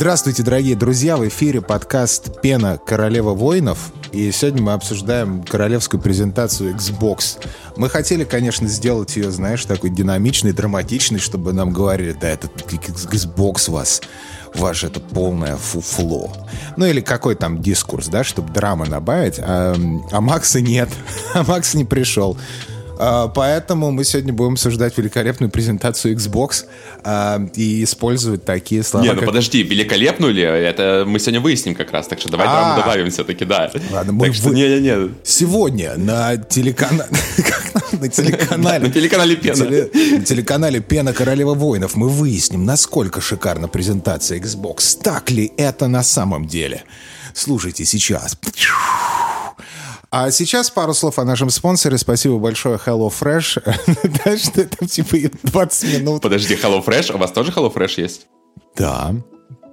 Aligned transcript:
Здравствуйте, 0.00 0.42
дорогие 0.42 0.76
друзья! 0.76 1.18
В 1.18 1.28
эфире 1.28 1.60
подкаст 1.60 2.40
«Пена. 2.40 2.78
Королева 2.78 3.34
воинов». 3.34 3.92
И 4.12 4.32
сегодня 4.32 4.62
мы 4.62 4.72
обсуждаем 4.72 5.42
королевскую 5.42 6.00
презентацию 6.00 6.74
Xbox. 6.74 7.38
Мы 7.76 7.90
хотели, 7.90 8.24
конечно, 8.24 8.66
сделать 8.66 9.14
ее, 9.16 9.30
знаешь, 9.30 9.62
такой 9.66 9.90
динамичной, 9.90 10.52
драматичной, 10.52 11.18
чтобы 11.18 11.52
нам 11.52 11.70
говорили, 11.70 12.16
да, 12.18 12.30
это 12.30 12.46
Xbox 12.46 13.70
вас, 13.70 14.00
ваше 14.54 14.86
это 14.86 15.00
полное 15.00 15.56
фуфло. 15.56 16.32
Ну 16.78 16.86
или 16.86 17.02
какой 17.02 17.34
там 17.34 17.60
дискурс, 17.60 18.08
да, 18.08 18.24
чтобы 18.24 18.54
драмы 18.54 18.86
добавить. 18.86 19.38
А, 19.38 19.76
а 20.12 20.20
Макса 20.22 20.62
нет. 20.62 20.88
А 21.34 21.44
Макс 21.44 21.74
не 21.74 21.84
пришел. 21.84 22.38
А, 23.02 23.28
поэтому 23.28 23.90
мы 23.90 24.04
сегодня 24.04 24.32
будем 24.32 24.52
обсуждать 24.52 24.98
великолепную 24.98 25.50
презентацию 25.50 26.14
Xbox 26.14 26.66
а, 27.02 27.40
и 27.54 27.82
использовать 27.84 28.44
такие 28.44 28.82
слова. 28.82 29.04
Не, 29.04 29.12
ну 29.12 29.20
как... 29.20 29.28
подожди, 29.28 29.62
великолепную 29.62 30.34
ли? 30.34 30.42
Это 30.42 31.04
мы 31.06 31.18
сегодня 31.18 31.40
выясним 31.40 31.74
как 31.74 31.92
раз, 31.92 32.08
так 32.08 32.20
что 32.20 32.28
давай 32.28 32.46
а 32.46 32.76
добавим 32.76 33.10
все-таки, 33.10 33.46
да. 33.46 33.70
Ладно, 33.90 34.12
мы 34.12 34.30
что, 34.34 34.50
не, 34.50 34.68
не, 34.68 34.80
не. 34.80 35.14
Сегодня 35.24 35.96
на 35.96 36.36
телеканале... 36.36 37.08
На 37.92 38.08
телеканале... 38.08 38.78
На 38.86 38.92
телеканале 38.92 39.36
Пена. 39.36 39.64
На 39.64 40.24
телеканале 40.24 40.80
Пена 40.80 41.12
Королева 41.12 41.54
Воинов 41.54 41.96
мы 41.96 42.08
выясним, 42.08 42.64
насколько 42.64 43.20
шикарна 43.20 43.66
презентация 43.66 44.38
Xbox. 44.38 45.00
Так 45.02 45.30
ли 45.30 45.50
это 45.56 45.88
на 45.88 46.02
самом 46.02 46.46
деле? 46.46 46.84
Слушайте 47.34 47.84
сейчас. 47.84 48.36
А 50.12 50.32
сейчас 50.32 50.70
пару 50.70 50.92
слов 50.92 51.20
о 51.20 51.24
нашем 51.24 51.50
спонсоре. 51.50 51.96
Спасибо 51.96 52.38
большое 52.38 52.80
HelloFresh. 52.84 54.22
Дальше 54.24 54.50
там 54.50 54.88
типа 54.88 55.16
20 55.44 56.00
минут. 56.00 56.22
Подожди, 56.22 56.54
HelloFresh? 56.54 57.14
У 57.14 57.18
вас 57.18 57.30
тоже 57.30 57.52
HelloFresh 57.52 58.00
есть? 58.00 58.26
Да. 58.76 59.14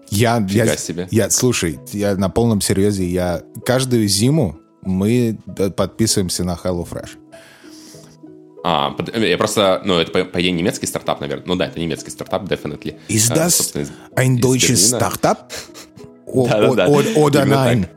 Я, 0.10 0.46
я, 0.50 0.78
себе. 0.78 1.08
я, 1.10 1.30
слушай, 1.32 1.80
я 1.92 2.16
на 2.16 2.30
полном 2.30 2.62
серьезе, 2.62 3.06
я 3.06 3.42
каждую 3.66 4.08
зиму 4.08 4.58
мы 4.84 5.38
подписываемся 5.76 6.44
на 6.44 6.54
HelloFresh. 6.54 7.10
А, 8.64 8.96
я 9.16 9.38
просто, 9.38 9.82
ну, 9.86 9.98
это, 9.98 10.12
по, 10.12 10.24
по 10.24 10.40
идее, 10.40 10.52
немецкий 10.52 10.86
стартап, 10.86 11.20
наверное. 11.20 11.46
Ну 11.48 11.56
да, 11.56 11.66
это 11.66 11.80
немецкий 11.80 12.12
стартап, 12.12 12.44
definitely. 12.44 13.00
Is 13.10 13.32
das 13.34 13.74
а, 13.76 14.22
ein 14.22 14.38
deutsches 14.38 14.88
Startup? 14.88 15.52
Oder 16.28 17.46
nein? 17.46 17.88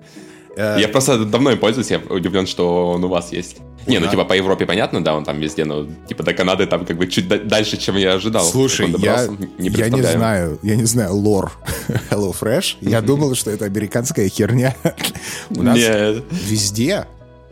Э, 0.57 0.77
я 0.79 0.89
просто 0.89 1.25
давно 1.25 1.53
им 1.53 1.59
пользуюсь, 1.59 1.91
я 1.91 1.99
удивлен, 1.99 2.47
что 2.47 2.89
он 2.93 3.05
у 3.05 3.09
вас 3.09 3.33
есть. 3.33 3.59
Не, 3.87 3.99
ну 3.99 4.09
типа 4.09 4.25
по 4.25 4.35
Европе 4.35 4.67
понятно, 4.67 5.03
да, 5.03 5.15
он 5.15 5.25
там 5.25 5.41
везде, 5.41 5.65
но 5.65 5.87
типа 6.07 6.23
до 6.23 6.35
Канады 6.35 6.67
там 6.67 6.85
как 6.85 6.97
бы 6.97 7.07
чуть 7.07 7.29
дальше, 7.49 7.77
чем 7.77 7.97
я 7.97 8.15
ожидал. 8.15 8.45
Слушай, 8.45 8.95
я 8.99 9.27
не, 9.59 9.69
я 9.69 9.89
не 9.89 10.03
знаю, 10.03 10.59
я 10.63 10.77
не 10.77 10.85
знаю 10.85 11.15
лор 11.15 11.53
Hello 12.11 12.35
Fresh. 12.39 12.77
Я 12.81 13.01
думал, 13.01 13.35
что 13.35 13.51
это 13.51 13.65
американская 13.65 14.29
херня. 14.29 14.75
У 15.51 15.63
нас 15.63 15.79
везде, 15.79 17.07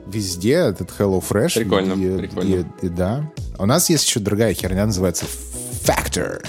везде 0.07 0.55
этот 0.55 0.91
Hello 0.99 1.23
Fresh. 1.27 1.55
Прикольно, 1.55 1.95
и, 1.95 2.19
прикольно. 2.19 2.67
И, 2.83 2.87
и, 2.87 2.89
да. 2.89 3.31
У 3.59 3.67
нас 3.67 3.89
есть 3.91 4.07
еще 4.07 4.21
другая 4.21 4.55
херня, 4.55 4.87
называется 4.87 5.25
Factor. 5.85 6.45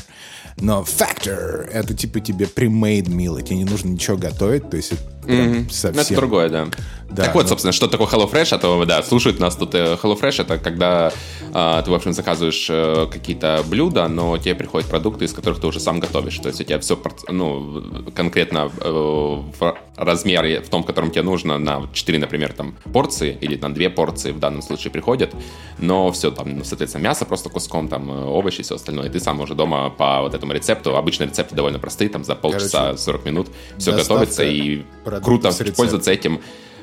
Но 0.62 0.82
Factor— 0.84 1.70
это 1.72 1.94
типа 1.94 2.20
тебе 2.20 2.46
pre-made 2.46 3.08
meal, 3.08 3.42
тебе 3.42 3.58
не 3.58 3.66
нужно 3.66 3.90
ничего 3.90 4.18
готовить, 4.18 4.70
то 4.70 4.78
есть 4.78 4.92
это 4.92 5.02
mm-hmm. 5.32 5.72
совсем... 5.72 6.02
Это 6.02 6.16
другое, 6.16 6.50
да. 6.50 6.68
Да, 7.10 7.26
так 7.26 7.36
вот, 7.36 7.44
ну... 7.44 7.50
собственно, 7.50 7.72
что 7.72 7.88
такое 7.88 8.08
HelloFresh, 8.08 8.56
а 8.56 8.60
то, 8.60 8.86
да, 8.86 9.02
слушают 9.02 9.40
нас 9.40 9.56
тут. 9.56 9.74
Э, 9.74 9.98
HelloFresh— 10.02 10.42
это 10.44 10.58
когда 10.60 11.12
э, 11.54 11.82
ты, 11.84 11.90
в 11.90 11.94
общем, 11.94 12.14
заказываешь 12.14 12.68
э, 12.70 13.08
какие-то 13.12 13.64
блюда, 13.68 14.08
но 14.08 14.38
тебе 14.38 14.54
приходят 14.54 14.88
продукты, 14.88 15.26
из 15.26 15.34
которых 15.34 15.60
ты 15.60 15.68
уже 15.68 15.80
сам 15.80 16.00
готовишь. 16.00 16.38
То 16.38 16.50
есть 16.50 16.62
у 16.62 16.64
тебя 16.64 16.80
все, 16.80 17.02
ну, 17.30 17.82
конкретно 18.14 18.72
э, 18.80 18.90
в 18.90 19.78
размере, 20.00 20.62
в 20.62 20.70
том, 20.70 20.84
котором 20.84 21.12
тебе 21.12 21.24
нужно, 21.24 21.58
на 21.58 21.88
4, 21.94 22.20
например, 22.20 22.54
там, 22.54 22.76
порции, 22.92 23.38
или 23.42 23.56
на 23.56 23.74
2 23.74 23.90
порции 23.90 24.32
в 24.32 24.40
данном 24.40 24.62
случае 24.62 24.92
приходят, 24.92 25.34
но 25.78 26.12
все 26.12 26.32
там, 26.32 26.58
ну, 26.58 26.64
соответственно, 26.64 27.04
мясо 27.04 27.26
просто 27.26 27.50
куском, 27.50 27.88
там, 27.88 28.10
э, 28.10 28.26
овощи 28.26 28.62
и 28.62 28.64
все 28.64 28.76
остальное, 28.76 29.08
и 29.08 29.10
ты 29.10 29.20
сам 29.20 29.40
уже 29.42 29.56
дома 29.56 29.90
по 29.90 30.22
вот 30.22 30.34
этому 30.34 30.54
рецепту, 30.54 30.96
обычно 30.96 31.26
рецепты 31.26 31.56
довольно 31.56 31.80
простые, 31.80 32.10
там, 32.10 32.24
за 32.24 32.36
полчаса, 32.36 32.86
Короче, 32.86 33.04
40 33.04 33.26
минут 33.26 33.48
все 33.78 33.92
готовится, 33.92 34.44
и 34.44 34.84
круто 35.24 35.52
пользоваться 35.76 36.12
этим 36.12 36.42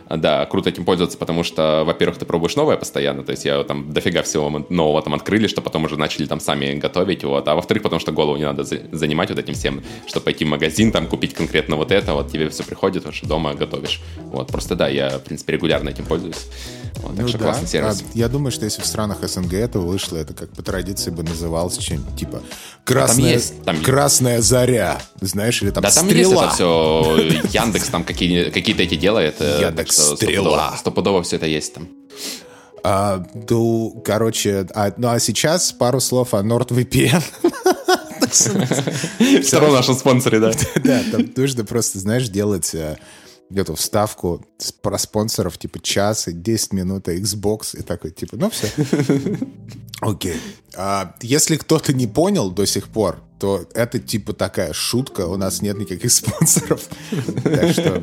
да, 0.08 0.46
круто 0.46 0.70
этим 0.70 0.84
пользоваться, 0.84 1.18
потому 1.18 1.42
что, 1.42 1.82
во-первых, 1.84 2.18
ты 2.18 2.24
пробуешь 2.24 2.56
новое 2.56 2.76
постоянно, 2.76 3.22
то 3.22 3.32
есть 3.32 3.44
я 3.44 3.62
там 3.64 3.92
дофига 3.92 4.22
всего 4.22 4.64
нового 4.68 5.02
там 5.02 5.14
открыли, 5.14 5.46
что 5.46 5.62
потом 5.62 5.84
уже 5.84 5.96
начали 5.96 6.26
там 6.26 6.40
сами 6.40 6.74
готовить, 6.74 7.24
вот, 7.24 7.48
а 7.48 7.54
во-вторых, 7.54 7.82
потому 7.82 8.00
что 8.00 8.12
голову 8.12 8.36
не 8.36 8.44
надо 8.44 8.64
занимать 8.64 9.30
вот 9.30 9.38
этим 9.38 9.54
всем, 9.54 9.82
чтобы 10.06 10.24
пойти 10.24 10.44
в 10.44 10.48
магазин, 10.48 10.92
там, 10.92 11.06
купить 11.06 11.34
конкретно 11.34 11.76
вот 11.76 11.90
это, 11.90 12.14
вот, 12.14 12.30
тебе 12.30 12.48
все 12.48 12.62
приходит, 12.62 13.06
уже 13.06 13.26
дома 13.26 13.54
готовишь, 13.54 14.00
вот, 14.16 14.48
просто 14.48 14.76
да, 14.76 14.88
я, 14.88 15.18
в 15.18 15.24
принципе, 15.24 15.54
регулярно 15.54 15.90
этим 15.90 16.04
пользуюсь, 16.04 16.48
вот, 16.96 17.12
ну, 17.12 17.16
так 17.16 17.28
что 17.28 17.38
да. 17.38 17.44
классный 17.44 17.68
сервис. 17.68 18.02
А, 18.02 18.10
я 18.14 18.28
думаю, 18.28 18.50
что 18.50 18.64
если 18.64 18.82
в 18.82 18.86
странах 18.86 19.18
СНГ 19.22 19.54
это 19.54 19.78
вышло, 19.78 20.16
это 20.16 20.34
как 20.34 20.50
по 20.50 20.62
традиции 20.62 21.10
бы 21.10 21.22
называлось 21.22 21.76
чем-нибудь 21.78 22.16
типа 22.16 22.42
красная, 22.84 23.24
там 23.24 23.32
есть, 23.32 23.64
там... 23.64 23.82
красная 23.82 24.40
заря, 24.40 25.00
знаешь, 25.20 25.62
или 25.62 25.70
там 25.70 25.82
да, 25.82 25.90
там 25.90 26.06
стрела. 26.06 26.44
есть 26.44 26.54
это 26.54 26.54
все, 26.54 27.58
Яндекс 27.58 27.88
там 27.88 28.04
какие, 28.04 28.50
какие-то 28.50 28.82
эти 28.82 28.96
делает. 28.96 29.40
Яндекс 29.40 30.14
Стрела. 30.16 30.76
Стопудово, 30.76 31.22
все 31.22 31.36
это 31.36 31.46
есть 31.46 31.74
там. 31.74 31.88
А, 32.88 33.26
ну, 33.48 34.00
короче, 34.04 34.66
а, 34.72 34.92
ну 34.96 35.08
а 35.08 35.18
сейчас 35.18 35.72
пару 35.72 35.98
слов 36.00 36.34
о 36.34 36.42
NordVPN. 36.42 37.22
Второй 39.42 39.72
наш 39.72 39.86
спонсоре, 39.86 40.38
да? 40.38 40.52
Да, 40.84 41.02
там 41.10 41.28
нужно 41.36 41.64
просто, 41.64 41.98
знаешь, 41.98 42.28
делать 42.28 42.74
э, 42.74 42.96
эту 43.54 43.74
вставку 43.74 44.44
про 44.82 44.98
спонсоров, 44.98 45.58
типа 45.58 45.78
час 45.80 46.28
и 46.28 46.32
10 46.32 46.72
минут, 46.72 47.08
а 47.08 47.14
Xbox, 47.14 47.78
и 47.78 47.82
такой, 47.82 48.10
типа, 48.10 48.36
ну 48.36 48.50
все. 48.50 48.68
Окей. 50.00 50.36
А, 50.74 51.14
если 51.22 51.56
кто-то 51.56 51.92
не 51.92 52.06
понял 52.06 52.50
до 52.50 52.66
сих 52.66 52.88
пор, 52.88 53.22
то 53.38 53.66
это 53.74 53.98
типа 53.98 54.32
такая 54.32 54.72
шутка, 54.72 55.26
у 55.26 55.36
нас 55.36 55.62
нет 55.62 55.78
никаких 55.78 56.12
спонсоров. 56.12 56.88
Так 57.44 57.70
что 57.72 58.02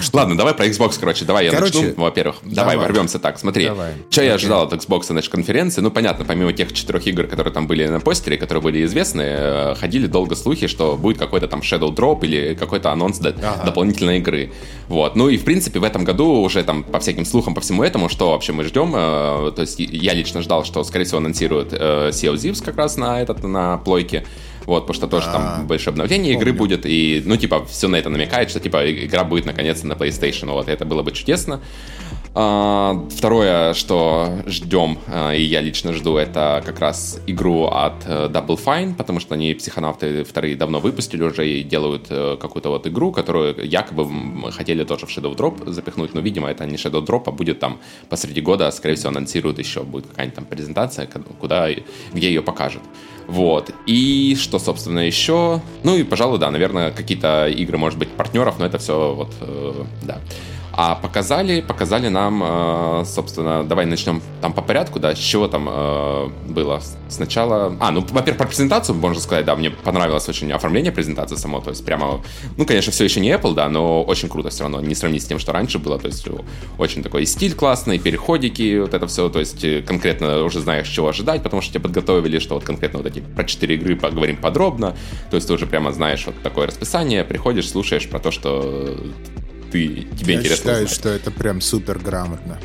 что... 0.00 0.16
Ладно, 0.16 0.36
давай 0.36 0.54
про 0.54 0.66
Xbox, 0.66 0.96
короче. 0.98 1.24
Давай 1.24 1.50
короче, 1.50 1.78
я 1.78 1.84
начну, 1.84 2.02
во-первых. 2.02 2.36
Давай, 2.42 2.54
давай 2.54 2.76
ворвемся 2.76 3.18
так. 3.18 3.38
Смотри, 3.38 3.66
давай. 3.66 3.92
что 4.10 4.22
я 4.22 4.34
ожидал 4.34 4.64
от 4.64 4.72
Xbox 4.72 5.04
значит, 5.04 5.30
конференции. 5.30 5.80
Ну, 5.80 5.90
понятно, 5.90 6.24
помимо 6.24 6.52
тех 6.52 6.72
четырех 6.72 7.06
игр, 7.06 7.26
которые 7.26 7.52
там 7.52 7.66
были 7.66 7.86
на 7.86 8.00
постере, 8.00 8.38
которые 8.38 8.62
были 8.62 8.84
известны, 8.84 9.22
э, 9.22 9.74
ходили 9.78 10.06
долго 10.06 10.34
слухи, 10.34 10.66
что 10.66 10.96
будет 10.96 11.18
какой-то 11.18 11.46
там 11.48 11.60
Shadow 11.60 11.94
Drop 11.94 12.24
или 12.24 12.54
какой-то 12.54 12.90
анонс 12.90 13.20
ага. 13.20 13.64
дополнительной 13.64 14.18
игры. 14.18 14.52
Вот. 14.88 15.16
Ну 15.16 15.28
и, 15.28 15.36
в 15.36 15.44
принципе, 15.44 15.78
в 15.78 15.84
этом 15.84 16.04
году 16.04 16.40
уже 16.40 16.62
там 16.64 16.82
по 16.82 16.98
всяким 16.98 17.24
слухам, 17.24 17.54
по 17.54 17.60
всему 17.60 17.82
этому, 17.82 18.08
что 18.08 18.30
вообще 18.30 18.52
мы 18.52 18.64
ждем. 18.64 18.94
Э, 18.94 19.52
то 19.54 19.60
есть 19.60 19.78
я 19.78 20.14
лично 20.14 20.42
ждал, 20.42 20.64
что, 20.64 20.82
скорее 20.84 21.04
всего, 21.04 21.18
анонсируют 21.18 21.72
э, 21.72 22.10
Sea 22.10 22.32
of 22.32 22.36
Thieves 22.36 22.64
как 22.64 22.76
раз 22.76 22.96
на 22.96 23.20
этот, 23.20 23.44
на 23.44 23.78
плойке. 23.78 24.24
Вот, 24.66 24.80
потому 24.86 24.94
что 24.94 25.06
тоже 25.06 25.26
там 25.26 25.42
а, 25.42 25.62
большое 25.62 25.92
обновление 25.92 26.34
игры 26.34 26.52
будет, 26.52 26.86
и, 26.86 27.22
ну, 27.24 27.36
типа, 27.36 27.64
все 27.66 27.86
на 27.86 27.96
это 27.96 28.10
намекает, 28.10 28.50
что, 28.50 28.58
типа, 28.58 28.90
игра 28.90 29.22
будет 29.22 29.46
наконец-то 29.46 29.86
на 29.86 29.92
PlayStation, 29.92 30.50
вот, 30.50 30.68
это 30.68 30.84
было 30.84 31.02
бы 31.02 31.12
чудесно. 31.12 31.60
А, 32.38 33.02
второе, 33.08 33.72
что 33.72 34.42
ждем, 34.44 34.98
а, 35.06 35.32
и 35.32 35.40
я 35.40 35.62
лично 35.62 35.94
жду, 35.94 36.18
это 36.18 36.62
как 36.66 36.80
раз 36.80 37.18
игру 37.26 37.64
от 37.64 38.04
э, 38.04 38.28
Double 38.28 38.62
Fine, 38.62 38.94
потому 38.94 39.20
что 39.20 39.34
они 39.34 39.54
психонавты 39.54 40.22
вторые 40.22 40.54
давно 40.54 40.78
выпустили 40.78 41.22
уже 41.22 41.48
и 41.48 41.62
делают 41.62 42.08
э, 42.10 42.36
какую-то 42.38 42.68
вот 42.68 42.86
игру, 42.86 43.10
которую 43.10 43.66
якобы 43.66 44.52
хотели 44.52 44.84
тоже 44.84 45.06
в 45.06 45.08
Shadow 45.08 45.34
Drop 45.34 45.66
запихнуть, 45.70 46.12
но, 46.12 46.20
видимо, 46.20 46.50
это 46.50 46.66
не 46.66 46.76
Shadow 46.76 47.02
Drop, 47.02 47.22
а 47.24 47.30
будет 47.30 47.58
там 47.58 47.78
посреди 48.10 48.42
года, 48.42 48.70
скорее 48.70 48.96
всего, 48.96 49.12
анонсируют 49.12 49.58
еще, 49.58 49.82
будет 49.82 50.08
какая-нибудь 50.08 50.36
там 50.36 50.44
презентация, 50.44 51.08
куда, 51.40 51.70
где 52.12 52.28
ее 52.28 52.42
покажут. 52.42 52.82
Вот. 53.28 53.70
И 53.86 54.36
что, 54.38 54.58
собственно, 54.58 55.00
еще? 55.00 55.62
Ну 55.84 55.96
и, 55.96 56.02
пожалуй, 56.04 56.38
да, 56.38 56.50
наверное, 56.50 56.90
какие-то 56.90 57.48
игры, 57.48 57.78
может 57.78 57.98
быть, 57.98 58.10
партнеров, 58.10 58.56
но 58.58 58.66
это 58.66 58.76
все 58.76 59.14
вот, 59.14 59.32
э, 59.40 59.84
да. 60.02 60.20
А 60.78 60.94
показали, 60.94 61.62
показали 61.62 62.08
нам, 62.08 62.42
э, 62.44 63.04
собственно, 63.06 63.64
давай 63.64 63.86
начнем 63.86 64.20
там 64.42 64.52
по 64.52 64.60
порядку, 64.60 65.00
да, 65.00 65.14
с 65.14 65.18
чего 65.18 65.48
там 65.48 65.66
э, 65.70 66.28
было 66.48 66.82
сначала. 67.08 67.74
А, 67.80 67.90
ну, 67.90 68.04
во-первых, 68.10 68.36
про 68.36 68.46
презентацию 68.46 68.94
можно 68.94 69.18
сказать, 69.18 69.46
да, 69.46 69.56
мне 69.56 69.70
понравилось 69.70 70.28
очень 70.28 70.52
оформление 70.52 70.92
презентации 70.92 71.36
само, 71.36 71.60
то 71.60 71.70
есть 71.70 71.82
прямо, 71.82 72.22
ну, 72.58 72.66
конечно, 72.66 72.92
все 72.92 73.04
еще 73.04 73.20
не 73.20 73.30
Apple, 73.30 73.54
да, 73.54 73.70
но 73.70 74.02
очень 74.02 74.28
круто 74.28 74.50
все 74.50 74.64
равно, 74.64 74.82
не 74.82 74.94
сравнить 74.94 75.22
с 75.22 75.26
тем, 75.26 75.38
что 75.38 75.52
раньше 75.52 75.78
было, 75.78 75.98
то 75.98 76.08
есть 76.08 76.28
очень 76.76 77.02
такой 77.02 77.24
стиль 77.24 77.54
классный, 77.54 77.98
переходики, 77.98 78.78
вот 78.80 78.92
это 78.92 79.06
все, 79.06 79.30
то 79.30 79.38
есть 79.38 79.64
э, 79.64 79.80
конкретно 79.80 80.42
уже 80.44 80.60
знаешь, 80.60 80.88
чего 80.88 81.08
ожидать, 81.08 81.42
потому 81.42 81.62
что 81.62 81.72
тебе 81.72 81.84
подготовили, 81.84 82.38
что 82.38 82.54
вот 82.54 82.64
конкретно 82.64 82.98
вот 82.98 83.06
эти 83.06 83.20
про 83.20 83.44
четыре 83.44 83.76
игры 83.76 83.96
поговорим 83.96 84.36
подробно, 84.36 84.94
то 85.30 85.36
есть 85.36 85.46
ты 85.48 85.54
уже 85.54 85.66
прямо 85.66 85.92
знаешь 85.92 86.26
вот 86.26 86.34
такое 86.42 86.66
расписание, 86.66 87.24
приходишь, 87.24 87.70
слушаешь 87.70 88.06
про 88.06 88.18
то, 88.18 88.30
что 88.30 88.94
ты, 89.76 90.16
тебе 90.16 90.34
Я 90.34 90.40
интересно 90.40 90.56
считаю, 90.56 90.84
узнать. 90.84 90.98
что 90.98 91.08
это 91.10 91.30
прям 91.30 91.60
супер 91.60 91.98
грамотно. 91.98 92.58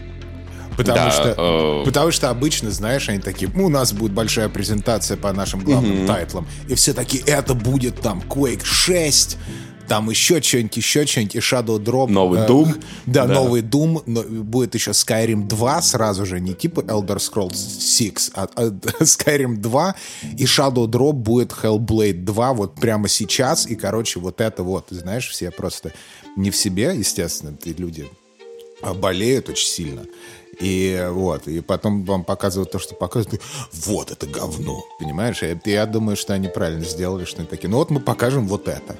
Потому, 0.77 0.95
да, 0.95 1.11
что, 1.11 1.35
э... 1.37 1.85
потому 1.85 2.11
что 2.11 2.29
обычно, 2.29 2.71
знаешь, 2.71 3.09
они 3.09 3.19
такие, 3.19 3.51
у 3.53 3.69
нас 3.69 3.91
будет 3.93 4.13
большая 4.13 4.47
презентация 4.49 5.17
по 5.17 5.31
нашим 5.33 5.59
главным 5.59 6.03
mm-hmm. 6.03 6.07
тайтлам. 6.07 6.47
И 6.69 6.75
все 6.75 6.93
такие, 6.93 7.23
это 7.23 7.53
будет 7.53 7.99
там 8.01 8.23
Quake 8.27 8.63
6, 8.63 9.37
там 9.91 10.09
еще 10.09 10.41
что-нибудь, 10.41 10.77
еще 10.77 11.05
что-нибудь, 11.05 11.35
и 11.35 11.39
Shadow 11.39 11.77
Drop. 11.77 12.09
Новый 12.09 12.39
э, 12.39 12.47
Doom. 12.47 12.81
Да, 13.05 13.25
да, 13.25 13.33
новый 13.33 13.61
Doom. 13.61 14.03
Но 14.05 14.23
будет 14.23 14.73
еще 14.73 14.91
Skyrim 14.91 15.49
2 15.49 15.81
сразу 15.81 16.25
же, 16.25 16.39
не 16.39 16.53
типа 16.53 16.79
Elder 16.79 17.17
Scrolls 17.17 17.97
6, 17.97 18.31
а, 18.35 18.47
а 18.55 18.61
Skyrim 19.01 19.57
2, 19.57 19.95
и 20.37 20.45
Shadow 20.45 20.87
Drop 20.87 21.11
будет 21.11 21.51
Hellblade 21.51 22.23
2 22.23 22.53
вот 22.53 22.75
прямо 22.75 23.09
сейчас, 23.09 23.67
и, 23.67 23.75
короче, 23.75 24.21
вот 24.21 24.39
это 24.39 24.63
вот, 24.63 24.85
знаешь, 24.91 25.27
все 25.27 25.51
просто 25.51 25.91
не 26.37 26.51
в 26.51 26.55
себе, 26.55 26.93
естественно, 26.95 27.53
эти 27.59 27.77
люди 27.77 28.07
а 28.81 28.93
болеют 28.93 29.49
очень 29.49 29.67
сильно. 29.67 30.05
И 30.61 31.05
вот, 31.11 31.49
и 31.49 31.59
потом 31.59 32.05
вам 32.05 32.23
показывают 32.23 32.71
то, 32.71 32.79
что 32.79 32.95
показывают. 32.95 33.41
Вот 33.73 34.09
это 34.09 34.25
говно, 34.25 34.85
понимаешь? 34.99 35.43
И 35.43 35.59
я 35.69 35.85
думаю, 35.85 36.15
что 36.15 36.33
они 36.33 36.47
правильно 36.47 36.85
сделали, 36.85 37.25
что 37.25 37.39
они 37.39 37.47
такие. 37.47 37.69
Ну 37.69 37.77
вот 37.77 37.89
мы 37.89 37.99
покажем 37.99 38.47
вот 38.47 38.69
это. 38.69 38.95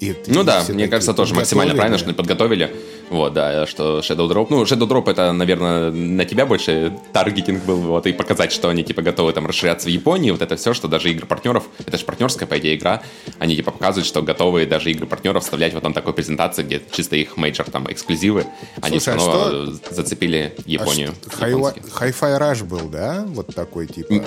И, 0.00 0.16
ну 0.28 0.44
да, 0.44 0.64
мне 0.68 0.86
кажется, 0.88 1.12
тоже 1.12 1.34
максимально 1.34 1.74
правильно, 1.74 1.98
что 1.98 2.12
подготовили. 2.12 2.74
Вот, 3.10 3.32
да, 3.32 3.66
что 3.66 4.00
Shadow 4.00 4.28
Drop. 4.28 4.46
Ну, 4.50 4.62
Shadow 4.64 4.86
Drop 4.86 5.10
это, 5.10 5.32
наверное, 5.32 5.90
на 5.90 6.24
тебя 6.24 6.46
больше 6.46 6.98
таргетинг 7.12 7.64
был, 7.64 7.78
вот, 7.78 8.06
и 8.06 8.12
показать, 8.12 8.52
что 8.52 8.68
они, 8.68 8.84
типа, 8.84 9.02
готовы 9.02 9.32
там 9.32 9.46
расширяться 9.46 9.88
в 9.88 9.90
Японии, 9.90 10.30
вот 10.30 10.42
это 10.42 10.56
все, 10.56 10.74
что 10.74 10.88
даже 10.88 11.10
игры 11.10 11.26
партнеров, 11.26 11.64
это 11.86 11.96
же 11.96 12.04
партнерская, 12.04 12.48
по 12.48 12.58
идее, 12.58 12.76
игра, 12.76 13.02
они, 13.38 13.56
типа, 13.56 13.70
показывают, 13.70 14.06
что 14.06 14.22
готовы 14.22 14.66
даже 14.66 14.90
игры 14.90 15.06
партнеров 15.06 15.44
вставлять 15.44 15.74
вот 15.74 15.82
там 15.82 15.92
такой 15.92 16.12
презентации, 16.12 16.62
где 16.62 16.82
чисто 16.90 17.16
их 17.16 17.36
major, 17.36 17.70
там, 17.70 17.90
эксклюзивы, 17.90 18.46
они 18.80 19.00
Слушай, 19.00 19.18
снова 19.18 19.46
а 19.46 19.48
что... 19.48 19.94
зацепили 19.94 20.54
Японию. 20.66 21.14
А 21.40 21.48
Hi-Fi 21.48 22.38
Rush 22.38 22.64
был, 22.64 22.88
да? 22.88 23.24
Вот 23.28 23.54
такой, 23.54 23.86
типа... 23.86 24.24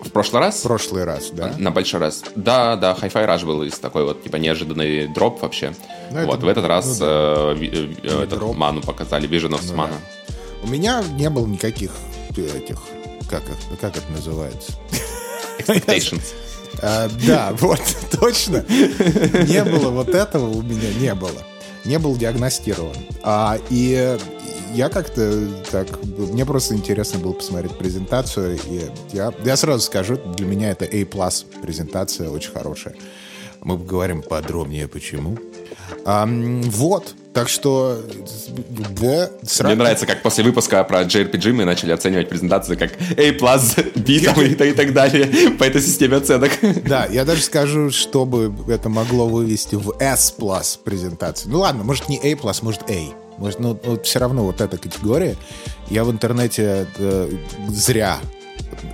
В 0.00 0.10
прошлый 0.10 0.40
раз? 0.40 0.60
В 0.60 0.62
прошлый 0.62 1.04
раз, 1.04 1.30
да. 1.30 1.54
На 1.58 1.70
большой 1.70 2.00
раз. 2.00 2.22
Да, 2.34 2.76
да, 2.76 2.96
Hi-Fi 3.00 3.26
Rush 3.26 3.44
был 3.44 3.62
из 3.62 3.78
такой 3.78 4.04
вот, 4.04 4.22
типа, 4.22 4.36
неожиданный 4.36 5.06
дроп 5.08 5.42
вообще. 5.42 5.74
Ну, 6.10 6.24
вот, 6.26 6.36
это, 6.36 6.46
в 6.46 6.48
этот 6.48 6.64
раз 6.66 7.00
ну, 7.00 7.06
да. 7.06 7.54
Э, 8.06 8.20
э, 8.20 8.24
этот 8.24 8.42
ману 8.56 8.82
показали, 8.82 9.28
Vision 9.28 9.50
of 9.50 9.62
ну, 9.66 9.74
Mana. 9.74 9.90
Да. 9.90 10.34
У 10.62 10.68
меня 10.68 11.02
не 11.16 11.30
было 11.30 11.46
никаких 11.46 11.92
этих, 12.30 12.78
как, 13.28 13.42
как 13.80 13.96
это 13.96 14.12
называется? 14.12 14.72
Expectations. 15.58 16.22
А, 16.82 17.08
да, 17.26 17.52
вот, 17.60 17.80
точно. 18.20 18.62
Не 18.68 19.64
было 19.64 19.88
вот 19.88 20.10
этого 20.10 20.46
у 20.46 20.60
меня, 20.60 20.92
не 21.00 21.14
было. 21.14 21.42
Не 21.86 21.98
был 21.98 22.16
диагностирован. 22.16 22.94
А, 23.22 23.58
и 23.70 24.18
я 24.74 24.90
как-то 24.90 25.48
так... 25.70 25.88
Мне 26.04 26.44
просто 26.44 26.74
интересно 26.74 27.18
было 27.18 27.32
посмотреть 27.32 27.78
презентацию. 27.78 28.58
И 28.68 28.90
я, 29.12 29.32
я 29.44 29.56
сразу 29.56 29.80
скажу, 29.80 30.16
для 30.36 30.46
меня 30.46 30.70
это 30.70 30.84
A+, 30.84 31.06
презентация 31.62 32.28
очень 32.28 32.52
хорошая. 32.52 32.94
Мы 33.62 33.78
поговорим 33.78 34.22
подробнее, 34.22 34.86
почему. 34.86 35.38
А, 36.04 36.26
вот, 36.26 37.14
так 37.36 37.50
что, 37.50 38.00
да, 38.98 39.30
сразу... 39.42 39.66
Мне 39.66 39.74
нравится, 39.74 40.06
как 40.06 40.22
после 40.22 40.42
выпуска 40.42 40.82
про 40.84 41.02
JRPG 41.02 41.52
мы 41.52 41.66
начали 41.66 41.92
оценивать 41.92 42.30
презентации 42.30 42.76
как 42.76 42.92
A+, 42.92 43.32
B 43.94 44.20
там, 44.20 44.40
и, 44.40 44.52
и 44.52 44.72
так 44.72 44.94
далее 44.94 45.50
по 45.50 45.64
этой 45.64 45.82
системе 45.82 46.16
оценок. 46.16 46.52
Да, 46.88 47.04
я 47.04 47.26
даже 47.26 47.42
скажу, 47.42 47.90
чтобы 47.90 48.54
это 48.72 48.88
могло 48.88 49.28
вывести 49.28 49.74
в 49.74 49.96
S+, 50.00 50.32
презентацию. 50.82 51.52
Ну 51.52 51.58
ладно, 51.58 51.84
может 51.84 52.08
не 52.08 52.16
A+, 52.16 52.54
может 52.62 52.90
A. 52.90 53.14
Может, 53.36 53.60
ну, 53.60 53.78
вот 53.84 54.06
все 54.06 54.18
равно 54.18 54.42
вот 54.44 54.62
эта 54.62 54.78
категория. 54.78 55.36
Я 55.90 56.04
в 56.04 56.10
интернете 56.10 56.88
э, 56.96 57.30
зря 57.68 58.18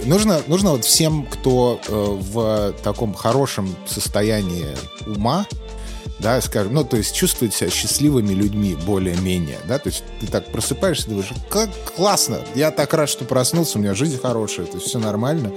Нужно, 0.04 0.40
нужно 0.48 0.72
вот 0.72 0.84
всем, 0.84 1.26
кто 1.26 1.80
э, 1.86 1.92
в 1.92 2.74
таком 2.82 3.14
хорошем 3.14 3.72
состоянии 3.86 4.66
ума, 5.06 5.46
да, 6.22 6.40
скажем, 6.40 6.72
ну, 6.74 6.84
то 6.84 6.96
есть 6.96 7.14
чувствует 7.14 7.52
себя 7.52 7.68
счастливыми 7.68 8.32
людьми 8.32 8.76
более-менее, 8.86 9.58
да, 9.66 9.78
то 9.78 9.88
есть 9.88 10.04
ты 10.20 10.28
так 10.28 10.46
просыпаешься, 10.46 11.08
думаешь, 11.08 11.30
как 11.50 11.68
классно, 11.96 12.40
я 12.54 12.70
так 12.70 12.94
рад, 12.94 13.08
что 13.08 13.24
проснулся, 13.24 13.78
у 13.78 13.82
меня 13.82 13.94
жизнь 13.94 14.18
хорошая, 14.20 14.66
то 14.66 14.76
есть 14.76 14.86
все 14.86 14.98
нормально. 14.98 15.52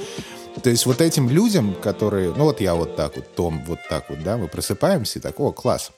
То 0.63 0.69
есть 0.69 0.85
вот 0.85 1.01
этим 1.01 1.29
людям, 1.29 1.75
которые, 1.75 2.33
ну 2.33 2.45
вот 2.45 2.61
я 2.61 2.75
вот 2.75 2.95
так 2.95 3.17
вот, 3.17 3.35
Том 3.35 3.63
вот 3.65 3.79
так 3.89 4.09
вот, 4.09 4.23
да, 4.23 4.37
мы 4.37 4.47
просыпаемся 4.47 5.19
и 5.19 5.21
так, 5.21 5.39
о, 5.39 5.51
класс. 5.51 5.91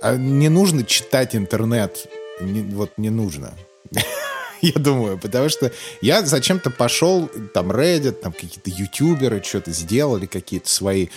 А 0.00 0.16
не 0.16 0.48
нужно 0.48 0.82
читать 0.82 1.36
интернет, 1.36 2.06
не, 2.40 2.62
вот 2.62 2.92
не 2.96 3.10
нужно. 3.10 3.52
я 4.62 4.72
думаю, 4.72 5.18
потому 5.18 5.50
что 5.50 5.72
я 6.00 6.22
зачем-то 6.22 6.70
пошел, 6.70 7.28
там, 7.52 7.70
Reddit, 7.70 8.12
там, 8.12 8.32
какие-то 8.32 8.70
ютуберы 8.70 9.42
что-то 9.42 9.72
сделали, 9.72 10.26
какие-то 10.26 10.68
свои 10.70 11.08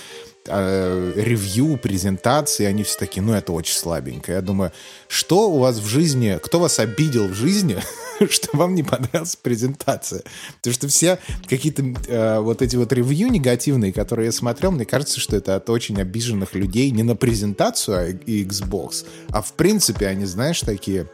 э, 0.47 1.13
ревью, 1.15 1.77
презентации, 1.77 2.65
они 2.65 2.83
все 2.83 2.97
такие, 2.97 3.21
ну, 3.21 3.33
это 3.33 3.51
очень 3.51 3.75
слабенько. 3.75 4.31
Я 4.31 4.41
думаю, 4.41 4.71
что 5.07 5.49
у 5.49 5.59
вас 5.59 5.77
в 5.77 5.85
жизни, 5.85 6.39
кто 6.41 6.59
вас 6.59 6.79
обидел 6.79 7.27
в 7.27 7.33
жизни, 7.33 7.77
что 8.29 8.55
вам 8.57 8.75
не 8.75 8.83
понравилась 8.83 9.35
презентация? 9.35 10.23
Потому 10.57 10.73
что 10.73 10.87
все 10.87 11.19
какие-то 11.47 11.83
э, 12.07 12.39
вот 12.39 12.61
эти 12.61 12.75
вот 12.75 12.91
ревью 12.93 13.31
негативные, 13.31 13.93
которые 13.93 14.27
я 14.27 14.31
смотрел, 14.31 14.71
мне 14.71 14.85
кажется, 14.85 15.19
что 15.19 15.35
это 15.35 15.55
от 15.55 15.69
очень 15.69 15.99
обиженных 16.01 16.55
людей 16.55 16.91
не 16.91 17.03
на 17.03 17.15
презентацию 17.15 17.97
а 17.97 18.09
Xbox, 18.09 19.05
а 19.29 19.41
в 19.41 19.53
принципе 19.53 20.07
они, 20.07 20.25
знаешь, 20.25 20.61
такие 20.61 21.07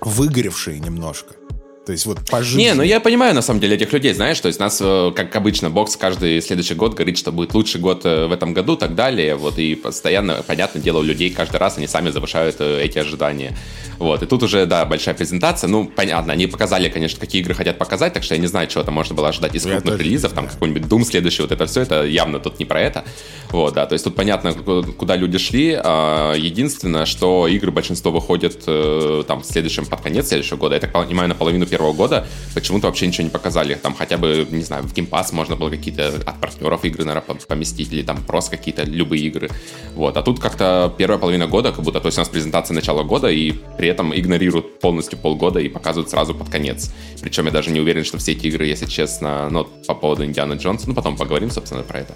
выгоревшие 0.00 0.80
немножко. 0.80 1.34
То 1.84 1.90
есть 1.90 2.06
вот 2.06 2.18
по 2.30 2.42
жизни. 2.44 2.62
Не, 2.62 2.74
ну 2.74 2.82
я 2.82 3.00
понимаю 3.00 3.34
на 3.34 3.42
самом 3.42 3.58
деле 3.58 3.74
этих 3.74 3.92
людей, 3.92 4.14
знаешь, 4.14 4.38
то 4.38 4.46
есть 4.46 4.60
нас, 4.60 4.78
э, 4.80 5.10
как 5.16 5.34
обычно, 5.34 5.68
бокс 5.68 5.96
каждый 5.96 6.40
следующий 6.40 6.74
год 6.74 6.94
говорит, 6.94 7.18
что 7.18 7.32
будет 7.32 7.54
лучший 7.54 7.80
год 7.80 8.02
э, 8.04 8.26
в 8.26 8.32
этом 8.32 8.54
году, 8.54 8.76
так 8.76 8.94
далее, 8.94 9.34
вот, 9.34 9.58
и 9.58 9.74
постоянно, 9.74 10.44
понятное 10.46 10.80
дело, 10.80 10.98
у 10.98 11.02
людей 11.02 11.30
каждый 11.30 11.56
раз 11.56 11.78
они 11.78 11.88
сами 11.88 12.10
завышают 12.10 12.56
э, 12.60 12.82
эти 12.82 12.98
ожидания. 12.98 13.56
Вот, 13.98 14.22
и 14.22 14.26
тут 14.26 14.44
уже, 14.44 14.64
да, 14.66 14.84
большая 14.84 15.16
презентация, 15.16 15.66
ну, 15.66 15.84
понятно, 15.86 16.32
они 16.32 16.46
показали, 16.46 16.88
конечно, 16.88 17.18
какие 17.18 17.42
игры 17.42 17.54
хотят 17.54 17.78
показать, 17.78 18.12
так 18.12 18.22
что 18.22 18.34
я 18.34 18.40
не 18.40 18.46
знаю, 18.46 18.68
чего 18.68 18.84
там 18.84 18.94
можно 18.94 19.16
было 19.16 19.30
ожидать 19.30 19.54
из 19.56 19.64
крупных 19.64 19.94
тоже... 19.94 20.04
релизов, 20.04 20.32
там 20.34 20.46
какой-нибудь 20.46 20.82
Doom 20.82 21.04
следующий, 21.04 21.42
вот 21.42 21.50
это 21.50 21.66
все, 21.66 21.80
это 21.80 22.04
явно 22.04 22.38
тут 22.38 22.60
не 22.60 22.64
про 22.64 22.80
это. 22.80 23.04
Вот, 23.50 23.74
да, 23.74 23.86
то 23.86 23.94
есть 23.94 24.04
тут 24.04 24.14
понятно, 24.14 24.52
куда 24.52 25.16
люди 25.16 25.38
шли, 25.38 25.76
а, 25.82 26.34
единственное, 26.34 27.06
что 27.06 27.48
игры 27.48 27.72
большинство 27.72 28.12
выходят 28.12 28.64
там 29.26 29.42
в 29.42 29.46
следующем, 29.46 29.84
под 29.86 30.00
конец 30.00 30.28
следующего 30.28 30.56
года, 30.56 30.76
я 30.76 30.80
так 30.80 30.92
понимаю, 30.92 31.28
наполовину 31.28 31.66
2021 31.76 31.96
года 31.96 32.26
почему-то 32.54 32.86
вообще 32.86 33.06
ничего 33.06 33.24
не 33.24 33.30
показали. 33.30 33.74
Там 33.74 33.94
хотя 33.94 34.18
бы, 34.18 34.46
не 34.50 34.62
знаю, 34.62 34.82
в 34.84 34.92
Game 34.92 35.08
Pass 35.08 35.34
можно 35.34 35.56
было 35.56 35.70
какие-то 35.70 36.08
от 36.26 36.40
партнеров 36.40 36.84
игры, 36.84 37.04
наверное, 37.04 37.36
поместить, 37.36 37.92
или 37.92 38.02
там 38.02 38.22
просто 38.24 38.56
какие-то 38.56 38.84
любые 38.84 39.22
игры. 39.24 39.50
Вот. 39.94 40.16
А 40.16 40.22
тут 40.22 40.40
как-то 40.40 40.92
первая 40.96 41.18
половина 41.18 41.46
года, 41.46 41.72
как 41.72 41.84
будто, 41.84 42.00
то 42.00 42.06
есть 42.06 42.18
у 42.18 42.20
нас 42.20 42.28
презентация 42.28 42.74
начала 42.74 43.02
года, 43.02 43.28
и 43.28 43.52
при 43.78 43.88
этом 43.88 44.14
игнорируют 44.14 44.80
полностью 44.80 45.18
полгода 45.18 45.60
и 45.60 45.68
показывают 45.68 46.10
сразу 46.10 46.34
под 46.34 46.48
конец. 46.48 46.90
Причем 47.20 47.46
я 47.46 47.52
даже 47.52 47.70
не 47.70 47.80
уверен, 47.80 48.04
что 48.04 48.18
все 48.18 48.32
эти 48.32 48.46
игры, 48.46 48.66
если 48.66 48.86
честно, 48.86 49.48
ну, 49.50 49.64
по 49.86 49.94
поводу 49.94 50.24
Индиана 50.24 50.54
Джонса, 50.54 50.88
ну, 50.88 50.94
потом 50.94 51.16
поговорим, 51.16 51.50
собственно, 51.50 51.82
про 51.82 52.00
это. 52.00 52.14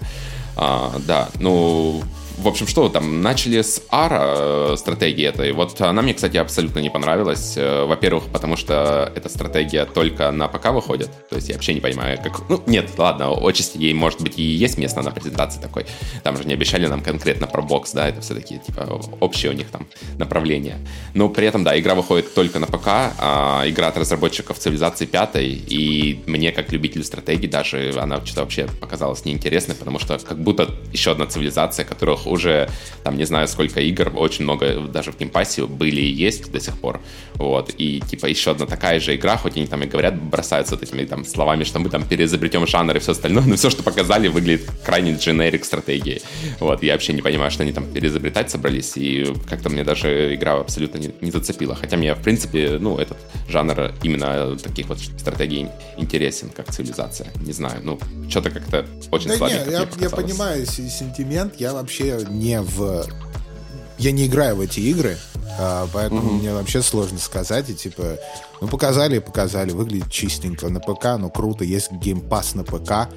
А, 0.55 0.95
да, 1.05 1.29
ну, 1.39 2.01
в 2.37 2.47
общем, 2.47 2.67
что 2.67 2.87
там, 2.89 3.21
начали 3.21 3.61
с 3.61 3.81
ARA 3.91 4.73
э, 4.73 4.77
стратегии 4.77 5.25
этой. 5.25 5.51
Вот 5.53 5.81
она 5.81 6.01
мне, 6.03 6.13
кстати, 6.13 6.37
абсолютно 6.37 6.79
не 6.79 6.89
понравилась. 6.89 7.57
Э, 7.57 7.85
во-первых, 7.85 8.25
потому 8.31 8.55
что 8.55 9.11
эта 9.15 9.27
стратегия 9.27 9.85
только 9.85 10.29
на 10.31 10.47
ПК 10.47 10.67
выходит. 10.67 11.09
То 11.29 11.35
есть 11.35 11.49
я 11.49 11.55
вообще 11.55 11.73
не 11.73 11.81
понимаю, 11.81 12.19
как... 12.21 12.47
Ну, 12.47 12.61
нет, 12.67 12.91
ладно, 12.97 13.31
отчасти 13.31 13.77
ей, 13.79 13.93
может 13.93 14.21
быть, 14.21 14.37
и 14.37 14.43
есть 14.43 14.77
место 14.77 15.01
на 15.01 15.09
презентации 15.09 15.59
такой. 15.59 15.87
Там 16.23 16.37
же 16.37 16.43
не 16.43 16.53
обещали 16.53 16.85
нам 16.85 17.01
конкретно 17.01 17.47
про 17.47 17.63
бокс, 17.63 17.91
да, 17.91 18.07
это 18.07 18.21
все-таки, 18.21 18.59
типа, 18.59 19.01
общее 19.19 19.51
у 19.51 19.55
них 19.55 19.69
там 19.71 19.87
направление. 20.19 20.77
Но 21.15 21.29
при 21.29 21.47
этом, 21.47 21.63
да, 21.63 21.77
игра 21.79 21.95
выходит 21.95 22.33
только 22.35 22.59
на 22.59 22.67
ПК, 22.67 22.87
а 22.87 23.63
игра 23.65 23.87
от 23.87 23.97
разработчиков 23.97 24.59
Цивилизации 24.59 25.07
5, 25.07 25.31
и 25.35 26.23
мне, 26.27 26.51
как 26.51 26.71
любителю 26.71 27.03
стратегии, 27.03 27.47
даже 27.47 27.95
она 27.97 28.23
что-то 28.23 28.41
вообще 28.41 28.67
показалась 28.79 29.25
неинтересной, 29.25 29.75
потому 29.75 29.97
что 29.97 30.19
как 30.19 30.37
будто 30.39 30.69
еще 30.93 31.11
одна 31.11 31.25
цивилизация, 31.25 31.83
которых 31.83 32.26
уже, 32.29 32.69
там, 33.03 33.17
не 33.17 33.25
знаю, 33.25 33.47
сколько 33.47 33.79
игр, 33.79 34.11
очень 34.15 34.43
много 34.43 34.79
даже 34.79 35.11
в 35.11 35.17
Game 35.17 35.38
Pass 35.38 35.60
е 35.60 35.65
были 35.65 36.01
и 36.01 36.11
есть 36.11 36.51
до 36.51 36.59
сих 36.59 36.77
пор. 36.77 37.01
Вот. 37.35 37.73
И, 37.77 38.01
типа, 38.01 38.25
еще 38.25 38.51
одна 38.51 38.65
такая 38.65 38.99
же 38.99 39.15
игра, 39.15 39.37
хоть 39.37 39.57
они 39.57 39.67
там 39.67 39.83
и 39.83 39.87
говорят, 39.87 40.21
бросаются 40.21 40.75
вот 40.75 40.83
этими 40.83 41.05
там 41.05 41.25
словами, 41.25 41.63
что 41.63 41.79
мы 41.79 41.89
там 41.89 42.03
переизобретем 42.07 42.65
жанр 42.67 42.97
и 42.97 42.99
все 42.99 43.11
остальное, 43.11 43.43
но 43.45 43.55
все, 43.55 43.69
что 43.69 43.83
показали, 43.83 44.27
выглядит 44.27 44.69
крайне 44.83 45.13
дженерик 45.15 45.65
стратегии. 45.65 46.21
Вот. 46.59 46.83
Я 46.83 46.93
вообще 46.93 47.13
не 47.13 47.21
понимаю, 47.21 47.51
что 47.51 47.63
они 47.63 47.71
там 47.71 47.85
переизобретать 47.85 48.49
собрались, 48.49 48.93
и 48.95 49.33
как-то 49.49 49.69
мне 49.69 49.83
даже 49.83 50.35
игра 50.35 50.59
абсолютно 50.59 50.97
не, 50.97 51.11
не 51.21 51.31
зацепила. 51.31 51.75
Хотя 51.75 51.97
мне, 51.97 52.13
в 52.13 52.21
принципе, 52.21 52.77
ну, 52.79 52.97
этот 52.97 53.17
жанр 53.49 53.93
именно 54.03 54.57
таких 54.57 54.87
вот 54.87 54.99
стратегий 54.99 55.67
интересен, 55.97 56.49
как 56.49 56.71
цивилизация. 56.71 57.31
Не 57.45 57.53
знаю, 57.53 57.81
ну, 57.83 57.99
что-то 58.29 58.49
как-то 58.49 58.85
очень 59.11 59.29
да 59.29 59.37
слабенько. 59.37 59.65
Не, 59.65 59.71
я, 59.71 59.87
я 59.99 60.09
понимаю 60.09 60.65
сентимент, 60.65 61.55
я 61.59 61.73
вообще 61.73 62.16
не 62.29 62.61
в 62.61 63.05
я 63.97 64.11
не 64.11 64.27
играю 64.27 64.57
в 64.57 64.61
эти 64.61 64.79
игры, 64.79 65.17
а, 65.59 65.87
поэтому 65.91 66.21
угу. 66.21 66.35
мне 66.35 66.53
вообще 66.53 66.81
сложно 66.81 67.17
сказать. 67.17 67.69
И 67.69 67.75
типа, 67.75 68.17
ну 68.61 68.67
показали 68.67 69.17
и 69.17 69.19
показали, 69.19 69.71
выглядит 69.71 70.11
чистенько 70.11 70.69
на 70.69 70.79
ПК, 70.79 71.17
ну 71.17 71.29
круто, 71.29 71.63
есть 71.63 71.91
Game 71.91 72.23
Pass 72.23 72.55
на 72.55 72.63
ПК. 72.63 73.09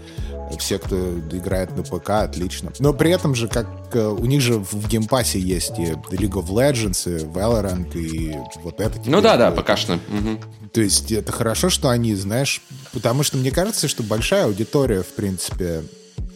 Все, 0.59 0.81
кто 0.81 0.97
играет 1.31 1.77
на 1.77 1.85
ПК, 1.85 2.11
отлично. 2.11 2.73
Но 2.81 2.93
при 2.93 3.13
этом 3.13 3.37
же, 3.37 3.47
как 3.47 3.69
э, 3.93 4.05
у 4.05 4.25
них 4.27 4.41
же 4.41 4.55
в 4.55 4.89
Game 4.89 5.11
Pass 5.11 5.33
е 5.33 5.39
есть 5.39 5.79
и 5.79 5.93
League 6.11 6.33
of 6.33 6.49
Legends, 6.49 7.09
и 7.09 7.25
Valorant, 7.25 7.97
и 7.97 8.37
вот 8.65 8.81
это. 8.81 9.01
Ну 9.05 9.21
да, 9.21 9.37
да, 9.37 9.53
пока 9.53 9.77
что. 9.77 9.95
Угу. 9.95 10.71
То 10.73 10.81
есть 10.81 11.13
это 11.13 11.31
хорошо, 11.31 11.71
что 11.71 11.89
они, 11.89 12.17
знаешь, 12.17 12.63
потому 12.93 13.23
что 13.23 13.37
мне 13.37 13.53
кажется, 13.53 13.87
что 13.87 14.03
большая 14.03 14.47
аудитория, 14.47 15.03
в 15.03 15.15
принципе, 15.15 15.85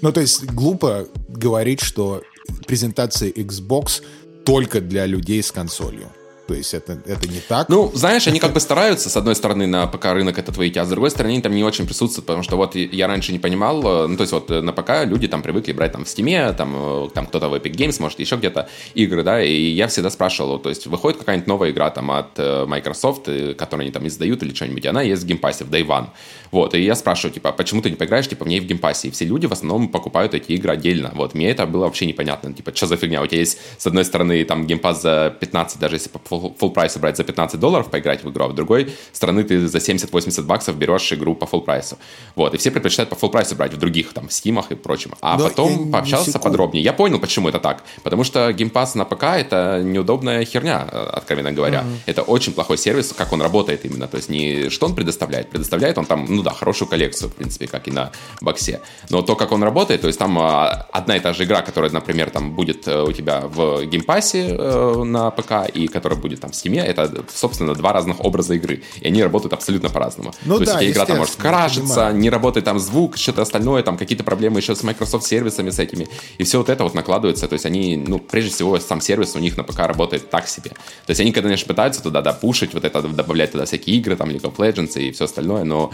ну 0.01 0.13
то 0.13 0.21
есть 0.21 0.45
глупо 0.45 1.07
говорить, 1.29 1.81
что 1.81 2.23
презентация 2.67 3.31
Xbox 3.31 4.03
только 4.45 4.81
для 4.81 5.07
людей 5.07 5.43
с 5.43 5.51
консолью. 5.53 6.11
То 6.47 6.55
есть 6.55 6.75
это, 6.75 6.93
это 7.07 7.27
не 7.27 7.41
так. 7.41 7.69
Ну, 7.69 7.91
знаешь, 7.95 8.27
они 8.27 8.39
как 8.39 8.53
бы 8.53 8.61
стараются, 8.61 9.09
с 9.09 9.17
одной 9.17 9.35
стороны, 9.35 9.67
на 9.67 9.87
ПК 9.87 10.07
рынок 10.07 10.39
этот 10.39 10.57
выйти, 10.57 10.79
а 10.79 10.85
с 10.85 10.89
другой 10.89 11.11
стороны, 11.11 11.33
они 11.33 11.43
там 11.43 11.55
не 11.55 11.65
очень 11.65 11.87
присутствуют, 11.87 12.27
потому 12.27 12.43
что 12.43 12.57
вот 12.57 12.75
я 12.75 13.07
раньше 13.07 13.33
не 13.33 13.39
понимал, 13.39 13.83
э, 13.83 14.07
ну, 14.09 14.17
то 14.17 14.23
есть 14.23 14.33
вот 14.33 14.51
на 14.51 14.73
ПК 14.73 15.05
люди 15.05 15.27
там 15.27 15.43
привыкли 15.43 15.73
брать 15.73 15.93
там 15.93 16.05
в 16.05 16.09
Steam, 16.09 16.55
там, 16.55 16.75
э, 16.77 17.09
там 17.15 17.27
кто-то 17.27 17.49
в 17.49 17.55
Epic 17.55 17.73
Games, 17.73 18.01
может, 18.01 18.21
еще 18.21 18.37
где-то 18.37 18.69
игры, 18.95 19.23
да, 19.23 19.43
и 19.43 19.71
я 19.71 19.89
всегда 19.89 20.11
спрашивал, 20.11 20.59
то 20.59 20.69
есть 20.69 20.87
выходит 20.87 21.19
какая-нибудь 21.19 21.47
новая 21.47 21.71
игра 21.71 21.91
там 21.91 22.11
от 22.11 22.39
э, 22.39 22.67
Microsoft, 22.67 23.29
которую 23.57 23.85
они 23.85 23.91
там 23.91 24.07
издают 24.07 24.43
или 24.43 24.55
что-нибудь, 24.55 24.85
она 24.87 25.03
есть 25.03 25.23
в 25.23 25.27
Game 25.27 25.42
Pass 25.42 25.57
е, 25.57 25.65
в 25.65 25.71
Day 25.71 25.87
One. 25.87 26.09
Вот, 26.51 26.75
и 26.75 26.83
я 26.83 26.95
спрашиваю, 26.95 27.35
типа, 27.35 27.51
почему 27.51 27.83
ты 27.83 27.91
не 27.91 27.97
поиграешь, 27.97 28.29
типа, 28.29 28.45
мне 28.45 28.61
в 28.61 28.65
Game 28.65 28.82
Pass 28.82 29.00
е? 29.00 29.09
И 29.09 29.11
все 29.11 29.25
люди 29.25 29.47
в 29.47 29.53
основном 29.53 29.89
покупают 29.89 30.35
эти 30.35 30.53
игры 30.53 30.73
отдельно. 30.73 31.11
Вот, 31.15 31.35
мне 31.35 31.51
это 31.51 31.67
было 31.67 31.87
вообще 31.87 32.07
непонятно. 32.07 32.53
Типа, 32.53 32.73
что 32.73 32.87
за 32.87 32.97
фигня? 32.97 33.23
У 33.23 33.27
тебя 33.27 33.41
есть, 33.41 33.59
с 33.77 33.87
одной 33.89 34.05
стороны, 34.05 34.45
там, 34.45 34.65
Game 34.65 34.84
Pass 34.84 35.03
за 35.03 35.37
15, 35.41 35.81
даже 35.81 35.97
если 35.97 36.11
по 36.11 36.21
full 36.39 36.71
price 36.71 36.94
у 36.94 36.99
брать 36.99 37.17
за 37.17 37.25
15 37.25 37.59
долларов 37.61 37.91
поиграть 37.91 38.25
в 38.25 38.31
игру, 38.31 38.45
а 38.45 38.49
в 38.49 38.55
другой 38.55 38.93
стороны 39.13 39.45
ты 39.45 39.67
за 39.67 39.79
70-80 39.79 40.43
баксов 40.43 40.77
берешь 40.77 41.13
игру 41.13 41.35
по 41.35 41.45
full 41.45 41.63
price 41.63 41.87
у. 41.87 41.97
Вот, 42.35 42.55
и 42.55 42.57
все 42.57 42.71
предпочитают 42.71 43.11
по 43.11 43.15
full 43.15 43.31
price 43.31 43.52
у 43.52 43.57
брать 43.57 43.73
в 43.73 43.77
других, 43.77 44.13
там, 44.13 44.31
Steam 44.31 44.56
ах 44.56 44.71
и 44.73 44.75
прочем. 44.75 45.13
А 45.21 45.37
Но 45.39 45.49
потом 45.49 45.91
пообщался 45.91 46.39
подробнее. 46.39 46.83
Я 46.83 46.93
понял, 46.93 47.19
почему 47.19 47.49
это 47.49 47.59
так. 47.59 47.83
Потому 48.03 48.25
что 48.25 48.53
Game 48.53 48.74
Pass 48.74 48.95
на 48.95 49.05
ПК— 49.05 49.23
это 49.25 49.83
неудобная 49.85 50.45
херня, 50.45 50.81
откровенно 50.83 51.53
говоря. 51.53 51.81
Mm-hmm. 51.81 51.99
Это 52.07 52.23
очень 52.23 52.53
плохой 52.53 52.79
сервис, 52.79 53.13
как 53.17 53.33
он 53.33 53.43
работает 53.43 53.85
именно. 53.85 54.07
То 54.09 54.17
есть 54.17 54.29
не 54.29 54.71
что 54.71 54.87
он 54.87 54.95
предоставляет. 54.95 55.51
Предоставляет 55.51 55.99
он 55.99 56.07
там, 56.07 56.27
ну, 56.29 56.43
да, 56.43 56.51
хорошую 56.51 56.89
коллекцию, 56.89 57.31
в 57.31 57.35
принципе, 57.35 57.67
как 57.67 57.89
и 57.89 57.91
на 57.91 58.11
боксе. 58.41 58.81
Но 59.11 59.23
то, 59.23 59.37
как 59.37 59.53
он 59.53 59.63
работает, 59.63 60.01
то 60.01 60.07
есть 60.07 60.19
там 60.19 60.39
а, 60.39 60.87
одна 60.93 61.17
и 61.17 61.21
та 61.21 61.33
же 61.33 61.45
игра, 61.45 61.63
которая, 61.63 61.91
например, 61.91 62.31
там 62.31 62.55
будет 62.55 62.87
э, 62.89 63.03
у 63.03 63.13
тебя 63.13 63.43
в 63.47 63.85
Game 63.85 64.17
Pass 64.17 64.49
е 64.49 64.57
э, 64.59 65.03
на 65.05 65.31
ПК 65.31 65.69
и 65.73 65.87
которая 65.89 66.19
будет 66.25 66.41
там 66.41 66.51
Steam, 66.51 66.81
это, 66.81 67.25
собственно, 67.33 67.75
два 67.75 67.93
разных 67.93 68.25
образа 68.25 68.55
игры. 68.55 68.83
И 69.03 69.09
они 69.09 69.23
работают 69.23 69.53
абсолютно 69.53 69.91
по-разному. 69.91 70.33
Ну, 70.47 70.59
то 70.59 70.65
да, 70.65 70.81
есть 70.81 70.97
игра 70.97 71.05
там 71.05 71.19
может 71.19 71.37
крашиться, 71.37 72.13
не 72.13 72.31
работает 72.31 72.65
там 72.65 72.79
звук, 72.79 73.19
что-то 73.19 73.43
остальное, 73.43 73.83
там 73.83 73.99
какие-то 73.99 74.25
проблемы 74.25 74.61
еще 74.61 74.75
с 74.75 74.83
Microsoft 74.83 75.27
сервисами 75.27 75.69
с 75.69 75.79
этими. 75.79 76.09
И 76.39 76.45
все 76.45 76.59
вот 76.59 76.71
это 76.71 76.83
вот 76.85 76.95
накладывается. 76.95 77.47
То 77.47 77.53
есть 77.53 77.67
они, 77.67 77.97
ну, 77.97 78.19
прежде 78.19 78.51
всего, 78.51 78.79
сам 78.79 79.03
сервис 79.03 79.37
у 79.37 79.39
них 79.39 79.57
на 79.59 79.65
ПК 79.65 79.81
работает 79.81 80.31
так 80.31 80.49
себе. 80.49 80.71
То 80.71 81.11
есть 81.11 81.21
они, 81.21 81.33
конечно, 81.33 81.69
пытаются 81.69 82.03
туда, 82.03 82.23
да, 82.23 82.33
push 82.33 82.53
ить, 82.53 82.73
вот 82.73 82.85
это, 82.85 83.03
добавлять 83.03 83.53
туда 83.53 83.67
всякие 83.67 83.97
игры, 83.97 84.17
там, 84.17 84.31
League 84.31 84.43
of 84.43 84.57
Legends 84.57 84.99
и 84.99 85.11
все 85.11 85.25
остальное, 85.25 85.65
но, 85.65 85.93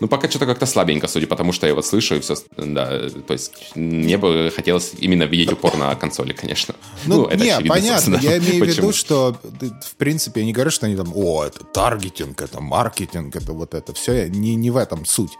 ну, 0.00 0.08
пока 0.08 0.28
что-то 0.28 0.46
как-то 0.46 0.66
слабенько, 0.66 1.06
судя 1.08 1.26
по 1.26 1.36
тому, 1.36 1.52
что 1.52 1.66
я 1.66 1.70
его 1.70 1.82
слышу, 1.82 2.16
и 2.16 2.20
все, 2.20 2.34
да, 2.56 3.08
то 3.26 3.32
есть 3.32 3.52
мне 3.74 4.16
бы 4.16 4.52
хотелось 4.54 4.92
именно 4.98 5.24
видеть 5.24 5.52
упор 5.52 5.76
на 5.76 5.94
консоли, 5.94 6.32
конечно. 6.32 6.74
Ну, 7.06 7.22
ну 7.22 7.26
это 7.26 7.44
не, 7.44 7.50
очевидно, 7.50 7.74
понятно, 7.74 8.18
я 8.22 8.38
имею 8.38 8.64
в 8.64 8.68
виду, 8.76 8.92
что, 8.92 9.36
в 9.82 9.96
принципе, 9.96 10.40
я 10.40 10.46
не 10.46 10.52
говорю, 10.52 10.70
что 10.70 10.86
они 10.86 10.96
там, 10.96 11.12
о, 11.14 11.44
это 11.44 11.64
таргетинг, 11.64 12.40
это 12.40 12.60
маркетинг, 12.60 13.34
это 13.36 13.52
вот 13.52 13.74
это 13.74 13.94
все, 13.94 14.28
не, 14.28 14.54
не 14.54 14.70
в 14.70 14.76
этом 14.76 15.04
суть. 15.04 15.32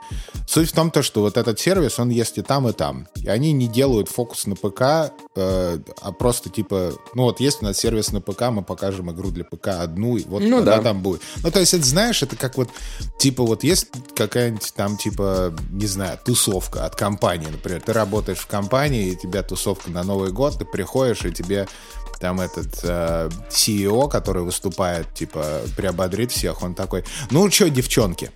Суть 0.46 0.70
в 0.70 0.72
том, 0.72 0.90
то, 0.90 1.02
что 1.02 1.20
вот 1.20 1.36
этот 1.36 1.60
сервис, 1.60 1.98
он 1.98 2.10
есть 2.10 2.38
и 2.38 2.42
там, 2.42 2.68
и 2.68 2.72
там. 2.72 3.08
И 3.16 3.28
они 3.28 3.52
не 3.52 3.68
делают 3.68 4.08
фокус 4.08 4.46
на 4.46 4.56
ПК, 4.56 5.12
э, 5.36 5.78
а 6.02 6.12
просто 6.12 6.50
типа, 6.50 6.92
ну 7.14 7.24
вот 7.24 7.40
есть 7.40 7.62
у 7.62 7.64
нас 7.64 7.78
сервис 7.78 8.12
на 8.12 8.20
ПК, 8.20 8.42
мы 8.50 8.62
покажем 8.62 9.10
игру 9.10 9.30
для 9.30 9.44
ПК 9.44 9.68
одну, 9.68 10.16
и 10.16 10.24
вот 10.24 10.42
ну, 10.42 10.62
да. 10.62 10.80
там 10.80 11.02
будет. 11.02 11.22
Ну, 11.42 11.50
то 11.50 11.60
есть, 11.60 11.74
это 11.74 11.84
знаешь, 11.84 12.22
это 12.22 12.36
как 12.36 12.56
вот, 12.56 12.68
типа, 13.18 13.42
вот 13.44 13.64
есть 13.64 13.88
какая-нибудь 14.14 14.72
там, 14.74 14.96
типа, 14.96 15.54
не 15.70 15.86
знаю, 15.86 16.18
тусовка 16.24 16.84
от 16.84 16.96
компании, 16.96 17.48
например. 17.50 17.80
Ты 17.82 17.92
работаешь 17.92 18.38
в 18.38 18.46
компании, 18.46 19.12
и 19.12 19.16
тебя 19.16 19.42
тусовка 19.42 19.90
на 19.90 20.02
Новый 20.02 20.32
год, 20.32 20.58
ты 20.58 20.64
приходишь, 20.64 21.24
и 21.24 21.32
тебе 21.32 21.68
там 22.18 22.40
этот 22.40 22.80
э, 22.82 23.28
CEO, 23.50 24.08
который 24.08 24.42
выступает, 24.42 25.12
типа, 25.14 25.62
приободрит 25.76 26.32
всех, 26.32 26.62
он 26.62 26.74
такой, 26.74 27.04
ну 27.30 27.50
что, 27.50 27.68
девчонки? 27.70 28.30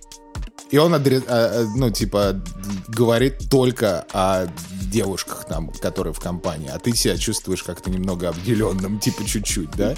И 0.71 0.77
он, 0.77 0.93
э, 0.95 0.99
э, 1.05 1.65
ну, 1.75 1.91
типа, 1.91 2.41
говорит 2.87 3.49
только 3.49 4.05
о 4.11 4.47
девушках 4.81 5.45
там, 5.45 5.69
которые 5.69 6.13
в 6.13 6.19
компании, 6.19 6.71
а 6.73 6.79
ты 6.79 6.95
себя 6.95 7.17
чувствуешь 7.17 7.63
как-то 7.63 7.91
немного 7.91 8.29
обделенным, 8.29 8.99
типа, 8.99 9.23
чуть-чуть, 9.25 9.71
да? 9.71 9.95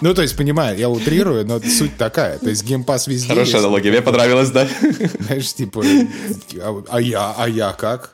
Ну, 0.00 0.14
то 0.14 0.22
есть, 0.22 0.36
понимаю, 0.36 0.76
я 0.78 0.88
утрирую, 0.88 1.46
но 1.46 1.60
суть 1.60 1.96
такая. 1.96 2.38
То 2.38 2.48
есть 2.48 2.64
Game 2.64 2.85
Pass 2.85 3.06
везде 3.06 3.28
Хорошая 3.28 3.60
аналогия, 3.60 3.90
мне 3.90 4.02
понравилась, 4.02 4.50
да? 4.50 4.68
Знаешь, 5.20 5.52
типа, 5.52 5.82
а, 6.60 6.84
а 6.88 7.00
я, 7.00 7.34
а 7.36 7.48
я 7.48 7.72
как? 7.72 8.13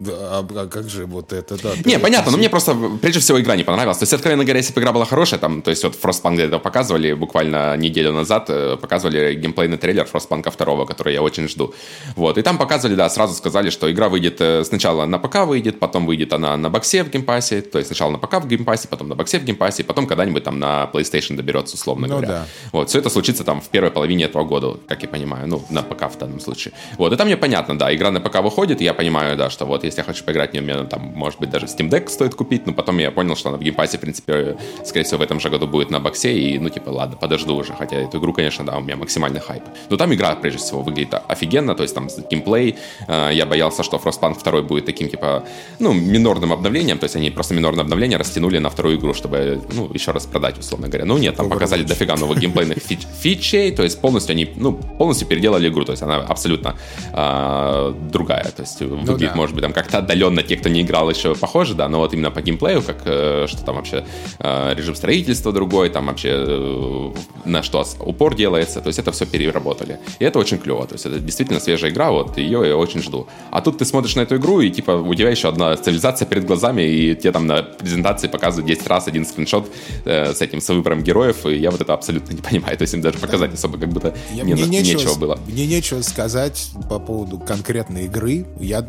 Да, 0.00 0.12
а, 0.14 0.46
а 0.48 0.66
как 0.68 0.88
же 0.88 1.06
вот 1.06 1.32
это, 1.32 1.60
да? 1.60 1.70
Не, 1.84 1.98
понятно, 1.98 2.30
но 2.30 2.38
мне 2.38 2.48
просто, 2.48 2.76
прежде 3.02 3.18
всего, 3.18 3.40
игра 3.40 3.56
не 3.56 3.64
понравилась. 3.64 3.98
То 3.98 4.04
есть, 4.04 4.12
откровенно 4.12 4.44
говоря, 4.44 4.58
если 4.58 4.72
бы 4.72 4.80
игра 4.80 4.92
была 4.92 5.04
хорошая, 5.04 5.40
там, 5.40 5.60
то 5.60 5.70
есть, 5.70 5.82
вот 5.82 5.98
Frostpunk 6.00 6.34
где-то 6.34 6.60
показывали 6.60 7.14
буквально 7.14 7.76
неделю 7.76 8.12
назад, 8.12 8.44
э, 8.48 8.76
показывали 8.80 9.34
геймплейный 9.34 9.76
трейлер 9.76 10.06
Frostpunk 10.12 10.44
2, 10.56 10.86
который 10.86 11.14
я 11.14 11.22
очень 11.22 11.48
жду. 11.48 11.74
Вот, 12.14 12.38
и 12.38 12.42
там 12.42 12.58
показывали, 12.58 12.94
да, 12.94 13.10
сразу 13.10 13.34
сказали, 13.34 13.70
что 13.70 13.90
игра 13.90 14.08
выйдет 14.08 14.40
э, 14.40 14.62
сначала 14.62 15.04
на 15.04 15.18
ПК 15.18 15.46
выйдет, 15.46 15.80
потом 15.80 16.06
выйдет 16.06 16.32
она 16.32 16.56
на 16.56 16.70
боксе 16.70 17.02
в 17.02 17.10
геймпассе, 17.10 17.60
то 17.62 17.78
есть, 17.78 17.88
сначала 17.88 18.12
на 18.12 18.18
ПК 18.18 18.34
в 18.34 18.46
геймпассе, 18.46 18.86
потом 18.86 19.08
на 19.08 19.16
боксе 19.16 19.40
в 19.40 19.44
геймпассе, 19.44 19.82
потом 19.82 20.06
когда-нибудь 20.06 20.44
там 20.44 20.60
на 20.60 20.88
PlayStation 20.92 21.34
доберется, 21.34 21.74
условно 21.74 22.06
ну, 22.06 22.14
говоря. 22.14 22.28
Да. 22.28 22.46
Вот, 22.70 22.90
все 22.90 23.00
это 23.00 23.10
случится 23.10 23.42
там 23.42 23.60
в 23.60 23.68
первой 23.68 23.90
половине 23.90 24.26
этого 24.26 24.44
года, 24.44 24.78
как 24.86 25.02
я 25.02 25.08
понимаю, 25.08 25.48
ну, 25.48 25.64
на 25.70 25.82
ПК 25.82 26.04
в 26.04 26.18
данном 26.18 26.38
случае. 26.38 26.72
Вот, 26.98 27.12
и 27.12 27.16
там 27.16 27.26
мне 27.26 27.36
понятно, 27.36 27.76
да, 27.76 27.92
игра 27.92 28.12
на 28.12 28.20
ПК 28.20 28.42
выходит, 28.42 28.80
я 28.80 28.94
понимаю, 28.94 29.36
да, 29.36 29.50
что 29.50 29.64
вот, 29.64 29.87
если 29.88 30.00
я 30.00 30.04
хочу 30.04 30.24
поиграть 30.24 30.50
в 30.50 30.52
нее, 30.54 30.62
мне 30.62 30.84
там, 30.84 31.12
может 31.14 31.40
быть, 31.40 31.50
даже 31.50 31.66
Steam 31.66 31.90
Deck 31.90 32.08
стоит 32.08 32.34
купить, 32.34 32.66
но 32.66 32.72
потом 32.72 32.98
я 32.98 33.10
понял, 33.10 33.36
что 33.36 33.48
она 33.48 33.58
в 33.58 33.62
геймпассе, 33.62 33.98
в 33.98 34.00
принципе, 34.00 34.56
скорее 34.84 35.04
всего, 35.04 35.18
в 35.18 35.22
этом 35.22 35.40
же 35.40 35.50
году 35.50 35.66
будет 35.66 35.90
на 35.90 36.00
боксе, 36.00 36.38
и, 36.38 36.58
ну, 36.58 36.68
типа, 36.68 36.90
ладно, 36.90 37.16
подожду 37.16 37.56
уже, 37.56 37.72
хотя 37.72 37.96
эту 37.96 38.18
игру, 38.18 38.32
конечно, 38.32 38.64
да, 38.64 38.78
у 38.78 38.80
меня 38.80 38.96
максимальный 38.96 39.40
хайп. 39.40 39.62
Но 39.90 39.96
там 39.96 40.12
игра, 40.14 40.34
прежде 40.36 40.58
всего, 40.58 40.82
выглядит 40.82 41.14
офигенно, 41.28 41.74
то 41.74 41.82
есть 41.82 41.94
там 41.94 42.08
геймплей, 42.30 42.76
э, 43.06 43.30
я 43.32 43.46
боялся, 43.46 43.82
что 43.82 43.96
Frostpunk 43.96 44.42
2 44.42 44.62
будет 44.62 44.86
таким, 44.86 45.08
типа, 45.08 45.44
ну, 45.78 45.92
минорным 45.92 46.52
обновлением, 46.52 46.98
то 46.98 47.04
есть 47.04 47.16
они 47.16 47.30
просто 47.30 47.54
минорное 47.54 47.82
обновление 47.82 48.18
растянули 48.18 48.58
на 48.58 48.70
вторую 48.70 48.98
игру, 48.98 49.14
чтобы, 49.14 49.60
ну, 49.72 49.90
еще 49.92 50.12
раз 50.12 50.26
продать, 50.26 50.58
условно 50.58 50.88
говоря. 50.88 51.04
Ну, 51.04 51.18
нет, 51.18 51.36
там 51.36 51.48
показали 51.48 51.82
дофига 51.82 52.16
новых 52.16 52.38
геймплейных 52.38 52.78
фич 52.78 53.00
фичей, 53.20 53.72
то 53.72 53.82
есть 53.82 54.00
полностью 54.00 54.32
они, 54.32 54.50
ну, 54.56 54.72
полностью 54.72 55.26
переделали 55.28 55.68
игру, 55.68 55.84
то 55.84 55.92
есть 55.92 56.02
она 56.02 56.16
абсолютно 56.16 56.76
э, 57.12 57.94
другая, 58.10 58.44
то 58.44 58.62
есть 58.62 58.80
ну, 58.80 58.96
выглядит, 58.96 59.30
да. 59.30 59.36
может 59.36 59.54
быть, 59.54 59.62
там 59.62 59.72
как-то 59.78 59.98
отдаленно 59.98 60.42
те, 60.42 60.56
кто 60.56 60.68
не 60.68 60.82
играл 60.82 61.08
еще 61.08 61.36
похоже, 61.36 61.74
да, 61.74 61.88
но 61.88 61.98
вот 61.98 62.12
именно 62.12 62.32
по 62.32 62.40
геймплею, 62.42 62.82
как 62.82 63.02
э, 63.04 63.46
что 63.48 63.64
там 63.64 63.76
вообще 63.76 64.04
э, 64.40 64.74
режим 64.74 64.96
строительства 64.96 65.52
другой, 65.52 65.88
там 65.88 66.06
вообще 66.06 66.30
э, 66.32 67.12
на 67.44 67.62
что 67.62 67.84
упор 68.00 68.34
делается, 68.34 68.80
то 68.80 68.88
есть 68.88 68.98
это 68.98 69.12
все 69.12 69.24
переработали. 69.24 70.00
И 70.18 70.24
это 70.24 70.40
очень 70.40 70.58
клево, 70.58 70.84
то 70.86 70.94
есть 70.94 71.06
это 71.06 71.20
действительно 71.20 71.60
свежая 71.60 71.92
игра, 71.92 72.10
вот 72.10 72.38
ее 72.38 72.66
я 72.66 72.76
очень 72.76 73.00
жду. 73.00 73.28
А 73.52 73.60
тут 73.60 73.78
ты 73.78 73.84
смотришь 73.84 74.16
на 74.16 74.22
эту 74.22 74.36
игру, 74.36 74.60
и 74.60 74.70
типа 74.70 74.90
у 74.90 75.14
тебя 75.14 75.30
еще 75.30 75.48
одна 75.48 75.76
цивилизация 75.76 76.26
перед 76.26 76.44
глазами, 76.44 76.82
и 76.82 77.14
тебе 77.14 77.30
там 77.30 77.46
на 77.46 77.62
презентации 77.62 78.26
показывают 78.26 78.66
10 78.66 78.86
раз 78.88 79.06
один 79.06 79.24
скриншот 79.24 79.70
э, 80.04 80.34
с 80.34 80.42
этим, 80.42 80.60
с 80.60 80.68
выбором 80.70 81.04
героев, 81.04 81.46
и 81.46 81.56
я 81.56 81.70
вот 81.70 81.80
это 81.80 81.94
абсолютно 81.94 82.32
не 82.32 82.42
понимаю, 82.42 82.76
то 82.76 82.82
есть 82.82 82.94
им 82.94 83.00
даже 83.00 83.18
показать 83.18 83.54
особо 83.54 83.78
как 83.78 83.90
будто 83.90 84.16
я, 84.32 84.42
не, 84.42 84.54
мне 84.54 84.66
нечего, 84.66 84.98
нечего 84.98 85.14
было. 85.14 85.38
Мне 85.46 85.66
нечего 85.68 86.02
сказать 86.02 86.70
по 86.90 86.98
поводу 86.98 87.38
конкретной 87.38 88.06
игры, 88.06 88.44
я, 88.58 88.84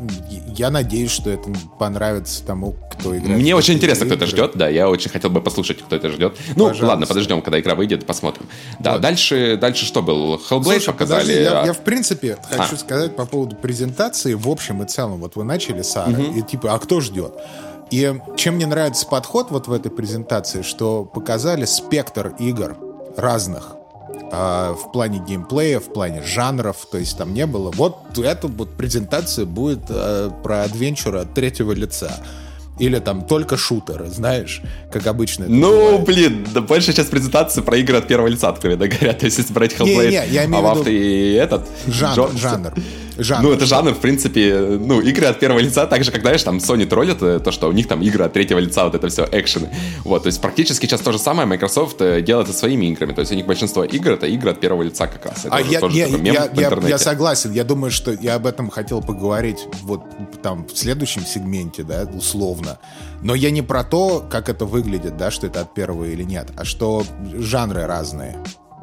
я 0.58 0.72
надеюсь, 0.80 1.12
что 1.12 1.30
это 1.30 1.50
понравится 1.78 2.00
нравится 2.10 2.46
тому, 2.46 2.76
кто 2.92 3.18
играет. 3.18 3.40
Мне 3.40 3.56
очень 3.56 3.76
интересно, 3.76 4.06
игры. 4.06 4.16
кто 4.16 4.26
это 4.26 4.36
ждет, 4.36 4.52
да, 4.56 4.70
я 4.70 4.90
очень 4.90 5.10
хотел 5.10 5.30
бы 5.30 5.42
послушать, 5.42 5.80
кто 5.80 5.96
это 5.96 6.10
ждет. 6.10 6.38
Ну, 6.50 6.68
Пожалуйста. 6.68 6.86
ладно, 6.86 7.06
подождем, 7.06 7.42
когда 7.42 7.60
игра 7.60 7.76
выйдет, 7.76 8.06
посмотрим. 8.06 8.48
Да, 8.80 8.94
вот. 8.94 9.02
дальше, 9.02 9.58
дальше 9.60 9.86
что 9.86 10.02
был? 10.02 10.36
Hellblade 10.36 10.64
Слушай, 10.64 10.86
показали? 10.86 11.22
Подожди, 11.22 11.44
я, 11.44 11.62
а 11.62 11.66
я, 11.66 11.74
в 11.74 11.80
принципе, 11.80 12.38
хочу 12.50 12.76
а. 12.76 12.78
сказать 12.78 13.16
по 13.16 13.26
поводу 13.26 13.56
презентации 13.56 14.34
в 14.34 14.48
общем 14.48 14.84
и 14.84 14.88
целом. 14.88 15.20
Вот 15.20 15.36
вы 15.36 15.44
начали, 15.44 15.82
Сара, 15.82 16.12
угу. 16.12 16.40
и 16.40 16.42
типа, 16.42 16.74
а 16.74 16.80
кто 16.80 17.02
ждет? 17.02 17.34
И 17.92 18.14
чем 18.38 18.56
мне 18.56 18.68
нравится 18.68 19.06
подход 19.08 19.48
вот 19.50 19.68
в 19.68 19.74
этой 19.74 19.92
презентации, 19.92 20.62
что 20.62 21.06
показали 21.06 21.66
спектр 21.66 22.36
игр 22.40 22.78
разных 23.18 23.79
э, 24.32 24.74
в 24.74 24.92
плане 24.92 25.20
геймплея, 25.20 25.80
в 25.80 25.92
плане 25.94 26.24
жанров, 26.24 26.88
то 26.92 26.98
есть 26.98 27.18
там 27.18 27.34
не 27.34 27.46
было. 27.46 27.72
Вот 27.72 28.18
эта 28.18 28.48
вот 28.48 28.76
презентация 28.76 29.46
будет 29.46 29.82
э, 29.90 30.30
про 30.44 30.64
адвенчур 30.64 31.16
от 31.16 31.34
третьего 31.34 31.72
лица. 31.72 32.12
Или 32.80 33.00
там 33.00 33.26
только 33.26 33.58
шутеры, 33.58 34.08
знаешь, 34.08 34.62
как 34.92 35.06
обычно. 35.08 35.46
Ну, 35.48 36.00
бывает. 36.00 36.06
блин, 36.06 36.48
да 36.54 36.62
большая 36.62 36.96
часть 36.96 37.10
презентации 37.10 37.62
про 37.62 37.78
игры 37.78 37.98
от 37.98 38.08
первого 38.08 38.28
лица, 38.28 38.50
откровенно 38.50 38.88
говорят. 38.88 39.20
То 39.20 39.26
есть, 39.26 39.38
если 39.38 39.54
брать 39.54 39.74
Hellblade, 39.74 40.10
не, 40.10 40.18
не, 40.18 40.28
я 40.34 40.46
имею 40.46 40.66
а 40.66 40.76
в 40.76 40.80
виду... 40.80 40.90
и 40.90 41.34
этот... 41.34 41.68
Жанр, 41.88 42.32
жанр. 42.38 42.74
Жанр. 43.20 43.44
Ну, 43.44 43.52
это 43.52 43.66
жанр, 43.66 43.94
в 43.94 44.00
принципе, 44.00 44.78
ну, 44.80 45.02
игры 45.02 45.26
от 45.28 45.40
первого 45.40 45.60
лица, 45.60 45.86
так 45.88 46.04
же, 46.04 46.12
как, 46.12 46.22
знаешь, 46.22 46.42
там 46.42 46.58
Sony 46.58 46.86
троллит, 46.86 47.22
э, 47.22 47.40
то, 47.40 47.52
что 47.52 47.68
у 47.68 47.74
них 47.74 47.88
там 47.88 48.02
игры 48.02 48.24
от 48.24 48.34
третьего 48.34 48.60
лица, 48.60 48.86
вот 48.86 48.96
это 48.96 49.10
все, 49.10 49.28
экшены. 49.30 49.70
Вот, 50.06 50.24
то 50.24 50.28
есть 50.28 50.40
практически 50.42 50.86
сейчас 50.86 51.02
то 51.02 51.12
же 51.12 51.20
самое 51.20 51.46
Microsoft 51.46 52.02
э, 52.02 52.22
делает 52.22 52.48
со 52.48 52.54
своими 52.54 52.86
играми. 52.86 53.14
То 53.14 53.22
есть 53.22 53.32
у 53.32 53.36
них 53.36 53.46
большинство 53.46 53.84
игр— 53.84 54.12
это 54.14 54.28
игры 54.28 54.52
от 54.52 54.60
первого 54.60 54.84
лица 54.84 55.08
как 55.08 55.26
раз. 55.26 55.46
Это 55.46 55.56
а 55.56 55.60
я, 55.60 55.80
я, 55.90 56.08
я, 56.08 56.50
я, 56.54 56.80
я 56.88 56.98
согласен. 56.98 57.52
Я 57.52 57.64
думаю, 57.64 57.92
что 57.92 58.12
я 58.12 58.36
об 58.36 58.46
этом 58.46 58.70
хотел 58.70 59.02
поговорить 59.02 59.60
вот 59.84 60.02
там 60.42 60.66
в 60.66 60.78
следующем 60.78 61.26
сегменте, 61.26 61.84
да, 61.84 62.08
условно. 62.14 62.69
Но 63.22 63.36
я 63.36 63.52
не 63.52 63.62
про 63.62 63.84
то, 63.84 64.26
как 64.30 64.50
это 64.50 64.66
выглядит, 64.66 65.18
да, 65.18 65.32
что 65.32 65.48
это 65.48 65.62
от 65.62 65.74
первого 65.74 66.06
или 66.06 66.24
нет, 66.24 66.52
а 66.58 66.66
что 66.66 67.04
жанры 67.40 67.86
разные 67.86 68.38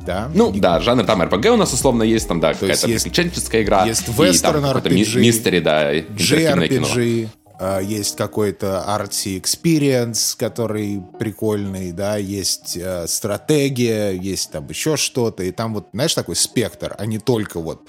да? 0.07 0.31
Ну, 0.33 0.53
и... 0.53 0.61
да, 0.61 0.81
жанр 0.81 1.05
там 1.05 1.21
RPG 1.23 1.49
у 1.49 1.57
нас 1.57 1.73
условно 1.73 2.03
есть, 2.03 2.29
там, 2.29 2.41
да, 2.41 2.55
какая-то 2.55 2.87
приключенческая 2.87 3.63
игра. 3.63 3.85
Есть 3.85 4.09
вестерн 4.09 4.65
RPG. 4.65 5.19
Мистери, 5.19 5.61
да, 5.61 5.95
JRPG. 5.95 7.29
Uh, 7.59 7.83
есть 7.83 8.17
какой-то 8.17 8.85
artsy 8.87 9.41
experience, 9.41 10.37
который 10.39 11.03
прикольный, 11.19 11.91
да, 11.91 12.19
есть 12.19 12.77
uh, 12.77 13.09
стратегия, 13.09 14.11
есть 14.11 14.51
там 14.51 14.69
еще 14.69 14.99
что-то, 14.99 15.43
и 15.43 15.51
там 15.53 15.73
вот, 15.73 15.89
знаешь, 15.95 16.13
такой 16.13 16.37
спектр, 16.37 16.95
а 16.99 17.07
не 17.07 17.19
только 17.19 17.59
вот... 17.59 17.81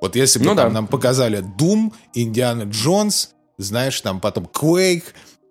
Вот 0.00 0.14
если 0.14 0.38
бы 0.38 0.44
ну, 0.44 0.54
там 0.54 0.68
да. 0.68 0.74
нам 0.74 0.86
показали 0.86 1.42
Doom, 1.58 1.92
Индиана 2.14 2.62
Джонс, 2.62 3.30
знаешь, 3.56 4.00
там 4.00 4.20
потом 4.20 4.44
Quake, 4.44 5.06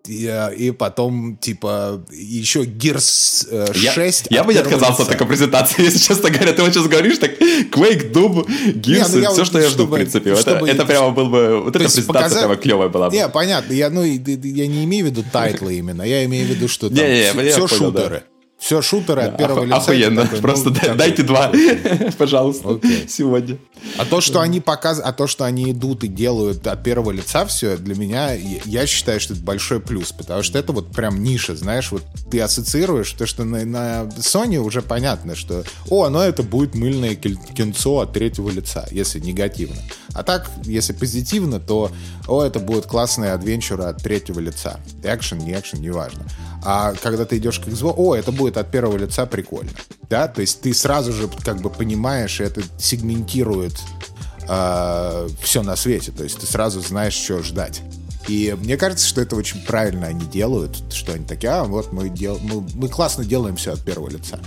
и, 0.07 0.49
и 0.57 0.71
потом, 0.71 1.37
типа, 1.37 2.03
еще 2.11 2.63
Gears 2.63 3.73
6. 3.73 4.27
Я, 4.29 4.37
я 4.37 4.43
бы 4.43 4.53
не 4.53 4.59
отказался 4.59 5.03
от 5.03 5.09
такой 5.09 5.27
презентации, 5.27 5.81
если 5.83 5.99
честно 5.99 6.29
говоря. 6.29 6.53
Ты 6.53 6.61
вот 6.61 6.73
сейчас 6.73 6.87
говоришь, 6.87 7.17
так, 7.17 7.31
Quake, 7.39 8.11
Doom, 8.11 8.45
Gears, 8.73 9.19
не, 9.19 9.27
ну, 9.27 9.33
все, 9.33 9.45
что 9.45 9.59
я 9.59 9.69
жду, 9.69 9.85
в 9.85 9.93
принципе. 9.93 10.35
Чтобы, 10.35 10.67
это, 10.69 10.77
это 10.77 10.85
прямо 10.85 11.11
был 11.11 11.29
бы... 11.29 11.61
Вот 11.61 11.75
эта 11.75 11.85
презентация 11.85 12.13
показать... 12.13 12.39
прямо 12.39 12.55
клевая 12.55 12.89
была 12.89 13.09
бы. 13.09 13.15
Не, 13.15 13.27
понятно. 13.29 13.73
Я, 13.73 13.89
ну, 13.89 14.03
я 14.03 14.67
не 14.67 14.85
имею 14.85 15.05
в 15.05 15.09
виду 15.09 15.23
тайтлы 15.31 15.75
именно. 15.75 16.03
Я 16.03 16.25
имею 16.25 16.45
в 16.45 16.49
виду, 16.49 16.67
что 16.67 16.89
там 16.89 16.97
не, 16.97 17.33
не, 17.33 17.51
все, 17.51 17.67
все 17.67 17.77
шутеры. 17.77 18.23
Да. 18.25 18.36
Все 18.57 18.81
шутеры 18.81 19.21
от 19.21 19.37
первого 19.37 19.65
лица. 19.65 19.77
Охуенно. 19.77 20.23
Такой, 20.23 20.39
Просто 20.39 20.69
ну, 20.71 20.95
дайте 20.95 21.21
два, 21.21 21.51
пожалуйста, 22.17 22.69
okay. 22.69 23.07
сегодня. 23.07 23.57
А 23.97 24.05
то, 24.05 24.19
что 24.19 24.41
они 24.41 24.59
показывают, 24.59 25.07
а 25.07 25.13
то, 25.15 25.27
что 25.27 25.45
они 25.45 25.71
идут 25.71 26.03
и 26.03 26.07
делают 26.07 26.65
от 26.65 26.83
первого 26.83 27.11
лица 27.11 27.45
все, 27.45 27.77
для 27.77 27.95
меня, 27.95 28.33
я 28.33 28.87
считаю, 28.87 29.19
что 29.19 29.33
это 29.33 29.43
большой 29.43 29.79
плюс, 29.79 30.11
потому 30.11 30.41
что 30.41 30.57
это 30.57 30.73
вот 30.73 30.91
прям 30.91 31.21
ниша, 31.23 31.55
знаешь, 31.55 31.91
вот 31.91 32.03
ты 32.31 32.41
ассоциируешь, 32.41 33.11
то, 33.11 33.27
что 33.27 33.43
на, 33.43 33.63
на 33.63 34.09
Sony 34.17 34.57
уже 34.57 34.81
понятно, 34.81 35.35
что, 35.35 35.63
о, 35.89 36.09
ну 36.09 36.19
это 36.19 36.41
будет 36.41 36.73
мыльное 36.73 37.13
кинцо 37.15 37.99
от 37.99 38.13
третьего 38.13 38.49
лица, 38.49 38.87
если 38.89 39.19
негативно. 39.19 39.77
А 40.13 40.23
так, 40.23 40.49
если 40.63 40.93
позитивно, 40.93 41.59
то, 41.59 41.91
о, 42.27 42.43
это 42.43 42.59
будет 42.59 42.87
классный 42.87 43.33
адвенчур 43.33 43.81
от 43.81 44.01
третьего 44.01 44.39
лица. 44.39 44.79
Экшен, 45.03 45.37
не 45.37 45.53
экшен, 45.53 45.79
неважно. 45.79 46.25
А 46.63 46.93
когда 46.93 47.25
ты 47.25 47.37
идешь 47.37 47.59
к 47.59 47.67
Xbox, 47.67 47.93
о, 47.97 48.15
это 48.15 48.31
будет 48.31 48.46
от 48.55 48.71
первого 48.71 48.97
лица 48.97 49.25
прикольно. 49.25 49.71
Да, 50.09 50.27
то 50.29 50.39
есть 50.41 50.61
ты 50.61 50.73
сразу 50.73 51.11
же 51.11 51.27
как 51.43 51.61
бы 51.61 51.69
понимаешь, 51.69 52.39
и 52.39 52.43
это 52.43 52.61
сегментирует 52.77 53.73
э, 53.73 54.45
а, 54.47 55.27
все 55.41 55.63
на 55.63 55.75
свете. 55.75 56.13
То 56.13 56.23
есть 56.23 56.39
ты 56.39 56.45
сразу 56.45 56.79
знаешь, 56.79 57.13
что 57.13 57.43
ждать. 57.43 57.81
И 58.27 58.55
мне 58.61 58.77
кажется, 58.77 59.07
что 59.07 59.21
это 59.21 59.35
очень 59.35 59.61
правильно 59.65 60.07
они 60.07 60.25
делают, 60.25 60.93
что 60.93 61.13
они 61.13 61.25
такие, 61.25 61.51
а 61.51 61.63
вот 61.63 61.91
мы, 61.93 62.09
дел, 62.09 62.39
мы, 62.41 62.65
мы 62.75 62.89
классно 62.89 63.23
делаем 63.25 63.55
все 63.55 63.73
от 63.73 63.81
первого 63.81 64.09
лица. 64.09 64.39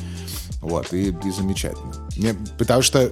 Вот, 0.60 0.92
и, 0.92 1.08
и 1.08 1.30
замечательно. 1.30 1.92
Мне, 2.18 2.34
потому 2.58 2.82
что 2.82 3.10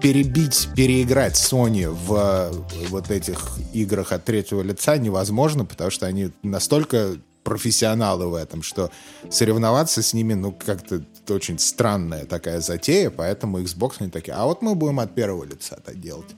перебить, 0.00 0.68
переиграть 0.74 1.34
Sony 1.34 1.90
в 1.90 2.52
вот 2.88 3.10
этих 3.10 3.58
играх 3.74 4.12
от 4.12 4.24
третьего 4.24 4.62
лица 4.62 4.96
невозможно, 4.96 5.66
потому 5.66 5.90
что 5.90 6.06
они 6.06 6.30
настолько 6.42 7.16
профессионалы 7.46 8.26
в 8.26 8.34
этом, 8.34 8.64
что 8.64 8.90
соревноваться 9.30 10.02
с 10.02 10.12
ними, 10.12 10.34
ну, 10.34 10.52
как-то 10.52 11.00
очень 11.28 11.60
странная 11.60 12.26
такая 12.26 12.60
затея, 12.60 13.10
поэтому 13.10 13.60
Xbox 13.60 13.92
они 14.00 14.10
такие, 14.10 14.34
а 14.34 14.46
вот 14.46 14.62
мы 14.62 14.74
будем 14.74 14.98
от 14.98 15.14
первого 15.14 15.44
лица 15.44 15.76
это 15.78 15.94
делать. 15.94 16.34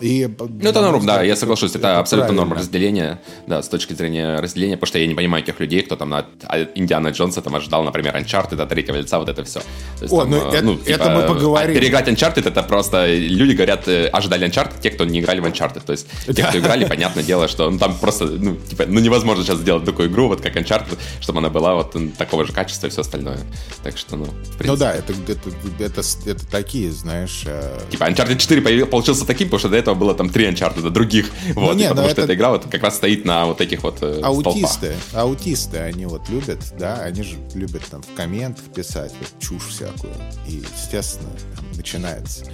И, 0.00 0.28
ну, 0.38 0.68
это 0.68 0.80
норм, 0.80 1.04
да, 1.06 1.22
я 1.22 1.36
соглашусь. 1.36 1.70
Это, 1.70 1.78
это 1.78 1.98
абсолютно 1.98 2.32
норм 2.32 2.52
разделения, 2.52 3.20
да, 3.46 3.62
с 3.62 3.68
точки 3.68 3.92
зрения 3.92 4.40
разделения, 4.40 4.76
потому 4.76 4.88
что 4.88 4.98
я 4.98 5.06
не 5.06 5.14
понимаю 5.14 5.44
тех 5.44 5.60
людей, 5.60 5.82
кто 5.82 5.96
там 5.96 6.10
на 6.10 6.26
Индиана 6.74 7.08
Джонса 7.08 7.42
там 7.42 7.54
ожидал, 7.54 7.84
например, 7.84 8.16
Uncharted 8.16 8.60
от 8.60 8.68
третьего 8.68 8.96
лица, 8.96 9.18
вот 9.18 9.28
это 9.28 9.44
все. 9.44 9.60
есть, 10.00 10.12
О, 10.12 10.20
там, 10.20 10.30
ну, 10.30 10.36
это, 10.36 10.62
ну, 10.62 10.76
типа, 10.76 10.90
это 10.90 11.10
мы 11.10 11.22
поговорим. 11.22 11.74
Переиграть 11.74 12.08
Uncharted, 12.08 12.48
это 12.48 12.62
просто 12.62 13.14
люди 13.14 13.52
говорят, 13.52 13.88
э, 13.88 14.06
ожидали 14.06 14.48
Uncharted, 14.48 14.80
те, 14.80 14.90
кто 14.90 15.04
не 15.04 15.20
играли 15.20 15.40
в 15.40 15.44
Uncharted. 15.44 15.82
То 15.84 15.92
есть, 15.92 16.06
те, 16.26 16.42
кто 16.42 16.58
играли, 16.58 16.84
понятное 16.86 17.22
дело, 17.22 17.48
что 17.48 17.70
ну, 17.70 17.78
там 17.78 17.96
просто, 17.98 18.26
ну, 18.26 18.56
типа, 18.56 18.84
ну, 18.86 19.00
невозможно 19.00 19.44
сейчас 19.44 19.58
сделать 19.58 19.84
такую 19.84 20.08
игру, 20.08 20.28
вот 20.28 20.40
как 20.40 20.56
Uncharted, 20.56 20.98
чтобы 21.20 21.38
она 21.40 21.50
была 21.50 21.74
вот 21.74 21.96
такого 22.16 22.46
же 22.46 22.52
качества 22.52 22.86
и 22.86 22.90
все 22.90 23.02
остальное. 23.02 23.38
Так 23.82 23.98
что, 23.98 24.16
ну, 24.16 24.26
Ну 24.60 24.76
да, 24.76 24.94
это, 24.94 25.12
это, 25.28 25.50
это, 25.78 26.02
это 26.26 26.46
такие, 26.50 26.90
знаешь... 26.90 27.42
Э... 27.46 27.80
Типа, 27.90 28.04
Uncharted 28.04 28.36
4 28.36 28.86
получился 28.86 29.26
таким, 29.26 29.48
потому 29.48 29.58
что 29.60 29.68
до 29.68 29.76
этого 29.76 29.89
было 29.94 30.14
там 30.14 30.30
три 30.30 30.46
Uncharted, 30.46 30.88
других. 30.90 31.30
Ну, 31.54 31.62
вот, 31.62 31.76
не, 31.76 31.88
потому 31.88 32.08
что 32.08 32.22
это... 32.22 32.32
эта 32.32 32.34
игра 32.34 32.50
вот 32.50 32.66
как 32.70 32.82
раз 32.82 32.96
стоит 32.96 33.24
на 33.24 33.46
вот 33.46 33.60
этих 33.60 33.82
вот 33.82 33.98
э, 34.02 34.20
Аутисты, 34.22 34.94
столпах. 34.94 35.14
аутисты, 35.14 35.78
они 35.78 36.06
вот 36.06 36.28
любят, 36.28 36.60
да, 36.78 36.96
они 36.96 37.22
же 37.22 37.36
любят 37.54 37.82
там 37.90 38.02
в 38.02 38.14
комментах 38.14 38.64
писать 38.74 39.12
вот, 39.18 39.28
чушь 39.40 39.68
всякую. 39.68 40.12
И, 40.46 40.62
естественно, 40.76 41.30
там 41.56 41.64
начинается. 41.74 42.44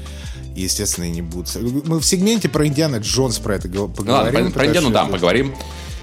Естественно, 0.54 1.04
и 1.04 1.10
не 1.10 1.22
будут... 1.22 1.54
Мы 1.54 2.00
в 2.00 2.04
сегменте 2.04 2.48
про 2.48 2.66
Индиана 2.66 2.96
Джонс 2.96 3.38
про 3.38 3.56
это 3.56 3.68
поговорим. 3.68 4.06
Ну, 4.06 4.12
ладно, 4.12 4.50
про, 4.50 4.50
про 4.50 4.66
Индиану, 4.66 4.90
да, 4.90 5.04
поговорим. 5.04 5.54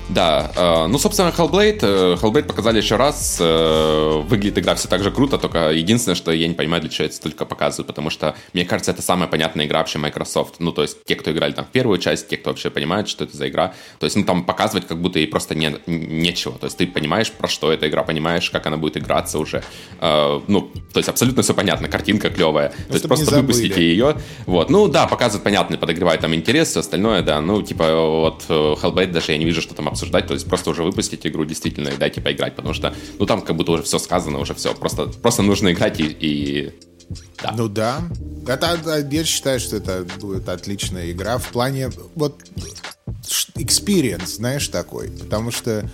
Да, 0.09 0.51
э, 0.55 0.87
ну, 0.87 0.97
собственно, 0.99 1.29
Hellblade, 1.29 1.79
э, 1.81 2.17
Hellblade 2.21 2.43
показали 2.43 2.77
еще 2.77 2.97
раз, 2.97 3.37
э, 3.39 4.21
выглядит 4.27 4.57
игра 4.57 4.75
все 4.75 4.87
так 4.89 5.01
же 5.01 5.11
круто, 5.11 5.37
только 5.37 5.71
единственное, 5.71 6.15
что 6.15 6.31
я 6.31 6.47
не 6.47 6.53
понимаю, 6.53 6.81
для 6.81 6.91
чего 6.91 7.05
это 7.05 7.15
столько 7.15 7.45
показывают, 7.45 7.87
потому 7.87 8.09
что, 8.09 8.35
мне 8.53 8.65
кажется, 8.65 8.91
это 8.91 9.01
самая 9.01 9.29
понятная 9.29 9.65
игра 9.65 9.79
вообще 9.79 9.99
Microsoft, 9.99 10.55
ну, 10.59 10.73
то 10.73 10.81
есть 10.81 10.97
те, 11.05 11.15
кто 11.15 11.31
играли 11.31 11.53
там 11.53 11.65
в 11.65 11.69
первую 11.69 11.99
часть, 11.99 12.27
те, 12.27 12.37
кто 12.37 12.49
вообще 12.49 12.69
понимает, 12.69 13.07
что 13.07 13.23
это 13.23 13.37
за 13.37 13.47
игра, 13.47 13.73
то 13.99 14.05
есть, 14.05 14.17
ну, 14.17 14.25
там 14.25 14.43
показывать 14.43 14.87
как 14.87 15.01
будто 15.01 15.19
и 15.19 15.25
просто 15.25 15.55
не, 15.55 15.73
нечего, 15.87 16.59
то 16.59 16.65
есть 16.65 16.77
ты 16.77 16.85
понимаешь, 16.85 17.31
про 17.31 17.47
что 17.47 17.71
эта 17.71 17.87
игра, 17.87 18.03
понимаешь, 18.03 18.49
как 18.49 18.67
она 18.67 18.75
будет 18.75 18.97
играться 18.97 19.39
уже, 19.39 19.63
ну, 20.01 20.71
то 20.91 20.97
есть 20.97 21.07
абсолютно 21.07 21.43
все 21.43 21.53
понятно, 21.53 21.87
картинка 21.87 22.29
клевая, 22.29 22.69
то 22.69 22.93
есть 22.93 23.07
просто 23.07 23.35
выпустите 23.35 23.81
ее, 23.81 24.17
вот, 24.45 24.69
ну, 24.69 24.89
да, 24.89 25.07
показывают 25.07 25.43
понятно, 25.43 25.77
подогревает 25.77 26.21
там 26.21 26.35
интерес, 26.35 26.69
все 26.69 26.81
остальное, 26.81 27.21
да, 27.21 27.39
ну, 27.39 27.61
типа, 27.61 27.95
вот 27.95 28.43
Hellblade 28.49 29.11
даже 29.11 29.31
я 29.31 29.37
не 29.37 29.45
вижу, 29.45 29.61
что 29.61 29.73
там 29.73 29.92
обсуждать, 29.93 30.27
то 30.27 30.33
есть 30.33 30.45
просто 30.47 30.69
уже 30.69 30.83
выпустить 30.83 31.25
игру 31.25 31.45
действительно 31.45 31.89
и 31.89 31.97
дайте 31.97 32.21
поиграть, 32.21 32.55
потому 32.55 32.73
что, 32.73 32.93
ну, 33.19 33.25
там 33.25 33.41
как 33.41 33.55
будто 33.55 33.71
уже 33.71 33.83
все 33.83 33.99
сказано, 33.99 34.39
уже 34.39 34.53
все, 34.53 34.73
просто, 34.73 35.07
просто 35.07 35.41
нужно 35.41 35.71
играть 35.71 35.99
и, 35.99 36.05
и 36.05 36.73
да. 37.41 37.53
Ну 37.55 37.67
да. 37.67 38.01
Это, 38.47 38.77
я 39.11 39.23
считаю, 39.23 39.59
что 39.59 39.77
это 39.77 40.05
будет 40.19 40.49
отличная 40.49 41.11
игра 41.11 41.37
в 41.37 41.49
плане 41.49 41.91
вот 42.15 42.41
experience, 43.55 44.35
знаешь, 44.35 44.67
такой. 44.67 45.09
Потому 45.09 45.51
что 45.51 45.89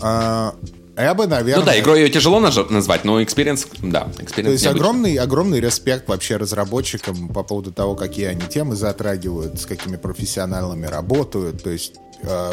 а, 0.00 0.54
я 0.96 1.14
бы, 1.14 1.26
наверное... 1.26 1.64
Ну 1.64 1.66
да, 1.66 1.78
игрой 1.78 2.02
ее 2.02 2.10
тяжело 2.10 2.40
назвать, 2.40 3.04
но 3.04 3.20
experience, 3.20 3.66
да, 3.82 4.08
experience 4.18 4.44
То 4.44 4.50
есть 4.50 4.66
огромный, 4.66 5.16
огромный 5.16 5.60
респект 5.60 6.08
вообще 6.08 6.36
разработчикам 6.36 7.28
по 7.28 7.42
поводу 7.42 7.72
того, 7.72 7.96
какие 7.96 8.26
они 8.26 8.42
темы 8.42 8.76
затрагивают, 8.76 9.60
с 9.60 9.66
какими 9.66 9.96
профессионалами 9.96 10.86
работают. 10.86 11.62
То 11.62 11.70
есть 11.70 11.94
э, 12.22 12.52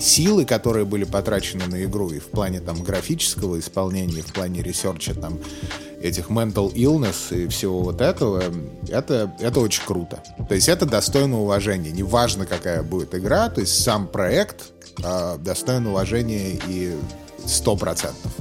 силы, 0.00 0.44
которые 0.44 0.84
были 0.84 1.04
потрачены 1.04 1.66
на 1.66 1.82
игру 1.84 2.10
и 2.10 2.18
в 2.18 2.26
плане 2.26 2.60
там 2.60 2.82
графического 2.82 3.58
исполнения, 3.58 4.18
и 4.18 4.22
в 4.22 4.32
плане 4.32 4.62
ресерча 4.62 5.14
там 5.14 5.38
этих 6.00 6.30
mental 6.30 6.72
illness 6.74 7.36
и 7.36 7.46
всего 7.48 7.80
вот 7.80 8.00
этого, 8.00 8.42
это, 8.88 9.34
это 9.38 9.60
очень 9.60 9.84
круто. 9.86 10.22
То 10.48 10.54
есть 10.54 10.68
это 10.68 10.86
достойно 10.86 11.40
уважения. 11.40 11.92
Неважно, 11.92 12.46
какая 12.46 12.82
будет 12.82 13.14
игра, 13.14 13.48
то 13.48 13.60
есть 13.60 13.82
сам 13.82 14.08
проект 14.08 14.72
э, 15.02 15.36
достоин 15.38 15.86
уважения 15.86 16.58
и 16.68 16.96
сто 17.46 17.76
процентов. 17.76 18.32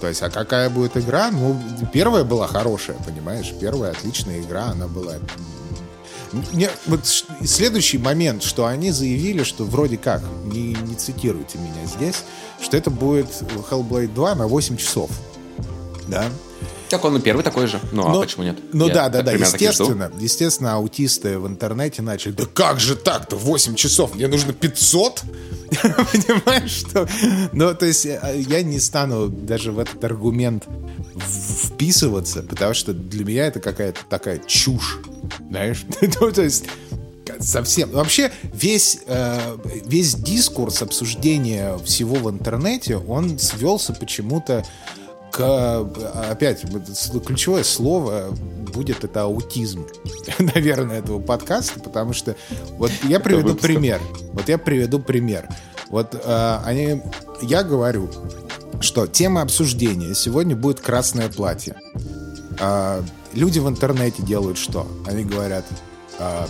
То 0.00 0.08
есть, 0.08 0.22
а 0.22 0.28
какая 0.28 0.68
будет 0.68 0.96
игра? 0.96 1.30
Ну, 1.30 1.58
первая 1.92 2.24
была 2.24 2.46
хорошая, 2.46 2.96
понимаешь? 3.06 3.54
Первая 3.58 3.92
отличная 3.92 4.40
игра, 4.40 4.64
она 4.66 4.86
была 4.86 5.14
мне, 6.52 6.70
вот 6.86 7.06
следующий 7.44 7.98
момент, 7.98 8.42
что 8.42 8.66
они 8.66 8.90
заявили, 8.90 9.42
что 9.42 9.64
вроде 9.64 9.96
как, 9.96 10.22
не, 10.44 10.74
не 10.74 10.94
цитируйте 10.94 11.58
меня 11.58 11.86
здесь, 11.86 12.24
что 12.60 12.76
это 12.76 12.90
будет 12.90 13.28
Hellblade 13.70 14.12
2 14.12 14.34
на 14.34 14.46
8 14.46 14.76
часов. 14.76 15.10
Да? 16.08 16.26
Так 16.88 17.04
он 17.04 17.16
и 17.16 17.20
первый 17.20 17.42
такой 17.42 17.66
же. 17.66 17.80
Ну, 17.92 18.06
а 18.06 18.08
но, 18.10 18.18
а 18.20 18.22
почему 18.22 18.44
нет? 18.44 18.58
Ну 18.72 18.86
Я 18.86 18.94
да, 18.94 19.08
да, 19.08 19.22
да. 19.22 19.32
Естественно, 19.32 20.12
естественно, 20.18 20.74
аутисты 20.74 21.38
в 21.38 21.46
интернете 21.46 22.02
начали. 22.02 22.32
Да 22.32 22.44
как 22.46 22.78
же 22.78 22.94
так-то? 22.94 23.36
8 23.36 23.74
часов. 23.74 24.14
Мне 24.14 24.28
нужно 24.28 24.52
500? 24.52 25.22
Понимаешь, 25.82 26.70
что... 26.70 27.08
Ну, 27.52 27.74
то 27.74 27.86
есть 27.86 28.06
э, 28.06 28.44
я 28.48 28.62
не 28.62 28.78
стану 28.78 29.28
даже 29.28 29.72
в 29.72 29.78
этот 29.78 30.04
аргумент 30.04 30.68
вписываться, 31.16 32.42
потому 32.42 32.74
что 32.74 32.92
для 32.92 33.24
меня 33.24 33.46
это 33.46 33.60
какая-то 33.60 34.00
такая 34.08 34.38
чушь. 34.46 34.98
Знаешь? 35.50 35.84
ну, 36.20 36.32
то 36.32 36.42
есть 36.42 36.64
совсем. 37.40 37.90
Вообще 37.90 38.30
весь, 38.52 39.00
э, 39.06 39.56
весь 39.86 40.14
дискурс 40.14 40.82
обсуждения 40.82 41.76
всего 41.78 42.16
в 42.16 42.30
интернете, 42.30 42.96
он 42.96 43.38
свелся 43.38 43.92
почему-то 43.92 44.64
к... 45.30 45.88
Опять, 46.30 46.64
ключевое 47.26 47.64
слово 47.64 48.30
будет 48.72 49.04
это 49.04 49.22
аутизм, 49.22 49.86
наверное, 50.38 50.98
этого 50.98 51.20
подкаста, 51.20 51.80
потому 51.80 52.12
что 52.12 52.36
вот 52.78 52.92
я 53.04 53.20
приведу 53.20 53.54
пример. 53.54 54.00
Вот 54.32 54.48
я 54.48 54.58
приведу 54.58 54.98
пример. 55.00 55.48
Вот 55.88 56.14
э, 56.14 56.58
они, 56.64 57.02
я 57.42 57.62
говорю, 57.62 58.10
что 58.80 59.06
тема 59.06 59.42
обсуждения 59.42 60.14
сегодня 60.14 60.56
будет 60.56 60.80
красное 60.80 61.28
платье. 61.28 61.74
Э, 62.60 63.02
люди 63.34 63.58
в 63.58 63.68
интернете 63.68 64.22
делают 64.22 64.58
что? 64.58 64.86
Они 65.06 65.24
говорят, 65.24 65.64
э, 66.18 66.46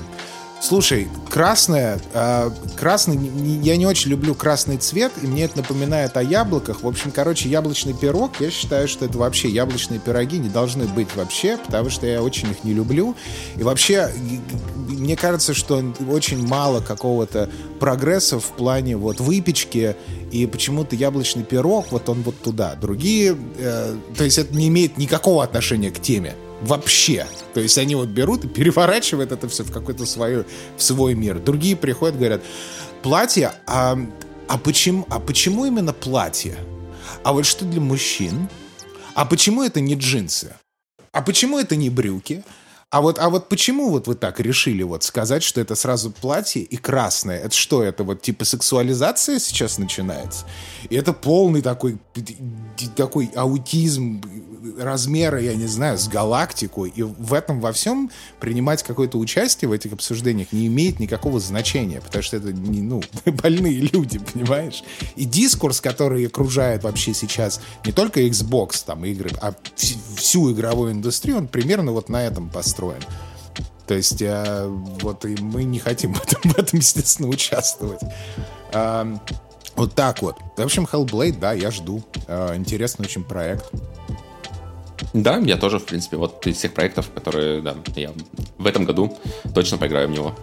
Слушай, 0.67 1.09
красное, 1.29 2.01
э, 2.15 2.51
красный, 2.79 3.19
я 3.63 3.77
не 3.77 3.85
очень 3.85 4.11
люблю 4.11 4.35
красный 4.35 4.79
цвет, 4.79 5.13
и 5.21 5.27
мне 5.27 5.45
это 5.45 5.59
напоминает 5.59 6.17
о 6.17 6.23
яблоках. 6.23 6.83
В 6.83 6.89
общем, 6.89 7.11
короче, 7.11 7.51
яблочный 7.51 7.93
пирог, 7.93 8.41
я 8.41 8.51
считаю, 8.51 8.89
что 8.89 9.05
это 9.05 9.19
вообще 9.19 9.51
яблочные 9.51 10.01
пироги 10.01 10.39
не 10.39 10.49
должны 10.49 10.87
быть 10.87 11.15
вообще, 11.17 11.59
потому 11.59 11.91
что 11.91 12.07
я 12.07 12.23
очень 12.23 12.51
их 12.51 12.65
не 12.65 12.73
люблю. 12.73 13.15
И 13.57 13.63
вообще, 13.63 14.11
мне 14.89 15.17
кажется, 15.17 15.53
что 15.53 15.85
очень 16.09 16.47
мало 16.47 16.81
какого-то 16.81 17.51
прогресса 17.79 18.41
в 18.41 18.51
плане 18.53 18.97
вот 18.97 19.21
выпечки, 19.21 19.97
и 20.33 20.47
почему-то 20.47 20.97
яблочный 20.97 21.45
пирог, 21.45 21.89
вот 21.91 22.09
он 22.09 22.23
вот 22.23 22.41
туда. 22.41 22.75
Другие, 22.75 23.37
э, 23.59 23.97
то 24.17 24.25
есть 24.25 24.39
это 24.39 24.57
не 24.57 24.69
имеет 24.69 24.97
никакого 24.97 25.45
отношения 25.45 25.91
к 25.91 26.01
теме. 26.01 26.37
Вообще. 26.65 27.27
То 27.53 27.61
есть 27.61 27.77
они 27.77 27.95
вот 27.95 28.09
берут 28.09 28.45
и 28.45 28.49
переворачивают 28.49 29.33
это 29.33 29.49
все 29.49 29.65
в 29.65 29.71
какой-то 29.71 30.07
свой, 30.07 30.47
в 30.77 30.83
свой 30.83 31.15
мир. 31.15 31.39
Другие 31.39 31.77
приходят, 31.77 32.17
говорят, 32.17 32.43
платье, 33.03 33.53
а, 33.67 33.99
а, 34.49 34.59
почему, 34.59 35.07
а 35.11 35.21
почему 35.21 35.67
именно 35.67 35.93
платье? 35.93 36.57
А 37.23 37.35
вот 37.35 37.45
что 37.45 37.67
для 37.67 37.83
мужчин? 37.83 38.49
А 39.15 39.27
почему 39.27 39.63
это 39.63 39.81
не 39.81 39.95
джинсы? 39.95 40.57
А 41.13 41.21
почему 41.21 41.59
это 41.59 41.77
не 41.77 41.91
брюки? 41.91 42.43
А 42.95 43.01
вот, 43.01 43.19
а 43.19 43.29
вот 43.29 43.49
почему 43.49 43.91
вот 43.91 44.07
вы 44.07 44.15
так 44.15 44.39
решили 44.39 44.85
вот 44.85 45.03
сказать, 45.03 45.43
что 45.43 45.61
это 45.61 45.75
сразу 45.75 46.13
платье 46.13 46.63
и 46.63 46.77
красное? 46.77 47.41
Это 47.41 47.53
что, 47.53 47.83
это 47.83 48.05
вот 48.05 48.23
типа 48.23 48.45
сексуализация 48.45 49.41
сейчас 49.41 49.79
начинается? 49.79 50.47
И 50.91 50.95
это 50.95 51.13
полный 51.13 51.61
такой, 51.61 51.99
такой 52.95 53.33
аутизм 53.35 54.23
размера, 54.79 55.41
я 55.41 55.55
не 55.55 55.67
знаю, 55.67 55.99
с 55.99 56.09
галактику. 56.09 56.85
И 56.85 57.03
в 57.03 57.35
этом 57.35 57.61
во 57.61 57.73
всем 57.73 58.11
принимать 58.41 58.83
какое-то 58.83 59.19
участие 59.19 59.69
в 59.69 59.73
этих 59.73 59.93
обсуждениях 59.93 60.53
не 60.53 60.67
имеет 60.67 61.01
никакого 61.01 61.41
значения, 61.41 62.01
потому 62.01 62.23
что 62.23 62.37
это, 62.37 62.53
не, 62.53 62.81
ну, 62.83 63.03
больные 63.25 63.81
люди, 63.93 64.19
понимаешь? 64.19 64.83
И 65.17 65.25
дискурс, 65.25 65.81
который 65.81 66.27
окружает 66.27 66.85
вообще 66.85 67.15
сейчас 67.15 67.61
не 67.85 67.93
только 67.93 68.21
Xbox, 68.21 68.85
там, 68.87 69.05
игры, 69.05 69.31
а 69.41 69.55
всю 70.17 70.53
игровую 70.53 70.93
индустрию, 70.93 71.39
он 71.39 71.49
примерно 71.49 71.93
вот 71.93 72.09
на 72.09 72.25
этом 72.25 72.49
построен 72.49 72.84
устроен. 72.85 73.03
То 73.87 73.95
есть 73.95 74.23
э, 74.23 74.67
вот 74.67 75.25
и 75.25 75.37
мы 75.41 75.65
не 75.65 75.79
хотим 75.79 76.15
в 76.15 76.23
этом, 76.23 76.51
в 76.53 76.59
этом 76.59 76.79
естественно, 76.79 77.29
участвовать. 77.29 78.01
Э, 78.73 79.17
вот 79.77 79.95
так 79.95 80.23
вот. 80.23 80.37
В 80.57 80.61
общем, 80.61 80.89
Hellblade, 80.91 81.39
да, 81.39 81.53
я 81.53 81.71
жду. 81.71 82.03
Э, 82.27 82.55
интересный 82.57 83.07
очень 83.07 83.25
проект. 83.25 83.71
Да, 85.13 85.37
я 85.39 85.57
тоже, 85.57 85.79
в 85.79 85.85
принципе, 85.85 86.17
вот 86.17 86.47
из 86.47 86.57
всех 86.57 86.73
проектов, 86.73 87.11
которые, 87.13 87.61
да, 87.61 87.75
я 87.97 88.13
в 88.59 88.67
этом 88.67 88.85
году 88.85 89.17
точно 89.55 89.77
поиграю 89.77 90.09
в 90.09 90.13
него. 90.13 90.35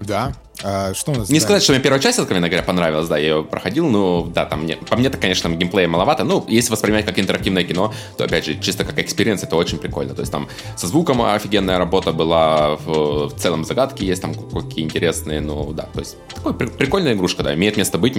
Да. 0.00 0.34
А, 0.66 0.94
что 0.94 1.12
у 1.12 1.14
нас? 1.14 1.28
Не 1.28 1.40
сказать, 1.40 1.62
что 1.62 1.72
мне 1.72 1.82
первая 1.82 2.00
часть, 2.00 2.18
откровенно 2.18 2.48
говоря, 2.48 2.62
понравилась, 2.62 3.06
да, 3.06 3.18
я 3.18 3.28
ее 3.28 3.44
проходил, 3.44 3.86
но 3.86 4.26
да, 4.34 4.46
там 4.46 4.62
мне, 4.62 4.76
по 4.76 4.96
мне-то, 4.96 5.18
конечно, 5.18 5.48
геймплея 5.50 5.88
маловато. 5.88 6.24
Ну, 6.24 6.42
если 6.48 6.72
воспринимать 6.72 7.04
как 7.04 7.18
интерактивное 7.18 7.64
кино, 7.64 7.92
то, 8.16 8.24
опять 8.24 8.46
же, 8.46 8.58
чисто 8.58 8.84
как 8.84 8.98
experience, 8.98 9.42
это 9.42 9.56
очень 9.56 9.76
прикольно. 9.76 10.14
То 10.14 10.20
есть 10.20 10.32
там 10.32 10.48
со 10.76 10.86
звуком 10.86 11.20
офигенная 11.20 11.76
работа 11.76 12.12
была, 12.12 12.76
в, 12.76 13.28
в 13.28 13.36
целом 13.36 13.66
загадки 13.66 14.04
есть 14.04 14.22
там 14.22 14.32
какие 14.34 14.86
интересные, 14.86 15.42
ну, 15.42 15.70
да, 15.74 15.82
то 15.92 16.00
есть 16.00 16.16
такой 16.34 16.54
при, 16.54 16.66
прикольная 16.66 17.12
игрушка, 17.12 17.42
да, 17.42 17.54
имеет 17.54 17.76
место 17.76 17.98
быть, 17.98 18.16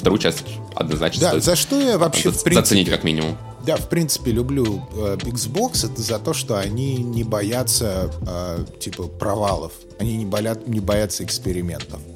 вторую 0.00 0.18
часть 0.18 0.42
однозначно 0.74 1.32
Да, 1.32 1.40
за 1.40 1.54
что 1.54 1.78
я 1.78 1.98
вообще, 1.98 2.30
в 2.30 2.42
принципе... 2.42 2.54
Заценить 2.54 2.88
как 2.88 3.04
минимум. 3.04 3.36
Да, 3.66 3.76
в 3.76 3.88
принципе, 3.88 4.30
люблю 4.30 4.82
э, 4.92 5.16
Xbox, 5.22 5.90
это 5.90 6.02
за 6.02 6.18
то, 6.18 6.34
что 6.34 6.58
они 6.58 6.96
не 6.96 7.24
боятся, 7.24 8.10
э, 8.26 8.64
типа, 8.78 9.04
провалов. 9.04 9.72
Они 9.98 10.16
не, 10.16 10.26
болят, 10.26 10.68
не 10.68 10.80
боятся 10.80 11.24
экспериментов. 11.24 11.73
piattaforma 11.74 12.13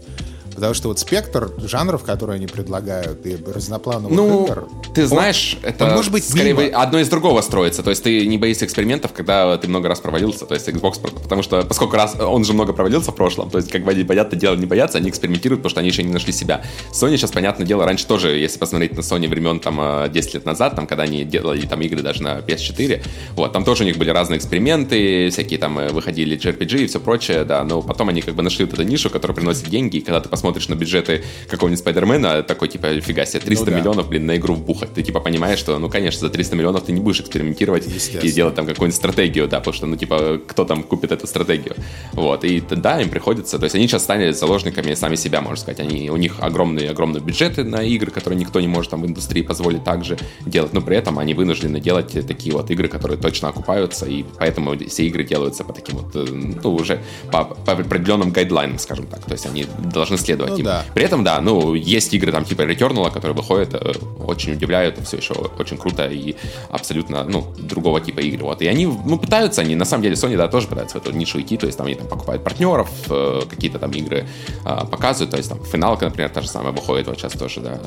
Потому 0.58 0.74
что 0.74 0.88
вот 0.88 0.98
спектр 0.98 1.52
жанров, 1.58 2.02
которые 2.02 2.36
они 2.36 2.48
предлагают, 2.48 3.24
и 3.24 3.36
разноплановых 3.36 4.10
ну, 4.10 4.44
игр... 4.44 4.68
ты 4.92 5.06
знаешь, 5.06 5.56
он, 5.62 5.68
это 5.68 5.84
он 5.84 5.92
может 5.92 6.10
быть 6.10 6.28
скорее 6.28 6.52
мимо. 6.52 6.82
одно 6.82 6.98
из 6.98 7.08
другого 7.08 7.40
строится. 7.42 7.84
То 7.84 7.90
есть 7.90 8.02
ты 8.02 8.26
не 8.26 8.38
боишься 8.38 8.64
экспериментов, 8.64 9.12
когда 9.12 9.56
ты 9.56 9.68
много 9.68 9.88
раз 9.88 10.00
провалился. 10.00 10.46
То 10.46 10.54
есть 10.54 10.68
Xbox, 10.68 11.00
потому 11.00 11.44
что 11.44 11.62
поскольку 11.62 11.94
раз 11.94 12.16
он 12.20 12.44
же 12.44 12.54
много 12.54 12.72
провалился 12.72 13.12
в 13.12 13.14
прошлом, 13.14 13.50
то 13.50 13.58
есть 13.58 13.70
как 13.70 13.84
бы 13.84 13.92
они 13.92 14.02
боятся 14.02 14.34
делать, 14.34 14.58
не 14.58 14.66
боятся, 14.66 14.98
они 14.98 15.10
экспериментируют, 15.10 15.60
потому 15.60 15.70
что 15.70 15.80
они 15.80 15.90
еще 15.90 16.02
не 16.02 16.12
нашли 16.12 16.32
себя. 16.32 16.62
Sony 16.92 17.16
сейчас, 17.16 17.30
понятное 17.30 17.66
дело, 17.66 17.84
раньше 17.84 18.04
тоже, 18.06 18.30
если 18.36 18.58
посмотреть 18.58 18.96
на 18.96 19.00
Sony 19.00 19.28
времен 19.28 19.60
там 19.60 20.10
10 20.10 20.34
лет 20.34 20.44
назад, 20.44 20.74
там, 20.74 20.88
когда 20.88 21.04
они 21.04 21.24
делали 21.24 21.66
там 21.66 21.80
игры 21.82 22.02
даже 22.02 22.22
на 22.22 22.38
PS4, 22.38 23.04
вот, 23.36 23.52
там 23.52 23.64
тоже 23.64 23.84
у 23.84 23.86
них 23.86 23.96
были 23.96 24.10
разные 24.10 24.38
эксперименты, 24.38 25.30
всякие 25.30 25.60
там 25.60 25.78
э, 25.78 25.90
выходили 25.90 26.36
JRPG 26.36 26.84
и 26.84 26.86
все 26.88 26.98
прочее, 26.98 27.44
да, 27.44 27.62
но 27.62 27.80
потом 27.80 28.08
они 28.08 28.22
как 28.22 28.34
бы 28.34 28.42
нашли 28.42 28.64
вот 28.64 28.74
эту 28.74 28.82
нишу, 28.82 29.08
которая 29.10 29.36
приносит 29.36 29.68
деньги, 29.68 29.98
и 29.98 30.00
когда 30.00 30.20
ты 30.20 30.28
посмотришь 30.28 30.47
на 30.68 30.74
бюджеты 30.74 31.24
какого-нибудь 31.48 31.80
Спайдермена, 31.80 32.42
такой, 32.42 32.68
типа, 32.68 33.00
фига 33.00 33.24
себе, 33.26 33.40
300 33.40 33.64
ну, 33.64 33.70
да. 33.70 33.78
миллионов, 33.78 34.08
блин, 34.08 34.26
на 34.26 34.36
игру 34.36 34.54
вбухать. 34.54 34.92
Ты, 34.94 35.02
типа, 35.02 35.20
понимаешь, 35.20 35.58
что, 35.58 35.78
ну, 35.78 35.88
конечно, 35.88 36.20
за 36.20 36.30
300 36.30 36.56
миллионов 36.56 36.84
ты 36.84 36.92
не 36.92 37.00
будешь 37.00 37.20
экспериментировать 37.20 37.86
и 38.22 38.30
делать 38.30 38.54
там 38.54 38.66
какую-нибудь 38.66 38.96
стратегию, 38.96 39.48
да, 39.48 39.58
потому 39.58 39.74
что, 39.74 39.86
ну, 39.86 39.96
типа, 39.96 40.40
кто 40.46 40.64
там 40.64 40.82
купит 40.82 41.12
эту 41.12 41.26
стратегию? 41.26 41.74
Вот, 42.12 42.44
и 42.44 42.60
да, 42.60 43.00
им 43.00 43.08
приходится, 43.08 43.58
то 43.58 43.64
есть 43.64 43.74
они 43.74 43.86
сейчас 43.86 44.04
стали 44.04 44.32
заложниками 44.32 44.94
сами 44.94 45.16
себя, 45.16 45.40
можно 45.40 45.60
сказать. 45.60 45.80
Они, 45.80 46.10
у 46.10 46.16
них 46.16 46.36
огромные-огромные 46.40 47.22
бюджеты 47.22 47.64
на 47.64 47.82
игры, 47.82 48.10
которые 48.10 48.38
никто 48.38 48.60
не 48.60 48.68
может 48.68 48.90
там 48.90 49.02
в 49.02 49.06
индустрии 49.06 49.42
позволить 49.42 49.84
также 49.84 50.18
делать, 50.46 50.72
но 50.72 50.80
при 50.80 50.96
этом 50.96 51.18
они 51.18 51.34
вынуждены 51.34 51.80
делать 51.80 52.12
такие 52.26 52.54
вот 52.54 52.70
игры, 52.70 52.88
которые 52.88 53.18
точно 53.18 53.48
окупаются, 53.48 54.06
и 54.06 54.24
поэтому 54.38 54.76
все 54.88 55.06
игры 55.06 55.24
делаются 55.24 55.64
по 55.64 55.72
таким 55.72 55.98
вот, 55.98 56.16
э, 56.16 56.24
ну, 56.30 56.74
уже 56.74 57.00
по, 57.30 57.44
по 57.44 57.72
определенным 57.72 58.30
гайдлайнам, 58.30 58.78
скажем 58.78 59.06
так. 59.06 59.24
То 59.24 59.32
есть 59.32 59.46
они 59.46 59.66
должны 59.92 60.16
следовать 60.16 60.37
ну, 60.46 60.56
им. 60.56 60.64
Да. 60.64 60.84
При 60.94 61.04
этом, 61.04 61.24
да, 61.24 61.40
ну, 61.40 61.74
есть 61.74 62.14
игры 62.14 62.32
там 62.32 62.44
типа 62.44 62.62
Returnal, 62.62 63.10
которые 63.12 63.36
выходят, 63.36 63.74
э, 63.74 63.92
очень 64.24 64.52
удивляют, 64.52 64.98
все 65.04 65.16
еще 65.16 65.34
очень 65.34 65.76
круто 65.76 66.06
и 66.06 66.36
абсолютно, 66.70 67.24
ну, 67.24 67.46
другого 67.58 68.00
типа 68.00 68.20
игры. 68.20 68.44
Вот. 68.44 68.62
И 68.62 68.66
они, 68.66 68.86
ну, 68.86 69.18
пытаются, 69.18 69.62
они, 69.62 69.74
на 69.74 69.84
самом 69.84 70.02
деле, 70.02 70.14
Sony, 70.14 70.36
да, 70.36 70.48
тоже 70.48 70.68
пытаются 70.68 70.98
в 70.98 71.02
эту 71.02 71.12
нишу 71.12 71.40
идти, 71.40 71.56
то 71.56 71.66
есть 71.66 71.78
там 71.78 71.86
они 71.86 71.96
там 71.96 72.08
покупают 72.08 72.44
партнеров, 72.44 72.90
э, 73.10 73.42
какие-то 73.48 73.78
там 73.78 73.90
игры 73.92 74.26
э, 74.64 74.86
показывают, 74.90 75.30
то 75.30 75.36
есть 75.36 75.48
там 75.48 75.64
финалка, 75.64 76.04
например, 76.06 76.30
та 76.30 76.40
же 76.42 76.48
самая 76.48 76.72
выходит 76.72 77.06
вот 77.06 77.18
сейчас 77.18 77.32
тоже, 77.32 77.60
да. 77.60 77.80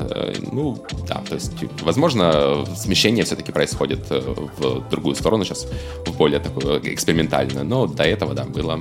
Ну, 0.52 0.84
да, 1.08 1.22
то 1.28 1.34
есть, 1.34 1.52
возможно, 1.82 2.64
смещение 2.76 3.24
все-таки 3.24 3.52
происходит 3.52 4.10
в 4.10 4.88
другую 4.90 5.14
сторону 5.14 5.44
сейчас, 5.44 5.66
в 6.06 6.16
более 6.16 6.40
такую 6.40 6.80
экспериментальную, 6.92 7.64
но 7.64 7.86
до 7.86 8.04
этого, 8.04 8.34
да, 8.34 8.44
было 8.44 8.80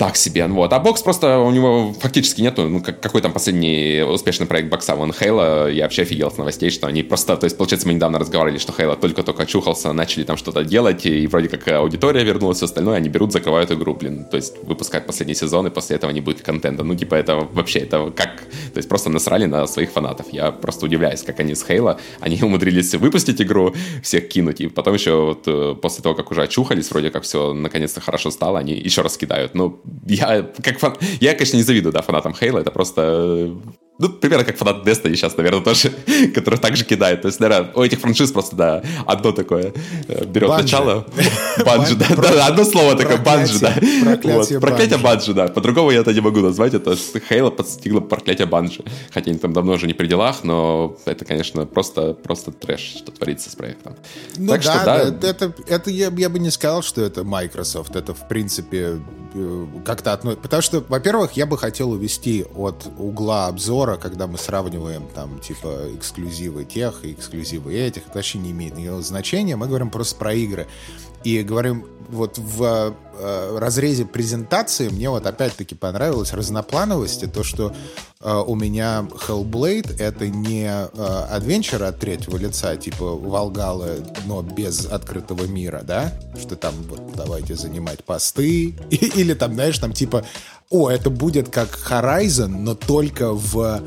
так 0.00 0.16
себе. 0.16 0.46
Вот. 0.46 0.72
А 0.72 0.78
бокс 0.78 1.02
просто 1.02 1.40
у 1.40 1.50
него 1.50 1.92
фактически 2.00 2.40
нету, 2.40 2.70
ну, 2.70 2.80
как, 2.80 3.00
какой 3.00 3.20
там 3.20 3.32
последний 3.32 4.02
успешный 4.02 4.46
проект 4.46 4.70
бокса, 4.70 4.96
вон 4.96 5.12
Хейла, 5.12 5.70
я 5.70 5.82
вообще 5.82 6.02
офигел 6.02 6.30
с 6.30 6.38
новостей, 6.38 6.70
что 6.70 6.86
они 6.86 7.02
просто, 7.02 7.36
то 7.36 7.44
есть, 7.44 7.58
получается, 7.58 7.86
мы 7.86 7.92
недавно 7.92 8.18
разговаривали, 8.18 8.58
что 8.58 8.72
Хейла 8.72 8.96
только-только 8.96 9.44
чухался, 9.44 9.92
начали 9.92 10.24
там 10.24 10.38
что-то 10.38 10.64
делать, 10.64 11.04
и 11.04 11.26
вроде 11.26 11.50
как 11.50 11.68
аудитория 11.68 12.24
вернулась, 12.24 12.56
все 12.56 12.64
остальное, 12.64 12.96
они 12.96 13.10
берут, 13.10 13.32
закрывают 13.32 13.70
игру, 13.72 13.94
блин, 13.94 14.24
то 14.24 14.38
есть, 14.38 14.54
выпускают 14.62 15.06
последний 15.06 15.34
сезон, 15.34 15.66
и 15.66 15.70
после 15.70 15.96
этого 15.96 16.10
не 16.12 16.22
будет 16.22 16.40
контента. 16.40 16.82
Ну, 16.82 16.94
типа, 16.94 17.16
это 17.16 17.36
вообще, 17.52 17.80
это 17.80 18.10
как, 18.16 18.40
то 18.72 18.78
есть, 18.78 18.88
просто 18.88 19.10
насрали 19.10 19.44
на 19.44 19.66
своих 19.66 19.90
фанатов. 19.90 20.32
Я 20.32 20.50
просто 20.50 20.86
удивляюсь, 20.86 21.22
как 21.22 21.40
они 21.40 21.54
с 21.54 21.62
Хейла, 21.62 22.00
они 22.20 22.38
умудрились 22.42 22.94
выпустить 22.94 23.42
игру, 23.42 23.74
всех 24.02 24.28
кинуть, 24.28 24.62
и 24.62 24.68
потом 24.68 24.94
еще 24.94 25.26
вот 25.26 25.42
э, 25.46 25.74
после 25.74 26.02
того, 26.02 26.14
как 26.14 26.30
уже 26.30 26.42
очухались, 26.42 26.90
вроде 26.90 27.10
как 27.10 27.24
все 27.24 27.52
наконец-то 27.52 28.00
хорошо 28.00 28.30
стало, 28.30 28.58
они 28.58 28.72
еще 28.72 29.02
раз 29.02 29.18
кидают. 29.18 29.54
Ну, 29.54 29.78
я, 30.06 30.42
как 30.62 30.78
фан... 30.78 30.96
я, 31.20 31.34
конечно, 31.34 31.56
не 31.56 31.62
завидую, 31.62 31.92
да, 31.92 32.02
фанатам 32.02 32.34
Хейла, 32.34 32.58
это 32.58 32.70
просто 32.70 33.56
ну, 34.00 34.08
примерно 34.08 34.44
как 34.44 34.56
фанат 34.56 34.86
Destiny 34.86 35.14
сейчас, 35.14 35.36
наверное, 35.36 35.60
тоже, 35.60 35.92
который 36.34 36.58
также 36.58 36.84
кидает. 36.84 37.20
То 37.20 37.28
есть, 37.28 37.38
наверное, 37.38 37.70
у 37.74 37.82
этих 37.82 38.00
франшиз 38.00 38.32
просто, 38.32 38.56
да, 38.56 38.82
одно 39.06 39.32
такое 39.32 39.74
э, 40.08 40.24
берет 40.24 40.48
банжи. 40.48 40.62
начало. 40.62 41.06
Банжи, 41.66 41.96
да, 41.96 42.06
да, 42.16 42.46
одно 42.46 42.64
слово 42.64 42.96
такое, 42.96 43.18
банжи, 43.18 43.58
да. 43.58 43.74
Проклятие, 44.02 44.58
вот. 44.58 44.60
проклятие 44.60 44.98
банжи, 44.98 45.34
да. 45.34 45.48
По-другому 45.48 45.90
я 45.90 46.00
это 46.00 46.14
не 46.14 46.20
могу 46.20 46.40
назвать, 46.40 46.72
это 46.72 46.96
Хейла 47.28 47.50
подстигла 47.50 48.00
проклятие 48.00 48.46
банжи. 48.46 48.82
Хотя 49.12 49.30
они 49.30 49.38
там 49.38 49.52
давно 49.52 49.72
уже 49.72 49.86
не 49.86 49.92
при 49.92 50.06
делах, 50.06 50.44
но 50.44 50.96
это, 51.04 51.26
конечно, 51.26 51.66
просто, 51.66 52.14
просто 52.14 52.52
трэш, 52.52 52.80
что 52.80 53.12
творится 53.12 53.50
с 53.50 53.54
проектом. 53.54 53.96
Ну 54.38 54.52
так 54.52 54.62
да, 54.62 54.74
что, 54.74 54.84
да, 54.84 54.96
это, 54.96 55.26
это, 55.26 55.54
это 55.66 55.90
я, 55.90 56.10
я 56.16 56.28
бы 56.30 56.38
не 56.38 56.50
сказал, 56.50 56.82
что 56.82 57.02
это 57.02 57.22
Microsoft. 57.22 57.94
Это, 57.96 58.14
в 58.14 58.26
принципе, 58.28 59.00
э, 59.34 59.66
как-то 59.84 60.14
относится. 60.14 60.42
Потому 60.42 60.62
что, 60.62 60.84
во-первых, 60.88 61.32
я 61.32 61.44
бы 61.44 61.58
хотел 61.58 61.90
увести 61.90 62.46
от 62.54 62.86
угла 62.98 63.48
обзора, 63.48 63.89
когда 63.96 64.26
мы 64.26 64.38
сравниваем 64.38 65.06
там 65.14 65.40
типа 65.40 65.88
эксклюзивы 65.94 66.64
тех 66.64 67.04
и 67.04 67.12
эксклюзивы 67.12 67.74
этих, 67.74 68.06
это 68.06 68.16
вообще 68.16 68.38
не 68.38 68.50
имеет 68.50 68.76
никакого 68.76 69.02
значения. 69.02 69.56
Мы 69.56 69.66
говорим 69.66 69.90
просто 69.90 70.16
про 70.16 70.32
игры. 70.34 70.66
И 71.24 71.42
говорим, 71.42 71.86
вот 72.08 72.38
в 72.38 72.94
э, 73.18 73.58
разрезе 73.58 74.04
презентации 74.04 74.88
мне 74.88 75.10
вот 75.10 75.26
опять-таки 75.26 75.74
понравилась 75.74 76.32
разноплановость 76.32 77.22
и 77.22 77.26
то, 77.26 77.42
что 77.42 77.74
э, 78.20 78.42
у 78.46 78.54
меня 78.54 79.06
Hellblade 79.26 79.96
это 79.98 80.28
не 80.28 80.66
э, 80.66 81.86
от 81.86 81.98
третьего 81.98 82.36
лица, 82.36 82.76
типа 82.76 83.16
Волгалы, 83.16 84.04
но 84.26 84.42
без 84.42 84.86
открытого 84.86 85.44
мира, 85.44 85.82
да, 85.84 86.12
что 86.40 86.56
там 86.56 86.74
вот 86.88 87.12
давайте 87.14 87.54
занимать 87.54 88.04
посты, 88.04 88.74
или 88.90 89.34
там, 89.34 89.54
знаешь, 89.54 89.78
там 89.78 89.92
типа 89.92 90.24
о, 90.70 90.88
это 90.88 91.10
будет 91.10 91.48
как 91.48 91.68
Horizon, 91.90 92.46
но 92.46 92.76
только 92.76 93.32
в 93.32 93.82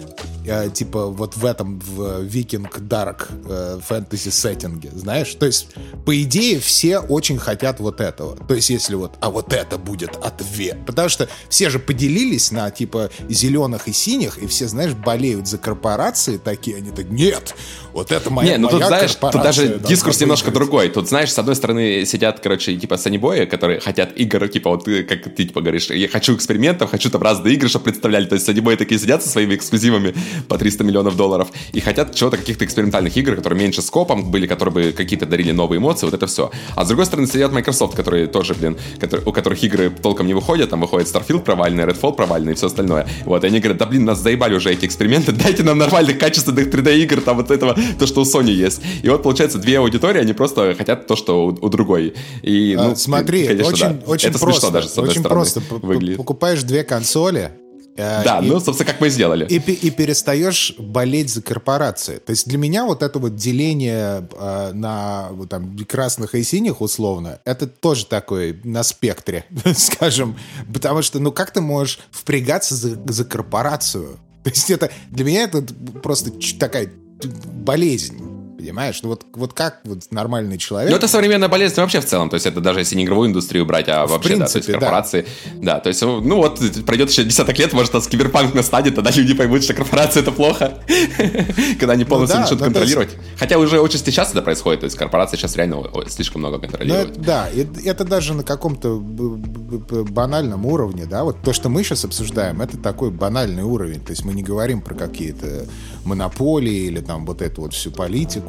э, 0.45 0.69
типа 0.69 1.07
вот 1.07 1.38
в 1.38 1.45
этом 1.45 1.79
в 1.79 2.23
Викинг 2.23 2.77
э, 2.81 3.79
фэнтези 3.81 4.29
сеттинге, 4.29 4.91
знаешь? 4.93 5.33
То 5.36 5.45
есть, 5.45 5.69
по 6.05 6.21
идее, 6.21 6.59
все 6.59 6.99
очень 6.99 7.38
хотят 7.38 7.79
вот 7.79 8.01
этого. 8.01 8.36
То 8.36 8.53
есть, 8.53 8.69
если 8.69 8.95
вот, 8.95 9.13
а 9.23 9.29
вот 9.29 9.53
это 9.53 9.77
будет 9.77 10.17
ответ. 10.17 10.86
Потому 10.86 11.07
что 11.07 11.29
все 11.47 11.69
же 11.69 11.79
поделились 11.79 12.51
на 12.51 12.69
типа 12.71 13.09
зеленых 13.29 13.88
и 13.88 13.93
синих, 13.93 14.38
и 14.38 14.47
все, 14.47 14.67
знаешь, 14.67 14.91
болеют 14.91 15.47
за 15.47 15.57
корпорации 15.57 16.36
такие, 16.36 16.75
они 16.75 16.91
так, 16.91 17.09
нет, 17.09 17.55
вот 17.93 18.12
это 18.12 18.29
моя, 18.29 18.51
Не, 18.51 18.58
ну 18.58 18.69
тут, 18.69 18.84
знаешь, 18.84 19.15
тут 19.15 19.41
даже 19.41 19.79
дискурс 19.88 20.19
немножко 20.19 20.51
другой. 20.51 20.89
Тут, 20.89 21.10
знаешь, 21.10 21.32
с 21.32 21.39
одной 21.39 21.56
стороны 21.56 22.06
сидят, 22.06 22.39
короче, 22.39 22.75
типа 22.75 22.97
санибои, 22.97 23.45
которые 23.45 23.79
хотят 23.79 24.17
игр, 24.17 24.47
типа 24.47 24.71
вот 24.71 24.86
как 24.86 25.23
ты 25.23 25.45
типа 25.45 25.62
говоришь, 25.62 25.89
я 25.89 26.08
хочу 26.08 26.36
экспериментов, 26.36 26.89
хочу 26.89 27.10
там 27.10 27.21
разные 27.21 27.56
игры, 27.56 27.69
чтобы 27.69 27.86
представляли. 27.86 28.25
То 28.25 28.34
есть 28.36 28.45
санибои 28.45 28.75
такие 28.75 28.99
сидят 28.99 29.23
со 29.23 29.29
своими 29.29 29.56
эксклюзивами 29.56 30.13
по 30.47 30.58
300 30.58 30.84
миллионов 30.84 31.15
долларов 31.15 31.49
и 31.71 31.79
хотят 31.79 32.15
чего-то, 32.15 32.38
каких-то 32.38 32.65
экспериментальных 32.65 33.15
игр, 33.15 33.36
которые 33.36 33.60
меньше 33.60 33.82
скопом 33.82 34.32
были, 34.32 34.47
которые 34.47 34.73
бы 34.73 34.91
какие-то 34.91 35.25
дарили 35.25 35.51
новые 35.51 35.77
эмоции, 35.79 36.06
вот 36.06 36.13
это 36.13 36.27
все. 36.27 36.51
А 36.75 36.86
с 36.86 36.88
другой 36.88 37.06
стороны 37.06 37.27
сидят 37.27 37.51
Microsoft, 37.51 37.95
которые 37.95 38.27
тоже, 38.27 38.53
блин, 38.53 38.77
которые, 38.99 39.25
у 39.25 39.32
которых 39.32 39.63
игры 39.63 39.89
толком 39.89 40.27
не 40.27 40.34
выходят, 40.34 40.69
там 40.69 40.82
выходит 40.82 41.08
Starfield 41.08 41.41
провальный, 41.41 41.84
Redfall 41.84 42.13
провальный 42.13 42.53
и 42.53 42.56
все 42.56 42.67
остальное. 42.67 43.08
Вот, 43.25 43.43
и 43.43 43.47
они 43.47 43.60
говорят, 43.60 43.77
да 43.77 43.86
блин, 43.86 44.06
нас 44.06 44.19
заебали 44.19 44.56
уже 44.56 44.71
эти 44.71 44.86
эксперименты, 44.86 45.32
дайте 45.43 45.63
нам 45.63 45.77
нормальных, 45.77 46.17
качественных 46.17 46.67
3D 46.67 46.97
игр, 47.03 47.21
там 47.21 47.38
вот 47.38 47.51
этого, 47.51 47.75
то, 47.99 48.07
что 48.07 48.21
у 48.21 48.23
Sony 48.23 48.51
есть. 48.51 48.81
И 49.01 49.09
вот, 49.09 49.23
получается, 49.23 49.57
две 49.57 49.79
аудитории, 49.79 50.19
они 50.19 50.33
просто 50.33 50.75
хотят 50.75 51.07
то, 51.07 51.15
что 51.15 51.47
у, 51.47 51.49
у 51.49 51.69
другой. 51.69 52.13
И, 52.41 52.75
ну, 52.77 52.91
а, 52.91 52.95
смотри, 52.95 53.47
конечно, 53.47 53.71
очень, 53.71 53.99
да. 53.99 54.05
очень 54.05 54.29
это 54.29 54.39
просто, 54.39 54.61
смешно 54.61 54.73
даже, 54.73 54.89
с 54.89 54.97
одной 54.97 55.09
очень 55.09 55.21
стороны, 55.21 55.41
просто. 55.41 55.61
Выглядит. 55.69 56.17
Покупаешь 56.17 56.63
две 56.63 56.83
консоли, 56.83 57.51
э, 57.95 58.23
да, 58.23 58.39
и, 58.39 58.47
ну, 58.47 58.59
собственно, 58.59 58.91
как 58.91 59.01
мы 59.01 59.09
сделали. 59.09 59.45
И, 59.47 59.57
и 59.57 59.89
перестаешь 59.91 60.75
болеть 60.77 61.31
за 61.31 61.41
корпорации. 61.41 62.17
То 62.17 62.31
есть 62.31 62.47
для 62.47 62.57
меня 62.57 62.85
вот 62.85 63.03
это 63.03 63.19
вот 63.19 63.35
деление 63.35 64.27
э, 64.31 64.71
на 64.73 65.29
вот, 65.31 65.49
там, 65.49 65.77
красных 65.87 66.35
и 66.35 66.43
синих, 66.43 66.81
условно, 66.81 67.39
это 67.45 67.67
тоже 67.67 68.05
такое 68.05 68.59
на 68.63 68.83
спектре, 68.83 69.45
скажем. 69.75 70.37
Потому 70.73 71.01
что, 71.01 71.19
ну, 71.19 71.31
как 71.31 71.51
ты 71.51 71.61
можешь 71.61 71.99
впрягаться 72.11 72.75
за, 72.75 72.99
за 73.11 73.25
корпорацию? 73.25 74.19
То 74.43 74.49
есть 74.49 74.69
это 74.69 74.91
для 75.09 75.23
меня 75.23 75.43
это 75.43 75.63
просто 76.01 76.31
такая 76.59 76.91
болезнь 77.27 78.22
понимаешь? 78.57 78.99
Ну 79.03 79.09
вот, 79.09 79.25
вот 79.33 79.53
как 79.53 79.81
вот 79.83 80.11
нормальный 80.11 80.57
человек... 80.57 80.91
Ну 80.91 80.95
это 80.95 81.07
современная 81.07 81.49
болезнь 81.49 81.75
вообще 81.77 81.99
в 81.99 82.05
целом, 82.05 82.29
то 82.29 82.35
есть 82.35 82.45
это 82.45 82.61
даже 82.61 82.79
если 82.79 82.95
не 82.95 83.03
игровую 83.03 83.29
индустрию 83.29 83.65
брать, 83.65 83.89
а 83.89 84.05
вообще, 84.05 84.35
принципе, 84.35 84.43
да, 84.43 84.51
то 84.51 84.57
есть 84.57 84.71
корпорации. 84.71 85.25
Да. 85.55 85.73
да, 85.73 85.79
то 85.79 85.89
есть, 85.89 86.01
ну 86.01 86.35
вот, 86.37 86.59
пройдет 86.85 87.09
еще 87.09 87.23
десяток 87.23 87.57
лет, 87.57 87.73
может, 87.73 87.93
от 87.95 88.07
киберпанк 88.07 88.53
настанет, 88.53 88.95
тогда 88.95 89.11
люди 89.11 89.33
поймут, 89.33 89.63
что 89.63 89.73
корпорация 89.73 90.21
это 90.21 90.31
плохо, 90.31 90.79
когда 91.79 91.93
они 91.93 92.05
полностью 92.05 92.39
ну, 92.39 92.45
да, 92.45 92.51
начнут 92.51 92.61
контролировать. 92.61 93.09
Хотя 93.37 93.57
уже 93.57 93.79
очень 93.79 93.99
сейчас 93.99 94.31
это 94.31 94.41
происходит, 94.41 94.81
то 94.81 94.85
есть 94.85 94.97
корпорации 94.97 95.37
сейчас 95.37 95.55
реально 95.55 95.83
слишком 96.07 96.41
много 96.41 96.59
контролируют. 96.59 97.17
Ну, 97.17 97.23
да, 97.23 97.49
это 97.85 98.03
даже 98.05 98.33
на 98.33 98.43
каком-то 98.43 98.97
банальном 98.97 100.65
уровне, 100.65 101.05
да, 101.05 101.23
вот 101.23 101.37
то, 101.43 101.53
что 101.53 101.69
мы 101.69 101.83
сейчас 101.83 102.05
обсуждаем, 102.05 102.61
это 102.61 102.77
такой 102.77 103.11
банальный 103.11 103.63
уровень, 103.63 104.01
то 104.01 104.11
есть 104.11 104.23
мы 104.25 104.33
не 104.33 104.43
говорим 104.43 104.81
про 104.81 104.95
какие-то 104.95 105.65
монополии 106.05 106.87
или 106.87 106.99
там 106.99 107.25
вот 107.25 107.41
эту 107.41 107.61
вот 107.61 107.73
всю 107.73 107.91
политику. 107.91 108.42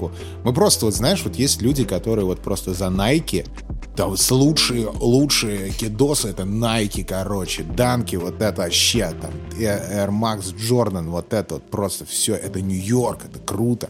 Мы 0.44 0.52
просто 0.52 0.86
вот, 0.86 0.94
знаешь, 0.94 1.22
вот 1.24 1.36
есть 1.36 1.62
люди, 1.62 1.84
которые 1.84 2.24
вот 2.24 2.40
просто 2.40 2.74
за 2.74 2.86
Nike, 2.86 3.46
там 3.96 4.14
лучшие, 4.30 4.88
лучшие 4.88 5.70
кидосы, 5.70 6.28
это 6.28 6.42
Nike, 6.42 7.04
короче, 7.04 7.62
данки, 7.62 8.16
вот 8.16 8.40
это 8.42 8.62
вообще, 8.62 9.12
там, 9.20 9.30
Air 9.58 10.10
Max 10.10 10.54
Jordan, 10.54 11.10
вот 11.10 11.32
это 11.32 11.54
вот 11.54 11.70
просто 11.70 12.04
все, 12.04 12.34
это 12.34 12.60
Нью-Йорк, 12.60 13.20
это 13.26 13.38
круто, 13.38 13.88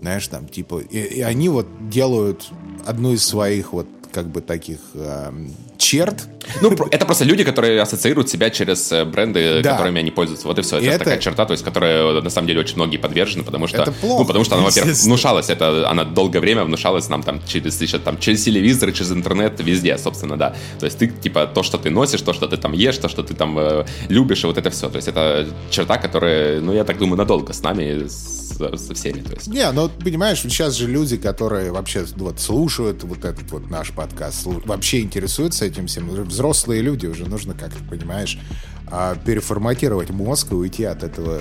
знаешь, 0.00 0.26
там, 0.28 0.46
типа, 0.46 0.80
и, 0.80 0.98
и 0.98 1.20
они 1.20 1.48
вот 1.48 1.66
делают 1.88 2.48
одну 2.86 3.12
из 3.12 3.24
своих 3.24 3.72
вот 3.72 3.86
как 4.12 4.28
бы 4.28 4.40
таких 4.40 4.78
э, 4.94 5.32
черт. 5.80 6.28
Ну, 6.60 6.76
это 6.90 7.06
просто 7.06 7.24
люди, 7.24 7.44
которые 7.44 7.80
ассоциируют 7.80 8.28
себя 8.28 8.50
через 8.50 8.92
э, 8.92 9.04
бренды, 9.04 9.62
да. 9.62 9.72
которыми 9.72 10.00
они 10.00 10.10
пользуются. 10.10 10.46
Вот 10.46 10.58
и 10.58 10.62
все. 10.62 10.76
Это, 10.76 10.86
это 10.86 10.98
такая 10.98 11.18
черта, 11.18 11.46
то 11.46 11.52
есть, 11.52 11.64
которая 11.64 12.20
на 12.20 12.30
самом 12.30 12.48
деле 12.48 12.60
очень 12.60 12.76
многие 12.76 12.98
подвержены, 12.98 13.44
потому 13.44 13.66
что, 13.66 13.82
это 13.82 13.92
плохо, 13.92 14.20
ну, 14.20 14.26
потому 14.26 14.44
что 14.44 14.56
она, 14.56 14.64
во-первых, 14.64 14.96
внушалась, 14.96 15.48
это 15.48 15.88
она 15.88 16.04
долгое 16.04 16.40
время 16.40 16.64
внушалась 16.64 17.08
нам 17.08 17.22
там 17.22 17.40
через, 17.46 17.80
еще, 17.80 17.98
там 17.98 18.18
через 18.18 18.44
телевизор, 18.44 18.92
через 18.92 19.12
интернет, 19.12 19.60
везде, 19.60 19.96
собственно, 19.98 20.36
да. 20.36 20.54
То 20.78 20.86
есть 20.86 20.98
ты 20.98 21.08
типа 21.08 21.46
то, 21.46 21.62
что 21.62 21.78
ты 21.78 21.90
носишь, 21.90 22.22
то, 22.22 22.32
что 22.32 22.46
ты 22.46 22.56
там 22.56 22.72
ешь, 22.72 22.98
то, 22.98 23.08
что 23.08 23.22
ты 23.22 23.34
там 23.34 23.58
э, 23.58 23.86
любишь, 24.08 24.44
и 24.44 24.46
вот 24.46 24.58
это 24.58 24.70
все. 24.70 24.88
То 24.88 24.96
есть 24.96 25.08
это 25.08 25.46
черта, 25.70 25.98
которая, 25.98 26.60
ну, 26.60 26.72
я 26.72 26.84
так 26.84 26.98
думаю, 26.98 27.16
надолго 27.16 27.52
с 27.52 27.62
нами, 27.62 28.06
с, 28.06 28.58
со 28.58 28.94
всеми. 28.94 29.20
То 29.20 29.34
есть. 29.34 29.48
Не, 29.48 29.70
ну 29.72 29.88
понимаешь, 29.88 30.40
сейчас 30.40 30.74
же 30.74 30.86
люди, 30.86 31.16
которые 31.16 31.70
вообще 31.72 32.04
вот 32.16 32.40
слушают 32.40 33.04
вот 33.04 33.24
этот 33.24 33.50
вот 33.50 33.70
наш 33.70 33.92
подкаст, 33.92 34.42
вообще 34.44 35.00
интересуются 35.00 35.69
этим 35.70 35.86
всем. 35.86 36.08
Взрослые 36.08 36.82
люди 36.82 37.06
уже 37.06 37.28
нужно 37.28 37.54
как-то, 37.54 37.82
понимаешь, 37.84 38.38
а, 38.86 39.14
переформатировать 39.14 40.10
мозг 40.10 40.52
и 40.52 40.54
уйти 40.54 40.84
от 40.84 41.02
этого 41.02 41.40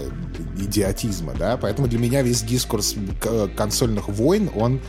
идиотизма, 0.58 1.34
да. 1.34 1.58
Поэтому 1.58 1.88
для 1.88 2.00
меня 2.00 2.22
весь 2.22 2.42
дискурс 2.42 2.96
консольных 3.56 4.08
войн, 4.08 4.50
он 4.56 4.82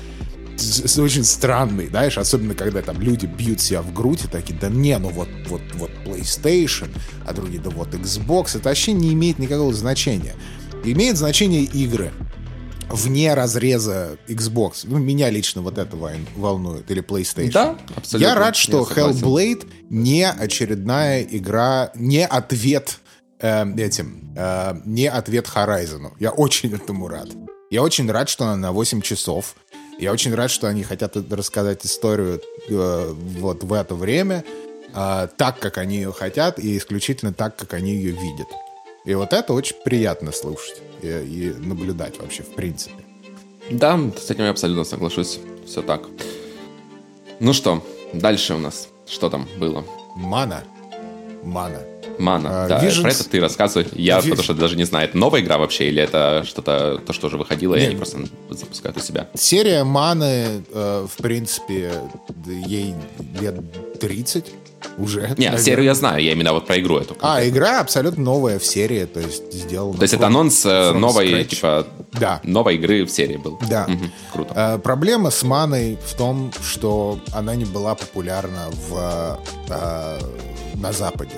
очень 0.98 1.24
странный, 1.24 1.88
знаешь, 1.88 2.18
особенно 2.18 2.54
когда 2.54 2.82
там 2.82 3.00
люди 3.00 3.24
бьют 3.24 3.60
себя 3.60 3.80
в 3.80 3.94
грудь 3.94 4.24
и 4.24 4.28
такие, 4.28 4.58
да 4.58 4.68
не, 4.68 4.96
ну 4.98 5.08
вот, 5.08 5.28
вот, 5.48 5.62
вот 5.74 5.90
PlayStation, 6.04 6.90
а 7.26 7.32
другие, 7.32 7.62
да 7.62 7.70
вот 7.70 7.94
Xbox, 7.94 8.56
это 8.56 8.68
вообще 8.68 8.92
не 8.92 9.12
имеет 9.14 9.38
никакого 9.38 9.72
значения. 9.72 10.34
Имеет 10.84 11.16
значение 11.16 11.62
игры 11.62 12.12
вне 12.90 13.34
разреза 13.34 14.18
Xbox. 14.28 14.82
Ну, 14.84 14.98
меня 14.98 15.30
лично 15.30 15.62
вот 15.62 15.78
это 15.78 15.96
волнует. 16.36 16.90
Или 16.90 17.02
PlayStation. 17.02 17.52
Да, 17.52 17.78
абсолютно. 17.94 18.26
Я 18.26 18.34
рад, 18.34 18.56
что 18.56 18.82
Hellblade 18.82 19.68
не 19.88 20.28
очередная 20.28 21.22
игра, 21.22 21.90
не 21.94 22.26
ответ 22.26 22.98
э, 23.38 23.64
этим, 23.76 24.34
э, 24.36 24.74
не 24.84 25.08
ответ 25.08 25.46
Horizon. 25.54 26.12
Я 26.18 26.30
очень 26.30 26.74
этому 26.74 27.08
рад. 27.08 27.28
Я 27.70 27.82
очень 27.82 28.10
рад, 28.10 28.28
что 28.28 28.44
она 28.44 28.56
на 28.56 28.72
8 28.72 29.00
часов. 29.00 29.54
Я 29.98 30.12
очень 30.12 30.34
рад, 30.34 30.50
что 30.50 30.66
они 30.66 30.82
хотят 30.82 31.16
рассказать 31.30 31.84
историю 31.84 32.40
э, 32.68 33.14
вот 33.38 33.62
в 33.62 33.72
это 33.72 33.94
время 33.94 34.44
э, 34.94 35.28
так, 35.36 35.58
как 35.60 35.78
они 35.78 35.96
ее 35.96 36.12
хотят, 36.12 36.58
и 36.58 36.76
исключительно 36.76 37.32
так, 37.32 37.56
как 37.56 37.74
они 37.74 37.94
ее 37.94 38.12
видят. 38.12 38.48
И 39.04 39.14
вот 39.14 39.32
это 39.32 39.52
очень 39.52 39.76
приятно 39.84 40.32
слушать 40.32 40.82
и, 41.02 41.08
и 41.08 41.54
наблюдать 41.58 42.18
вообще, 42.20 42.42
в 42.42 42.54
принципе. 42.54 43.02
Да, 43.70 43.98
с 44.18 44.30
этим 44.30 44.44
я 44.44 44.50
абсолютно 44.50 44.84
соглашусь. 44.84 45.38
Все 45.66 45.82
так. 45.82 46.02
Ну 47.38 47.52
что, 47.52 47.84
дальше 48.12 48.54
у 48.54 48.58
нас 48.58 48.88
что 49.10 49.28
там 49.28 49.48
было? 49.58 49.84
Мана. 50.14 50.62
Мана. 51.42 51.80
Мана, 52.18 52.64
а, 52.64 52.68
да, 52.68 52.84
Visions... 52.84 53.00
про 53.00 53.10
это 53.10 53.28
ты 53.28 53.40
рассказывай. 53.40 53.86
Я, 53.92 54.20
Ви... 54.20 54.30
потому 54.30 54.44
что 54.44 54.54
даже 54.54 54.76
не 54.76 54.84
знаю, 54.84 55.08
это 55.08 55.16
новая 55.16 55.40
игра 55.40 55.56
вообще, 55.56 55.88
или 55.88 56.02
это 56.02 56.44
что-то, 56.46 56.98
то, 56.98 57.12
что 57.14 57.28
уже 57.28 57.38
выходило, 57.38 57.74
Нет. 57.74 57.84
и 57.84 57.86
они 57.86 57.96
просто 57.96 58.18
запускают 58.50 58.98
у 58.98 59.00
себя? 59.00 59.28
Серия 59.34 59.84
Маны, 59.84 60.62
э, 60.72 61.06
в 61.10 61.22
принципе, 61.22 61.92
ей 62.46 62.94
лет 63.40 63.98
30 63.98 64.44
уже. 64.98 65.20
Не, 65.20 65.26
наверное. 65.26 65.58
серию 65.58 65.84
я 65.84 65.94
знаю, 65.94 66.22
я 66.22 66.32
именно 66.32 66.52
вот 66.52 66.66
про 66.66 66.78
игру 66.78 66.98
эту. 66.98 67.16
А, 67.20 67.46
игра 67.46 67.80
абсолютно 67.80 68.22
новая 68.22 68.58
в 68.58 68.64
серии, 68.64 69.04
то 69.04 69.20
есть 69.20 69.52
сделана. 69.52 69.96
То 69.96 70.02
есть 70.02 70.14
это 70.14 70.26
анонс 70.26 70.64
э, 70.64 70.92
новой, 70.92 71.32
scratch. 71.32 71.44
типа, 71.46 71.86
да. 72.12 72.40
новой 72.44 72.76
игры 72.76 73.04
в 73.04 73.10
серии 73.10 73.36
был. 73.36 73.58
Да. 73.68 73.86
Угу, 73.88 74.04
круто. 74.32 74.52
А, 74.56 74.78
проблема 74.78 75.30
с 75.30 75.42
маной 75.42 75.98
в 76.04 76.14
том, 76.14 76.52
что 76.62 77.20
она 77.32 77.54
не 77.54 77.64
была 77.64 77.94
популярна 77.94 78.68
в, 78.88 79.38
а, 79.70 80.18
на 80.74 80.92
Западе. 80.92 81.36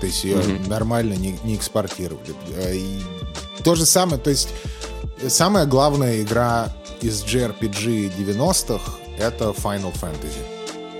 То 0.00 0.06
есть 0.06 0.24
ее 0.24 0.36
угу. 0.36 0.68
нормально 0.68 1.14
не, 1.14 1.38
не 1.44 1.56
экспортировали. 1.56 2.34
И 2.72 3.00
то 3.62 3.74
же 3.74 3.86
самое, 3.86 4.18
то 4.18 4.30
есть 4.30 4.50
самая 5.28 5.66
главная 5.66 6.22
игра 6.22 6.74
из 7.00 7.24
JRPG 7.24 8.12
90-х 8.18 8.92
это 9.18 9.50
Final 9.50 9.92
Fantasy 9.94 10.53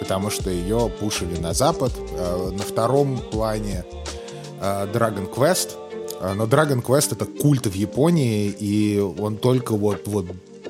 потому 0.05 0.29
что 0.29 0.51
ее 0.51 0.91
пушили 1.01 1.41
на 1.41 1.55
Запад. 1.55 1.91
Э, 2.11 2.51
на 2.53 2.63
втором 2.63 3.17
плане 3.17 3.87
э, 4.61 4.87
Dragon 4.93 5.33
Quest. 5.35 5.71
Э, 6.21 6.35
но 6.35 6.45
Dragon 6.45 6.83
Quest 6.83 7.13
это 7.13 7.25
культ 7.25 7.67
в 7.67 7.73
Японии, 7.73 8.49
и 8.51 8.99
он 8.99 9.39
только 9.39 9.75
вот, 9.75 10.03
вот 10.07 10.27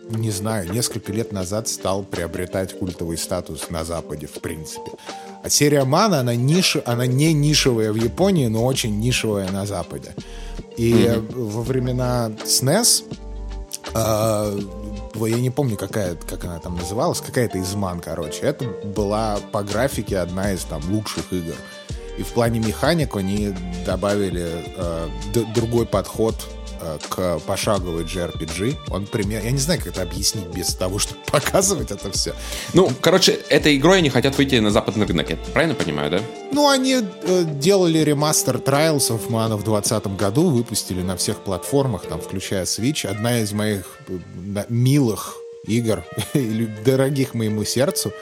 не 0.09 0.31
знаю, 0.31 0.73
несколько 0.73 1.13
лет 1.13 1.33
назад 1.33 1.67
стал 1.67 2.05
приобретать 2.05 2.79
культовый 2.79 3.19
статус 3.19 3.71
на 3.71 3.83
Западе, 3.85 4.29
в 4.29 4.41
принципе. 4.41 4.93
А 5.43 5.51
серия 5.51 5.83
Мана, 5.85 6.21
она, 6.21 6.37
ниш, 6.37 6.77
она 6.87 7.07
не 7.07 7.33
нишевая 7.33 7.91
в 7.91 7.97
Японии, 7.97 8.47
но 8.47 8.65
очень 8.65 9.01
нишевая 9.01 9.51
на 9.51 9.67
Западе. 9.67 10.15
И 10.77 10.93
mm-hmm. 10.93 11.35
во 11.35 11.63
времена 11.63 12.31
SNES 12.45 13.03
я 15.15 15.41
не 15.41 15.51
помню, 15.51 15.77
какая, 15.77 16.17
как 16.17 16.45
она 16.45 16.59
там 16.59 16.77
называлась, 16.77 17.21
какая-то 17.21 17.59
из 17.59 17.75
ман, 17.75 18.01
короче. 18.01 18.41
Это 18.43 18.65
была 18.65 19.39
по 19.53 19.63
графике 19.63 20.19
одна 20.19 20.53
из 20.53 20.65
там 20.65 20.83
лучших 20.91 21.33
игр. 21.33 21.55
И 22.19 22.23
в 22.23 22.29
плане 22.29 22.61
механик 22.61 23.17
они 23.17 23.55
добавили 23.85 24.47
э, 24.77 25.09
другой 25.55 25.87
подход 25.87 26.35
к 27.09 27.39
пошаговой 27.41 28.05
JRPG. 28.05 28.77
Он 28.91 29.07
пример... 29.07 29.43
Я 29.45 29.51
не 29.51 29.59
знаю, 29.59 29.81
как 29.81 29.89
это 29.89 30.03
объяснить 30.03 30.47
без 30.47 30.75
того, 30.75 30.99
чтобы 30.99 31.21
показывать 31.33 31.91
это 31.91 32.11
все. 32.11 32.35
Ну, 32.73 32.91
короче, 33.01 33.33
этой 33.49 33.77
игрой 33.77 33.99
они 33.99 34.11
хотят 34.11 34.37
выйти 34.37 34.57
на 34.57 34.71
западный 34.71 35.07
рынок, 35.07 35.31
я 35.31 35.37
правильно 35.53 35.75
понимаю, 35.75 36.11
да? 36.11 36.21
Ну, 36.53 36.69
они 36.69 36.97
э, 36.97 37.45
делали 37.45 37.99
ремастер 37.99 38.57
Trials 38.57 39.11
of 39.11 39.29
Mana 39.29 39.57
в 39.57 39.65
2020 39.65 40.07
году, 40.17 40.51
выпустили 40.51 41.03
на 41.03 41.17
всех 41.17 41.39
платформах, 41.39 42.07
там, 42.07 42.21
включая 42.21 42.65
Switch. 42.65 43.07
Одна 43.07 43.41
из 43.41 43.53
моих 43.53 43.99
э, 44.09 44.65
милых 44.69 45.37
игр, 45.67 46.05
дорогих 46.85 47.35
моему 47.35 47.65
сердцу. 47.65 48.13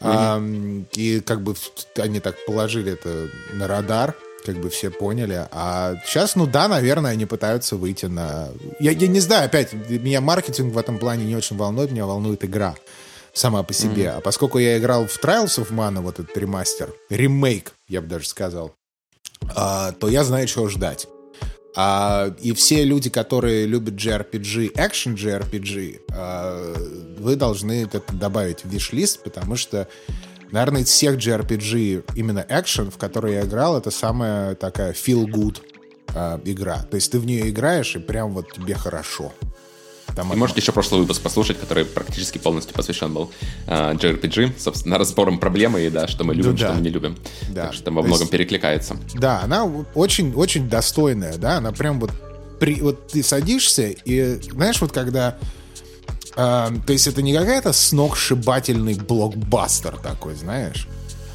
Mm-hmm. 0.00 0.86
А, 0.86 0.88
и 0.96 1.20
как 1.20 1.42
бы 1.42 1.54
они 1.96 2.20
так 2.20 2.36
положили 2.46 2.92
это 2.92 3.28
на 3.54 3.66
радар 3.66 4.14
как 4.44 4.56
бы 4.56 4.68
все 4.70 4.90
поняли. 4.90 5.46
А 5.50 5.94
сейчас, 6.04 6.36
ну 6.36 6.46
да, 6.46 6.68
наверное, 6.68 7.12
они 7.12 7.26
пытаются 7.26 7.76
выйти 7.76 8.06
на... 8.06 8.48
Я, 8.78 8.92
я 8.92 9.08
не 9.08 9.20
знаю, 9.20 9.46
опять, 9.46 9.72
меня 9.72 10.20
маркетинг 10.20 10.74
в 10.74 10.78
этом 10.78 10.98
плане 10.98 11.24
не 11.24 11.36
очень 11.36 11.56
волнует, 11.56 11.90
меня 11.90 12.06
волнует 12.06 12.44
игра 12.44 12.76
сама 13.32 13.62
по 13.62 13.72
себе. 13.72 14.04
Mm-hmm. 14.04 14.16
А 14.18 14.20
поскольку 14.20 14.58
я 14.58 14.78
играл 14.78 15.06
в 15.06 15.22
Trials 15.22 15.58
of 15.58 15.70
Mana, 15.70 16.00
вот 16.00 16.20
этот 16.20 16.36
ремастер, 16.36 16.92
ремейк, 17.10 17.72
я 17.88 18.00
бы 18.00 18.06
даже 18.06 18.28
сказал, 18.28 18.74
а, 19.54 19.92
то 19.92 20.08
я 20.08 20.24
знаю, 20.24 20.46
чего 20.46 20.68
ждать. 20.68 21.08
А, 21.76 22.32
и 22.40 22.52
все 22.52 22.84
люди, 22.84 23.10
которые 23.10 23.66
любят 23.66 23.94
JRPG, 23.94 24.74
Action 24.74 25.14
JRPG, 25.16 26.02
а, 26.12 26.74
вы 27.18 27.34
должны 27.36 27.82
это 27.82 28.00
добавить 28.12 28.64
в 28.64 28.68
виш-лист, 28.68 29.22
потому 29.24 29.56
что 29.56 29.88
Наверное, 30.50 30.82
из 30.82 30.88
всех 30.88 31.16
JRPG 31.16 32.12
именно 32.14 32.44
экшен, 32.48 32.90
в 32.90 32.98
который 32.98 33.34
я 33.34 33.42
играл, 33.42 33.76
это 33.76 33.90
самая 33.90 34.54
такая 34.54 34.92
feel-good 34.92 35.58
э, 36.14 36.38
игра. 36.44 36.78
То 36.90 36.96
есть 36.96 37.10
ты 37.12 37.18
в 37.18 37.26
нее 37.26 37.50
играешь, 37.50 37.96
и 37.96 37.98
прям 37.98 38.32
вот 38.32 38.52
тебе 38.52 38.74
хорошо. 38.74 39.32
Там 40.14 40.32
и 40.32 40.36
можете 40.36 40.60
еще 40.60 40.72
прошлый 40.72 41.00
выпуск 41.00 41.22
послушать, 41.22 41.58
который 41.58 41.84
практически 41.84 42.38
полностью 42.38 42.74
посвящен 42.74 43.12
был 43.12 43.32
э, 43.66 43.94
JRPG, 43.94 44.52
собственно, 44.58 44.98
разбором 44.98 45.38
проблемы 45.38 45.82
и 45.82 45.90
да, 45.90 46.06
что 46.06 46.24
мы 46.24 46.34
любим, 46.34 46.52
ну, 46.52 46.56
да. 46.56 46.66
что 46.66 46.74
мы 46.74 46.80
не 46.82 46.90
любим. 46.90 47.16
Да. 47.50 47.64
Так 47.64 47.74
что 47.74 47.84
там 47.84 47.96
во 47.96 48.02
многом 48.02 48.22
есть, 48.22 48.30
перекликается. 48.30 48.96
Да, 49.14 49.40
она 49.42 49.64
очень, 49.94 50.32
очень 50.34 50.68
достойная, 50.68 51.36
да, 51.36 51.56
она 51.56 51.72
прям 51.72 51.98
вот 51.98 52.12
при, 52.60 52.80
вот 52.80 53.08
ты 53.08 53.22
садишься 53.22 53.88
и 53.88 54.40
знаешь 54.52 54.80
вот 54.80 54.92
когда 54.92 55.36
а, 56.36 56.72
то 56.86 56.92
есть 56.92 57.06
это 57.06 57.22
не 57.22 57.32
какая-то 57.32 57.72
сногсшибательный 57.72 58.94
блокбастер 58.94 59.96
такой, 59.96 60.34
знаешь? 60.34 60.88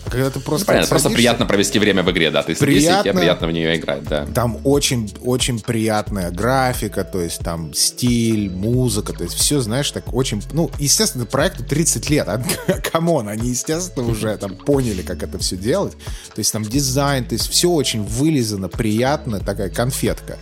А 0.05 0.09
когда 0.09 0.29
ты 0.29 0.39
просто... 0.39 0.65
Ну, 0.65 0.67
понятно, 0.67 0.89
просто 0.89 1.09
приятно 1.09 1.45
провести 1.45 1.77
время 1.77 2.03
в 2.03 2.11
игре, 2.11 2.31
да. 2.31 2.41
Ты 2.43 2.55
приятно, 2.55 3.03
тебе 3.03 3.19
приятно 3.19 3.47
в 3.47 3.51
нее 3.51 3.77
играть, 3.77 4.03
да. 4.03 4.25
Там 4.33 4.57
очень, 4.63 5.13
очень 5.21 5.59
приятная 5.59 6.31
графика, 6.31 7.03
то 7.03 7.21
есть 7.21 7.39
там 7.39 7.73
стиль, 7.73 8.49
музыка, 8.49 9.13
то 9.13 9.23
есть 9.23 9.35
все, 9.35 9.61
знаешь, 9.61 9.91
так 9.91 10.13
очень... 10.13 10.41
Ну, 10.51 10.71
естественно, 10.79 11.25
проекту 11.25 11.63
30 11.63 12.09
лет, 12.09 12.27
а, 12.27 12.41
come 12.91 13.12
on, 13.12 13.27
они, 13.27 13.49
естественно, 13.49 14.07
уже 14.07 14.35
там 14.37 14.55
поняли, 14.55 15.01
как 15.01 15.21
это 15.23 15.37
все 15.37 15.57
делать. 15.57 15.93
То 16.33 16.39
есть 16.39 16.51
там 16.51 16.63
дизайн, 16.63 17.25
то 17.25 17.33
есть 17.33 17.49
все 17.49 17.69
очень 17.69 18.03
вылизано, 18.03 18.69
приятно, 18.69 19.39
такая 19.39 19.69
конфетка. 19.69 20.37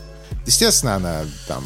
Естественно, 0.45 0.95
она 0.95 1.21
там 1.47 1.63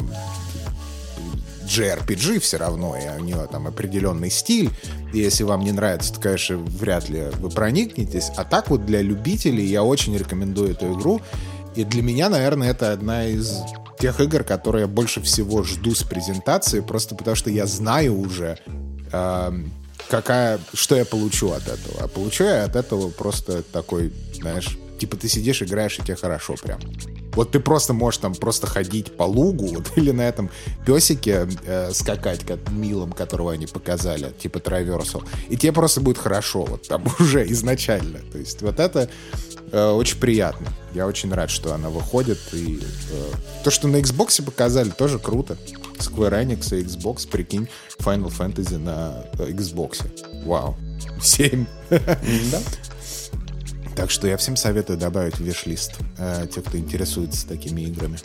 JRPG 1.66 2.40
все 2.40 2.56
равно, 2.56 2.96
и 2.96 3.20
у 3.20 3.24
нее 3.24 3.46
там 3.50 3.66
определенный 3.66 4.30
стиль. 4.30 4.70
И 5.12 5.18
если 5.18 5.44
вам 5.44 5.62
не 5.62 5.72
нравится, 5.72 6.14
то, 6.14 6.20
конечно, 6.20 6.56
вряд 6.56 7.08
ли 7.08 7.26
вы 7.38 7.50
проникнетесь. 7.50 8.30
А 8.36 8.44
так 8.44 8.70
вот 8.70 8.86
для 8.86 9.02
любителей 9.02 9.64
я 9.64 9.82
очень 9.82 10.16
рекомендую 10.16 10.72
эту 10.72 10.92
игру. 10.92 11.20
И 11.74 11.84
для 11.84 12.02
меня, 12.02 12.28
наверное, 12.28 12.70
это 12.70 12.92
одна 12.92 13.26
из 13.26 13.60
тех 13.98 14.20
игр, 14.20 14.42
которые 14.44 14.82
я 14.82 14.88
больше 14.88 15.20
всего 15.22 15.62
жду 15.62 15.94
с 15.94 16.02
презентации, 16.02 16.80
просто 16.80 17.14
потому 17.14 17.36
что 17.36 17.50
я 17.50 17.66
знаю 17.66 18.18
уже, 18.18 18.58
э, 19.12 19.52
какая, 20.08 20.58
что 20.74 20.96
я 20.96 21.04
получу 21.04 21.52
от 21.52 21.62
этого. 21.62 22.00
А 22.00 22.08
получу 22.08 22.44
я 22.44 22.64
от 22.64 22.76
этого 22.76 23.10
просто 23.10 23.62
такой, 23.62 24.12
знаешь, 24.34 24.76
типа 25.02 25.16
ты 25.16 25.28
сидишь, 25.28 25.60
играешь, 25.62 25.98
и 25.98 26.02
тебе 26.02 26.14
хорошо 26.14 26.54
прям. 26.62 26.78
Вот 27.32 27.50
ты 27.50 27.58
просто 27.58 27.92
можешь 27.92 28.18
там 28.18 28.36
просто 28.36 28.68
ходить 28.68 29.16
по 29.16 29.24
лугу 29.24 29.66
вот, 29.74 29.90
или 29.96 30.12
на 30.12 30.22
этом 30.22 30.48
песике 30.86 31.48
э, 31.66 31.90
скакать, 31.92 32.46
как 32.46 32.70
милом, 32.70 33.10
которого 33.10 33.52
они 33.52 33.66
показали, 33.66 34.32
типа 34.38 34.60
Траверсал, 34.60 35.24
и 35.48 35.56
тебе 35.56 35.72
просто 35.72 36.00
будет 36.00 36.18
хорошо 36.18 36.64
вот 36.64 36.86
там 36.86 37.04
уже 37.18 37.44
изначально. 37.50 38.20
То 38.30 38.38
есть 38.38 38.62
вот 38.62 38.78
это 38.78 39.10
э, 39.72 39.90
очень 39.90 40.18
приятно. 40.18 40.68
Я 40.94 41.08
очень 41.08 41.34
рад, 41.34 41.50
что 41.50 41.74
она 41.74 41.88
выходит. 41.88 42.38
И 42.52 42.80
э, 43.10 43.32
то, 43.64 43.72
что 43.72 43.88
на 43.88 43.96
Xbox 43.96 44.40
показали, 44.40 44.90
тоже 44.90 45.18
круто. 45.18 45.56
Square 45.98 46.44
Enix 46.44 46.78
и 46.78 46.84
Xbox, 46.84 47.28
прикинь, 47.28 47.68
Final 47.98 48.30
Fantasy 48.30 48.78
на 48.78 49.24
э, 49.36 49.50
Xbox. 49.50 50.06
Вау. 50.44 50.76
7. 51.20 51.66
Да? 51.90 52.60
Так 53.96 54.10
что 54.10 54.26
я 54.26 54.36
всем 54.36 54.56
советую 54.56 54.98
добавить 54.98 55.36
в 55.36 55.40
виш-лист 55.40 55.92
э, 56.18 56.46
тех, 56.52 56.64
кто 56.64 56.78
интересуется 56.78 57.46
такими 57.46 57.82
играми. 57.82 58.18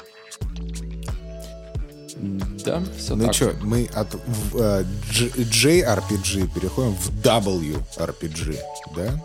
Да, 2.66 2.82
все 2.98 3.16
ну 3.16 3.26
так. 3.26 3.34
что, 3.36 3.54
мы 3.62 3.90
от 3.94 4.16
э, 4.56 4.84
JRPG 5.12 6.54
переходим 6.54 6.96
в 6.96 7.10
WRPG, 7.22 8.60
да? 8.96 9.24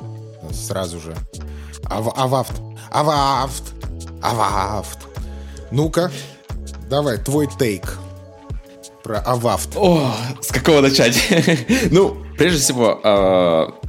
Сразу 0.53 1.01
же. 1.01 1.17
Ав 1.85 2.13
авафт. 2.17 2.53
Авафт. 2.91 3.65
Авафт. 4.21 4.99
Ну-ка, 5.71 6.11
давай, 6.89 7.19
твой 7.19 7.49
тейк 7.59 7.99
про 9.03 9.19
Авафт. 9.21 9.71
О, 9.77 10.15
с 10.41 10.49
какого 10.49 10.81
начать? 10.81 11.19
ну, 11.91 12.17
прежде 12.39 12.61
всего, 12.61 13.01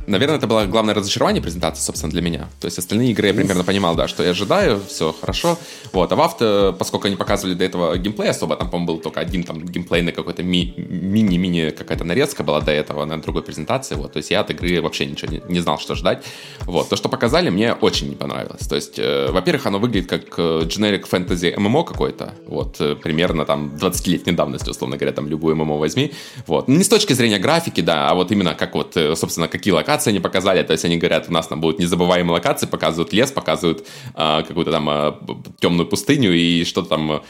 наверное, 0.07 0.37
это 0.37 0.47
было 0.47 0.65
главное 0.65 0.93
разочарование 0.93 1.41
презентации, 1.41 1.81
собственно, 1.81 2.11
для 2.11 2.21
меня. 2.21 2.49
То 2.59 2.65
есть 2.65 2.77
остальные 2.77 3.11
игры 3.11 3.27
я 3.27 3.33
примерно 3.33 3.63
понимал, 3.63 3.95
да, 3.95 4.07
что 4.07 4.23
я 4.23 4.31
ожидаю, 4.31 4.81
все 4.87 5.13
хорошо. 5.19 5.57
Вот, 5.91 6.11
а 6.11 6.15
в 6.15 6.21
авто, 6.21 6.75
поскольку 6.77 7.07
они 7.07 7.15
показывали 7.15 7.55
до 7.55 7.63
этого 7.63 7.97
геймплей 7.97 8.29
особо, 8.29 8.55
там, 8.55 8.69
по-моему, 8.69 8.93
был 8.93 8.99
только 8.99 9.19
один 9.19 9.43
там 9.43 9.63
геймплейный 9.65 10.11
какой-то 10.11 10.43
ми- 10.43 10.73
мини-мини 10.77 11.71
какая-то 11.71 12.03
нарезка 12.03 12.43
была 12.43 12.61
до 12.61 12.71
этого 12.71 13.05
на 13.05 13.21
другой 13.21 13.43
презентации, 13.43 13.95
вот, 13.95 14.13
то 14.13 14.17
есть 14.17 14.31
я 14.31 14.41
от 14.41 14.51
игры 14.51 14.81
вообще 14.81 15.05
ничего 15.05 15.31
не, 15.31 15.41
не 15.47 15.59
знал, 15.59 15.79
что 15.79 15.95
ждать. 15.95 16.23
Вот, 16.61 16.89
то, 16.89 16.95
что 16.95 17.09
показали, 17.09 17.49
мне 17.49 17.73
очень 17.73 18.09
не 18.09 18.15
понравилось. 18.15 18.67
То 18.67 18.75
есть, 18.75 18.99
э, 18.99 19.29
во-первых, 19.31 19.65
оно 19.65 19.79
выглядит 19.79 20.09
как 20.09 20.37
generic 20.37 21.09
fantasy 21.09 21.55
MMO 21.55 21.83
какой-то, 21.83 22.33
вот, 22.47 22.79
э, 22.81 22.95
примерно 22.95 23.45
там 23.45 23.75
20-летней 23.75 24.33
давности, 24.33 24.69
условно 24.69 24.97
говоря, 24.97 25.13
там 25.13 25.27
любую 25.27 25.55
MMO 25.55 25.77
возьми, 25.77 26.11
вот. 26.47 26.67
Не 26.67 26.84
с 26.84 26.89
точки 26.89 27.13
зрения 27.13 27.39
графики, 27.39 27.82
да, 27.82 28.09
а 28.09 28.15
вот 28.15 28.32
именно 28.32 28.53
как 28.53 28.75
вот, 28.75 28.97
э, 28.97 29.15
собственно, 29.15 29.47
какие 29.47 29.73
локации 29.73 29.92
локации 29.93 30.09
они 30.09 30.19
показали, 30.19 30.63
то 30.63 30.73
есть 30.73 30.85
они 30.85 30.97
говорят, 30.97 31.29
у 31.29 31.31
нас 31.31 31.47
там 31.47 31.61
будут 31.61 31.79
незабываемые 31.79 32.33
локации, 32.33 32.67
показывают 32.67 33.13
лес, 33.13 33.31
показывают 33.31 33.85
а, 34.13 34.41
какую-то 34.41 34.71
там 34.71 34.89
а, 34.89 35.19
темную 35.59 35.87
пустыню 35.87 36.33
и 36.33 36.63
что-то 36.65 36.89
там 36.89 37.21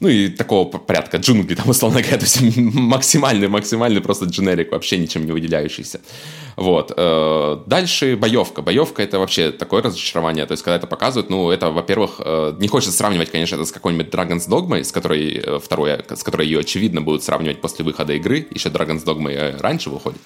ну 0.00 0.08
и 0.08 0.28
такого 0.28 0.64
порядка 0.78 1.18
джунгли, 1.18 1.54
там, 1.54 1.68
условно 1.70 2.00
говоря, 2.00 2.18
то 2.18 2.24
есть 2.24 2.40
максимальный, 2.56 3.48
максимальный 3.48 4.00
просто 4.00 4.26
дженерик, 4.26 4.72
вообще 4.72 4.98
ничем 4.98 5.24
не 5.24 5.32
выделяющийся. 5.32 6.00
Вот. 6.56 6.92
Э, 6.96 7.58
дальше 7.66 8.16
боевка. 8.16 8.62
Боевка 8.62 9.02
это 9.02 9.18
вообще 9.18 9.50
такое 9.52 9.82
разочарование. 9.82 10.46
То 10.46 10.52
есть, 10.52 10.62
когда 10.62 10.76
это 10.76 10.86
показывают, 10.86 11.30
ну, 11.30 11.50
это, 11.50 11.70
во-первых, 11.70 12.16
э, 12.18 12.54
не 12.58 12.68
хочется 12.68 12.96
сравнивать, 12.96 13.30
конечно, 13.30 13.56
это 13.56 13.64
с 13.64 13.72
какой-нибудь 13.72 14.08
Dragon's 14.08 14.48
Dogma, 14.48 14.82
с 14.82 14.92
которой, 14.92 15.36
э, 15.36 15.58
второе, 15.58 16.04
с 16.08 16.22
которой 16.22 16.46
ее, 16.46 16.60
очевидно, 16.60 17.00
будут 17.00 17.24
сравнивать 17.24 17.60
после 17.60 17.84
выхода 17.84 18.12
игры. 18.12 18.46
Еще 18.50 18.68
Dragon's 18.68 19.04
Dogma 19.04 19.60
раньше 19.60 19.90
выходит. 19.90 20.20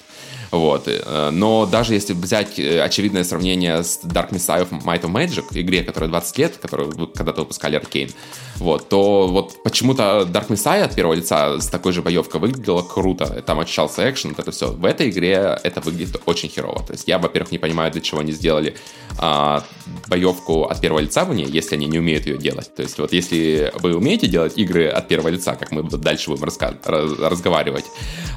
Вот. 0.50 0.88
Но 1.32 1.66
даже 1.66 1.94
если 1.94 2.14
взять 2.14 2.58
очевидное 2.58 3.24
сравнение 3.24 3.82
с 3.82 4.00
Dark 4.02 4.30
Messiah 4.30 4.68
of 4.68 4.82
Might 4.84 5.02
of 5.02 5.12
Magic, 5.12 5.44
игре, 5.52 5.82
которая 5.82 6.10
20 6.10 6.38
лет, 6.38 6.56
которую 6.56 7.08
когда-то 7.08 7.42
выпускали 7.42 7.80
Arkane, 7.80 8.12
вот, 8.56 8.88
то 8.88 9.28
вот 9.28 9.62
почему-то 9.62 10.26
Dark 10.30 10.48
Messiah 10.48 10.82
от 10.82 10.94
первого 10.94 11.14
лица 11.14 11.60
с 11.60 11.68
такой 11.68 11.92
же 11.92 12.02
боевкой 12.02 12.40
выглядела 12.40 12.82
круто. 12.82 13.42
Там 13.46 13.60
ощущался 13.60 14.08
экшен, 14.08 14.30
вот 14.30 14.40
это 14.40 14.50
все. 14.50 14.72
В 14.72 14.84
этой 14.84 15.10
игре 15.10 15.58
это 15.62 15.80
выглядит 15.80 16.20
очень 16.26 16.48
херово. 16.48 16.82
То 16.84 16.92
есть 16.92 17.06
я, 17.06 17.18
во-первых, 17.18 17.52
не 17.52 17.58
понимаю, 17.58 17.92
для 17.92 18.00
чего 18.00 18.20
они 18.20 18.32
сделали 18.32 18.76
а, 19.18 19.62
боевку 20.08 20.64
от 20.64 20.80
первого 20.80 21.00
лица 21.00 21.24
в 21.24 21.34
ней, 21.34 21.46
если 21.46 21.76
они 21.76 21.86
не 21.86 21.98
умеют 21.98 22.26
ее 22.26 22.38
делать. 22.38 22.74
То 22.74 22.82
есть 22.82 22.98
вот 22.98 23.12
если 23.12 23.72
вы 23.76 23.96
умеете 23.96 24.26
делать 24.26 24.56
игры 24.56 24.88
от 24.88 25.08
первого 25.08 25.28
лица, 25.28 25.54
как 25.54 25.70
мы 25.70 25.82
дальше 25.82 26.30
будем 26.30 26.44
разговаривать 26.44 27.84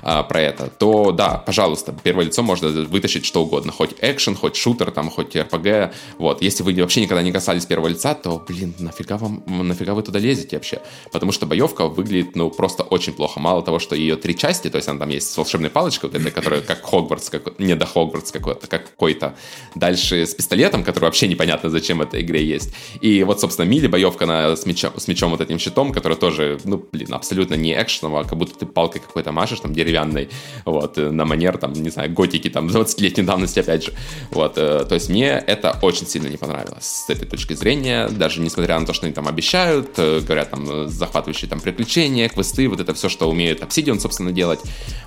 а, 0.03 0.24
про 0.24 0.41
это, 0.41 0.68
то 0.68 1.12
да, 1.12 1.38
пожалуйста, 1.38 1.93
первое 2.04 2.26
лицо 2.26 2.43
можно 2.43 2.70
вытащить 2.70 3.26
что 3.26 3.43
угодно. 3.43 3.72
Хоть 3.72 3.95
экшен, 4.02 4.36
хоть 4.36 4.56
шутер, 4.56 4.91
там, 4.91 5.10
хоть 5.10 5.36
RPG. 5.36 5.93
Вот. 6.18 6.41
Если 6.41 6.64
вы 6.64 6.74
вообще 6.74 7.02
никогда 7.02 7.22
не 7.24 7.32
касались 7.32 7.66
первого 7.66 7.88
лица, 7.88 8.14
то, 8.14 8.43
блин, 8.47 8.74
нафига 8.80 9.18
вам, 9.18 9.43
нафига 9.47 9.93
вы 9.93 10.04
туда 10.04 10.20
лезете 10.20 10.58
вообще? 10.58 10.82
Потому 11.12 11.32
что 11.32 11.45
боевка 11.45 11.88
выглядит, 11.88 12.36
ну, 12.36 12.49
просто 12.49 12.84
очень 12.84 13.14
плохо. 13.14 13.39
Мало 13.39 13.62
того, 13.62 13.80
что 13.80 13.95
ее 13.95 14.16
три 14.16 14.36
части, 14.36 14.70
то 14.70 14.78
есть 14.78 14.88
она 14.88 14.99
там 14.99 15.10
есть 15.10 15.32
с 15.32 15.38
волшебной 15.38 15.70
палочкой, 15.70 16.10
вот 16.10 16.20
этой, 16.20 16.32
которая 16.32 16.62
как 16.62 16.84
Хогвартс, 16.84 17.30
как, 17.30 17.60
не 17.60 17.76
до 17.76 17.86
Хогвартс 17.86 18.32
какой-то, 18.32 18.68
как 18.68 18.89
какой-то. 18.91 19.36
Дальше 19.76 20.26
с 20.26 20.34
пистолетом, 20.34 20.84
который 20.84 21.06
вообще 21.06 21.28
непонятно, 21.28 21.70
зачем 21.70 21.99
в 21.99 22.02
этой 22.02 22.22
игре 22.22 22.43
есть. 22.43 22.74
И 23.02 23.24
вот, 23.24 23.39
собственно, 23.39 23.66
Мили, 23.66 23.88
боевка 23.88 24.26
на, 24.26 24.56
с, 24.56 24.66
мечом, 24.66 24.91
с 24.97 25.08
мечом 25.08 25.32
вот 25.32 25.41
этим 25.41 25.60
щитом, 25.60 25.91
который 25.91 26.18
тоже, 26.18 26.60
ну, 26.64 26.84
блин, 26.91 27.14
абсолютно 27.14 27.56
не 27.56 27.74
экшеново, 27.74 28.24
как 28.24 28.38
будто 28.38 28.58
ты 28.58 28.66
палкой 28.66 29.02
какой-то 29.02 29.32
машешь, 29.32 29.60
там, 29.60 29.74
деревянной, 29.74 30.30
вот, 30.66 30.97
на 30.97 31.26
манер, 31.26 31.58
там, 31.58 31.74
не 31.74 31.91
знаю, 31.92 32.12
готики, 32.12 32.50
там, 32.50 32.68
20-летней 32.68 33.24
давности, 33.24 33.60
опять 33.60 33.86
же. 33.86 33.94
Вот, 34.32 34.58
э, 34.58 34.86
то 34.88 34.96
есть 34.96 35.10
мне 35.10 35.32
это 35.32 35.78
очень 35.82 36.08
сильно 36.08 36.28
не 36.28 36.38
понравилось 36.38 37.06
с 37.06 37.10
этой 37.10 37.28
точки 37.28 37.54
зрения, 37.54 38.08
даже 38.10 38.42
несмотря 38.42 38.80
на 38.80 38.86
то, 38.86 38.94
что 38.94 39.06
они 39.06 39.14
там 39.14 39.28
обещают, 39.28 39.92
э, 39.98 40.22
говорят, 40.22 40.52
там, 40.52 40.88
захватывающие 40.89 41.50
там 41.50 41.60
приключения, 41.60 42.30
квесты, 42.30 42.68
вот 42.68 42.80
это 42.80 42.94
все, 42.94 43.10
что 43.10 43.30
умеет 43.30 43.62
Obsidian, 43.62 44.00
собственно, 44.00 44.32
делать, 44.32 44.60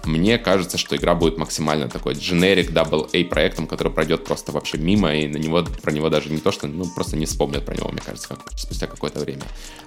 мне 0.04 0.38
кажется, 0.38 0.78
что 0.78 0.96
игра 0.96 1.14
будет 1.14 1.38
максимально 1.38 1.88
такой 1.88 2.14
generic 2.14 2.72
double 2.72 3.08
A 3.12 3.24
проектом, 3.28 3.66
который 3.66 3.92
пройдет 3.92 4.24
просто 4.24 4.52
вообще 4.52 4.78
мимо, 4.78 5.14
и 5.14 5.26
на 5.26 5.36
него, 5.36 5.64
про 5.82 5.92
него 5.92 6.10
даже 6.10 6.30
не 6.30 6.38
то, 6.38 6.52
что, 6.52 6.66
ну, 6.66 6.84
просто 6.94 7.16
не 7.16 7.26
вспомнят 7.26 7.64
про 7.64 7.74
него, 7.74 7.88
мне 7.90 8.00
кажется, 8.04 8.28
как, 8.28 8.40
спустя 8.56 8.86
какое-то 8.86 9.20
время. 9.20 9.42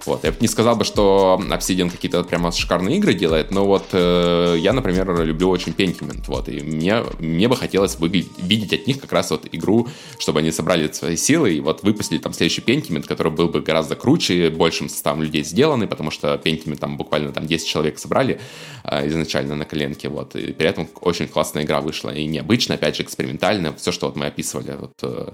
Вот, 0.05 0.23
я 0.23 0.31
бы 0.31 0.37
не 0.39 0.47
сказал 0.47 0.75
бы, 0.75 0.83
что 0.85 1.39
Obsidian 1.49 1.89
какие-то 1.89 2.23
прямо 2.23 2.51
шикарные 2.51 2.97
игры 2.97 3.13
делает, 3.13 3.51
но 3.51 3.65
вот 3.65 3.87
э, 3.91 4.55
я, 4.59 4.73
например, 4.73 5.23
люблю 5.23 5.49
очень 5.49 5.73
Pentiment, 5.73 6.23
вот, 6.27 6.49
и 6.49 6.61
мне, 6.61 6.86
мне 7.19 7.47
бы 7.47 7.55
хотелось 7.55 7.97
выглядеть, 7.97 8.31
видеть 8.37 8.73
от 8.73 8.87
них 8.87 8.99
как 8.99 9.11
раз 9.11 9.31
вот 9.31 9.47
игру, 9.51 9.87
чтобы 10.19 10.39
они 10.39 10.51
собрали 10.51 10.91
свои 10.91 11.15
силы 11.15 11.53
и 11.53 11.59
вот 11.59 11.83
выпустили 11.83 12.19
там 12.19 12.33
следующий 12.33 12.61
Pentiment, 12.61 13.03
который 13.03 13.31
был 13.31 13.49
бы 13.49 13.61
гораздо 13.61 13.95
круче, 13.95 14.49
большим 14.49 14.89
составом 14.89 15.23
людей 15.23 15.43
сделанный, 15.43 15.87
потому 15.87 16.11
что 16.11 16.35
Pentiment 16.35 16.77
там 16.77 16.97
буквально 16.97 17.31
там 17.31 17.47
10 17.47 17.67
человек 17.67 17.99
собрали 17.99 18.39
э, 18.83 19.07
изначально 19.07 19.55
на 19.55 19.65
коленке, 19.65 20.09
вот, 20.09 20.35
и 20.35 20.53
при 20.53 20.67
этом 20.67 20.87
очень 21.01 21.27
классная 21.27 21.63
игра 21.63 21.81
вышла, 21.81 22.09
и 22.13 22.25
необычная, 22.25 22.77
опять 22.77 22.95
же, 22.95 23.03
экспериментальная, 23.03 23.73
все, 23.73 23.91
что 23.91 24.07
вот 24.07 24.15
мы 24.15 24.27
описывали, 24.27 24.75
вот, 24.79 24.93
э, 25.03 25.31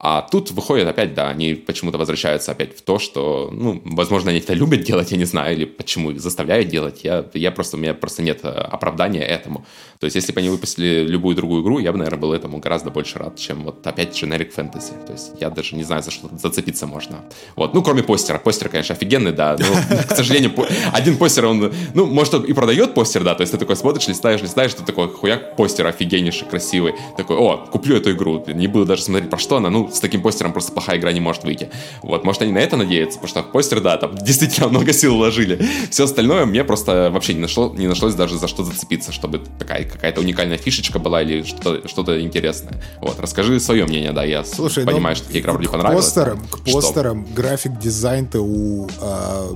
а 0.00 0.22
тут 0.22 0.52
выходит 0.52 0.86
опять, 0.86 1.14
да, 1.14 1.28
они 1.28 1.54
почему-то 1.54 1.98
возвращаются 1.98 2.52
опять 2.52 2.76
в 2.76 2.82
то, 2.82 3.00
что, 3.00 3.50
ну, 3.52 3.82
возможно, 3.84 4.30
они 4.30 4.38
это 4.38 4.54
любят 4.54 4.82
делать, 4.82 5.10
я 5.10 5.18
не 5.18 5.24
знаю, 5.24 5.56
или 5.56 5.64
почему 5.64 6.12
их 6.12 6.20
заставляют 6.20 6.68
делать. 6.68 7.00
Я, 7.02 7.24
я 7.34 7.50
просто, 7.50 7.76
у 7.76 7.80
меня 7.80 7.94
просто 7.94 8.22
нет 8.22 8.40
э, 8.44 8.48
оправдания 8.48 9.24
этому. 9.24 9.66
То 9.98 10.04
есть, 10.04 10.14
если 10.14 10.32
бы 10.32 10.38
они 10.38 10.50
выпустили 10.50 11.04
любую 11.04 11.34
другую 11.34 11.64
игру, 11.64 11.80
я 11.80 11.90
бы, 11.90 11.98
наверное, 11.98 12.20
был 12.20 12.32
этому 12.32 12.58
гораздо 12.58 12.90
больше 12.90 13.18
рад, 13.18 13.36
чем 13.36 13.64
вот 13.64 13.84
опять 13.84 14.10
generic 14.10 14.54
fantasy. 14.54 15.04
То 15.04 15.14
есть, 15.14 15.32
я 15.40 15.50
даже 15.50 15.74
не 15.74 15.82
знаю, 15.82 16.04
за 16.04 16.12
что 16.12 16.28
зацепиться 16.40 16.86
можно. 16.86 17.24
Вот, 17.56 17.74
ну, 17.74 17.82
кроме 17.82 18.04
постера. 18.04 18.38
Постер, 18.38 18.68
конечно, 18.68 18.94
офигенный, 18.94 19.32
да, 19.32 19.56
но, 19.58 20.04
к 20.08 20.14
сожалению, 20.14 20.52
один 20.92 21.16
постер, 21.16 21.46
он, 21.46 21.72
ну, 21.94 22.06
может, 22.06 22.34
и 22.34 22.52
продает 22.52 22.94
постер, 22.94 23.24
да, 23.24 23.34
то 23.34 23.40
есть 23.40 23.52
ты 23.52 23.58
такой 23.58 23.74
смотришь, 23.74 24.06
листаешь, 24.06 24.42
листаешь, 24.42 24.74
ты 24.74 24.84
такой, 24.84 25.08
хуяк, 25.08 25.56
постер 25.56 25.88
офигеннейший, 25.88 26.46
красивый. 26.46 26.94
Такой, 27.16 27.36
о, 27.36 27.56
куплю 27.56 27.96
эту 27.96 28.12
игру, 28.12 28.44
не 28.46 28.68
буду 28.68 28.84
даже 28.84 29.02
смотреть, 29.02 29.28
про 29.28 29.38
что 29.38 29.56
она, 29.56 29.70
ну, 29.70 29.87
с 29.92 30.00
таким 30.00 30.22
постером 30.22 30.52
просто 30.52 30.72
плохая 30.72 30.98
игра 30.98 31.12
не 31.12 31.20
может 31.20 31.44
выйти. 31.44 31.70
Вот, 32.02 32.24
может, 32.24 32.42
они 32.42 32.52
на 32.52 32.58
это 32.58 32.76
надеются, 32.76 33.18
потому 33.18 33.28
что 33.28 33.42
постер, 33.42 33.80
да, 33.80 33.96
там 33.96 34.14
действительно 34.20 34.68
много 34.68 34.92
сил 34.92 35.16
вложили. 35.16 35.60
Все 35.90 36.04
остальное 36.04 36.46
мне 36.46 36.64
просто 36.64 37.10
вообще 37.10 37.34
не, 37.34 37.40
нашло, 37.40 37.74
не 37.76 37.86
нашлось 37.86 38.14
даже 38.14 38.38
за 38.38 38.48
что 38.48 38.64
зацепиться, 38.64 39.12
чтобы 39.12 39.42
такая 39.58 39.84
какая-то 39.84 40.20
уникальная 40.20 40.58
фишечка 40.58 40.98
была 40.98 41.22
или 41.22 41.42
что-то 41.42 41.88
что 41.88 42.20
интересное. 42.20 42.82
Вот, 43.00 43.18
расскажи 43.20 43.60
свое 43.60 43.84
мнение, 43.84 44.12
да, 44.12 44.24
я 44.24 44.44
Слушай, 44.44 44.84
понимаю, 44.84 45.16
ну, 45.16 45.22
что 45.22 45.28
тебе 45.28 45.40
игра 45.40 45.52
вроде 45.52 45.68
понравилась. 45.68 46.04
Постерам? 46.06 46.46
К 46.46 46.72
постерам 46.72 47.26
график 47.34 47.78
дизайн-то 47.78 48.40
у 48.40 48.88
э, 48.88 49.48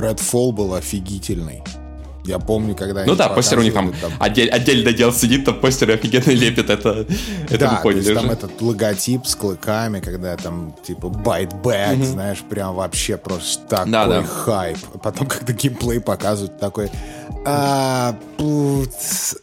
Redfall 0.00 0.52
был 0.52 0.74
офигительный. 0.74 1.62
Я 2.24 2.38
помню, 2.38 2.74
когда... 2.74 3.04
Ну 3.04 3.14
да, 3.14 3.28
постер 3.28 3.58
у 3.58 3.62
них 3.62 3.74
там, 3.74 3.92
там... 4.00 4.12
Отдель, 4.18 4.48
отдельно 4.48 4.92
дел 4.92 5.12
сидит, 5.12 5.44
там 5.44 5.60
постер 5.60 5.90
офигенно 5.90 6.30
лепит, 6.32 6.70
это, 6.70 7.06
это 7.50 7.58
да, 7.58 7.72
мы 7.72 7.82
поняли 7.82 8.14
там 8.14 8.30
этот 8.30 8.62
логотип 8.62 9.26
с 9.26 9.34
клыками, 9.34 10.00
когда 10.00 10.34
там 10.36 10.74
типа 10.86 11.06
bite 11.06 11.62
back, 11.62 11.96
угу. 11.96 12.04
знаешь, 12.04 12.38
прям 12.48 12.74
вообще 12.74 13.18
просто 13.18 13.60
такой 13.68 13.92
да, 13.92 14.06
да. 14.06 14.22
хайп. 14.22 14.78
Потом, 15.02 15.26
когда 15.26 15.52
геймплей 15.52 16.00
показывают, 16.00 16.58
такой... 16.58 16.90
А, 17.46 18.16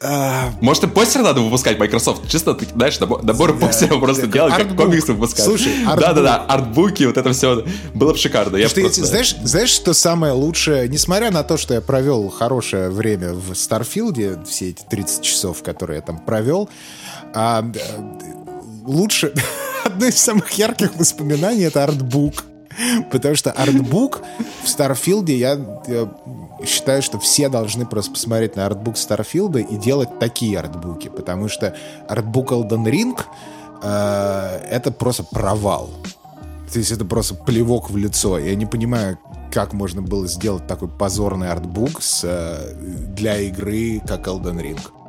а... 0.01 0.51
Может, 0.59 0.83
и 0.85 0.87
постер 0.87 1.21
надо 1.21 1.41
выпускать 1.41 1.77
Microsoft? 1.77 2.27
Чисто, 2.27 2.55
ты, 2.55 2.65
знаешь, 2.65 2.99
набор, 2.99 3.23
набор 3.23 3.53
да, 3.53 3.67
постеров 3.67 3.99
просто 3.99 4.25
делать, 4.25 4.55
как 4.55 4.75
комиксы 4.75 5.13
выпускать. 5.13 5.45
Слушай, 5.45 5.73
Да-да-да, 5.85 6.37
артбуки, 6.37 7.03
вот 7.03 7.17
это 7.17 7.31
все 7.31 7.63
было 7.93 8.13
бы 8.13 8.17
шикарно. 8.17 8.57
Я 8.57 8.69
что 8.69 8.81
просто... 8.81 9.05
знаешь, 9.05 9.35
знаешь, 9.43 9.69
что 9.69 9.93
самое 9.93 10.33
лучшее? 10.33 10.89
Несмотря 10.89 11.29
на 11.29 11.43
то, 11.43 11.57
что 11.57 11.75
я 11.75 11.81
провел 11.81 12.29
хорошее 12.71 12.89
время 12.89 13.33
в 13.33 13.53
Старфилде, 13.55 14.39
все 14.45 14.69
эти 14.69 14.83
30 14.83 15.21
часов, 15.21 15.63
которые 15.63 15.97
я 15.97 16.01
там 16.01 16.19
провел, 16.19 16.69
а, 17.33 17.63
лучше... 18.85 19.33
Одно 19.83 20.05
из 20.05 20.17
самых 20.17 20.51
ярких 20.51 20.95
воспоминаний— 20.95 21.63
это 21.63 21.83
артбук. 21.83 22.43
Потому 23.11 23.35
что 23.35 23.51
артбук 23.51 24.21
в 24.63 24.69
Старфилде 24.69 25.35
я, 25.35 25.59
я 25.87 26.07
считаю, 26.65 27.01
что 27.01 27.19
все 27.19 27.49
должны 27.49 27.87
просто 27.87 28.11
посмотреть 28.11 28.55
на 28.55 28.67
артбук 28.67 28.95
Старфилда 28.95 29.59
и 29.59 29.77
делать 29.77 30.19
такие 30.19 30.59
артбуки, 30.59 31.09
потому 31.09 31.49
что 31.49 31.75
артбук 32.07 32.51
Elden 32.51 32.85
Ring 32.85 33.19
э, 33.81 34.67
это 34.69 34.91
просто 34.91 35.23
провал. 35.23 35.89
То 36.71 36.77
есть 36.77 36.91
это 36.91 37.03
просто 37.03 37.33
плевок 37.33 37.89
в 37.89 37.97
лицо. 37.97 38.37
Я 38.37 38.55
не 38.55 38.67
понимаю, 38.67 39.17
как 39.51 39.73
можно 39.73 40.01
было 40.01 40.27
сделать 40.27 40.65
такой 40.65 40.87
позорный 40.87 41.49
артбук 41.49 42.01
с, 42.01 42.21
э, 42.23 42.73
для 43.15 43.37
игры, 43.39 44.01
как 44.07 44.27
Elden 44.27 44.61
Ring. 44.61 45.00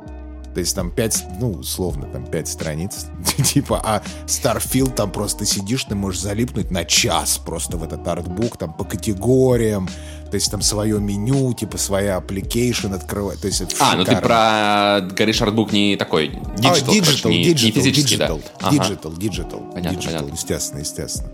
То 0.53 0.59
есть 0.59 0.75
там 0.75 0.91
5, 0.91 1.25
ну, 1.39 1.51
условно, 1.51 2.07
там 2.07 2.25
5 2.25 2.47
страниц. 2.47 3.07
типа, 3.43 3.81
а 3.83 4.01
Starfield 4.27 4.93
там 4.93 5.11
просто 5.11 5.45
сидишь, 5.45 5.83
ты 5.85 5.95
можешь 5.95 6.21
залипнуть 6.21 6.71
на 6.71 6.85
час 6.85 7.37
просто 7.37 7.77
в 7.77 7.83
этот 7.83 8.07
артбук, 8.07 8.57
там 8.57 8.73
по 8.73 8.83
категориям, 8.83 9.87
то 10.33 10.35
есть 10.35 10.49
там 10.49 10.61
свое 10.61 10.99
меню, 10.99 11.53
типа 11.53 11.77
своя 11.77 12.17
application 12.17 12.95
открывать. 12.95 13.41
То 13.41 13.47
есть 13.47 13.61
это 13.61 13.75
а, 13.79 13.95
ну 13.95 14.03
ты 14.03 14.15
про, 14.15 15.01
говоришь, 15.15 15.41
артбук 15.41 15.71
не 15.71 15.95
такой, 15.95 16.29
digital, 16.29 16.65
а, 16.65 16.91
digital, 16.91 17.29
не, 17.29 17.43
digital, 17.43 17.65
не 17.65 17.71
физический, 17.71 18.15
digital, 18.15 18.41
да? 18.59 18.69
Digital, 18.69 19.17
digital, 19.17 19.73
понятно, 19.73 19.97
digital, 19.97 20.05
понятно. 20.05 20.33
естественно, 20.33 20.79
естественно. 20.79 21.33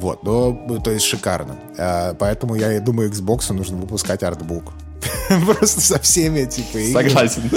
Вот, 0.00 0.22
ну, 0.22 0.80
то 0.82 0.90
есть 0.90 1.04
шикарно. 1.04 1.58
А, 1.78 2.14
поэтому 2.14 2.54
я 2.54 2.80
думаю, 2.80 3.10
Xbox 3.10 3.52
нужно 3.52 3.76
выпускать 3.76 4.22
артбук. 4.22 4.72
Просто 5.46 5.80
со 5.80 5.98
всеми, 5.98 6.44
типа. 6.44 6.78
Согласен. 6.92 7.50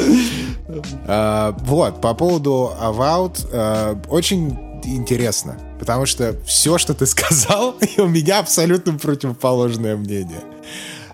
А, 1.05 1.55
вот, 1.61 2.01
по 2.01 2.13
поводу 2.13 2.71
Avowed, 2.79 3.49
а, 3.51 4.01
очень 4.09 4.57
интересно, 4.83 5.57
потому 5.79 6.05
что 6.05 6.35
все, 6.45 6.77
что 6.77 6.93
ты 6.93 7.05
сказал, 7.07 7.75
у 7.97 8.07
меня 8.07 8.39
абсолютно 8.39 8.97
противоположное 8.97 9.95
мнение. 9.95 10.43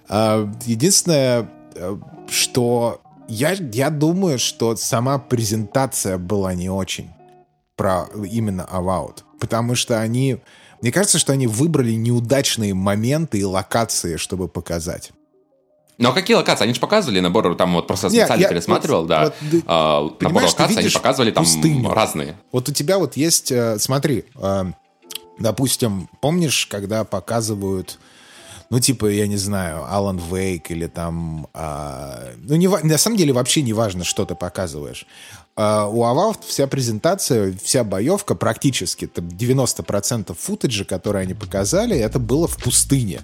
А, 0.08 0.50
единственное, 0.66 1.50
что 2.30 3.02
я, 3.28 3.52
я 3.52 3.90
думаю, 3.90 4.40
что 4.40 4.76
сама 4.76 5.20
презентация 5.20 6.18
была 6.18 6.54
не 6.54 6.70
очень. 6.70 7.10
про 7.76 8.08
именно 8.30 8.68
Avowed. 8.70 9.24
Потому 9.40 9.76
что 9.76 10.02
они... 10.02 10.40
Мне 10.82 10.92
кажется, 10.92 11.18
что 11.18 11.32
они 11.32 11.48
выбрали 11.48 11.94
неудачные 11.94 12.74
моменты 12.74 13.40
и 13.40 13.44
локации, 13.46 14.18
чтобы 14.18 14.48
показать. 14.50 15.12
Ну 16.00 16.10
а 16.10 16.14
какие 16.14 16.36
локации? 16.38 16.64
Они 16.64 16.74
же 16.74 16.80
показывали 16.80 17.20
набор, 17.20 17.56
там 17.56 17.74
вот 17.74 17.86
просто 17.86 18.10
специально 18.10 18.42
я, 18.42 18.48
пересматривал, 18.48 19.02
вот, 19.02 19.08
да. 19.08 19.24
Вот, 19.26 19.64
а, 19.68 20.10
набор 20.22 20.44
локаций, 20.44 20.78
они 20.78 20.90
показывали 20.90 21.32
там 21.32 21.44
пустыню. 21.44 21.90
разные. 21.92 22.38
Вот 22.54 22.70
у 22.70 22.72
тебя 22.72 22.98
вот 22.98 23.18
есть, 23.18 23.52
э, 23.52 23.78
смотри, 23.80 24.24
э, 24.42 24.66
допустим, 25.40 26.10
помнишь, 26.22 26.68
когда 26.68 27.04
показывают 27.04 28.00
ну, 28.70 28.80
типа, 28.80 29.08
я 29.08 29.26
не 29.26 29.38
знаю, 29.38 29.84
Алан 29.92 30.20
Вейк 30.20 30.70
или 30.70 30.86
там... 30.86 31.48
А, 31.56 32.34
ну, 32.38 32.56
не, 32.56 32.68
на 32.68 32.98
самом 33.00 33.18
деле 33.18 33.34
вообще 33.34 33.64
не 33.64 33.74
важно, 33.74 34.04
что 34.04 34.26
ты 34.26 34.36
показываешь. 34.36 35.08
А, 35.56 35.88
у 35.88 36.04
Авал 36.04 36.36
вся 36.46 36.68
презентация, 36.68 37.52
вся 37.64 37.84
боевка 37.84 38.36
практически, 38.36 39.08
там 39.08 39.28
90% 39.28 40.38
футажа, 40.40 40.86
который 40.86 41.24
они 41.24 41.34
показали, 41.34 41.98
это 41.98 42.20
было 42.20 42.48
в 42.48 42.58
пустыне 42.58 43.22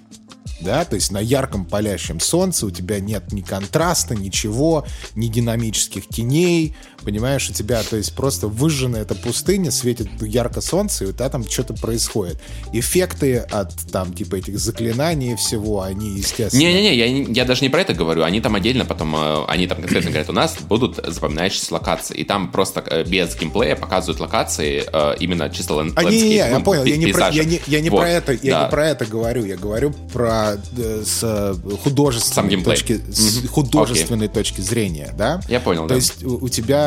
да, 0.60 0.84
то 0.84 0.94
есть 0.94 1.12
на 1.12 1.18
ярком 1.18 1.64
палящем 1.64 2.20
солнце 2.20 2.66
у 2.66 2.70
тебя 2.70 3.00
нет 3.00 3.32
ни 3.32 3.40
контраста, 3.42 4.14
ничего, 4.14 4.86
ни 5.14 5.28
динамических 5.28 6.08
теней, 6.08 6.74
понимаешь, 7.04 7.48
у 7.48 7.52
тебя, 7.52 7.82
то 7.82 7.96
есть 7.96 8.14
просто 8.14 8.48
выжженная 8.48 9.02
эта 9.02 9.14
пустыня, 9.14 9.70
светит 9.70 10.08
ярко 10.22 10.60
солнце, 10.60 11.04
и 11.04 11.06
у 11.08 11.12
тебя 11.12 11.28
там 11.28 11.48
что-то 11.48 11.74
происходит. 11.74 12.40
Эффекты 12.72 13.38
от 13.38 13.74
там 13.92 14.12
типа 14.12 14.36
этих 14.36 14.58
заклинаний 14.58 15.32
и 15.32 15.36
всего, 15.36 15.82
они, 15.82 16.18
естественно... 16.18 16.60
Не-не-не, 16.60 16.96
я, 16.96 17.06
я 17.06 17.44
даже 17.44 17.62
не 17.62 17.68
про 17.68 17.82
это 17.82 17.94
говорю, 17.94 18.22
они 18.22 18.40
там 18.40 18.54
отдельно 18.54 18.84
потом, 18.84 19.14
э, 19.16 19.44
они 19.48 19.66
там 19.66 19.78
конкретно 19.78 20.10
говорят, 20.10 20.30
у 20.30 20.32
нас 20.32 20.56
будут 20.60 20.96
запоминающиеся 20.96 21.74
локации, 21.74 22.16
и 22.16 22.24
там 22.24 22.50
просто 22.50 22.84
э, 22.86 23.04
без 23.04 23.36
геймплея 23.36 23.76
показывают 23.76 24.20
локации 24.20 24.84
э, 24.90 25.16
именно 25.20 25.50
чисто 25.50 25.74
лэнд 25.74 25.92
а, 25.96 26.04
не, 26.04 26.20
не, 26.22 26.34
я 26.36 26.60
понял, 26.60 26.84
я 26.84 26.96
не, 26.96 27.12
про, 27.12 27.28
я 27.28 27.44
не, 27.44 27.60
я 27.66 27.80
не 27.80 27.90
вот, 27.90 28.00
про 28.00 28.08
это, 28.08 28.32
я 28.32 28.58
да. 28.58 28.64
не 28.64 28.70
про 28.70 28.88
это 28.88 29.06
говорю, 29.06 29.44
я 29.44 29.56
говорю 29.56 29.92
про 30.12 30.56
с 30.76 31.56
художественной, 31.82 32.62
точки, 32.62 33.00
с 33.08 33.46
художественной 33.48 34.26
okay. 34.26 34.34
точки 34.34 34.60
зрения, 34.60 35.14
да? 35.16 35.40
Я 35.48 35.60
понял, 35.60 35.82
То 35.82 35.90
да. 35.90 35.94
есть 35.96 36.24
у, 36.24 36.44
у 36.44 36.48
тебя 36.48 36.85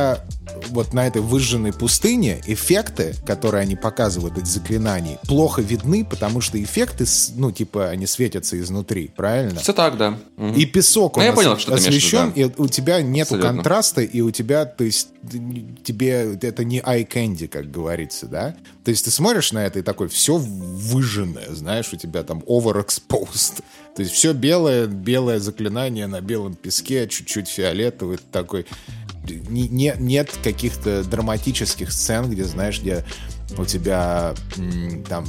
вот 0.70 0.94
на 0.94 1.08
этой 1.08 1.22
выжженной 1.22 1.74
пустыне 1.74 2.42
эффекты, 2.46 3.16
которые 3.26 3.62
они 3.62 3.76
показывают, 3.76 4.38
эти 4.38 4.48
заклинаний, 4.48 5.18
плохо 5.28 5.62
видны, 5.62 6.06
потому 6.06 6.42
что 6.42 6.62
эффекты, 6.62 7.06
ну, 7.36 7.52
типа, 7.52 7.90
они 7.90 8.08
светятся 8.08 8.60
изнутри, 8.60 9.12
правильно? 9.16 9.60
Все 9.60 9.74
так, 9.74 9.98
да. 9.98 10.18
Угу. 10.38 10.54
И 10.54 10.66
песок 10.66 11.18
он 11.18 11.24
ну, 11.24 11.30
я 11.30 11.34
понял, 11.34 11.58
что 11.58 11.74
освещен, 11.74 12.32
и 12.32 12.46
у 12.58 12.68
тебя 12.68 13.02
нету 13.02 13.36
Абсолютно. 13.36 13.54
контраста, 13.54 14.02
и 14.02 14.22
у 14.22 14.32
тебя, 14.32 14.66
то 14.66 14.84
есть, 14.84 15.10
тебе 15.84 16.38
это 16.42 16.64
не 16.64 16.80
eye 16.80 17.08
candy, 17.08 17.48
как 17.48 17.72
говорится, 17.72 18.28
да? 18.28 18.56
То 18.84 18.92
есть 18.92 19.06
ты 19.06 19.12
смотришь 19.12 19.52
на 19.52 19.66
это 19.66 19.80
и 19.80 19.82
такой, 19.82 20.08
все 20.08 20.38
выжженное, 20.38 21.54
знаешь, 21.54 21.92
у 21.94 21.98
тебя 21.98 22.24
там 22.24 22.40
overexposed. 22.40 23.64
То 23.96 24.04
есть 24.04 24.14
все 24.14 24.34
белое, 24.34 24.88
белое 24.88 25.40
заклинание 25.40 26.08
на 26.08 26.22
белом 26.22 26.56
песке, 26.56 27.08
чуть-чуть 27.08 27.50
фиолетовый, 27.50 28.18
такой 28.32 28.66
не, 29.28 29.68
не, 29.68 29.96
нет 29.98 30.32
каких-то 30.44 31.04
драматических 31.04 31.92
сцен, 31.92 32.30
где, 32.30 32.44
знаешь, 32.46 32.80
где 32.80 33.06
у 33.58 33.66
тебя 33.66 34.34
там 35.08 35.26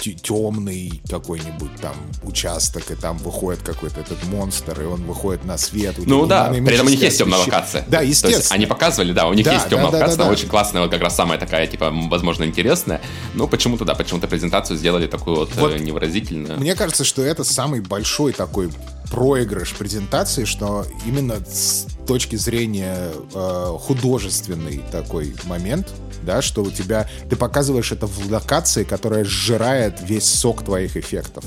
темный 0.00 1.02
какой-нибудь 1.08 1.76
там 1.80 1.94
участок, 2.22 2.90
и 2.90 2.94
там 2.94 3.16
выходит 3.18 3.62
какой-то 3.62 4.00
этот 4.00 4.22
монстр, 4.24 4.82
и 4.82 4.84
он 4.84 5.04
выходит 5.04 5.44
на 5.44 5.56
свет. 5.56 5.94
Ну 5.98 6.26
да, 6.26 6.48
при 6.48 6.74
этом 6.74 6.86
у 6.86 6.90
них 6.90 7.00
есть 7.00 7.18
темная 7.18 7.38
локация. 7.38 7.84
Да, 7.86 8.00
естественно. 8.00 8.32
То 8.32 8.38
есть 8.40 8.52
они 8.52 8.66
показывали, 8.66 9.12
да, 9.12 9.28
у 9.28 9.34
них 9.34 9.44
да, 9.44 9.54
есть 9.54 9.68
темная 9.68 9.90
да, 9.90 9.98
локация, 9.98 10.18
да, 10.18 10.24
да, 10.24 10.30
очень 10.30 10.48
классная, 10.48 10.82
вот 10.82 10.90
как 10.90 11.00
раз 11.00 11.14
самая 11.14 11.38
такая, 11.38 11.66
типа, 11.66 11.90
возможно, 11.92 12.44
интересная. 12.44 13.00
Но 13.34 13.46
почему-то, 13.46 13.84
да, 13.84 13.94
почему-то 13.94 14.26
презентацию 14.26 14.76
сделали 14.76 15.06
такую 15.06 15.36
вот, 15.36 15.54
вот 15.54 15.78
невыразительную. 15.78 16.58
Мне 16.58 16.74
кажется, 16.74 17.04
что 17.04 17.22
это 17.22 17.44
самый 17.44 17.80
большой 17.80 18.32
такой 18.32 18.70
проигрыш 19.10 19.74
презентации, 19.74 20.44
что 20.44 20.86
именно 21.06 21.36
с 21.44 21.86
точки 22.06 22.36
зрения 22.36 23.10
э, 23.34 23.76
художественный 23.80 24.82
такой 24.90 25.34
момент, 25.44 25.88
да, 26.22 26.42
что 26.42 26.62
у 26.62 26.70
тебя 26.70 27.08
ты 27.28 27.36
показываешь 27.36 27.92
это 27.92 28.06
в 28.06 28.30
локации, 28.30 28.84
которая 28.84 29.24
сжирает 29.24 30.00
весь 30.00 30.26
сок 30.26 30.64
твоих 30.64 30.96
эффектов. 30.96 31.44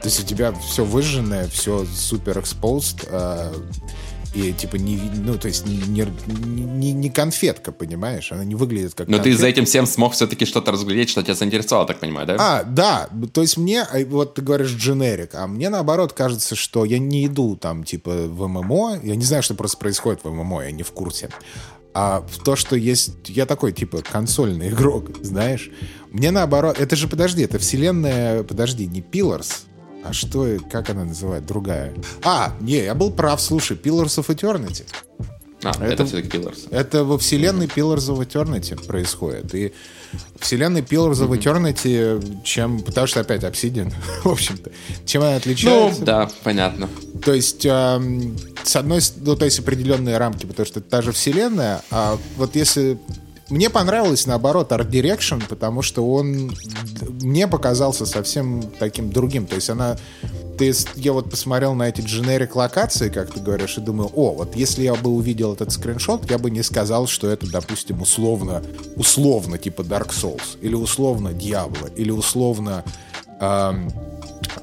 То 0.00 0.08
есть 0.08 0.22
у 0.22 0.26
тебя 0.26 0.52
все 0.52 0.84
выжженное, 0.84 1.48
все 1.48 1.84
супер 1.84 2.38
exposed, 2.38 3.06
э, 3.10 3.52
и 4.36 4.52
типа 4.52 4.76
не, 4.76 4.96
ну 4.96 5.38
то 5.38 5.48
есть 5.48 5.66
не, 5.66 6.04
не, 6.06 6.92
не 6.92 7.10
конфетка, 7.10 7.72
понимаешь? 7.72 8.30
Она 8.32 8.44
не 8.44 8.54
выглядит 8.54 8.94
как. 8.94 9.08
Но 9.08 9.16
конфетка. 9.16 9.36
ты 9.36 9.40
за 9.40 9.48
этим 9.48 9.64
всем 9.64 9.86
смог 9.86 10.12
все-таки 10.12 10.44
что-то 10.44 10.72
разглядеть, 10.72 11.08
что 11.08 11.22
тебя 11.22 11.34
заинтересовало, 11.34 11.86
так 11.86 12.00
понимаю, 12.00 12.26
да? 12.26 12.36
А, 12.38 12.64
да. 12.64 13.08
То 13.32 13.40
есть 13.40 13.56
мне, 13.56 13.82
а, 13.82 14.04
вот 14.06 14.34
ты 14.34 14.42
говоришь 14.42 14.72
дженерик, 14.72 15.34
а 15.34 15.46
мне 15.46 15.70
наоборот 15.70 16.12
кажется, 16.12 16.54
что 16.54 16.84
я 16.84 16.98
не 16.98 17.26
иду 17.26 17.56
там 17.56 17.84
типа 17.84 18.10
в 18.10 18.46
ММО, 18.46 19.00
я 19.02 19.16
не 19.16 19.24
знаю, 19.24 19.42
что 19.42 19.54
просто 19.54 19.78
происходит 19.78 20.22
в 20.22 20.30
ММО, 20.30 20.64
я 20.64 20.70
не 20.70 20.82
в 20.82 20.92
курсе. 20.92 21.30
А 21.98 22.22
то, 22.44 22.56
что 22.56 22.76
есть... 22.76 23.12
Я 23.24 23.46
такой, 23.46 23.72
типа, 23.72 24.02
консольный 24.02 24.68
игрок, 24.68 25.12
знаешь. 25.22 25.70
Мне 26.10 26.30
наоборот... 26.30 26.78
Это 26.78 26.94
же, 26.94 27.08
подожди, 27.08 27.42
это 27.42 27.58
вселенная... 27.58 28.42
Подожди, 28.42 28.86
не 28.86 29.00
Pillars, 29.00 29.62
а 30.08 30.12
что, 30.12 30.58
как 30.70 30.90
она 30.90 31.04
называет? 31.04 31.46
Другая. 31.46 31.92
А, 32.22 32.54
не, 32.60 32.84
я 32.84 32.94
был 32.94 33.10
прав, 33.10 33.40
слушай, 33.40 33.76
Pillars 33.76 34.18
of 34.18 34.26
Eternity. 34.28 34.84
А, 35.62 35.70
это, 35.70 35.84
это 35.84 36.06
все-таки 36.06 36.36
Pillars. 36.36 36.68
Это 36.70 37.04
во 37.04 37.18
вселенной 37.18 37.66
Pillars 37.66 38.08
of 38.08 38.18
Eternity 38.18 38.86
происходит. 38.86 39.54
И 39.54 39.72
вселенной 40.38 40.82
Pillars 40.82 41.26
of 41.26 41.30
Eternity, 41.30 42.42
чем... 42.44 42.80
Потому 42.80 43.06
что 43.06 43.20
опять 43.20 43.42
Obsidian, 43.42 43.92
в 44.24 44.28
общем-то. 44.28 44.70
Чем 45.04 45.22
она 45.22 45.36
отличается? 45.36 46.00
Ну, 46.00 46.06
да, 46.06 46.30
понятно. 46.44 46.88
То 47.24 47.32
есть, 47.32 47.64
э, 47.64 48.00
с 48.62 48.76
одной... 48.76 49.00
Ну, 49.16 49.36
то 49.36 49.44
есть 49.44 49.58
определенные 49.58 50.18
рамки, 50.18 50.46
потому 50.46 50.66
что 50.66 50.80
это 50.80 50.88
та 50.88 51.02
же 51.02 51.12
вселенная, 51.12 51.82
а 51.90 52.18
вот 52.36 52.54
если 52.54 52.98
мне 53.48 53.70
понравилось, 53.70 54.26
наоборот, 54.26 54.72
Art 54.72 54.90
Direction, 54.90 55.42
потому 55.48 55.82
что 55.82 56.06
он 56.08 56.52
мне 57.20 57.46
показался 57.46 58.04
совсем 58.06 58.62
таким 58.78 59.10
другим. 59.10 59.46
То 59.46 59.54
есть 59.54 59.70
она... 59.70 59.96
Ты, 60.58 60.72
я 60.94 61.12
вот 61.12 61.30
посмотрел 61.30 61.74
на 61.74 61.88
эти 61.88 62.00
дженерик 62.00 62.56
локации, 62.56 63.10
как 63.10 63.30
ты 63.30 63.40
говоришь, 63.40 63.76
и 63.76 63.82
думаю, 63.82 64.10
о, 64.14 64.32
вот 64.32 64.56
если 64.56 64.84
я 64.84 64.94
бы 64.94 65.10
увидел 65.10 65.52
этот 65.52 65.70
скриншот, 65.70 66.30
я 66.30 66.38
бы 66.38 66.50
не 66.50 66.62
сказал, 66.62 67.06
что 67.06 67.28
это, 67.28 67.46
допустим, 67.46 68.00
условно, 68.00 68.62
условно, 68.96 69.58
типа 69.58 69.82
Dark 69.82 70.12
Souls, 70.12 70.58
или 70.62 70.74
условно 70.74 71.28
Diablo, 71.28 71.94
или 71.94 72.10
условно 72.10 72.84
эм, 73.38 73.92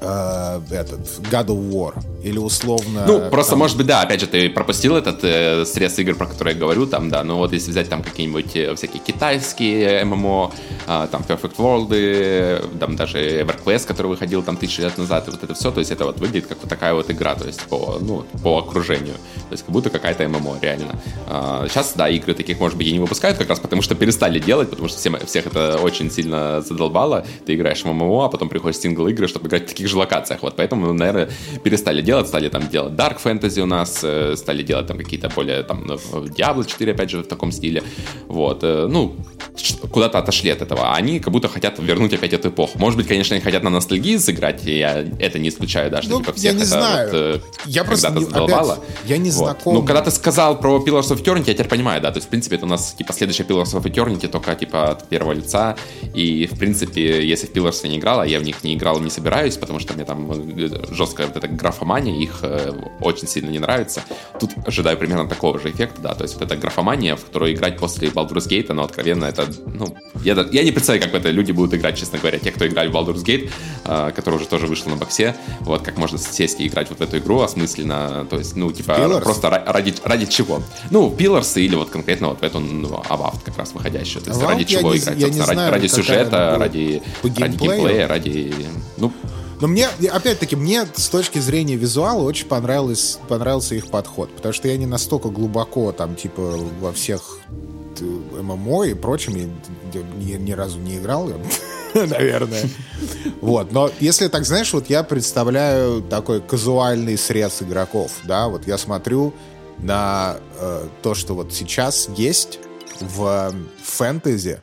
э, 0.00 0.60
этот 0.70 1.00
God 1.30 1.46
of 1.46 1.70
War. 1.70 1.94
Или 2.22 2.38
условно... 2.38 3.04
Ну, 3.06 3.30
просто, 3.30 3.52
там... 3.52 3.58
может 3.60 3.76
быть, 3.76 3.86
да, 3.86 4.02
опять 4.02 4.20
же, 4.20 4.26
ты 4.26 4.48
пропустил 4.48 4.96
этот 4.96 5.22
э, 5.22 5.64
срез 5.66 5.98
игр, 5.98 6.14
про 6.14 6.26
которые 6.26 6.54
я 6.54 6.60
говорю, 6.60 6.86
там, 6.86 7.10
да, 7.10 7.22
но 7.24 7.38
вот 7.38 7.52
если 7.52 7.70
взять 7.70 7.88
там 7.88 8.02
какие-нибудь 8.02 8.56
э, 8.56 8.74
всякие 8.74 9.02
китайские 9.02 10.04
ММО, 10.04 10.52
э, 10.86 11.08
там 11.10 11.22
Perfect 11.28 11.56
World, 11.56 11.88
э, 11.90 12.62
там 12.80 12.96
даже 12.96 13.18
EverQuest, 13.18 13.86
который 13.86 14.06
выходил 14.06 14.42
там 14.42 14.56
тысячи 14.56 14.80
лет 14.80 14.96
назад, 14.98 15.28
и 15.28 15.30
вот 15.30 15.42
это 15.42 15.54
все, 15.54 15.70
то 15.70 15.80
есть 15.80 15.90
это 15.90 16.04
вот 16.04 16.18
выглядит 16.18 16.46
как 16.46 16.58
вот 16.60 16.68
такая 16.68 16.94
вот 16.94 17.10
игра, 17.10 17.34
то 17.34 17.46
есть 17.46 17.60
по, 17.62 17.98
ну, 18.00 18.24
по 18.42 18.58
окружению, 18.58 19.14
то 19.14 19.52
есть 19.52 19.64
как 19.64 19.72
будто 19.72 19.90
какая-то 19.90 20.28
ММО, 20.28 20.58
реально. 20.62 20.98
Э, 21.28 21.66
сейчас, 21.68 21.92
да, 21.94 22.08
игры 22.08 22.34
таких, 22.34 22.58
может 22.60 22.78
быть, 22.78 22.86
и 22.86 22.92
не 22.92 22.98
выпускают 23.00 23.38
как 23.38 23.48
раз 23.48 23.60
потому, 23.60 23.82
что 23.82 23.94
перестали 23.94 24.38
делать, 24.38 24.70
потому 24.70 24.88
что 24.88 24.98
всем, 24.98 25.16
всех 25.26 25.46
это 25.46 25.78
очень 25.82 26.10
сильно 26.10 26.60
задолбало, 26.60 27.26
ты 27.46 27.54
играешь 27.54 27.82
в 27.82 27.86
ММО, 27.86 28.26
а 28.26 28.28
потом 28.28 28.48
приходишь 28.48 28.78
сингл-игры, 28.80 29.28
чтобы 29.28 29.48
играть 29.48 29.66
таких 29.74 29.88
же 29.88 29.98
локациях, 29.98 30.42
вот 30.42 30.56
поэтому, 30.56 30.92
наверное, 30.92 31.28
перестали 31.62 32.00
делать 32.00 32.28
стали 32.28 32.48
там 32.48 32.68
делать 32.68 32.92
Dark 32.94 33.18
Fantasy 33.22 33.60
у 33.60 33.66
нас, 33.66 34.00
э, 34.02 34.36
стали 34.36 34.62
делать 34.62 34.86
там 34.86 34.98
какие-то 34.98 35.28
более 35.28 35.62
там 35.62 35.84
ну, 35.86 35.94
Diablo 35.94 36.64
4, 36.64 36.92
опять 36.92 37.10
же, 37.10 37.22
в 37.22 37.26
таком 37.26 37.52
стиле. 37.52 37.82
Вот, 38.28 38.60
э, 38.62 38.86
ну, 38.88 39.16
куда-то 39.90 40.18
отошли 40.18 40.50
от 40.50 40.62
этого. 40.62 40.92
А 40.92 40.94
они 40.94 41.20
как 41.20 41.32
будто 41.32 41.48
хотят 41.48 41.78
вернуть 41.78 42.12
опять 42.12 42.32
эту 42.32 42.48
эпоху. 42.48 42.78
Может 42.78 42.96
быть, 42.96 43.06
конечно, 43.06 43.34
они 43.36 43.44
хотят 43.44 43.62
на 43.62 43.70
ностальгии 43.70 44.16
сыграть, 44.16 44.66
и 44.66 44.78
я 44.78 45.04
это 45.18 45.38
не 45.38 45.48
исключаю 45.48 45.90
даже, 45.90 46.08
ну, 46.08 46.18
типа 46.18 46.32
всех 46.32 46.52
я 46.52 46.52
не 46.52 46.62
это 46.62 46.66
знаю. 46.66 47.10
вот, 47.10 47.16
э, 47.16 47.40
я 47.66 47.84
просто 47.84 48.10
не, 48.10 48.24
задолбало. 48.24 48.74
Опять, 48.74 48.84
я 49.06 49.18
не 49.18 49.30
вот. 49.30 49.44
знаком. 49.44 49.74
Ну, 49.74 49.82
когда 49.82 50.02
ты 50.02 50.10
сказал 50.10 50.58
про 50.58 50.78
Pillars 50.78 51.10
of 51.10 51.22
Eternity, 51.22 51.44
я 51.48 51.54
теперь 51.54 51.68
понимаю, 51.68 52.00
да, 52.00 52.10
то 52.10 52.18
есть, 52.18 52.26
в 52.26 52.30
принципе, 52.30 52.56
это 52.56 52.66
у 52.66 52.68
нас, 52.68 52.94
типа, 52.94 53.12
следующая 53.12 53.44
Pillars 53.44 53.74
of 53.74 53.82
Eternity, 53.82 54.28
только, 54.28 54.54
типа, 54.54 54.90
от 54.92 55.08
первого 55.08 55.32
лица, 55.32 55.76
и, 56.14 56.48
в 56.52 56.58
принципе, 56.58 57.26
если 57.26 57.46
в 57.46 57.52
Pillars 57.52 57.80
я 57.84 57.90
не 57.90 57.98
играл, 57.98 58.20
а 58.20 58.26
я 58.26 58.40
в 58.40 58.42
них 58.42 58.64
не 58.64 58.74
играл, 58.74 59.00
не 59.00 59.10
собираюсь, 59.10 59.56
потому 59.64 59.80
что 59.80 59.94
мне 59.94 60.04
там 60.04 60.30
жесткая 60.90 61.26
вот 61.26 61.36
эта 61.36 61.48
графомания, 61.48 62.14
их 62.22 62.42
очень 63.00 63.26
сильно 63.26 63.50
не 63.50 63.58
нравится. 63.58 64.02
Тут 64.38 64.50
ожидаю 64.66 64.96
примерно 64.98 65.28
такого 65.28 65.58
же 65.58 65.70
эффекта, 65.70 66.00
да, 66.00 66.14
то 66.14 66.22
есть 66.22 66.34
вот 66.34 66.44
эта 66.44 66.56
графомания, 66.56 67.16
в 67.16 67.24
которую 67.24 67.54
играть 67.54 67.78
после 67.78 68.08
Baldur's 68.08 68.48
Gate, 68.48 68.72
но 68.72 68.84
откровенно 68.84 69.24
это 69.24 69.46
ну, 69.66 69.86
я, 70.22 70.34
я 70.52 70.64
не 70.64 70.72
представляю, 70.72 71.02
как 71.02 71.12
в 71.12 71.16
это 71.16 71.30
люди 71.30 71.52
будут 71.52 71.74
играть, 71.74 71.98
честно 71.98 72.18
говоря. 72.18 72.38
Те, 72.38 72.52
кто 72.52 72.66
играли 72.66 72.88
в 72.88 72.92
Baldur's 72.92 73.24
Gate, 73.24 73.50
э, 73.84 74.12
который 74.14 74.36
уже 74.36 74.46
тоже 74.46 74.66
вышел 74.66 74.90
на 74.90 74.96
боксе, 74.96 75.34
вот, 75.60 75.82
как 75.82 75.96
можно 75.98 76.18
сесть 76.18 76.60
и 76.60 76.66
играть 76.66 76.88
вот 76.90 76.98
в 76.98 77.02
эту 77.02 77.18
игру 77.18 77.40
осмысленно, 77.40 78.26
то 78.28 78.38
есть, 78.38 78.56
ну, 78.56 78.70
типа, 78.72 78.92
Pillars? 78.92 79.22
просто 79.22 79.50
ради, 79.50 79.94
ради 80.04 80.26
чего? 80.26 80.62
Ну, 80.90 81.14
Pillars 81.16 81.60
или 81.60 81.74
вот 81.74 81.90
конкретно 81.90 82.28
вот 82.28 82.40
в 82.40 82.42
эту 82.42 82.60
ну, 82.60 82.88
Avast 83.08 83.40
как 83.44 83.58
раз 83.58 83.72
выходящую. 83.72 84.22
То 84.22 84.30
есть, 84.30 84.42
Avast 84.42 84.48
ради 84.48 84.64
чего 84.64 84.92
не, 84.92 84.98
играть? 84.98 85.22
Ради, 85.22 85.32
знаю, 85.32 85.72
ради 85.72 85.86
сюжета, 85.86 86.56
ради, 86.58 87.02
ради 87.22 87.56
геймплея, 87.56 88.08
ради, 88.08 88.54
ну, 88.96 89.12
но 89.60 89.68
мне, 89.68 89.88
опять-таки, 90.12 90.56
мне 90.56 90.86
с 90.94 91.08
точки 91.08 91.38
зрения 91.38 91.76
визуала 91.76 92.22
очень 92.22 92.46
понравилось, 92.46 93.18
понравился 93.28 93.74
их 93.74 93.88
подход. 93.88 94.34
Потому 94.34 94.52
что 94.52 94.68
я 94.68 94.76
не 94.76 94.86
настолько 94.86 95.28
глубоко 95.28 95.92
там, 95.92 96.16
типа, 96.16 96.58
во 96.80 96.92
всех 96.92 97.38
э, 98.00 98.04
ММО 98.04 98.84
и 98.84 98.94
прочем 98.94 99.36
я 99.36 100.02
ни, 100.18 100.32
ни 100.32 100.52
разу 100.52 100.78
не 100.78 100.96
играл, 100.96 101.30
наверное. 101.94 102.68
Вот, 103.40 103.72
но 103.72 103.90
если 104.00 104.28
так, 104.28 104.44
знаешь, 104.44 104.72
вот 104.72 104.90
я 104.90 105.02
представляю 105.02 106.02
такой 106.02 106.40
казуальный 106.40 107.16
срез 107.16 107.62
игроков, 107.62 108.12
да, 108.24 108.48
вот 108.48 108.66
я 108.66 108.78
смотрю 108.78 109.32
на 109.78 110.36
э, 110.58 110.88
то, 111.02 111.14
что 111.14 111.34
вот 111.34 111.52
сейчас 111.52 112.08
есть 112.16 112.58
в 113.00 113.54
фэнтези, 113.82 114.60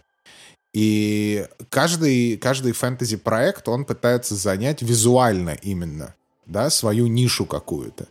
и 0.74 1.47
каждый, 1.69 2.38
каждый 2.38 2.72
фэнтези-проект, 2.72 3.67
он 3.67 3.86
пытается 3.86 4.36
занять 4.36 4.82
визуально 4.82 5.57
именно, 5.61 6.15
да, 6.45 6.69
свою 6.69 7.07
нишу 7.07 7.45
какую-то. 7.45 8.07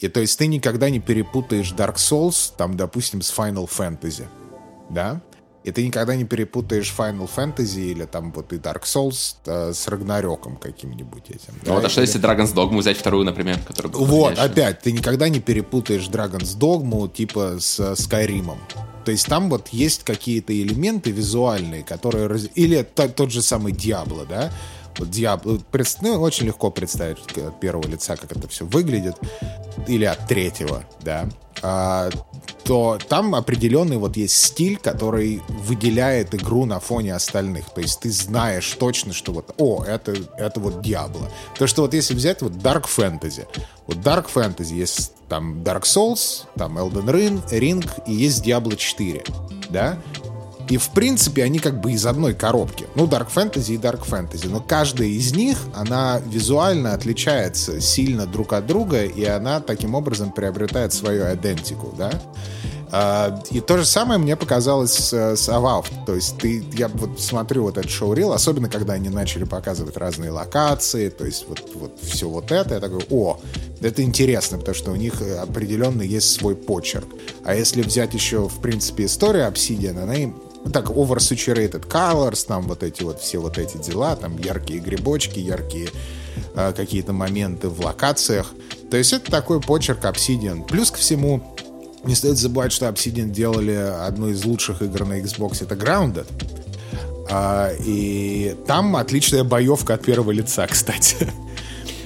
И 0.00 0.08
то 0.08 0.20
есть 0.20 0.38
ты 0.38 0.46
никогда 0.46 0.90
не 0.90 1.00
перепутаешь 1.00 1.72
Dark 1.72 1.96
Souls, 1.96 2.52
там, 2.56 2.76
допустим, 2.76 3.22
с 3.22 3.32
Final 3.32 3.68
Fantasy, 3.68 4.26
да? 4.90 5.22
И 5.64 5.72
ты 5.72 5.86
никогда 5.86 6.14
не 6.14 6.24
перепутаешь 6.24 6.94
Final 6.96 7.28
Fantasy 7.34 7.90
или 7.90 8.04
там 8.04 8.32
вот 8.32 8.52
и 8.52 8.56
Dark 8.56 8.82
Souls 8.82 9.36
э, 9.46 9.72
с 9.72 9.88
Рагнарёком 9.88 10.56
каким-нибудь 10.56 11.30
этим. 11.30 11.54
Ну 11.62 11.64
да? 11.64 11.72
вот, 11.72 11.84
а 11.84 11.88
что 11.88 12.02
если 12.02 12.20
Dragon's 12.20 12.54
Dogma 12.54 12.78
взять 12.78 12.98
вторую, 12.98 13.24
например? 13.24 13.58
Которая 13.66 13.92
вот, 13.94 14.38
опять, 14.38 14.80
ты 14.80 14.92
никогда 14.92 15.30
не 15.30 15.40
перепутаешь 15.40 16.06
Dragon's 16.08 16.58
Dogma 16.58 17.10
типа 17.10 17.56
с 17.58 17.80
Skyrim. 17.80 18.58
То 19.04 19.10
есть 19.10 19.26
там 19.26 19.48
вот 19.48 19.68
есть 19.68 20.04
какие-то 20.04 20.52
элементы 20.52 21.10
визуальные, 21.10 21.82
которые... 21.82 22.26
Раз... 22.26 22.48
Или 22.54 22.82
тот 22.82 23.30
же 23.30 23.42
самый 23.42 23.72
Диабло, 23.72 24.24
да? 24.26 24.52
Вот 24.98 25.10
Диабло... 25.10 25.58
Ну, 26.02 26.20
очень 26.20 26.46
легко 26.46 26.70
представить 26.70 27.18
от 27.36 27.60
первого 27.60 27.86
лица, 27.86 28.16
как 28.16 28.32
это 28.32 28.48
все 28.48 28.64
выглядит. 28.64 29.16
Или 29.88 30.04
от 30.04 30.26
третьего, 30.26 30.84
да? 31.02 31.28
А, 31.62 32.10
то 32.64 32.98
там 33.08 33.34
определенный 33.34 33.98
вот 33.98 34.16
есть 34.16 34.34
стиль, 34.34 34.78
который 34.78 35.42
выделяет 35.48 36.34
игру 36.34 36.64
на 36.64 36.80
фоне 36.80 37.14
остальных. 37.14 37.70
То 37.70 37.82
есть 37.82 38.00
ты 38.00 38.10
знаешь 38.10 38.68
точно, 38.78 39.12
что 39.12 39.32
вот, 39.32 39.54
о, 39.58 39.84
это, 39.84 40.14
это 40.38 40.60
вот 40.60 40.80
Диабло. 40.80 41.30
То, 41.58 41.66
что 41.66 41.82
вот 41.82 41.94
если 41.94 42.14
взять 42.14 42.40
вот 42.42 42.52
Dark 42.52 42.84
Fantasy, 42.84 43.46
вот 43.86 43.98
Dark 43.98 44.26
Fantasy 44.34 44.74
есть 44.74 45.12
там 45.28 45.62
Dark 45.62 45.82
Souls, 45.82 46.44
там 46.56 46.78
Elden 46.78 47.06
Ring, 47.06 47.50
Ring 47.50 47.88
и 48.06 48.12
есть 48.12 48.44
Diablo 48.46 48.76
4, 48.76 49.24
да? 49.68 49.98
И, 50.68 50.76
в 50.78 50.90
принципе, 50.90 51.44
они 51.44 51.58
как 51.58 51.80
бы 51.80 51.92
из 51.92 52.06
одной 52.06 52.34
коробки. 52.34 52.86
Ну, 52.94 53.06
Dark 53.06 53.28
Fantasy 53.34 53.74
и 53.74 53.78
Dark 53.78 54.06
Fantasy. 54.06 54.48
Но 54.48 54.60
каждая 54.60 55.08
из 55.08 55.34
них, 55.34 55.58
она 55.74 56.20
визуально 56.26 56.94
отличается 56.94 57.80
сильно 57.80 58.26
друг 58.26 58.52
от 58.52 58.66
друга, 58.66 59.04
и 59.04 59.24
она 59.24 59.60
таким 59.60 59.94
образом 59.94 60.32
приобретает 60.32 60.92
свою 60.92 61.24
идентику, 61.34 61.94
да? 61.96 62.10
А, 62.96 63.42
и 63.50 63.60
то 63.60 63.76
же 63.76 63.84
самое 63.84 64.20
мне 64.20 64.36
показалось 64.36 64.92
с, 64.92 65.12
Avowed. 65.48 66.04
То 66.06 66.14
есть 66.14 66.38
ты, 66.38 66.64
я 66.74 66.86
вот 66.86 67.20
смотрю 67.20 67.64
вот 67.64 67.76
этот 67.76 67.90
шоу-рил, 67.90 68.32
особенно 68.32 68.68
когда 68.68 68.92
они 68.92 69.08
начали 69.08 69.42
показывать 69.42 69.96
разные 69.96 70.30
локации, 70.30 71.08
то 71.08 71.26
есть 71.26 71.46
вот, 71.48 71.60
вот 71.74 71.98
все 72.00 72.28
вот 72.28 72.52
это, 72.52 72.74
я 72.74 72.80
такой, 72.80 73.04
о, 73.10 73.40
это 73.80 74.02
интересно, 74.02 74.58
потому 74.58 74.76
что 74.76 74.92
у 74.92 74.96
них 74.96 75.14
определенно 75.42 76.02
есть 76.02 76.30
свой 76.30 76.54
почерк. 76.54 77.08
А 77.44 77.56
если 77.56 77.82
взять 77.82 78.14
еще, 78.14 78.48
в 78.48 78.60
принципе, 78.60 79.06
историю 79.06 79.48
Obsidian, 79.48 80.00
она 80.00 80.14
им 80.14 80.36
так, 80.72 80.90
oversaturated 80.90 81.86
colors, 81.88 82.46
там 82.46 82.62
вот 82.62 82.82
эти 82.82 83.02
вот 83.02 83.20
все 83.20 83.38
вот 83.38 83.58
эти 83.58 83.76
дела, 83.76 84.16
там 84.16 84.38
яркие 84.38 84.80
грибочки, 84.80 85.38
яркие 85.38 85.88
э, 86.54 86.72
какие-то 86.74 87.12
моменты 87.12 87.68
в 87.68 87.84
локациях. 87.84 88.52
То 88.90 88.96
есть 88.96 89.12
это 89.12 89.30
такой 89.30 89.60
почерк 89.60 90.04
Obsidian. 90.04 90.66
Плюс 90.66 90.90
ко 90.90 90.98
всему, 90.98 91.56
не 92.04 92.14
стоит 92.14 92.36
забывать, 92.36 92.72
что 92.72 92.86
Obsidian 92.86 93.30
делали 93.30 93.74
одну 93.74 94.28
из 94.28 94.44
лучших 94.44 94.82
игр 94.82 95.04
на 95.04 95.20
Xbox, 95.20 95.62
это 95.62 95.74
Grounded. 95.74 96.26
А, 97.30 97.70
и 97.84 98.56
там 98.66 98.96
отличная 98.96 99.44
боевка 99.44 99.94
от 99.94 100.02
первого 100.02 100.30
лица, 100.30 100.66
кстати. 100.70 101.28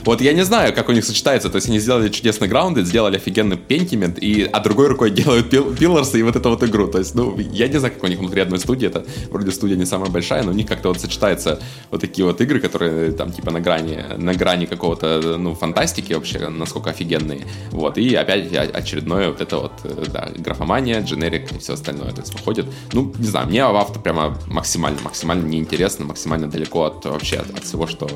Вот 0.09 0.23
я 0.23 0.33
не 0.33 0.43
знаю, 0.43 0.73
как 0.73 0.89
у 0.89 0.93
них 0.93 1.05
сочетается. 1.05 1.51
То 1.51 1.57
есть 1.57 1.69
они 1.69 1.79
сделали 1.79 2.09
чудесный 2.09 2.49
граунд, 2.49 2.79
сделали 2.79 3.17
офигенный 3.17 3.59
пентимент, 3.59 4.19
и, 4.19 4.49
а 4.51 4.61
другой 4.61 4.89
рукой 4.89 5.11
делают 5.11 5.51
пил, 5.51 5.77
пилларсы 5.77 6.19
и 6.19 6.23
вот 6.23 6.35
эту 6.35 6.49
вот 6.49 6.65
игру. 6.65 6.89
То 6.89 6.99
есть, 6.99 7.15
ну, 7.15 7.39
я 7.39 7.69
не 7.69 7.77
знаю, 7.79 7.93
как 7.93 8.03
у 8.05 8.07
них 8.07 8.19
внутри 8.19 8.41
одной 8.41 8.59
студии. 8.59 8.89
Это 8.89 9.05
вроде 9.29 9.51
студия 9.51 9.77
не 9.77 9.85
самая 9.85 10.09
большая, 10.09 10.45
но 10.45 10.53
у 10.53 10.55
них 10.55 10.67
как-то 10.67 10.89
вот 10.89 10.99
сочетаются 10.99 11.61
вот 11.91 12.01
такие 12.01 12.25
вот 12.25 12.41
игры, 12.41 12.59
которые 12.59 13.13
там 13.13 13.31
типа 13.31 13.51
на 13.51 13.61
грани, 13.61 14.03
на 14.17 14.33
грани 14.33 14.65
какого-то, 14.65 15.37
ну, 15.37 15.55
фантастики 15.55 16.15
вообще, 16.15 16.49
насколько 16.49 16.89
офигенные. 16.89 17.47
Вот, 17.71 17.99
и 17.99 18.15
опять 18.15 18.51
очередное 18.55 19.29
вот 19.29 19.43
это 19.43 19.59
вот, 19.59 19.73
э, 19.85 20.05
да, 20.11 20.31
графомания, 20.39 21.03
дженерик 21.03 21.53
и 21.53 21.59
все 21.59 21.75
остальное. 21.75 22.13
То 22.13 22.23
есть 22.23 22.33
выходит, 22.33 22.65
ну, 22.95 23.13
не 23.19 23.27
знаю, 23.27 23.47
мне 23.49 23.63
авто 23.63 24.01
прямо 24.01 24.39
максимально, 24.47 25.01
максимально 25.03 25.47
неинтересно, 25.47 26.07
максимально 26.07 26.49
далеко 26.49 26.85
от 26.85 27.05
вообще 27.05 27.37
от, 27.37 27.51
от 27.51 27.65
всего, 27.65 27.87
что 27.87 28.09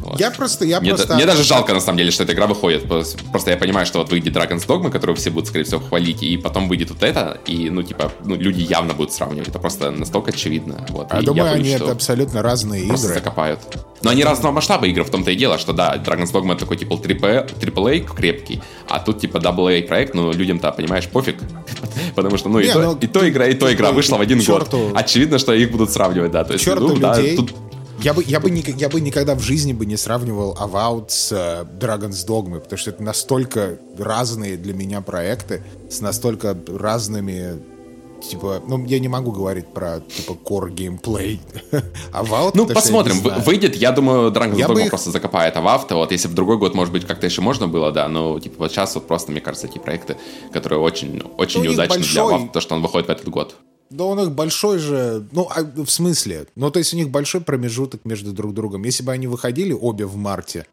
вот. 0.00 0.20
Я 0.20 0.30
просто, 0.30 0.64
я 0.64 0.80
мне, 0.80 0.94
просто... 0.94 1.14
Мне 1.14 1.26
даже 1.26 1.44
жалко, 1.44 1.74
на 1.74 1.80
самом 1.80 1.98
деле, 1.98 2.10
что 2.10 2.24
эта 2.24 2.32
игра 2.32 2.46
выходит. 2.46 2.88
Просто 2.88 3.50
я 3.50 3.56
понимаю, 3.56 3.86
что 3.86 3.98
вот 3.98 4.10
выйдет 4.10 4.34
Dragon's 4.34 4.66
Dogma, 4.66 4.90
которую 4.90 5.16
все 5.16 5.30
будут, 5.30 5.48
скорее 5.48 5.64
всего, 5.64 5.80
хвалить, 5.80 6.22
и 6.22 6.36
потом 6.36 6.68
выйдет 6.68 6.90
вот 6.90 7.02
это, 7.02 7.40
и, 7.46 7.70
ну, 7.70 7.82
типа, 7.82 8.12
ну, 8.24 8.36
люди 8.36 8.62
явно 8.62 8.94
будут 8.94 9.12
сравнивать. 9.12 9.48
Это 9.48 9.58
просто 9.58 9.90
настолько 9.90 10.30
очевидно. 10.30 10.86
Вот. 10.88 11.08
А 11.10 11.16
я 11.16 11.22
думаю, 11.22 11.46
я 11.46 11.52
боюсь, 11.52 11.66
они 11.66 11.76
это 11.76 11.92
абсолютно 11.92 12.42
разные 12.42 12.86
просто 12.86 13.06
игры. 13.06 13.18
закопают. 13.20 13.60
Но 14.02 14.10
они 14.10 14.24
разного 14.24 14.52
масштаба 14.52 14.86
игры, 14.86 15.04
в 15.04 15.10
том-то 15.10 15.30
и 15.30 15.36
дело, 15.36 15.58
что, 15.58 15.72
да, 15.72 15.96
Dragon's 15.96 16.32
Dogma 16.32 16.56
такой, 16.56 16.76
типа, 16.76 16.94
AAA 16.94 18.14
крепкий, 18.14 18.62
а 18.88 18.98
тут, 18.98 19.20
типа, 19.20 19.38
AA 19.38 19.86
проект, 19.86 20.14
ну, 20.14 20.32
людям-то, 20.32 20.72
понимаешь, 20.72 21.06
пофиг. 21.08 21.36
Потому 22.14 22.38
что, 22.38 22.48
ну, 22.48 22.60
и, 22.60 22.68
то, 22.68 22.80
ну, 22.80 22.98
и 22.98 23.06
то 23.06 23.28
игра, 23.28 23.46
и 23.46 23.54
то 23.54 23.72
игра 23.72 23.92
вышла 23.92 24.16
в 24.16 24.20
один 24.20 24.42
год. 24.42 24.74
Очевидно, 24.94 25.38
что 25.38 25.52
их 25.52 25.70
будут 25.70 25.90
сравнивать, 25.90 26.30
да. 26.30 26.44
То 26.44 26.54
есть, 26.54 26.66
ну, 26.66 26.96
да, 26.96 27.16
тут 27.36 27.52
я 28.02 28.14
бы, 28.14 28.24
я, 28.24 28.40
бы 28.40 28.50
я 28.50 28.88
бы 28.88 29.00
никогда 29.00 29.34
в 29.34 29.40
жизни 29.40 29.72
бы 29.72 29.86
не 29.86 29.96
сравнивал 29.96 30.56
Avowed 30.60 31.06
с 31.08 31.32
uh, 31.32 31.78
Dragon's 31.78 32.26
Dogma, 32.26 32.60
потому 32.60 32.78
что 32.78 32.90
это 32.90 33.02
настолько 33.02 33.78
разные 33.98 34.56
для 34.56 34.74
меня 34.74 35.00
проекты, 35.00 35.62
с 35.88 36.00
настолько 36.00 36.56
разными 36.68 37.60
типа, 38.20 38.62
ну, 38.66 38.84
я 38.86 38.98
не 38.98 39.08
могу 39.08 39.32
говорить 39.32 39.66
про, 39.68 40.00
типа, 40.00 40.32
core 40.32 40.70
геймплей. 40.70 41.40
Avowed, 42.12 42.52
ну, 42.54 42.66
посмотрим. 42.66 43.16
Выйдет, 43.44 43.76
я 43.76 43.92
думаю, 43.92 44.30
Dragon's 44.30 44.58
я 44.58 44.66
Dogma 44.66 44.84
их... 44.84 44.90
просто 44.90 45.10
закопает 45.10 45.56
Avowed. 45.56 45.92
Вот, 45.94 46.12
если 46.12 46.28
в 46.28 46.34
другой 46.34 46.58
год, 46.58 46.74
может 46.74 46.92
быть, 46.92 47.06
как-то 47.06 47.26
еще 47.26 47.40
можно 47.40 47.66
было, 47.66 47.92
да, 47.92 48.08
но, 48.08 48.38
типа, 48.38 48.56
вот 48.58 48.72
сейчас 48.72 48.94
вот 48.94 49.06
просто, 49.06 49.32
мне 49.32 49.40
кажется, 49.40 49.66
такие 49.66 49.80
проекты, 49.80 50.16
которые 50.52 50.80
очень, 50.80 51.22
очень 51.38 51.60
ну, 51.60 51.70
неудачны 51.70 51.96
большой... 51.96 52.12
для 52.12 52.22
Avowed, 52.22 52.52
то, 52.52 52.60
что 52.60 52.74
он 52.74 52.82
выходит 52.82 53.08
в 53.08 53.10
этот 53.10 53.28
год. 53.28 53.56
Да 53.90 54.04
у 54.04 54.14
них 54.14 54.30
большой 54.32 54.78
же... 54.78 55.26
Ну, 55.32 55.48
а, 55.50 55.62
в 55.62 55.90
смысле? 55.90 56.46
Ну, 56.54 56.70
то 56.70 56.78
есть 56.78 56.94
у 56.94 56.96
них 56.96 57.10
большой 57.10 57.40
промежуток 57.40 58.04
между 58.04 58.32
друг 58.32 58.54
другом. 58.54 58.84
Если 58.84 59.02
бы 59.02 59.12
они 59.12 59.26
выходили 59.26 59.72
обе 59.72 60.06
в 60.06 60.16
марте, 60.16 60.66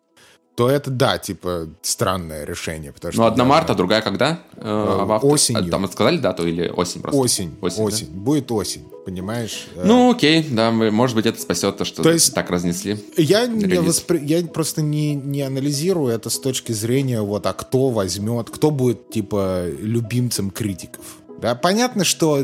то 0.58 0.68
это, 0.72 0.90
да, 0.90 1.20
типа, 1.20 1.70
странное 1.84 2.44
решение. 2.44 2.92
Потому 2.92 3.12
что, 3.12 3.22
ну, 3.22 3.28
одна 3.28 3.44
да, 3.44 3.48
марта, 3.48 3.76
другая 3.76 4.02
когда? 4.02 4.42
Э, 4.56 4.62
а 4.64 5.20
осенью. 5.22 5.68
А, 5.68 5.70
там 5.70 5.88
сказали 5.88 6.18
дату 6.18 6.48
или 6.48 6.68
осень 6.68 7.02
просто? 7.02 7.20
Осень. 7.20 7.56
Осень, 7.62 7.84
осень. 7.84 8.08
Да? 8.08 8.20
Будет 8.20 8.52
осень, 8.52 8.84
понимаешь? 9.06 9.68
Э, 9.76 9.84
ну, 9.86 10.12
окей, 10.12 10.44
да, 10.50 10.72
может 10.72 11.16
быть, 11.16 11.28
это 11.28 11.40
спасет 11.40 11.78
то, 11.78 11.86
что 11.86 12.02
то 12.02 12.12
есть, 12.12 12.34
так 12.34 12.50
разнесли. 12.50 12.98
Я, 13.18 13.46
не 13.46 13.80
воспри... 13.80 14.20
я 14.24 14.44
просто 14.48 14.82
не, 14.82 15.14
не 15.14 15.44
анализирую 15.44 16.12
это 16.12 16.32
с 16.32 16.40
точки 16.40 16.72
зрения, 16.72 17.22
вот, 17.22 17.46
а 17.46 17.54
кто 17.54 17.90
возьмет, 17.92 18.50
кто 18.50 18.72
будет, 18.72 19.12
типа, 19.12 19.68
любимцем 19.80 20.50
критиков. 20.50 21.06
Да, 21.38 21.54
понятно, 21.56 22.04
что 22.04 22.44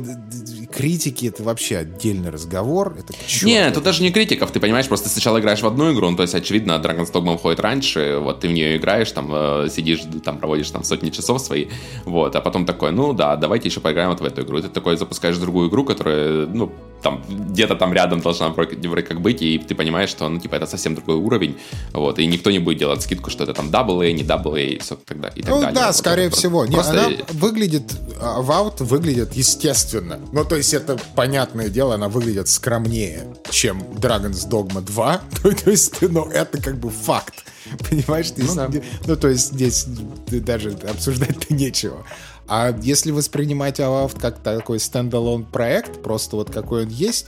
критики 0.72 1.28
это 1.28 1.44
вообще 1.44 1.78
отдельный 1.78 2.30
разговор. 2.30 2.96
Это 2.98 3.14
Не, 3.44 3.72
тут 3.72 3.84
даже 3.84 4.04
не 4.04 4.12
критиков, 4.12 4.52
ты 4.52 4.60
понимаешь, 4.60 4.88
просто 4.88 5.10
сначала 5.10 5.40
играешь 5.40 5.62
в 5.62 5.68
одну 5.68 5.94
игру, 5.94 6.10
ну, 6.10 6.16
то 6.16 6.24
есть, 6.24 6.36
очевидно, 6.36 6.74
Dragon's 6.74 7.12
Dogma 7.12 7.34
выходит 7.34 7.60
раньше, 7.60 8.20
вот 8.22 8.42
ты 8.42 8.48
в 8.48 8.52
нее 8.52 8.78
играешь, 8.78 9.12
там 9.12 9.30
э, 9.34 9.70
сидишь, 9.70 10.02
там 10.24 10.38
проводишь 10.38 10.70
там 10.70 10.84
сотни 10.84 11.10
часов 11.10 11.42
свои, 11.42 11.68
вот, 12.06 12.36
а 12.36 12.42
потом 12.42 12.66
такой, 12.66 12.92
ну 12.92 13.14
да, 13.14 13.36
давайте 13.36 13.70
еще 13.70 13.80
поиграем 13.80 14.10
вот 14.10 14.22
в 14.22 14.26
эту 14.26 14.44
игру. 14.44 14.60
И 14.60 14.62
ты 14.62 14.70
такой 14.70 14.98
запускаешь 14.98 15.38
другую 15.38 15.70
игру, 15.70 15.86
которая, 15.86 16.46
ну, 16.46 16.72
там 17.04 17.24
где-то 17.30 17.76
там 17.76 17.94
рядом 17.94 18.22
должна 18.22 18.50
вроде, 18.50 18.76
как 19.04 19.22
быть, 19.22 19.42
и 19.42 19.60
ты 19.60 19.76
понимаешь, 19.76 20.10
что, 20.10 20.30
ну, 20.30 20.40
типа, 20.40 20.56
это 20.56 20.66
совсем 20.66 20.96
другой 20.96 21.16
уровень, 21.16 21.58
вот, 21.94 22.20
и 22.20 22.26
никто 22.26 22.52
не 22.52 22.60
будет 22.60 22.80
делать 22.80 23.02
скидку, 23.02 23.30
что 23.30 23.44
это 23.44 23.54
там 23.54 23.70
AA, 23.70 24.14
не 24.14 24.24
AA, 24.24 24.64
и 24.64 24.80
все 24.80 24.96
тогда, 24.96 25.28
и 25.28 25.42
так 25.42 25.50
ну, 25.50 25.62
далее. 25.62 25.76
да, 25.76 25.88
вот 25.88 25.96
скорее 25.96 26.30
всего. 26.30 26.66
Просто... 26.66 26.94
Не, 26.94 27.00
она 27.00 27.10
выглядит, 27.34 27.94
а, 28.22 28.42
выглядит 28.80 29.34
естественно. 29.34 30.20
Ну, 30.32 30.46
то 30.46 30.56
есть 30.56 30.74
это 30.74 30.98
понятное 31.16 31.70
дело, 31.70 31.96
она 31.96 32.08
выглядит 32.08 32.48
скромнее, 32.48 33.28
чем 33.50 33.82
Dragon's 33.82 34.50
Dogma 34.50 34.82
2. 34.82 35.22
то 35.64 35.72
есть, 35.72 36.02
ну, 36.02 36.26
это 36.30 36.62
как 36.62 36.80
бы 36.80 36.90
факт. 36.90 37.46
Понимаешь? 37.90 38.32
Ну, 38.38 38.56
да. 38.56 38.70
ну, 39.06 39.16
то 39.16 39.30
есть 39.30 39.54
здесь 39.54 39.86
даже 40.28 40.72
обсуждать-то 40.72 41.54
нечего. 41.54 42.06
А 42.48 42.76
если 42.82 43.12
воспринимать 43.12 43.80
Avowed 43.80 44.20
как 44.20 44.40
такой 44.40 44.80
стендалон 44.80 45.46
проект, 45.46 46.02
просто 46.02 46.36
вот 46.36 46.50
какой 46.50 46.84
он 46.84 46.90
есть, 46.90 47.28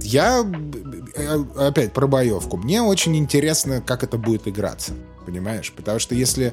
я 0.00 0.44
э, 1.14 1.44
опять 1.56 1.92
про 1.92 2.06
боевку. 2.06 2.56
Мне 2.56 2.82
очень 2.82 3.16
интересно, 3.16 3.80
как 3.80 4.02
это 4.02 4.18
будет 4.18 4.48
играться. 4.48 4.92
Понимаешь? 5.24 5.72
Потому 5.74 5.98
что 5.98 6.14
если... 6.14 6.52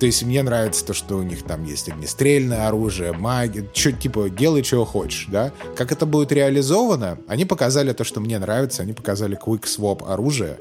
То 0.00 0.04
есть 0.04 0.22
мне 0.24 0.42
нравится 0.42 0.84
то, 0.84 0.92
что 0.92 1.16
у 1.16 1.22
них 1.22 1.42
там 1.42 1.64
есть 1.64 1.88
огнестрельное 1.88 2.68
оружие, 2.68 3.12
магия, 3.12 3.66
что 3.72 3.92
типа 3.92 4.28
делай, 4.28 4.62
чего 4.62 4.84
хочешь, 4.84 5.26
да? 5.30 5.52
Как 5.74 5.90
это 5.90 6.04
будет 6.04 6.32
реализовано? 6.32 7.18
Они 7.26 7.46
показали 7.46 7.94
то, 7.94 8.04
что 8.04 8.20
мне 8.20 8.38
нравится, 8.38 8.82
они 8.82 8.92
показали 8.92 9.38
quick 9.42 9.62
swap 9.62 10.06
оружия. 10.06 10.58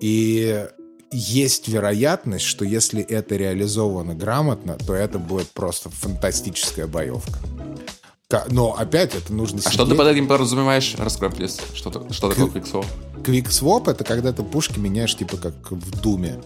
И 0.00 0.64
есть 1.12 1.68
вероятность, 1.68 2.44
что 2.44 2.64
если 2.64 3.02
это 3.02 3.36
реализовано 3.36 4.14
грамотно, 4.14 4.76
то 4.78 4.94
это 4.94 5.18
будет 5.18 5.50
просто 5.50 5.90
фантастическая 5.90 6.86
боевка. 6.86 7.38
Но 8.48 8.74
опять 8.74 9.14
это 9.14 9.32
нужно 9.32 9.60
А 9.64 9.70
что 9.70 9.84
ты 9.84 9.94
под 9.94 10.06
этим 10.08 10.26
подразумеваешь? 10.26 10.94
Раскрой, 10.96 11.30
плиз. 11.30 11.60
Что, 11.74 11.90
что 12.10 12.30
такое 12.30 12.48
квиксвоп? 12.48 12.86
Квиксвоп— 13.24 13.88
это 13.88 14.04
когда 14.04 14.32
ты 14.32 14.42
пушки 14.42 14.78
меняешь 14.78 15.14
типа 15.16 15.36
как 15.36 15.70
в 15.70 16.00
Думе. 16.00 16.40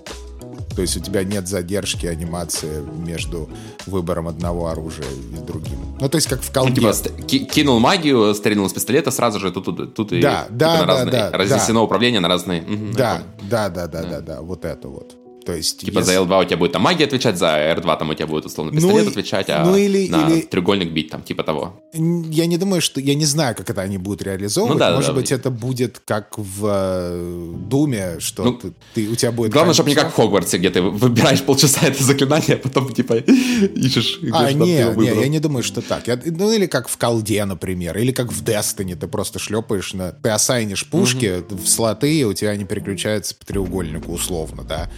То 0.76 0.82
есть 0.82 0.94
у 0.94 1.00
тебя 1.00 1.24
нет 1.24 1.48
задержки 1.48 2.04
анимации 2.04 2.84
между 2.98 3.48
выбором 3.86 4.28
одного 4.28 4.68
оружия 4.68 5.06
и 5.32 5.42
другим. 5.42 5.78
Ну, 5.98 6.08
то 6.10 6.16
есть 6.16 6.28
как 6.28 6.42
в 6.42 6.52
колде. 6.52 6.82
Ну, 6.82 6.92
типа, 6.92 7.46
кинул 7.46 7.80
магию, 7.80 8.34
стрельнул 8.34 8.68
с 8.68 8.74
пистолета, 8.74 9.10
сразу 9.10 9.40
же 9.40 9.50
тут, 9.50 9.64
тут, 9.64 9.94
тут 9.94 10.08
да, 10.10 10.16
и 10.16 10.20
да, 10.20 10.44
типа, 10.44 10.54
да, 10.58 10.84
разные, 10.86 11.12
да, 11.12 11.30
разнесено 11.32 11.80
да. 11.80 11.84
управление 11.84 12.20
на 12.20 12.28
разные. 12.28 12.60
Угу, 12.60 12.92
да, 12.94 13.22
да, 13.50 13.70
да, 13.70 13.86
да, 13.86 14.02
да, 14.02 14.08
да, 14.08 14.20
да, 14.20 14.40
вот 14.42 14.66
это 14.66 14.88
вот. 14.88 15.16
То 15.46 15.54
есть, 15.54 15.78
типа 15.78 16.00
если... 16.00 16.14
за 16.14 16.18
L2 16.18 16.42
у 16.42 16.44
тебя 16.44 16.56
будет 16.56 16.72
там 16.72 16.82
магия 16.82 17.04
отвечать, 17.04 17.38
за 17.38 17.46
R2 17.46 17.98
там 17.98 18.10
у 18.10 18.14
тебя 18.14 18.26
будет 18.26 18.46
условно 18.46 18.72
ну 18.72 18.78
пистолет 18.80 19.04
ну, 19.04 19.10
отвечать, 19.10 19.48
а 19.48 19.64
ну, 19.64 19.76
или, 19.76 20.08
на 20.08 20.28
или... 20.28 20.40
треугольник 20.40 20.90
бить 20.90 21.08
там, 21.08 21.22
типа 21.22 21.44
того. 21.44 21.80
Я 21.92 22.46
не 22.46 22.58
думаю, 22.58 22.80
что... 22.80 23.00
Я 23.00 23.14
не 23.14 23.26
знаю, 23.26 23.54
как 23.54 23.70
это 23.70 23.80
они 23.80 23.96
будут 23.96 24.22
реализовывать. 24.22 24.74
Ну, 24.74 24.78
да, 24.80 24.96
Может 24.96 25.10
да, 25.10 25.14
быть, 25.14 25.28
да. 25.28 25.36
это 25.36 25.50
будет 25.50 26.00
как 26.04 26.36
в 26.36 26.66
э, 26.68 27.54
Думе, 27.68 28.16
что 28.18 28.42
ну, 28.42 28.52
ты, 28.54 28.72
ты, 28.94 29.08
у 29.08 29.14
тебя 29.14 29.30
будет... 29.30 29.52
Главное, 29.52 29.72
чтобы 29.72 29.90
не 29.90 29.94
как 29.94 30.10
в 30.10 30.16
Хогвартсе, 30.16 30.58
где 30.58 30.70
ты 30.70 30.82
выбираешь 30.82 31.42
полчаса 31.42 31.86
это 31.86 32.02
заклинание, 32.02 32.56
а 32.56 32.58
потом 32.58 32.92
типа 32.92 33.14
ищешь... 33.14 34.18
А, 34.32 34.50
нет, 34.52 34.96
не, 34.96 35.06
я 35.06 35.28
не 35.28 35.38
думаю, 35.38 35.62
что 35.62 35.80
так. 35.80 36.08
Я, 36.08 36.20
ну, 36.24 36.52
или 36.52 36.66
как 36.66 36.88
в 36.88 36.96
Колде, 36.96 37.44
например, 37.44 37.96
или 37.96 38.10
как 38.10 38.32
в 38.32 38.42
Destiny, 38.42 38.96
ты 38.96 39.06
просто 39.06 39.38
шлепаешь 39.38 39.94
на... 39.94 40.10
Ты 40.10 40.30
осайнишь 40.30 40.84
пушки 40.86 41.26
mm-hmm. 41.26 41.62
в 41.62 41.68
слоты, 41.68 42.12
и 42.12 42.24
у 42.24 42.32
тебя 42.32 42.50
они 42.50 42.64
переключаются 42.64 43.36
по 43.36 43.46
треугольнику 43.46 44.10
условно, 44.10 44.64
да. 44.64 44.90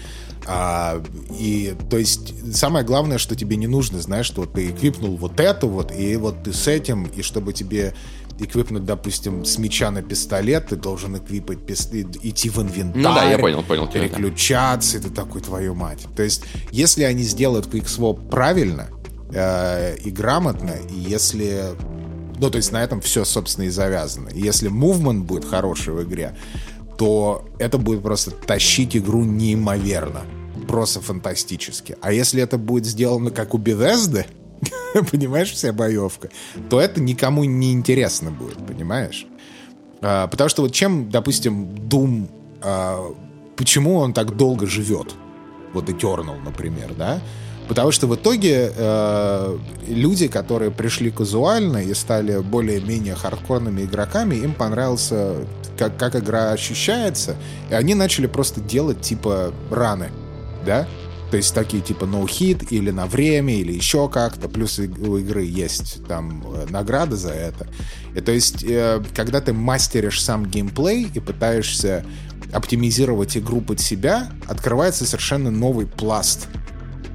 А, 0.51 1.03
и, 1.39 1.75
то 1.91 1.99
есть, 1.99 2.57
самое 2.57 2.83
главное, 2.83 3.19
что 3.19 3.37
тебе 3.37 3.57
не 3.57 3.67
нужно, 3.67 4.01
знаешь, 4.01 4.25
что 4.25 4.47
ты 4.47 4.71
эквипнул 4.71 5.15
вот 5.17 5.41
это 5.41 5.67
вот, 5.67 5.93
и 5.93 6.17
вот 6.17 6.43
ты 6.43 6.55
с 6.55 6.67
этим, 6.67 7.05
и 7.05 7.21
чтобы 7.21 7.53
тебе 7.53 7.93
эквипнуть, 8.39 8.87
допустим, 8.87 9.45
с 9.45 9.59
меча 9.59 9.91
на 9.91 10.01
пистолет, 10.01 10.69
ты 10.69 10.77
должен 10.77 11.19
эквипать, 11.19 11.67
пис... 11.67 11.91
идти 11.93 12.49
в 12.49 12.63
инвентарь. 12.63 13.03
Ну 13.03 13.15
да, 13.15 13.31
я 13.31 13.39
понял, 13.39 13.63
понял. 13.63 13.89
Переключаться, 13.89 14.99
ты 15.03 15.11
такой, 15.11 15.43
твою 15.43 15.75
мать. 15.75 16.07
То 16.17 16.23
есть, 16.23 16.45
если 16.71 17.03
они 17.03 17.25
сделают 17.25 17.67
QuickSwap 17.67 18.31
правильно 18.31 18.89
э, 19.31 19.99
и 19.99 20.11
грамотно, 20.11 20.73
и 20.91 20.95
если... 20.99 21.75
Ну, 22.39 22.49
то 22.49 22.57
есть 22.57 22.73
на 22.73 22.83
этом 22.83 23.03
все, 23.03 23.27
собственно, 23.27 23.67
и 23.67 23.69
завязано. 23.69 24.29
И 24.29 24.41
если 24.41 24.71
movement 24.71 25.25
будет 25.25 25.45
хороший 25.45 25.93
в 25.93 26.03
игре, 26.05 26.35
то 26.97 27.47
это 27.59 27.77
будет 27.77 28.03
просто 28.03 28.31
тащить 28.31 28.97
игру 28.97 29.25
неимоверно 29.25 30.23
просто 30.67 31.01
фантастически. 31.01 31.97
А 32.01 32.13
если 32.13 32.43
это 32.43 32.59
будет 32.59 32.87
сделано 32.87 33.31
как 33.31 33.55
у 33.55 33.59
Bethesda, 33.59 34.27
понимаешь, 35.11 35.53
вся 35.53 35.73
боевка, 35.73 36.31
то 36.69 36.81
это 36.81 37.01
никому 37.01 37.45
не 37.45 37.73
интересно 37.73 38.31
будет, 38.31 38.65
понимаешь? 38.67 39.27
А, 40.01 40.27
потому 40.27 40.49
что 40.49 40.63
вот 40.63 40.73
чем, 40.73 41.11
допустим, 41.11 41.67
Doom, 41.71 42.29
а, 42.63 43.15
почему 43.57 43.97
он 43.97 44.13
так 44.13 44.37
долго 44.37 44.67
живет? 44.67 45.15
Вот 45.73 45.89
Eternal, 45.89 46.39
например, 46.43 46.95
да? 46.97 47.21
Потому 47.69 47.93
что 47.93 48.07
в 48.07 48.17
итоге 48.17 48.73
э, 48.75 49.59
люди, 49.87 50.27
которые 50.29 50.71
пришли 50.71 51.11
казуально 51.11 51.77
и 51.77 51.93
стали 51.93 52.39
более-менее 52.39 53.15
хардкорными 53.15 53.83
игроками, 53.83 54.37
им 54.37 54.55
понравился, 54.55 55.37
как, 55.77 55.99
как 55.99 56.17
игра 56.17 56.53
ощущается, 56.53 57.37
и 57.71 57.75
они 57.75 57.95
начали 57.95 58.27
просто 58.27 58.63
делать 58.63 59.03
типа 59.03 59.53
раны 59.71 60.09
да? 60.69 60.87
То 61.31 61.37
есть 61.37 61.55
такие 61.55 61.83
типа 61.83 62.05
no 62.05 62.25
hit 62.25 62.69
или 62.71 62.91
на 62.91 63.07
время, 63.07 63.55
или 63.55 63.73
еще 63.73 64.09
как-то. 64.09 64.49
Плюс 64.49 64.79
у 64.79 65.19
игры 65.19 65.45
есть 65.45 66.07
там 66.07 66.43
э, 66.55 66.67
награды 66.71 67.17
за 67.17 67.31
это. 67.31 67.67
И 68.15 68.21
то 68.21 68.33
есть, 68.33 68.65
э, 68.65 69.03
когда 69.15 69.41
ты 69.41 69.53
мастеришь 69.53 70.23
сам 70.23 70.47
геймплей 70.47 71.11
и 71.13 71.21
пытаешься 71.21 72.05
оптимизировать 72.53 73.37
игру 73.37 73.61
под 73.61 73.81
себя, 73.81 74.31
открывается 74.47 75.05
совершенно 75.05 75.51
новый 75.51 75.87
пласт 75.87 76.49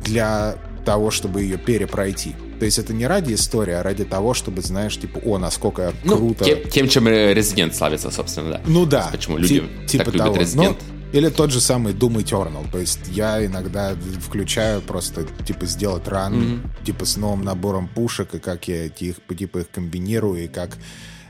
для 0.04 0.58
того, 0.86 1.10
чтобы 1.10 1.42
ее 1.42 1.58
перепройти. 1.58 2.36
То 2.60 2.66
есть 2.66 2.78
это 2.78 2.94
не 2.94 3.08
ради 3.08 3.34
истории, 3.34 3.74
а 3.74 3.82
ради 3.82 4.06
того, 4.06 4.34
чтобы, 4.34 4.62
знаешь, 4.62 4.98
типа, 4.98 5.20
о, 5.26 5.38
насколько 5.40 5.92
ну, 6.04 6.18
круто. 6.18 6.46
Тем, 6.46 6.70
тем, 6.70 6.88
чем 6.88 7.08
Resident 7.08 7.74
славится, 7.74 8.12
собственно, 8.12 8.52
да. 8.52 8.62
Ну 8.66 8.86
да. 8.86 9.10
Почему 9.12 9.38
люди 9.38 9.64
типа 9.88 10.06
так 10.06 10.14
любят 10.14 10.28
того. 10.28 10.38
Resident. 10.38 10.78
Но 10.92 10.93
или 11.14 11.30
тот 11.30 11.52
же 11.52 11.62
самый 11.62 11.94
Doom 11.94 12.24
Eternal. 12.24 12.70
То 12.72 12.80
есть 12.80 13.00
я 13.10 13.46
иногда 13.46 13.96
включаю 14.20 14.82
просто, 14.82 15.26
типа, 15.46 15.68
сделать 15.68 16.08
ран, 16.08 16.34
mm-hmm. 16.34 16.86
типа, 16.86 17.06
с 17.06 17.18
новым 17.18 17.44
набором 17.44 17.88
пушек, 17.88 18.34
и 18.34 18.40
как 18.40 18.68
я 18.68 18.86
их, 18.86 18.96
типа, 18.96 19.60
их 19.60 19.70
комбинирую, 19.70 20.44
и 20.44 20.48
как 20.48 20.78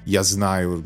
я 0.05 0.23
знаю, 0.23 0.85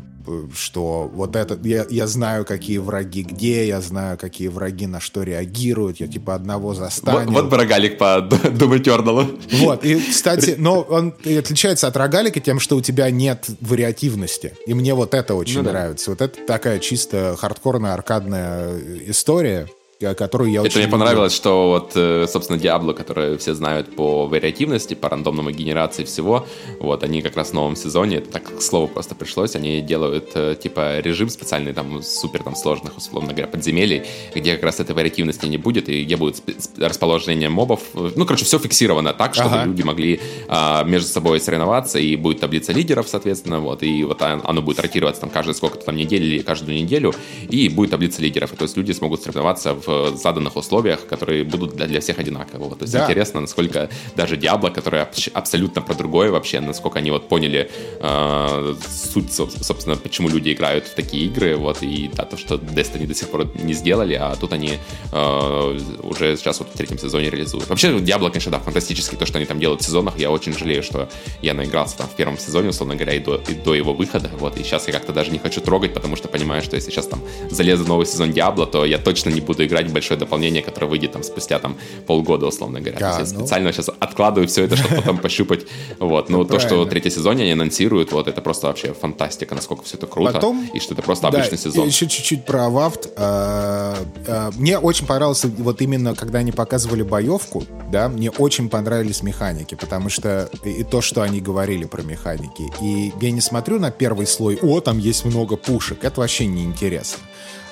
что 0.54 1.10
вот 1.12 1.36
это... 1.36 1.58
Я, 1.62 1.86
я 1.88 2.06
знаю, 2.06 2.44
какие 2.44 2.78
враги 2.78 3.22
где, 3.22 3.66
я 3.66 3.80
знаю, 3.80 4.18
какие 4.18 4.48
враги 4.48 4.86
на 4.86 5.00
что 5.00 5.22
реагируют, 5.22 6.00
я 6.00 6.06
типа 6.06 6.34
одного 6.34 6.74
застану. 6.74 7.30
Вот, 7.30 7.42
вот 7.42 7.50
бы 7.50 7.56
рогалик 7.56 7.98
по 7.98 8.18
Doom 8.18 8.82
Eternal. 8.82 9.40
Вот, 9.58 9.84
и, 9.84 10.00
кстати, 10.00 10.54
но 10.58 10.80
он 10.80 11.14
отличается 11.24 11.86
от 11.86 11.96
рогалика 11.96 12.40
тем, 12.40 12.60
что 12.60 12.76
у 12.76 12.80
тебя 12.80 13.10
нет 13.10 13.46
вариативности. 13.60 14.54
И 14.66 14.74
мне 14.74 14.94
вот 14.94 15.14
это 15.14 15.34
очень 15.34 15.62
ну, 15.62 15.70
нравится. 15.70 16.06
Да. 16.06 16.12
Вот 16.12 16.20
это 16.22 16.46
такая 16.46 16.78
чисто 16.78 17.36
хардкорная 17.38 17.94
аркадная 17.94 18.78
история, 19.06 19.68
которую 20.00 20.50
я 20.52 20.62
очень 20.62 20.70
Это 20.70 20.78
мне 20.78 20.88
понравилось, 20.88 21.34
что 21.34 21.70
вот, 21.70 21.92
э, 21.96 22.26
собственно, 22.28 22.56
Diablo, 22.56 22.94
который 22.94 23.36
все 23.36 23.54
знают 23.54 23.96
по 23.96 24.26
вариативности, 24.26 24.94
по 24.94 25.08
рандомному 25.08 25.50
генерации 25.50 26.04
всего, 26.04 26.46
вот, 26.78 27.02
они 27.02 27.20
как 27.20 27.36
раз 27.36 27.50
в 27.50 27.54
новом 27.54 27.74
сезоне, 27.74 28.18
это 28.18 28.30
так 28.30 28.58
к 28.58 28.62
слову 28.62 28.86
просто 28.86 29.16
пришлось, 29.16 29.56
они 29.56 29.80
делают, 29.80 30.30
э, 30.34 30.54
типа, 30.60 31.00
режим 31.00 31.28
специальный, 31.28 31.72
там, 31.72 32.00
супер, 32.02 32.44
там, 32.44 32.54
сложных, 32.54 32.96
условно 32.96 33.30
говоря, 33.30 33.48
подземелий, 33.48 34.04
где 34.34 34.54
как 34.54 34.64
раз 34.64 34.78
этой 34.78 34.94
вариативности 34.94 35.46
не 35.46 35.56
будет, 35.56 35.88
и 35.88 36.04
где 36.04 36.16
будет 36.16 36.42
расположение 36.78 37.48
мобов, 37.48 37.80
ну, 37.92 38.24
короче, 38.24 38.44
все 38.44 38.60
фиксировано 38.60 39.14
так, 39.14 39.34
чтобы 39.34 39.56
ага. 39.56 39.64
люди 39.64 39.82
могли 39.82 40.20
а, 40.46 40.84
между 40.84 41.08
собой 41.08 41.40
соревноваться, 41.40 41.98
и 41.98 42.14
будет 42.14 42.38
таблица 42.38 42.72
лидеров, 42.72 43.08
соответственно, 43.08 43.58
вот, 43.58 43.82
и 43.82 44.04
вот 44.04 44.22
оно 44.22 44.62
будет 44.62 44.78
ротироваться 44.78 45.22
там 45.22 45.30
каждые 45.30 45.56
сколько-то 45.56 45.86
там 45.86 45.96
недель 45.96 46.22
или 46.22 46.38
каждую 46.38 46.76
неделю, 46.76 47.14
и 47.50 47.68
будет 47.68 47.90
таблица 47.90 48.22
лидеров, 48.22 48.52
и, 48.52 48.56
то 48.56 48.62
есть 48.62 48.76
люди 48.76 48.92
смогут 48.92 49.22
соревноваться 49.22 49.74
в 49.74 49.87
в 49.88 50.16
заданных 50.16 50.56
условиях, 50.56 51.06
которые 51.06 51.44
будут 51.44 51.76
для, 51.76 51.86
для 51.86 52.00
всех 52.00 52.18
одинаковые. 52.18 52.70
То 52.70 52.82
есть 52.82 52.92
да. 52.92 53.04
интересно, 53.04 53.40
насколько 53.40 53.88
даже 54.16 54.36
Diablo, 54.36 54.70
который 54.70 55.00
абсолютно 55.32 55.82
про 55.82 55.94
другое 55.94 56.30
вообще, 56.30 56.60
насколько 56.60 56.98
они 56.98 57.10
вот 57.10 57.28
поняли 57.28 57.70
э, 58.00 58.74
суть, 59.12 59.32
собственно, 59.32 59.96
почему 59.96 60.28
люди 60.28 60.52
играют 60.52 60.86
в 60.86 60.94
такие 60.94 61.26
игры, 61.26 61.56
вот, 61.56 61.82
и 61.82 62.10
да, 62.14 62.24
то, 62.24 62.36
что 62.36 62.56
Destiny 62.56 63.06
до 63.06 63.14
сих 63.14 63.28
пор 63.28 63.48
не 63.62 63.72
сделали, 63.72 64.14
а 64.14 64.36
тут 64.36 64.52
они 64.52 64.78
э, 65.12 65.78
уже 66.02 66.36
сейчас 66.36 66.58
вот 66.58 66.68
в 66.68 66.76
третьем 66.76 66.98
сезоне 66.98 67.30
реализуют. 67.30 67.68
Вообще, 67.68 67.88
Diablo, 67.98 68.30
конечно, 68.30 68.52
да, 68.52 68.58
фантастический, 68.58 69.16
то, 69.16 69.26
что 69.26 69.38
они 69.38 69.46
там 69.46 69.58
делают 69.58 69.82
в 69.82 69.84
сезонах, 69.84 70.18
я 70.18 70.30
очень 70.30 70.56
жалею, 70.56 70.82
что 70.82 71.08
я 71.42 71.54
наигрался 71.54 71.98
там 71.98 72.08
в 72.08 72.14
первом 72.14 72.38
сезоне, 72.38 72.68
условно 72.68 72.94
говоря, 72.94 73.14
и 73.14 73.20
до, 73.20 73.36
и 73.48 73.54
до 73.54 73.74
его 73.74 73.94
выхода, 73.94 74.30
вот, 74.38 74.58
и 74.58 74.62
сейчас 74.62 74.86
я 74.86 74.92
как-то 74.92 75.12
даже 75.12 75.30
не 75.30 75.38
хочу 75.38 75.60
трогать, 75.60 75.94
потому 75.94 76.16
что 76.16 76.28
понимаю, 76.28 76.62
что 76.62 76.76
если 76.76 76.90
сейчас 76.90 77.06
там 77.06 77.22
залезу 77.50 77.84
в 77.84 77.88
новый 77.88 78.06
сезон 78.06 78.30
Diablo, 78.30 78.66
то 78.66 78.84
я 78.84 78.98
точно 78.98 79.30
не 79.30 79.40
буду 79.40 79.64
играть 79.64 79.77
ждать 79.78 79.92
большое 79.92 80.18
дополнение, 80.18 80.62
которое 80.62 80.86
выйдет 80.86 81.12
там 81.12 81.22
спустя 81.22 81.58
там 81.58 81.76
полгода, 82.06 82.46
условно 82.46 82.80
говоря. 82.80 82.98
Да, 82.98 83.14
То 83.14 83.20
есть 83.20 83.32
ну... 83.32 83.40
я 83.40 83.46
специально 83.46 83.72
сейчас 83.72 83.90
откладываю 84.00 84.48
все 84.48 84.64
это, 84.64 84.76
чтобы 84.76 84.96
потом 84.96 85.18
пощупать. 85.22 85.66
Вот, 85.98 86.28
ну 86.28 86.44
то, 86.44 86.58
что 86.58 86.84
третий 86.84 87.10
сезон 87.10 87.38
они 87.38 87.52
анонсируют, 87.52 88.12
вот 88.12 88.28
это 88.28 88.40
просто 88.40 88.66
вообще 88.66 88.92
фантастика, 88.92 89.54
насколько 89.54 89.84
все 89.84 89.96
это 89.96 90.06
круто, 90.06 90.54
и 90.74 90.80
что 90.80 90.94
это 90.94 91.02
просто 91.02 91.28
обычный 91.28 91.58
сезон. 91.58 91.86
еще 91.86 92.06
чуть-чуть 92.06 92.44
про 92.44 92.68
Вафт. 92.68 93.10
А, 93.16 93.96
а, 94.26 94.50
мне 94.56 94.78
очень 94.78 95.06
понравился 95.06 95.48
вот 95.48 95.80
именно, 95.82 96.14
когда 96.14 96.40
они 96.40 96.52
показывали 96.52 97.02
боевку, 97.02 97.64
да, 97.90 98.08
мне 98.08 98.30
очень 98.30 98.68
понравились 98.68 99.22
механики, 99.22 99.74
потому 99.74 100.08
что 100.08 100.50
и 100.64 100.84
то, 100.84 101.00
что 101.00 101.22
они 101.22 101.40
говорили 101.40 101.84
про 101.84 102.02
механики. 102.02 102.64
И 102.82 103.12
я 103.20 103.30
не 103.30 103.40
смотрю 103.40 103.78
на 103.78 103.90
первый 103.90 104.26
слой, 104.26 104.58
о, 104.62 104.80
там 104.80 104.98
есть 104.98 105.24
много 105.24 105.56
пушек, 105.56 106.04
это 106.04 106.20
вообще 106.20 106.46
не 106.46 106.64
интересно. 106.64 107.18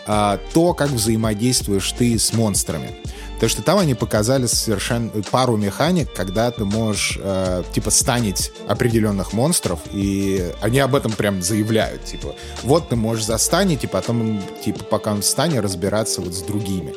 А, 0.07 0.39
то, 0.53 0.73
как 0.73 0.91
взаимодействуешь 0.91 1.91
ты 1.93 2.19
с 2.19 2.33
монстрами. 2.33 2.97
Потому 3.35 3.51
что 3.51 3.63
там 3.63 3.79
они 3.79 3.95
показали 3.95 4.47
совершенно 4.47 5.11
пару 5.31 5.57
механик, 5.57 6.11
когда 6.15 6.51
ты 6.51 6.65
можешь 6.65 7.19
э, 7.21 7.65
типа 7.75 7.91
станить 7.91 8.51
определенных 8.67 9.35
монстров, 9.35 9.81
и 9.93 10.53
они 10.63 10.79
об 10.79 10.95
этом 10.95 11.13
прям 11.13 11.43
заявляют, 11.43 12.05
типа, 12.05 12.35
вот 12.63 12.89
ты 12.89 12.97
можешь 12.97 13.27
застанить, 13.27 13.85
и 13.85 13.89
потом, 13.89 14.41
типа, 14.65 14.85
пока 14.85 15.13
он 15.13 15.21
встанет, 15.21 15.63
разбираться 15.63 16.23
вот 16.23 16.33
с 16.33 16.41
другими. 16.41 16.95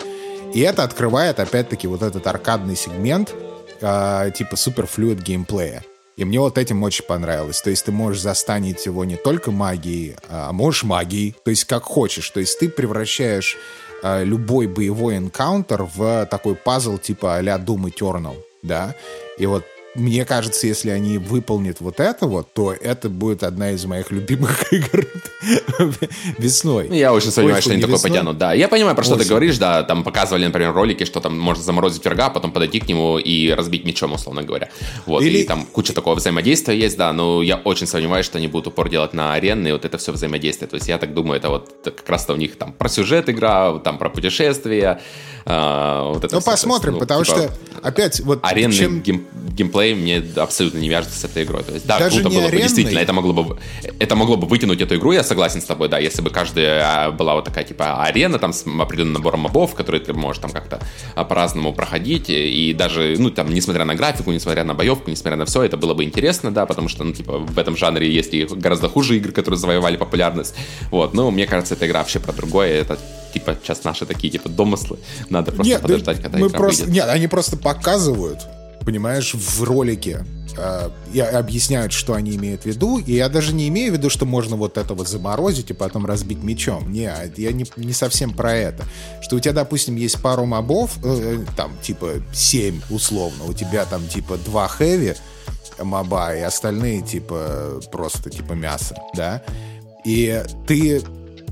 И 0.54 0.62
это 0.62 0.84
открывает, 0.84 1.42
опять-таки, 1.42 1.88
вот 1.88 2.04
этот 2.04 2.26
аркадный 2.26 2.78
сегмент, 2.78 3.34
э, 3.82 4.32
типа, 4.34 4.56
суперфлюид 4.56 5.22
геймплея. 5.22 5.84
И 6.20 6.26
мне 6.26 6.38
вот 6.42 6.58
этим 6.58 6.84
очень 6.84 7.06
понравилось. 7.06 7.62
То 7.62 7.70
есть 7.70 7.86
ты 7.86 7.94
можешь 7.94 8.22
застанить 8.22 8.86
его 8.86 9.06
не 9.06 9.16
только 9.16 9.52
магией, 9.52 10.18
а 10.28 10.52
можешь 10.52 10.84
магией, 10.84 11.34
то 11.46 11.50
есть 11.50 11.64
как 11.64 11.84
хочешь. 11.84 12.30
То 12.32 12.42
есть 12.42 12.60
ты 12.60 12.68
превращаешь 12.68 13.56
э, 14.04 14.26
любой 14.26 14.68
боевой 14.68 15.16
энкаунтер 15.16 15.84
в 15.84 16.26
такой 16.26 16.56
пазл 16.56 16.98
типа 16.98 17.38
а-ля 17.38 17.56
Doom 17.56 17.90
Eternal, 17.90 18.36
да. 18.64 18.96
И 19.38 19.46
вот 19.46 19.64
мне 20.00 20.26
кажется, 20.26 20.66
если 20.66 20.90
они 20.90 21.18
выполнят 21.18 21.82
вот 21.82 22.00
это 22.00 22.26
вот, 22.26 22.54
то 22.54 22.74
это 22.74 23.10
будет 23.10 23.44
одна 23.44 23.72
из 23.72 23.86
моих 23.86 24.12
любимых 24.12 24.72
игр 24.74 25.06
весной. 26.38 26.88
Я 26.90 27.14
очень 27.14 27.32
сомневаюсь, 27.32 27.64
что 27.64 27.74
они 27.74 27.82
такое 27.82 28.00
потянут, 28.00 28.38
да. 28.38 28.54
Я 28.54 28.68
понимаю, 28.68 28.96
про 28.96 29.04
что 29.04 29.18
ты 29.18 29.26
говоришь, 29.26 29.58
да, 29.58 29.84
там 29.84 30.04
показывали, 30.04 30.46
например, 30.46 30.74
ролики, 30.74 31.04
что 31.04 31.20
там 31.20 31.38
можно 31.38 31.64
заморозить 31.64 32.04
врага, 32.04 32.30
потом 32.30 32.52
подойти 32.52 32.80
к 32.80 32.88
нему 32.88 33.18
и 33.18 33.52
разбить 33.52 33.86
мечом, 33.86 34.14
условно 34.14 34.44
говоря. 34.44 34.70
Вот, 35.06 35.22
Или... 35.22 35.40
и 35.40 35.44
там 35.44 35.66
куча 35.66 35.94
такого 35.94 36.16
взаимодействия 36.16 36.78
есть, 36.80 36.98
да, 36.98 37.12
но 37.14 37.44
я 37.44 37.58
очень 37.58 37.88
сомневаюсь, 37.88 38.26
что 38.26 38.38
они 38.38 38.48
будут 38.48 38.68
упор 38.68 38.90
делать 38.90 39.14
на 39.14 39.34
арены, 39.34 39.70
и 39.70 39.72
вот 39.72 39.86
это 39.86 39.98
все 39.98 40.12
взаимодействие. 40.12 40.70
То 40.70 40.76
есть 40.76 40.88
я 40.88 40.98
так 40.98 41.14
думаю, 41.14 41.38
это 41.38 41.50
вот 41.50 41.70
как 41.84 42.08
раз-то 42.10 42.34
у 42.34 42.38
них 42.38 42.58
там 42.58 42.74
про 42.74 42.90
сюжет 42.90 43.30
игра, 43.30 43.78
там 43.80 43.98
про 43.98 44.10
путешествия, 44.10 45.02
а, 45.46 46.12
вот 46.14 46.24
это 46.24 46.36
ну, 46.36 46.42
посмотрим, 46.42 46.94
ну, 46.94 47.00
потому 47.00 47.24
типа, 47.24 47.38
что 47.38 47.52
опять 47.82 48.20
вот 48.20 48.40
аренный 48.44 48.76
чем... 48.76 49.26
гейм, 49.90 50.00
геймплей 50.00 50.20
мне 50.20 50.24
абсолютно 50.42 50.80
не 50.80 50.90
вяжется 50.90 51.20
с 51.20 51.24
этой 51.24 51.44
игрой. 51.44 51.64
То 51.64 51.74
есть, 51.74 51.86
да, 51.86 52.00
Даже 52.00 52.22
круто 52.22 52.30
было 52.30 52.46
аренный. 52.46 52.58
бы, 52.58 52.64
действительно, 52.64 53.00
это 53.00 53.14
могло 53.14 53.34
бы, 53.34 53.58
это 54.00 54.16
могло 54.16 54.38
бы 54.38 54.48
вытянуть 54.48 54.82
эту 54.82 54.96
игру, 54.96 55.12
я 55.12 55.24
согласен 55.24 55.62
с 55.62 55.66
тобой, 55.66 55.90
да, 55.90 56.00
если 56.00 56.22
бы 56.22 56.30
каждая 56.30 57.08
а, 57.08 57.12
была 57.12 57.36
вот 57.36 57.46
такая, 57.46 57.64
типа, 57.64 58.04
арена 58.04 58.40
там 58.40 58.54
с 58.54 58.66
определенным 58.66 59.14
набором 59.14 59.42
мобов, 59.42 59.76
которые 59.76 60.02
ты 60.02 60.14
можешь 60.14 60.42
там 60.42 60.52
как-то 60.52 60.80
а, 61.16 61.24
по-разному 61.24 61.74
проходить, 61.74 62.30
и 62.30 62.74
даже, 62.74 63.16
ну, 63.20 63.32
там, 63.32 63.54
несмотря 63.54 63.86
на 63.86 63.96
графику, 63.96 64.32
несмотря 64.32 64.64
на 64.64 64.74
боевку, 64.74 65.10
несмотря 65.10 65.38
на 65.38 65.46
все, 65.46 65.64
это 65.64 65.78
было 65.78 65.94
бы 65.94 66.04
интересно, 66.04 66.52
да, 66.52 66.66
потому 66.66 66.90
что, 66.90 67.04
ну, 67.04 67.14
типа, 67.14 67.38
в 67.40 67.58
этом 67.58 67.78
жанре 67.78 68.12
есть 68.12 68.34
и 68.34 68.46
гораздо 68.46 68.90
хуже 68.90 69.18
игры, 69.18 69.32
которые 69.32 69.58
завоевали 69.58 69.98
популярность, 69.98 70.56
вот, 70.92 71.14
но 71.14 71.32
мне 71.32 71.46
кажется, 71.46 71.74
эта 71.74 71.88
игра 71.88 72.00
вообще 72.00 72.20
про 72.20 72.34
другое, 72.34 72.82
это 72.82 72.98
типа 73.34 73.56
сейчас 73.62 73.84
наши 73.84 74.06
такие 74.06 74.32
типа 74.32 74.50
домыслы. 74.50 74.98
Надо 75.30 75.52
просто 75.52 75.72
нет, 75.72 75.82
подождать, 75.82 76.22
когда 76.22 76.38
мы 76.40 76.48
игра 76.48 76.58
просто, 76.58 76.86
выйдет. 76.86 76.96
Нет, 76.96 77.10
они 77.10 77.28
просто 77.28 77.58
показывают, 77.58 78.48
понимаешь, 78.86 79.34
в 79.34 79.64
ролике 79.64 80.26
э, 80.58 80.90
и 81.14 81.20
объясняют, 81.20 81.94
что 81.94 82.14
они 82.14 82.36
имеют 82.36 82.64
в 82.64 82.66
виду. 82.66 83.00
И 83.00 83.14
я 83.14 83.30
даже 83.30 83.54
не 83.54 83.68
имею 83.68 83.94
в 83.94 83.98
виду, 83.98 84.10
что 84.10 84.26
можно 84.26 84.56
вот 84.56 84.78
это 84.78 84.94
вот 84.94 85.08
заморозить 85.08 85.72
и 85.72 85.74
потом 85.74 86.06
разбить 86.06 86.44
мечом. 86.44 86.92
Не, 86.92 87.12
я 87.38 87.52
не, 87.52 87.66
не 87.76 87.94
совсем 87.94 88.34
про 88.34 88.54
это. 88.54 88.84
Что 89.22 89.36
у 89.36 89.40
тебя, 89.40 89.54
допустим, 89.54 89.96
есть 89.96 90.22
пару 90.22 90.46
мобов, 90.46 90.98
э, 91.04 91.44
там, 91.56 91.72
типа, 91.82 92.14
7 92.34 92.82
условно. 92.90 93.46
У 93.46 93.54
тебя 93.54 93.86
там, 93.86 94.08
типа, 94.08 94.38
2 94.38 94.68
хэви 94.68 95.16
моба, 95.82 96.36
и 96.36 96.42
остальные, 96.42 97.02
типа, 97.02 97.82
просто, 97.92 98.30
типа, 98.30 98.54
мясо, 98.54 98.96
да? 99.16 99.42
И 100.06 100.44
ты 100.68 101.02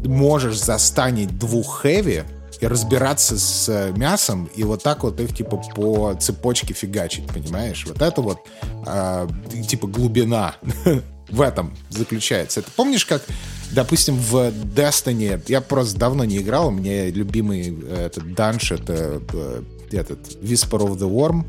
можешь 0.05 0.59
застанить 0.59 1.37
двух 1.37 1.81
хэви 1.81 2.23
и 2.59 2.67
разбираться 2.67 3.37
с 3.37 3.69
э, 3.69 3.91
мясом, 3.95 4.49
и 4.55 4.63
вот 4.63 4.83
так 4.83 5.03
вот 5.03 5.19
их, 5.19 5.35
типа, 5.35 5.57
по 5.75 6.13
цепочке 6.19 6.73
фигачить, 6.73 7.27
понимаешь? 7.27 7.85
Вот 7.87 8.01
это 8.01 8.21
вот, 8.21 8.39
э, 8.85 9.27
типа, 9.67 9.87
глубина 9.87 10.55
в 11.29 11.41
этом 11.41 11.75
заключается. 11.89 12.61
Это 12.61 12.71
помнишь, 12.75 13.05
как, 13.05 13.23
допустим, 13.71 14.17
в 14.17 14.49
Destiny, 14.49 15.41
я 15.47 15.61
просто 15.61 15.97
давно 15.99 16.25
не 16.25 16.37
играл, 16.37 16.69
у 16.69 16.71
меня 16.71 17.09
любимый 17.09 17.77
э, 17.81 18.05
этот 18.07 18.33
данж, 18.33 18.71
это 18.71 19.21
э, 19.33 19.63
этот 19.91 20.19
Whisper 20.41 20.79
of 20.79 20.97
the 20.97 21.09
Worm, 21.09 21.45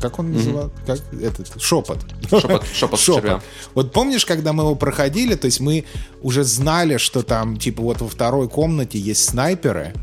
как 0.00 0.18
он 0.18 0.32
называл? 0.32 0.66
Mm-hmm. 0.66 0.86
Как 0.86 1.22
этот 1.22 1.62
шепот. 1.62 1.98
Шепот, 2.28 2.64
шепот, 2.72 3.00
шепот. 3.00 3.42
Вот 3.74 3.92
помнишь, 3.92 4.26
когда 4.26 4.52
мы 4.52 4.64
его 4.64 4.74
проходили, 4.74 5.34
то 5.34 5.46
есть 5.46 5.60
мы 5.60 5.84
уже 6.22 6.44
знали, 6.44 6.96
что 6.98 7.22
там 7.22 7.56
типа 7.56 7.82
вот 7.82 8.00
во 8.00 8.08
второй 8.08 8.48
комнате 8.48 8.98
есть 8.98 9.24
снайперы, 9.24 9.94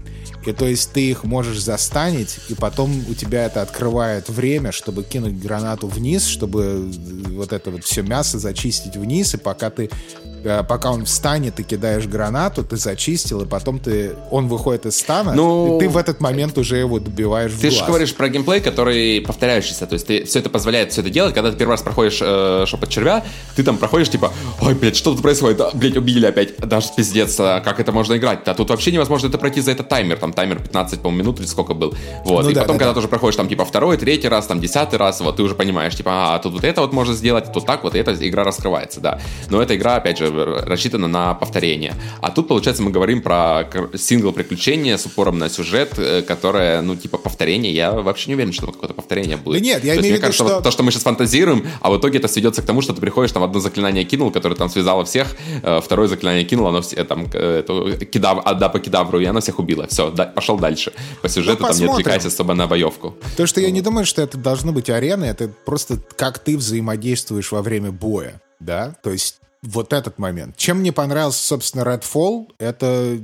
и 0.46 0.54
то 0.54 0.68
есть 0.68 0.92
ты 0.92 1.10
их 1.10 1.24
можешь 1.24 1.62
застанить, 1.62 2.40
и 2.50 2.56
потом 2.56 3.04
у 3.10 3.14
тебя 3.14 3.46
это 3.46 3.62
открывает 3.62 4.30
время, 4.30 4.72
чтобы 4.72 5.04
кинуть 5.04 5.40
гранату 5.42 5.88
вниз, 5.88 6.26
чтобы 6.26 6.92
вот 7.32 7.54
это 7.54 7.72
вот 7.72 7.84
все 7.84 8.02
мясо 8.02 8.40
зачистить 8.40 8.96
вниз, 8.96 9.34
и 9.34 9.38
пока 9.38 9.70
ты 9.70 9.90
Э, 10.23 10.23
пока 10.68 10.92
он 10.92 11.06
встанет, 11.06 11.56
ты 11.56 11.64
кидаешь 11.64 12.06
гранату, 12.08 12.64
ты 12.64 12.78
зачистил, 12.78 13.42
и 13.42 13.46
потом 13.46 13.80
ты, 13.80 14.16
он 14.32 14.48
выходит 14.48 14.86
из 14.86 14.98
стана, 14.98 15.34
ну, 15.34 15.78
и 15.78 15.80
ты 15.80 15.90
в 15.90 15.98
этот 15.98 16.20
момент 16.22 16.58
уже 16.58 16.78
его 16.78 17.00
добиваешь 17.00 17.52
Ты 17.60 17.70
же 17.70 17.86
говоришь 17.86 18.14
про 18.14 18.30
геймплей, 18.30 18.62
который 18.62 19.22
повторяющийся, 19.22 19.88
то 19.88 19.94
есть 19.94 20.08
ты, 20.08 20.26
все 20.26 20.40
это 20.40 20.50
позволяет 20.50 20.92
все 20.92 21.02
это 21.02 21.10
делать, 21.10 21.34
когда 21.34 21.52
ты 21.52 21.58
первый 21.58 21.72
раз 21.72 21.82
проходишь 21.82 22.20
э, 22.22 22.66
шепот 22.68 22.90
червя, 22.90 23.24
ты 23.56 23.64
там 23.64 23.78
проходишь 23.78 24.10
типа, 24.10 24.34
ой, 24.62 24.76
блядь, 24.76 24.96
что 24.96 25.12
тут 25.12 25.22
происходит, 25.22 25.62
а, 25.62 25.72
блядь, 25.74 25.98
убили 25.98 26.26
опять, 26.26 26.58
даже 26.58 26.88
пиздец, 26.96 27.40
а 27.40 27.62
как 27.62 27.80
это 27.80 27.92
можно 27.92 28.18
играть, 28.18 28.48
а 28.48 28.54
тут 28.54 28.70
вообще 28.70 28.92
невозможно 28.92 29.28
это 29.28 29.38
пройти 29.38 29.62
за 29.62 29.72
этот 29.72 29.90
таймер, 29.90 30.18
там 30.18 30.34
таймер 30.34 30.62
15, 30.62 31.02
по 31.02 31.10
минут 31.10 31.40
или 31.40 31.48
сколько 31.48 31.74
был, 31.74 31.94
вот, 32.26 32.44
ну, 32.44 32.50
и 32.50 32.54
да, 32.54 32.62
потом, 32.62 32.78
да, 32.78 32.80
когда 32.80 32.92
да. 32.92 32.94
ты 32.94 33.00
уже 33.00 33.08
проходишь 33.08 33.36
там 33.36 33.48
типа 33.48 33.66
второй, 33.66 33.98
третий 33.98 34.28
раз, 34.28 34.48
там 34.48 34.60
десятый 34.60 35.00
раз, 35.00 35.22
вот, 35.22 35.38
ты 35.38 35.44
уже 35.44 35.56
понимаешь, 35.56 35.96
типа, 35.96 36.36
а, 36.36 36.40
тут 36.40 36.54
вот 36.54 36.64
это 36.64 36.82
вот 36.82 36.94
можно 36.94 37.14
сделать, 37.14 37.52
тут 37.54 37.66
так 37.66 37.84
вот, 37.84 37.96
и 37.96 38.00
эта 38.00 38.14
игра 38.28 38.44
раскрывается, 38.44 39.00
да, 39.00 39.20
но 39.50 39.62
эта 39.62 39.76
игра, 39.76 39.96
опять 39.96 40.18
же, 40.18 40.33
рассчитана 40.34 41.08
на 41.08 41.34
повторение. 41.34 41.94
А 42.22 42.32
тут, 42.32 42.48
получается, 42.48 42.84
мы 42.84 42.92
говорим 42.92 43.22
про 43.22 43.70
сингл 43.96 44.32
приключения 44.32 44.98
с 44.98 45.06
упором 45.06 45.40
на 45.40 45.50
сюжет, 45.50 45.94
э, 45.98 46.22
которое, 46.22 46.82
ну, 46.82 46.96
типа, 46.96 47.18
повторение. 47.18 47.74
Я 47.74 47.92
вообще 47.92 48.30
не 48.30 48.36
уверен, 48.36 48.54
что 48.54 48.68
какое-то 48.68 48.94
повторение 48.94 49.38
будет. 49.38 49.62
Да 49.62 49.66
нет, 49.66 49.84
я 49.84 49.94
то 49.94 50.02
имею 50.02 50.16
в 50.16 50.18
виду, 50.18 50.22
кажется, 50.22 50.44
что... 50.44 50.56
Вот 50.56 50.64
то, 50.64 50.72
что 50.72 50.84
мы 50.84 50.92
сейчас 50.92 51.04
фантазируем, 51.04 51.66
а 51.82 51.92
в 51.92 51.98
итоге 51.98 52.20
это 52.20 52.28
сведется 52.28 52.62
к 52.62 52.66
тому, 52.66 52.82
что 52.82 52.94
ты 52.94 53.02
приходишь, 53.02 53.32
там, 53.32 53.44
одно 53.44 53.60
заклинание 53.60 54.04
кинул, 54.04 54.32
которое 54.32 54.56
там 54.56 54.70
связало 54.70 55.06
всех, 55.06 55.36
э, 55.62 55.82
второе 55.82 56.08
заклинание 56.08 56.46
кинул, 56.46 56.68
оно 56.68 56.82
все, 56.82 57.04
там, 57.04 57.26
эту, 57.26 57.98
кидав, 58.06 58.42
отда 58.46 58.70
по 58.70 58.80
кидавру, 58.80 59.20
и 59.20 59.26
оно 59.26 59.40
всех 59.40 59.60
убило. 59.60 59.88
Все, 59.88 60.12
да, 60.12 60.26
пошел 60.26 60.58
дальше. 60.58 60.94
По 61.22 61.30
сюжету 61.30 61.64
ну, 61.64 61.68
там 61.68 61.78
не 61.78 61.86
отвлекайся 61.86 62.28
особо 62.28 62.54
на 62.54 62.68
боевку. 62.68 63.16
То, 63.38 63.46
что 63.46 63.62
я 63.62 63.72
не 63.72 63.82
думаю, 63.82 64.06
что 64.06 64.22
это 64.22 64.38
должно 64.38 64.72
быть 64.72 64.90
арена, 64.90 65.26
это 65.26 65.50
просто 65.66 66.00
как 66.16 66.40
ты 66.40 66.58
взаимодействуешь 66.58 67.52
во 67.52 67.62
время 67.62 67.92
боя 67.92 68.42
да, 68.64 68.96
то 69.04 69.12
есть 69.12 69.40
вот 69.64 69.94
этот 69.94 70.20
момент. 70.20 70.58
Чем 70.58 70.80
мне 70.80 70.92
понравился, 70.92 71.44
собственно, 71.46 71.84
Redfall, 71.84 72.52
это 72.60 73.20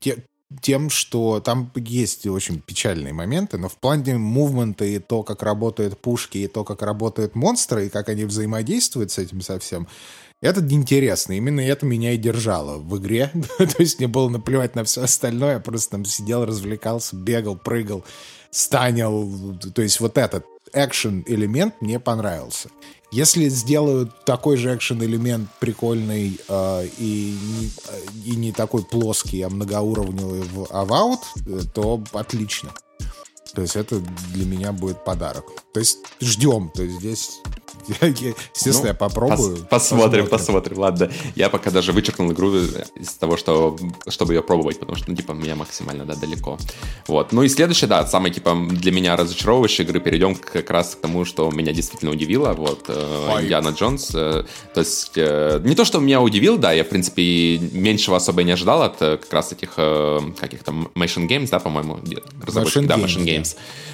те, 0.00 0.24
тем, 0.60 0.90
что 0.90 1.40
там 1.40 1.70
есть 1.74 2.26
очень 2.26 2.60
печальные 2.60 3.12
моменты, 3.12 3.58
но 3.58 3.68
в 3.68 3.76
плане 3.76 4.18
мувмента 4.18 4.84
и 4.84 4.98
то, 4.98 5.22
как 5.22 5.42
работают 5.42 5.98
пушки, 5.98 6.38
и 6.38 6.48
то, 6.48 6.64
как 6.64 6.82
работают 6.82 7.34
монстры, 7.34 7.86
и 7.86 7.90
как 7.90 8.08
они 8.08 8.24
взаимодействуют 8.24 9.10
с 9.10 9.18
этим 9.18 9.40
совсем, 9.40 9.86
это 10.40 10.60
интересно. 10.60 11.34
Именно 11.34 11.60
это 11.60 11.86
меня 11.86 12.12
и 12.12 12.18
держало 12.18 12.78
в 12.78 12.98
игре. 12.98 13.30
то 13.58 13.76
есть 13.78 13.98
мне 13.98 14.08
было 14.08 14.28
наплевать 14.28 14.74
на 14.74 14.82
все 14.84 15.02
остальное. 15.02 15.54
Я 15.54 15.60
просто 15.60 15.92
там 15.92 16.04
сидел, 16.04 16.44
развлекался, 16.44 17.14
бегал, 17.16 17.56
прыгал, 17.56 18.04
станил. 18.50 19.56
То 19.74 19.82
есть 19.82 20.00
вот 20.00 20.18
этот 20.18 20.44
экшен-элемент 20.72 21.80
мне 21.80 22.00
понравился. 22.00 22.70
Если 23.12 23.50
сделают 23.50 24.24
такой 24.24 24.56
же 24.56 24.74
экшен-элемент 24.74 25.50
прикольный 25.60 26.40
э, 26.48 26.86
и, 26.98 27.36
не, 27.58 28.32
и 28.32 28.36
не 28.36 28.52
такой 28.52 28.82
плоский, 28.84 29.42
а 29.42 29.50
многоуровневый 29.50 30.40
в 30.40 30.62
Avowed, 30.70 31.20
э, 31.46 31.60
то 31.74 32.02
отлично. 32.14 32.70
То 33.54 33.62
есть 33.62 33.76
это 33.76 34.00
для 34.32 34.46
меня 34.46 34.72
будет 34.72 35.04
подарок. 35.04 35.44
То 35.72 35.80
есть 35.80 35.98
ждем. 36.20 36.70
То 36.74 36.82
есть 36.82 36.98
здесь 37.00 37.40
Естественно, 37.88 38.80
ну, 38.80 38.86
я 38.88 38.94
попробую. 38.94 39.56
Пос 39.56 39.66
посмотрим, 39.68 40.26
посмотрим, 40.26 40.28
посмотрим. 40.28 40.78
Ладно, 40.78 41.10
я 41.34 41.48
пока 41.50 41.70
даже 41.70 41.92
вычеркнул 41.92 42.30
игру 42.32 42.54
из 42.54 43.12
того, 43.18 43.36
что, 43.36 43.76
чтобы 44.08 44.34
ее 44.34 44.42
пробовать, 44.42 44.78
потому 44.78 44.96
что, 44.96 45.10
ну, 45.10 45.16
типа, 45.16 45.32
меня 45.32 45.56
максимально, 45.56 46.04
да, 46.04 46.14
далеко. 46.14 46.58
Вот. 47.08 47.32
Ну 47.32 47.42
и 47.42 47.48
следующее, 47.48 47.88
да, 47.88 48.06
самый, 48.06 48.30
типа, 48.30 48.56
для 48.70 48.92
меня 48.92 49.16
разочаровывающей 49.16 49.84
игры, 49.84 50.00
перейдем 50.00 50.34
как 50.36 50.70
раз 50.70 50.94
к 50.94 51.00
тому, 51.00 51.24
что 51.24 51.50
меня 51.50 51.72
действительно 51.72 52.12
удивило, 52.12 52.52
вот, 52.52 52.84
э, 52.88 53.38
Яна 53.48 53.70
Джонс. 53.70 54.14
Э, 54.14 54.44
то 54.74 54.80
есть, 54.80 55.12
э, 55.16 55.60
не 55.64 55.74
то, 55.74 55.84
что 55.84 55.98
меня 55.98 56.20
удивил, 56.20 56.58
да, 56.58 56.72
я, 56.72 56.84
в 56.84 56.88
принципе, 56.88 57.58
меньшего 57.58 58.16
особо 58.16 58.42
не 58.42 58.52
ожидал 58.52 58.82
от 58.82 59.02
э, 59.02 59.16
как 59.16 59.32
раз 59.32 59.52
этих, 59.52 59.74
э, 59.76 60.20
каких-то 60.38 60.72
Machine 60.94 61.26
Games, 61.26 61.48
да, 61.50 61.58
по-моему, 61.58 61.98
разработчик, 62.46 62.86
да, 62.86 62.96
Machine 62.96 63.24
Games. 63.24 63.41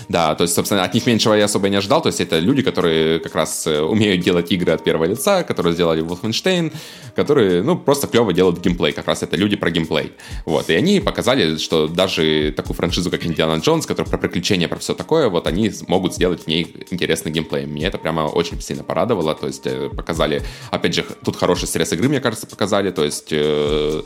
Да. 0.08 0.28
да, 0.28 0.34
то 0.34 0.42
есть, 0.42 0.54
собственно, 0.54 0.84
от 0.84 0.94
них 0.94 1.06
меньшего 1.06 1.34
я 1.34 1.44
особо 1.44 1.68
не 1.68 1.76
ожидал, 1.76 2.02
то 2.02 2.08
есть 2.08 2.20
это 2.20 2.38
люди, 2.38 2.62
которые 2.62 3.18
как 3.18 3.34
раз 3.34 3.66
э, 3.66 3.80
умеют 3.80 4.22
делать 4.22 4.50
игры 4.52 4.72
от 4.72 4.84
первого 4.84 5.04
лица, 5.04 5.42
которые 5.42 5.74
сделали 5.74 6.02
Wolfenstein, 6.02 6.72
которые, 7.14 7.62
ну, 7.62 7.76
просто 7.76 8.06
клево 8.06 8.32
делают 8.32 8.60
геймплей, 8.60 8.92
как 8.92 9.06
раз 9.06 9.22
это 9.22 9.36
люди 9.36 9.56
про 9.56 9.70
геймплей. 9.70 10.12
Вот, 10.44 10.70
и 10.70 10.74
они 10.74 11.00
показали, 11.00 11.56
что 11.56 11.88
даже 11.88 12.52
такую 12.56 12.76
франшизу, 12.76 13.10
как 13.10 13.24
Индиана 13.26 13.60
Джонс, 13.60 13.86
которая 13.86 14.10
про 14.10 14.18
приключения, 14.18 14.68
про 14.68 14.78
все 14.78 14.94
такое, 14.94 15.28
вот 15.28 15.46
они 15.46 15.70
могут 15.88 16.14
сделать 16.14 16.44
в 16.44 16.46
ней 16.46 16.74
интересный 16.90 17.32
геймплей. 17.32 17.66
Мне 17.66 17.86
это 17.86 17.98
прямо 17.98 18.22
очень 18.22 18.60
сильно 18.60 18.84
порадовало, 18.84 19.34
то 19.34 19.46
есть 19.46 19.66
э, 19.66 19.88
показали, 19.88 20.42
опять 20.70 20.94
же, 20.94 21.04
тут 21.24 21.36
хороший 21.36 21.68
стресс 21.68 21.92
игры, 21.92 22.08
мне 22.08 22.20
кажется, 22.20 22.46
показали, 22.46 22.90
то 22.90 23.04
есть 23.04 23.28
э, 23.30 24.02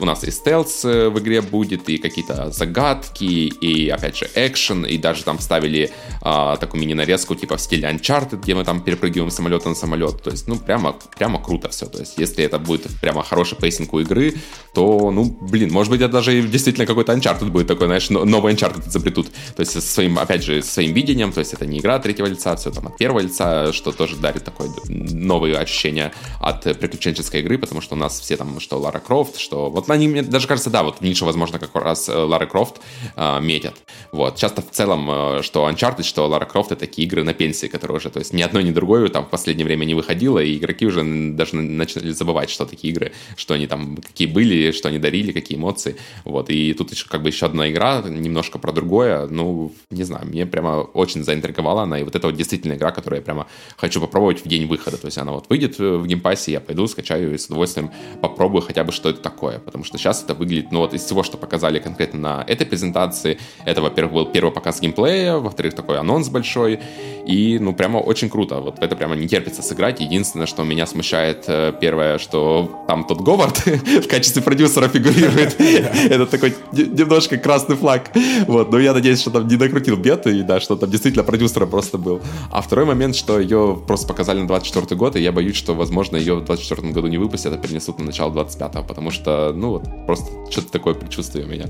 у 0.00 0.04
нас 0.04 0.24
и 0.24 0.30
стелс 0.30 0.84
в 0.84 1.18
игре 1.18 1.40
будет, 1.40 1.88
и 1.88 1.96
какие-то 1.96 2.50
загадки, 2.50 3.24
и, 3.24 3.88
опять 3.88 4.16
же, 4.16 4.28
экшен, 4.34 4.84
и 4.84 4.96
даже 4.98 5.24
там 5.24 5.38
ставили 5.38 5.90
а, 6.22 6.56
такую 6.56 6.80
мини-нарезку, 6.80 7.34
типа 7.34 7.56
в 7.56 7.60
стиле 7.60 7.88
Uncharted, 7.88 8.40
где 8.42 8.54
мы 8.54 8.64
там 8.64 8.82
перепрыгиваем 8.82 9.30
с 9.30 9.34
самолета 9.34 9.68
на 9.68 9.74
самолет, 9.74 10.22
то 10.22 10.30
есть, 10.30 10.48
ну, 10.48 10.56
прямо, 10.56 10.96
прямо 11.16 11.42
круто 11.42 11.68
все, 11.68 11.86
то 11.86 11.98
есть, 11.98 12.18
если 12.18 12.44
это 12.44 12.58
будет 12.58 12.86
прямо 13.00 13.22
хороший 13.22 13.56
пейсинг 13.56 13.92
у 13.92 14.00
игры, 14.00 14.34
то, 14.74 15.10
ну, 15.10 15.24
блин, 15.40 15.72
может 15.72 15.90
быть, 15.90 16.00
это 16.00 16.12
даже 16.12 16.42
действительно 16.42 16.86
какой-то 16.86 17.12
Uncharted 17.12 17.50
будет 17.50 17.66
такой, 17.66 17.86
знаешь, 17.86 18.10
новый 18.10 18.54
Uncharted 18.54 18.88
изобретут. 18.88 19.28
То 19.56 19.60
есть, 19.60 19.72
со 19.72 19.80
своим, 19.80 20.18
опять 20.18 20.44
же, 20.44 20.62
своим 20.62 20.92
видением, 20.92 21.32
то 21.32 21.40
есть, 21.40 21.52
это 21.52 21.66
не 21.66 21.78
игра 21.78 21.96
от 21.96 22.02
третьего 22.02 22.26
лица, 22.26 22.54
все 22.56 22.70
там 22.70 22.86
от 22.86 22.96
первого 22.96 23.20
лица, 23.20 23.72
что 23.72 23.92
тоже 23.92 24.16
дарит 24.16 24.44
такое 24.44 24.70
новые 24.88 25.56
ощущения 25.56 26.12
от 26.40 26.62
приключенческой 26.78 27.40
игры, 27.40 27.58
потому 27.58 27.80
что 27.80 27.94
у 27.94 27.98
нас 27.98 28.20
все 28.20 28.36
там, 28.36 28.60
что 28.60 28.78
Лара 28.78 28.98
Крофт, 28.98 29.38
что... 29.38 29.70
Вот 29.70 29.90
они, 29.90 30.08
мне 30.08 30.22
даже 30.22 30.46
кажется, 30.46 30.70
да, 30.70 30.82
вот 30.82 31.00
нишу, 31.00 31.26
возможно, 31.26 31.58
как 31.58 31.74
раз 31.74 32.08
э, 32.08 32.16
Лара 32.16 32.46
Крофт 32.46 32.80
э, 33.16 33.40
метят. 33.40 33.74
Вот. 34.20 34.36
Часто 34.36 34.60
в 34.60 34.70
целом, 34.70 35.10
э, 35.10 35.42
что 35.42 35.66
Uncharted, 35.66 36.02
что 36.02 36.26
Лара 36.28 36.44
Крофт— 36.44 36.72
это 36.72 36.80
такие 36.80 37.08
игры 37.08 37.24
на 37.24 37.32
пенсии, 37.32 37.68
которые 37.68 37.96
уже, 37.96 38.10
то 38.10 38.18
есть, 38.18 38.34
ни 38.34 38.42
одной, 38.42 38.64
ни 38.64 38.70
другой 38.70 39.08
там 39.08 39.24
в 39.24 39.30
последнее 39.30 39.64
время 39.64 39.86
не 39.86 39.94
выходило, 39.94 40.38
и 40.40 40.58
игроки 40.58 40.84
уже 40.84 41.02
даже 41.32 41.56
начали 41.56 42.10
забывать, 42.10 42.50
что 42.50 42.66
такие 42.66 42.92
игры, 42.92 43.12
что 43.36 43.54
они 43.54 43.66
там, 43.66 43.96
какие 43.96 44.28
были, 44.28 44.72
что 44.72 44.88
они 44.88 44.98
дарили, 44.98 45.32
какие 45.32 45.56
эмоции. 45.56 45.96
Вот. 46.26 46.50
И 46.50 46.74
тут 46.74 46.92
еще 46.92 47.06
как 47.08 47.22
бы 47.22 47.30
еще 47.30 47.46
одна 47.46 47.70
игра, 47.70 48.02
немножко 48.02 48.58
про 48.58 48.72
другое. 48.72 49.26
Ну, 49.26 49.72
не 49.90 50.04
знаю, 50.04 50.26
мне 50.26 50.44
прямо 50.44 50.82
очень 50.82 51.24
заинтриговала 51.24 51.84
она. 51.84 51.98
И 51.98 52.02
вот 52.02 52.14
это 52.14 52.26
вот 52.26 52.36
действительно 52.36 52.74
игра, 52.74 52.90
которую 52.90 53.20
я 53.20 53.24
прямо 53.24 53.46
хочу 53.78 54.02
попробовать 54.02 54.44
в 54.44 54.48
день 54.48 54.66
выхода. 54.66 54.98
То 54.98 55.06
есть 55.06 55.16
она 55.16 55.32
вот 55.32 55.46
выйдет 55.48 55.78
в 55.78 56.06
геймпассе, 56.06 56.52
я 56.52 56.60
пойду, 56.60 56.86
скачаю 56.88 57.32
и 57.32 57.38
с 57.38 57.46
удовольствием 57.46 57.90
попробую 58.20 58.60
хотя 58.60 58.84
бы, 58.84 58.92
что 58.92 59.08
это 59.08 59.22
такое. 59.22 59.60
Потому 59.60 59.84
что 59.84 59.96
сейчас 59.96 60.22
это 60.22 60.34
выглядит, 60.34 60.72
ну 60.72 60.80
вот 60.80 60.92
из 60.92 61.04
всего, 61.04 61.22
что 61.22 61.38
показали 61.38 61.78
конкретно 61.78 62.20
на 62.20 62.44
этой 62.46 62.66
презентации, 62.66 63.38
это, 63.64 63.80
во-первых, 63.80 64.09
был 64.10 64.26
первый 64.26 64.52
показ 64.52 64.80
геймплея, 64.80 65.36
во-вторых, 65.36 65.74
такой 65.74 65.98
анонс 65.98 66.28
большой. 66.28 66.80
И, 67.26 67.58
ну, 67.60 67.72
прямо 67.74 67.98
очень 67.98 68.28
круто. 68.28 68.60
Вот 68.60 68.78
это 68.80 68.96
прямо 68.96 69.14
не 69.14 69.28
терпится 69.28 69.62
сыграть. 69.62 70.00
Единственное, 70.00 70.46
что 70.46 70.64
меня 70.64 70.86
смущает, 70.86 71.44
э, 71.46 71.72
первое, 71.80 72.18
что 72.18 72.84
там 72.86 73.04
Тодд 73.04 73.20
Говард 73.20 73.58
в 73.66 74.08
качестве 74.08 74.42
продюсера 74.42 74.88
фигурирует. 74.88 75.60
Это 76.10 76.26
такой 76.26 76.54
немножко 76.72 77.36
красный 77.36 77.76
флаг. 77.76 78.10
Вот, 78.46 78.72
но 78.72 78.78
я 78.78 78.92
надеюсь, 78.92 79.20
что 79.20 79.30
там 79.30 79.46
не 79.46 79.56
накрутил 79.56 79.96
беды, 79.96 80.38
и 80.38 80.42
да, 80.42 80.60
что 80.60 80.76
там 80.76 80.90
действительно 80.90 81.24
продюсером 81.24 81.70
просто 81.70 81.98
был. 81.98 82.20
А 82.50 82.62
второй 82.62 82.84
момент, 82.84 83.16
что 83.16 83.38
ее 83.38 83.80
просто 83.86 84.08
показали 84.08 84.40
на 84.40 84.48
24 84.48 84.96
год, 84.96 85.16
и 85.16 85.20
я 85.20 85.32
боюсь, 85.32 85.56
что, 85.56 85.74
возможно, 85.74 86.16
ее 86.16 86.34
в 86.34 86.44
24 86.44 86.92
году 86.92 87.06
не 87.08 87.18
выпустят, 87.18 87.52
а 87.52 87.58
перенесут 87.58 87.98
на 87.98 88.06
начало 88.06 88.32
25-го, 88.32 88.82
потому 88.82 89.10
что, 89.10 89.52
ну, 89.54 89.70
вот, 89.70 89.84
просто 90.06 90.26
что-то 90.50 90.72
такое 90.72 90.94
предчувствие 90.94 91.44
у 91.44 91.48
меня. 91.48 91.66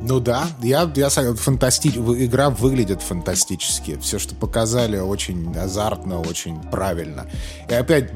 Ну 0.00 0.20
да, 0.20 0.48
я, 0.62 0.90
я 0.94 1.08
фантасти... 1.08 1.88
игра 1.88 2.50
выглядит 2.50 3.02
фантастически. 3.02 3.98
Все, 4.00 4.18
что 4.18 4.34
показали, 4.34 4.98
очень 4.98 5.56
азартно, 5.56 6.20
очень 6.20 6.60
правильно. 6.60 7.26
И 7.68 7.74
опять 7.74 8.10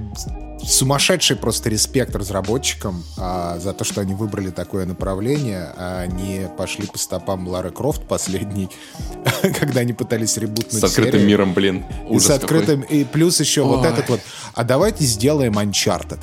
сумасшедший 0.62 1.36
просто 1.36 1.70
респект 1.70 2.14
разработчикам 2.14 3.02
а, 3.16 3.58
за 3.58 3.72
то, 3.72 3.84
что 3.84 4.00
они 4.00 4.14
выбрали 4.14 4.50
такое 4.50 4.86
направление, 4.86 5.72
а 5.76 6.06
не 6.06 6.48
пошли 6.56 6.86
по 6.86 6.98
стопам 6.98 7.48
Лары 7.48 7.70
Крофт 7.70 8.06
последний, 8.06 8.68
когда 9.58 9.80
они 9.80 9.92
пытались 9.92 10.36
ребутнуть 10.36 10.72
С 10.80 10.84
открытым 10.84 11.12
серию. 11.12 11.28
миром, 11.28 11.54
блин. 11.54 11.84
Ужас 12.08 12.24
и 12.24 12.26
с 12.26 12.30
открытым, 12.30 12.82
какой. 12.82 12.98
и 12.98 13.04
плюс 13.04 13.40
еще 13.40 13.62
Ой. 13.62 13.76
вот 13.76 13.86
этот 13.86 14.08
вот, 14.08 14.20
а 14.54 14.64
давайте 14.64 15.04
сделаем 15.04 15.58
Uncharted. 15.58 16.20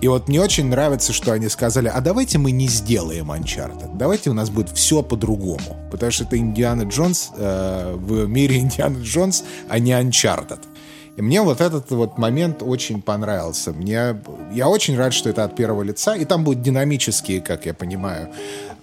И 0.00 0.06
вот 0.06 0.28
мне 0.28 0.40
очень 0.40 0.66
нравится, 0.66 1.12
что 1.12 1.32
они 1.32 1.48
сказали, 1.48 1.88
а 1.88 2.00
давайте 2.00 2.38
мы 2.38 2.52
не 2.52 2.68
сделаем 2.68 3.32
Uncharted, 3.32 3.96
давайте 3.96 4.30
у 4.30 4.32
нас 4.32 4.48
будет 4.48 4.70
все 4.70 5.02
по-другому, 5.02 5.76
потому 5.90 6.12
что 6.12 6.22
это 6.24 6.38
Индиана 6.38 6.82
Джонс 6.82 7.30
э, 7.36 7.94
в 7.96 8.28
мире 8.28 8.58
Индиана 8.60 8.98
Джонс, 8.98 9.42
а 9.68 9.78
не 9.80 9.92
Uncharted. 9.92 10.60
И 11.18 11.22
мне 11.22 11.42
вот 11.42 11.60
этот 11.60 11.90
вот 11.90 12.16
момент 12.16 12.62
очень 12.62 13.02
понравился. 13.02 13.72
Мне, 13.72 14.20
я 14.52 14.68
очень 14.68 14.96
рад, 14.96 15.12
что 15.12 15.28
это 15.28 15.42
от 15.42 15.56
первого 15.56 15.82
лица, 15.82 16.14
и 16.14 16.24
там 16.24 16.44
будут 16.44 16.62
динамические, 16.62 17.40
как 17.40 17.66
я 17.66 17.74
понимаю. 17.74 18.28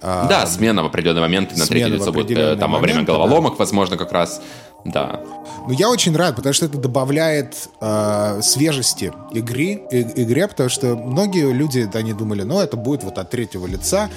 А, 0.02 0.28
да, 0.28 0.46
смена 0.46 0.82
в 0.82 0.86
определенный 0.86 1.22
момент 1.22 1.56
на 1.56 1.64
третье 1.64 1.88
лицо 1.88 2.12
будет 2.12 2.36
э, 2.36 2.56
там 2.56 2.72
во 2.72 2.78
время 2.78 3.04
головоломок, 3.04 3.52
да. 3.52 3.56
возможно, 3.60 3.96
как 3.96 4.12
раз. 4.12 4.42
Да. 4.84 5.20
Ну, 5.66 5.72
я 5.72 5.88
очень 5.88 6.14
рад, 6.14 6.36
потому 6.36 6.52
что 6.52 6.66
это 6.66 6.76
добавляет 6.76 7.70
э, 7.80 8.40
свежести 8.42 9.14
игры, 9.32 9.80
и, 9.90 10.02
игре, 10.22 10.46
потому 10.46 10.68
что 10.68 10.94
многие 10.94 11.50
люди, 11.50 11.88
они 11.94 12.12
думали, 12.12 12.42
ну, 12.42 12.60
это 12.60 12.76
будет 12.76 13.02
вот 13.02 13.16
от 13.16 13.30
третьего 13.30 13.66
лица, 13.66 14.10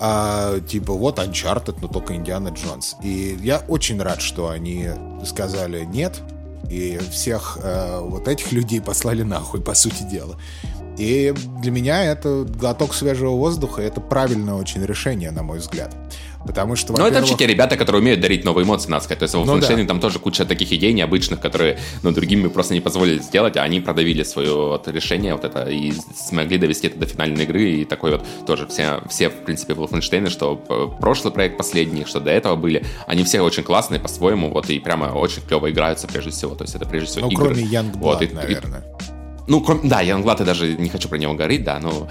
э, 0.00 0.60
типа 0.66 0.94
вот 0.94 1.18
Uncharted, 1.18 1.76
но 1.82 1.88
только 1.88 2.14
Индиана 2.14 2.48
Джонс. 2.48 2.96
И 3.02 3.38
я 3.42 3.60
очень 3.68 4.00
рад, 4.00 4.22
что 4.22 4.48
они 4.48 4.88
сказали 5.22 5.84
нет, 5.84 6.22
и 6.70 6.98
всех 7.10 7.58
э, 7.62 8.00
вот 8.00 8.28
этих 8.28 8.52
людей 8.52 8.80
послали 8.80 9.22
нахуй, 9.22 9.60
по 9.60 9.74
сути 9.74 10.02
дела. 10.02 10.36
И 10.98 11.32
для 11.60 11.70
меня 11.70 12.04
это 12.04 12.44
глоток 12.44 12.92
свежего 12.92 13.30
воздуха, 13.30 13.82
это 13.82 14.00
правильное 14.00 14.54
очень 14.54 14.84
решение, 14.84 15.30
на 15.30 15.42
мой 15.42 15.58
взгляд. 15.58 15.94
Потому 16.48 16.76
что, 16.76 16.94
Ну, 16.94 17.06
это 17.06 17.18
вообще 17.18 17.34
те 17.34 17.46
ребята, 17.46 17.76
которые 17.76 18.00
умеют 18.00 18.20
дарить 18.20 18.42
новые 18.42 18.64
эмоции, 18.64 18.88
надо 18.88 19.04
сказать. 19.04 19.18
То 19.18 19.24
есть 19.24 19.34
в 19.34 19.44
ну, 19.44 19.60
да. 19.60 19.84
там 19.84 20.00
тоже 20.00 20.18
куча 20.18 20.46
таких 20.46 20.72
идей 20.72 20.94
необычных, 20.94 21.40
которые, 21.40 21.78
ну, 22.02 22.10
другим 22.10 22.48
просто 22.48 22.72
не 22.72 22.80
позволили 22.80 23.18
сделать, 23.18 23.58
а 23.58 23.62
они 23.62 23.80
продавили 23.80 24.22
свое 24.22 24.54
вот, 24.54 24.88
решение 24.88 25.34
вот 25.34 25.44
это 25.44 25.68
и 25.68 25.92
смогли 26.16 26.56
довести 26.56 26.86
это 26.86 26.98
до 26.98 27.04
финальной 27.04 27.44
игры. 27.44 27.70
И 27.70 27.84
такой 27.84 28.12
вот 28.12 28.24
тоже 28.46 28.66
все, 28.66 29.02
все 29.10 29.28
в 29.28 29.44
принципе, 29.44 29.74
Wolfenstein, 29.74 30.30
что 30.30 30.56
прошлый 30.56 31.34
проект 31.34 31.58
последний, 31.58 32.06
что 32.06 32.18
до 32.18 32.30
этого 32.30 32.56
были, 32.56 32.82
они 33.06 33.24
все 33.24 33.42
очень 33.42 33.62
классные 33.62 34.00
по-своему, 34.00 34.50
вот, 34.50 34.70
и 34.70 34.80
прежде 34.80 35.12
очень 35.12 35.42
клево 35.42 35.70
играются 35.70 36.06
прежде 36.06 36.30
всего. 36.30 36.54
То 36.54 36.64
есть 36.64 36.74
это 36.74 36.86
прежде 36.86 37.08
всего 37.08 37.26
ну, 37.26 37.32
игры. 37.32 37.44
кроме 37.44 37.62
Youngblood, 37.64 37.98
вот, 37.98 38.22
и, 38.22 38.28
наверное. 38.28 38.80
И, 38.80 39.18
ну, 39.48 39.62
кроме, 39.62 39.88
да, 39.88 40.02
Янгблад, 40.02 40.40
я 40.40 40.46
даже 40.46 40.74
не 40.74 40.90
хочу 40.90 41.08
про 41.08 41.16
него 41.16 41.32
говорить, 41.32 41.64
да, 41.64 41.80
но, 41.80 42.06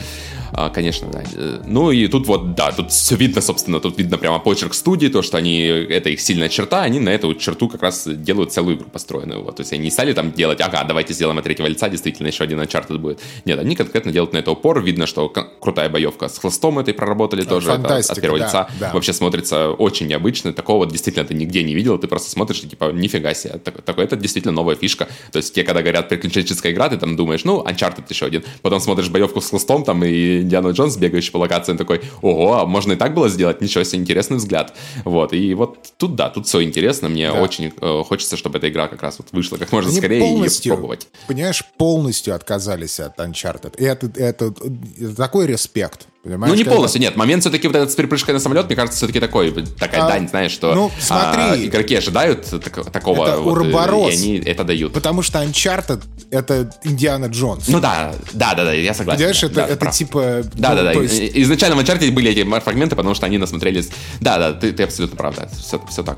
а, 0.54 0.70
конечно, 0.70 1.08
да. 1.12 1.24
Ну, 1.66 1.92
и 1.92 2.08
тут 2.08 2.28
вот, 2.28 2.56
да, 2.56 2.72
тут 2.72 2.92
все 2.92 3.16
видно, 3.16 3.42
собственно, 3.42 3.80
тут 3.80 3.98
видно 3.98 4.18
прямо 4.18 4.40
почерк 4.40 4.74
студии, 4.74 5.08
то, 5.08 5.22
что 5.22 5.38
они, 5.38 5.62
это 5.62 6.10
их 6.10 6.22
сильная 6.22 6.50
черта, 6.50 6.84
они 6.84 7.00
на 7.00 7.10
эту 7.10 7.34
черту 7.36 7.70
как 7.70 7.82
раз 7.82 8.08
делают 8.08 8.52
целую 8.52 8.78
игру 8.78 8.90
построенную, 8.90 9.44
вот. 9.44 9.58
То 9.58 9.62
есть 9.62 9.74
они 9.74 9.84
не 9.84 9.92
стали 9.92 10.14
там 10.14 10.32
делать, 10.32 10.62
ага, 10.62 10.84
давайте 10.84 11.14
сделаем 11.14 11.38
от 11.38 11.44
третьего 11.44 11.68
лица, 11.68 11.90
действительно, 11.90 12.28
еще 12.28 12.44
один 12.44 12.60
Uncharted 12.60 12.98
будет. 12.98 13.20
Нет, 13.46 13.60
они 13.60 13.76
конкретно 13.76 14.12
делают 14.12 14.34
на 14.34 14.38
это 14.38 14.52
упор, 14.52 14.82
видно, 14.82 15.08
что 15.08 15.30
крутая 15.30 15.90
боевка 15.90 16.30
с 16.30 16.38
хлыстом 16.38 16.80
этой 16.80 16.94
проработали 16.94 17.44
да, 17.44 17.50
тоже, 17.50 17.72
это 17.72 17.98
от 17.98 18.22
первого 18.22 18.40
да, 18.40 18.46
лица. 18.46 18.68
Да. 18.80 18.92
Вообще 18.94 19.14
смотрится 19.14 19.72
очень 19.72 20.08
необычно, 20.08 20.54
такого 20.54 20.78
вот 20.78 20.92
действительно 20.92 21.26
ты 21.26 21.34
нигде 21.34 21.64
не 21.64 21.74
видел, 21.74 21.98
ты 21.98 22.08
просто 22.08 22.30
смотришь 22.30 22.62
и 22.64 22.68
типа, 22.68 22.92
нифига 22.92 23.34
себе, 23.34 23.60
такое, 23.60 24.06
это 24.06 24.16
действительно 24.16 24.54
новая 24.54 24.76
фишка. 24.76 25.08
То 25.32 25.38
есть 25.38 25.54
те, 25.54 25.64
когда 25.64 25.82
говорят 25.82 26.10
приключенческая 26.10 26.72
игра, 26.72 26.90
ты 26.90 26.98
там 26.98 27.16
думаешь, 27.16 27.44
ну, 27.44 27.62
Uncharted 27.62 28.06
еще 28.10 28.26
один. 28.26 28.44
Потом 28.62 28.80
смотришь 28.80 29.10
боевку 29.10 29.42
с 29.42 29.50
хлыстом, 29.50 29.84
там 29.84 30.04
и 30.04 30.37
Индиана 30.42 30.70
Джонс, 30.70 30.98
бегающий 30.98 31.32
по 31.32 31.38
локациям, 31.38 31.78
такой, 31.78 32.02
ого, 32.22 32.60
а 32.60 32.66
можно 32.66 32.94
и 32.94 32.96
так 32.96 33.14
было 33.14 33.30
сделать? 33.30 33.62
Ничего 33.62 33.84
себе, 33.84 34.02
интересный 34.02 34.38
взгляд. 34.38 34.74
Вот, 35.04 35.34
и 35.34 35.54
вот 35.54 35.94
тут, 35.98 36.16
да, 36.16 36.30
тут 36.30 36.48
все 36.48 36.64
интересно. 36.64 37.10
Мне 37.10 37.32
да. 37.32 37.42
очень 37.42 37.74
э, 37.80 38.04
хочется, 38.06 38.38
чтобы 38.38 38.58
эта 38.58 38.70
игра 38.70 38.88
как 38.88 39.02
раз 39.02 39.20
вот 39.20 39.28
вышла 39.32 39.58
как 39.58 39.72
можно 39.72 39.90
Они 39.90 39.98
скорее 39.98 40.46
и 40.46 40.70
пробовать. 40.70 41.08
Понимаешь, 41.28 41.64
полностью 41.78 42.36
отказались 42.36 43.00
от 43.00 43.20
Uncharted. 43.20 43.78
И 43.78 43.84
это, 43.84 44.12
это, 44.16 44.54
это 45.00 45.16
такой 45.16 45.48
респект. 45.48 46.08
Понимаешь, 46.28 46.52
ну, 46.52 46.58
не 46.58 46.64
полностью, 46.66 47.02
нет. 47.02 47.16
Момент 47.16 47.42
все-таки 47.42 47.68
вот 47.68 47.76
этот 47.76 47.92
с 47.92 47.96
перепрыжкой 47.96 48.34
на 48.34 48.40
самолет, 48.40 48.66
мне 48.66 48.76
кажется, 48.76 48.98
все-таки 48.98 49.20
такой, 49.20 49.52
такая 49.80 50.04
а, 50.04 50.08
дань, 50.10 50.28
знаешь, 50.28 50.52
что 50.52 50.76
ну, 50.76 50.92
смотри, 51.00 51.42
а, 51.42 51.56
игроки 51.56 51.96
ожидают 51.96 52.46
так, 52.50 52.92
такого, 52.92 53.26
это 53.26 53.40
вот, 53.40 53.66
и 53.66 54.14
они 54.14 54.38
это 54.46 54.64
дают. 54.66 54.94
Потому 54.94 55.22
что 55.22 55.42
Uncharted— 55.42 56.04
это 56.32 56.70
Индиана 56.84 57.28
Джонс. 57.28 57.70
Ну 57.70 57.80
да, 57.80 58.14
да, 58.34 58.54
да, 58.56 58.66
да, 58.66 58.74
я 58.74 58.94
согласен. 58.94 59.20
Понимаешь, 59.20 59.44
это, 59.44 59.56
да, 59.56 59.68
это 59.68 59.92
типа... 59.92 60.42
Да, 60.54 60.70
ну, 60.72 60.76
да, 60.76 60.84
да. 60.84 60.92
Есть... 60.94 61.32
Изначально 61.36 61.78
в 61.78 61.80
Uncharted 61.80 62.12
были 62.12 62.32
эти 62.32 62.44
фрагменты, 62.60 62.96
потому 62.96 63.16
что 63.16 63.26
они 63.26 63.38
насмотрелись... 63.38 63.90
Да, 64.20 64.38
да, 64.38 64.54
ты, 64.54 64.74
ты 64.74 64.84
абсолютно 64.84 65.16
прав, 65.16 65.36
да, 65.36 65.48
все, 65.58 65.82
все 65.90 66.04
так. 66.04 66.18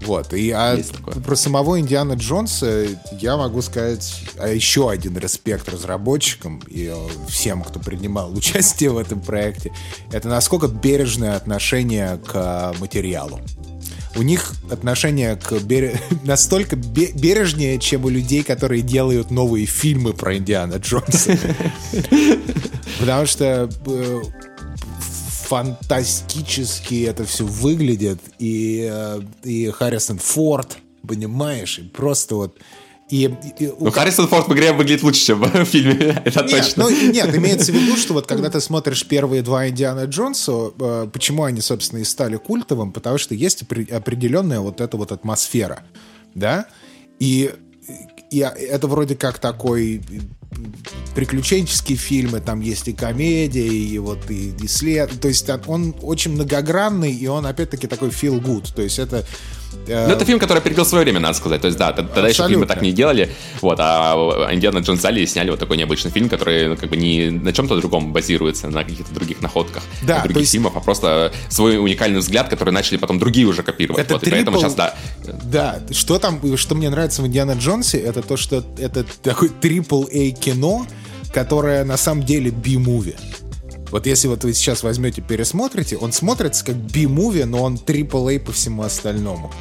Вот, 0.00 0.34
и 0.34 0.50
а 0.50 0.78
про 1.24 1.36
самого 1.36 1.80
Индиана 1.80 2.12
Джонса 2.12 2.86
я 3.12 3.36
могу 3.36 3.62
сказать 3.62 4.22
а 4.38 4.48
еще 4.48 4.90
один 4.90 5.16
респект 5.16 5.68
разработчикам 5.68 6.60
и 6.68 6.92
э, 6.94 7.08
всем, 7.28 7.62
кто 7.62 7.80
принимал 7.80 8.32
участие 8.36 8.90
в 8.90 8.98
этом 8.98 9.20
проекте. 9.20 9.72
Это 10.12 10.28
насколько 10.28 10.68
бережное 10.68 11.34
отношение 11.34 12.18
к 12.18 12.74
материалу. 12.78 13.40
У 14.16 14.22
них 14.22 14.52
отношение 14.70 15.36
к 15.36 15.52
берег... 15.60 16.00
настолько 16.24 16.76
бережнее, 16.76 17.78
чем 17.78 18.04
у 18.04 18.08
людей, 18.08 18.42
которые 18.42 18.82
делают 18.82 19.30
новые 19.30 19.66
фильмы 19.66 20.12
про 20.12 20.36
Индиана 20.36 20.76
Джонса. 20.76 21.38
Потому 22.98 23.26
что 23.26 23.68
э, 23.86 24.22
фантастически 25.46 27.04
это 27.04 27.24
все 27.24 27.44
выглядит. 27.44 28.20
И, 28.38 28.88
э, 28.90 29.20
и 29.44 29.70
Харрисон 29.70 30.18
Форд, 30.18 30.78
понимаешь, 31.06 31.78
и 31.78 31.82
просто 31.82 32.34
вот... 32.34 32.58
И, 33.08 33.32
и, 33.60 33.72
ну, 33.78 33.92
Харрисон 33.92 34.26
Форд 34.26 34.48
в 34.48 34.52
игре 34.52 34.72
выглядит 34.72 35.04
лучше, 35.04 35.24
чем 35.24 35.42
в 35.44 35.64
фильме, 35.64 36.20
это 36.24 36.42
нет, 36.42 36.50
точно. 36.50 36.84
Ну, 36.84 36.90
нет, 36.90 37.32
имеется 37.36 37.70
в 37.70 37.76
виду, 37.76 37.96
что 37.96 38.14
вот 38.14 38.26
когда 38.28 38.50
ты 38.50 38.60
смотришь 38.60 39.06
первые 39.06 39.42
два 39.42 39.68
Индиана 39.68 40.06
Джонса, 40.06 40.72
э, 40.78 41.08
почему 41.12 41.44
они, 41.44 41.60
собственно, 41.60 42.00
и 42.00 42.04
стали 42.04 42.36
культовым, 42.36 42.90
потому 42.92 43.18
что 43.18 43.34
есть 43.34 43.62
определенная 43.62 44.58
вот 44.58 44.80
эта 44.80 44.96
вот 44.96 45.12
атмосфера, 45.12 45.84
да, 46.34 46.66
и, 47.20 47.54
и 48.32 48.38
это 48.38 48.88
вроде 48.88 49.14
как 49.14 49.38
такой 49.38 50.02
приключенческие 51.14 51.96
фильмы, 51.96 52.40
там 52.40 52.60
есть 52.60 52.88
и 52.88 52.92
комедия, 52.92 53.66
и 53.66 53.98
вот 53.98 54.30
и, 54.30 54.50
и 54.50 54.68
след. 54.68 55.20
То 55.20 55.28
есть 55.28 55.48
он 55.66 55.94
очень 56.02 56.32
многогранный, 56.32 57.12
и 57.12 57.26
он 57.26 57.46
опять-таки 57.46 57.86
такой 57.86 58.10
feel 58.10 58.40
good. 58.40 58.74
То 58.74 58.82
есть 58.82 58.98
это 58.98 59.24
ну, 59.86 59.94
это 59.94 60.24
фильм, 60.24 60.38
который 60.38 60.58
опередил 60.58 60.84
свое 60.84 61.04
время, 61.04 61.20
надо 61.20 61.34
сказать. 61.34 61.60
То 61.60 61.66
есть, 61.66 61.78
да, 61.78 61.92
тогда 61.92 62.28
еще 62.28 62.46
фильмы 62.46 62.66
так 62.66 62.82
не 62.82 62.92
делали. 62.92 63.30
Вот, 63.60 63.78
а 63.80 64.48
Индиана 64.52 64.78
Джонс 64.78 65.00
взяли 65.00 65.20
и 65.20 65.26
сняли 65.26 65.50
вот 65.50 65.60
такой 65.60 65.76
необычный 65.76 66.10
фильм, 66.10 66.28
который 66.28 66.68
ну, 66.68 66.76
как 66.76 66.90
бы 66.90 66.96
не 66.96 67.30
на 67.30 67.52
чем-то 67.52 67.76
другом 67.78 68.12
базируется, 68.12 68.68
на 68.68 68.84
каких-то 68.84 69.14
других 69.14 69.40
находках, 69.40 69.82
да, 70.02 70.22
других 70.22 70.42
есть... 70.42 70.52
фильмов, 70.52 70.76
а 70.76 70.80
просто 70.80 71.32
свой 71.48 71.78
уникальный 71.78 72.18
взгляд, 72.18 72.48
который 72.48 72.70
начали 72.70 72.96
потом 72.96 73.18
другие 73.18 73.46
уже 73.46 73.62
копировать. 73.62 74.04
Это 74.04 74.14
вот, 74.14 74.22
трипл... 74.22 74.34
и 74.34 74.38
поэтому 74.38 74.58
сейчас, 74.58 74.74
да. 74.74 74.94
Да, 75.44 75.80
что 75.90 76.18
там, 76.18 76.40
что 76.56 76.74
мне 76.74 76.90
нравится 76.90 77.22
в 77.22 77.26
Индиана 77.26 77.52
Джонсе, 77.52 77.98
это 77.98 78.22
то, 78.22 78.36
что 78.36 78.64
это 78.78 79.04
такой 79.22 79.48
трипл-A 79.48 80.30
кино, 80.32 80.86
которое 81.32 81.84
на 81.84 81.96
самом 81.96 82.24
деле 82.24 82.50
би-муви. 82.50 83.16
Вот 83.90 84.06
если 84.06 84.28
вот 84.28 84.44
вы 84.44 84.52
сейчас 84.52 84.82
возьмете, 84.82 85.22
пересмотрите, 85.22 85.96
он 85.96 86.12
смотрится 86.12 86.64
как 86.64 86.76
би-муви, 86.76 87.44
но 87.44 87.62
он 87.62 87.76
AAA 87.76 88.40
по 88.40 88.52
всему 88.52 88.82
остальному. 88.82 89.52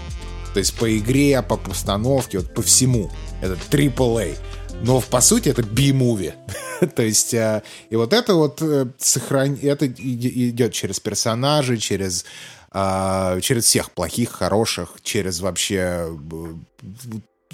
То 0.54 0.60
есть 0.60 0.74
по 0.76 0.98
игре, 0.98 1.42
по 1.42 1.58
постановке, 1.58 2.40
вот 2.40 2.54
по 2.54 2.62
всему. 2.62 3.12
Это 3.42 3.56
AAA. 3.70 4.38
Но 4.82 5.02
по 5.02 5.22
сути 5.22 5.50
это 5.50 5.64
би-муви. 5.64 6.34
То 6.96 7.04
есть, 7.04 7.34
а, 7.34 7.62
и 7.90 7.96
вот 7.96 8.14
это 8.14 8.36
вот 8.36 8.62
э, 8.62 8.88
это 9.62 9.88
идет 9.88 10.74
через 10.74 11.00
персонажей, 11.00 11.78
через, 11.78 12.26
а, 12.72 13.40
через 13.42 13.66
всех 13.66 13.92
плохих, 13.92 14.32
хороших, 14.32 14.96
через 15.04 15.40
вообще 15.40 16.08
э, 16.32 16.54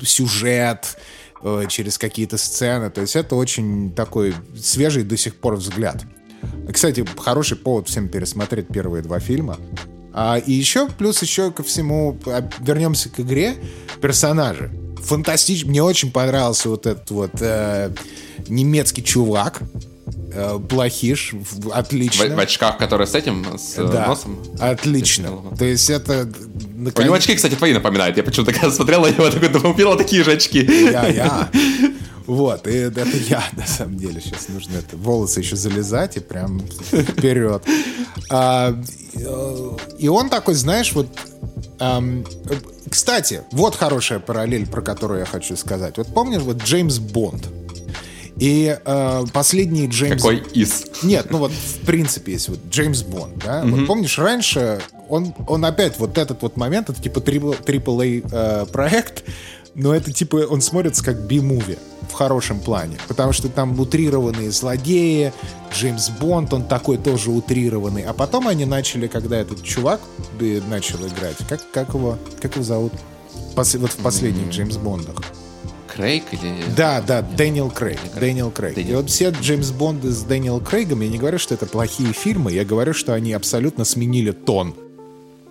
сюжет, 0.01 0.97
э, 1.43 1.65
через 1.69 1.97
какие-то 1.97 2.37
сцены. 2.37 2.89
То 2.89 3.01
есть 3.01 3.15
это 3.15 3.35
очень 3.35 3.93
такой 3.93 4.33
свежий 4.59 5.03
до 5.03 5.17
сих 5.17 5.35
пор 5.35 5.55
взгляд. 5.55 6.03
Кстати, 6.71 7.05
хороший 7.17 7.57
повод 7.57 7.87
всем 7.87 8.07
пересмотреть 8.07 8.67
первые 8.67 9.03
два 9.03 9.19
фильма. 9.19 9.57
А, 10.13 10.37
и 10.37 10.51
еще, 10.51 10.87
плюс 10.87 11.21
еще 11.21 11.51
ко 11.51 11.63
всему, 11.63 12.17
а, 12.25 12.47
вернемся 12.59 13.09
к 13.09 13.19
игре, 13.19 13.55
персонажи. 14.01 14.71
Фантастич... 15.01 15.65
Мне 15.65 15.81
очень 15.81 16.11
понравился 16.11 16.69
вот 16.69 16.85
этот 16.85 17.09
вот 17.11 17.31
э, 17.39 17.91
немецкий 18.47 19.03
чувак, 19.03 19.61
э, 20.33 20.59
плохиш, 20.69 21.33
отлично. 21.73 22.27
В, 22.27 22.35
в 22.35 22.39
очках, 22.39 22.77
которые 22.77 23.07
с 23.07 23.15
этим, 23.15 23.45
с 23.57 23.77
э, 23.77 23.87
да, 23.87 24.07
носом? 24.07 24.39
отлично. 24.59 25.31
То 25.57 25.65
есть 25.65 25.89
это... 25.89 26.29
Наконец... 26.75 26.99
У 26.99 27.01
него 27.01 27.15
очки, 27.15 27.35
кстати, 27.35 27.55
твои 27.55 27.73
напоминают. 27.73 28.17
Я 28.17 28.23
почему-то 28.23 28.53
когда 28.53 28.71
смотрел 28.71 29.01
на 29.01 29.07
него, 29.07 29.29
такой 29.29 29.49
думал, 29.49 29.75
у 29.93 29.97
такие 29.97 30.23
же 30.23 30.33
очки. 30.33 30.61
Я, 30.61 31.07
я. 31.07 31.49
Вот, 32.27 32.67
и 32.67 32.71
это 32.71 33.05
я, 33.27 33.43
на 33.57 33.65
самом 33.65 33.97
деле, 33.97 34.21
сейчас 34.21 34.49
нужно 34.49 34.77
это 34.77 34.97
волосы 34.97 35.39
еще 35.39 35.55
залезать 35.55 36.17
и 36.17 36.19
прям 36.19 36.59
вперед. 36.59 37.63
А, 38.29 38.75
и 39.97 40.07
он 40.07 40.29
такой, 40.29 40.55
знаешь, 40.55 40.93
вот... 40.93 41.07
Эм, 41.79 42.25
кстати, 42.89 43.43
вот 43.51 43.75
хорошая 43.75 44.19
параллель, 44.19 44.67
про 44.67 44.81
которую 44.81 45.21
я 45.21 45.25
хочу 45.25 45.55
сказать. 45.55 45.97
Вот 45.97 46.07
помнишь, 46.13 46.41
вот 46.41 46.57
Джеймс 46.57 46.99
Бонд, 46.99 47.47
и 48.37 48.75
э, 48.83 49.23
последний 49.33 49.87
Джеймс... 49.87 50.21
Какой 50.21 50.37
из? 50.53 50.85
Нет, 51.03 51.27
ну 51.29 51.37
вот 51.37 51.51
в 51.51 51.85
принципе 51.85 52.33
есть 52.33 52.49
вот 52.49 52.59
Джеймс 52.69 53.03
Бонд, 53.03 53.37
да? 53.37 53.61
Mm-hmm. 53.61 53.69
Вот 53.71 53.87
помнишь, 53.87 54.17
раньше 54.17 54.81
он, 55.09 55.35
он 55.47 55.63
опять 55.65 55.99
вот 55.99 56.17
этот 56.17 56.41
вот 56.41 56.57
момент, 56.57 56.89
это 56.89 57.01
типа 57.01 57.19
AAA 57.19 58.27
э, 58.31 58.65
проект, 58.71 59.23
но 59.75 59.95
это 59.95 60.11
типа 60.11 60.47
он 60.49 60.61
смотрится 60.61 61.03
как 61.03 61.17
би-муви 61.21 61.77
в 62.09 62.13
хорошем 62.13 62.59
плане, 62.59 62.97
потому 63.07 63.31
что 63.31 63.47
там 63.49 63.79
утрированные 63.79 64.51
злодеи, 64.51 65.33
Джеймс 65.73 66.09
Бонд, 66.09 66.53
он 66.53 66.63
такой 66.63 66.97
тоже 66.97 67.31
утрированный, 67.31 68.03
а 68.03 68.13
потом 68.13 68.47
они 68.47 68.65
начали, 68.65 69.07
когда 69.07 69.37
этот 69.37 69.63
чувак 69.63 70.01
начал 70.69 70.97
играть, 71.07 71.37
как, 71.47 71.61
как 71.71 71.93
его, 71.93 72.17
как 72.41 72.55
его 72.55 72.63
зовут? 72.63 72.93
Пос, 73.55 73.75
вот 73.75 73.91
в 73.91 73.97
последних. 73.97 74.49
Джеймс 74.49 74.77
Бондах. 74.77 75.15
Крейг 75.87 76.23
или... 76.31 76.63
Да, 76.75 77.01
да, 77.01 77.21
Дэниел 77.21 77.69
Крейг. 77.69 77.99
Дэниел 78.17 78.49
Крейг. 78.49 78.75
Дэниел. 78.75 78.93
И 78.93 78.95
вот 78.95 79.09
все 79.09 79.29
Джеймс 79.29 79.71
Бонды 79.71 80.09
с 80.11 80.23
Дэниел 80.23 80.61
Крейгом, 80.61 81.01
я 81.01 81.09
не 81.09 81.17
говорю, 81.17 81.37
что 81.37 81.53
это 81.53 81.65
плохие 81.65 82.13
фильмы, 82.13 82.53
я 82.53 82.63
говорю, 82.63 82.93
что 82.93 83.13
они 83.13 83.33
абсолютно 83.33 83.83
сменили 83.83 84.31
тон 84.31 84.73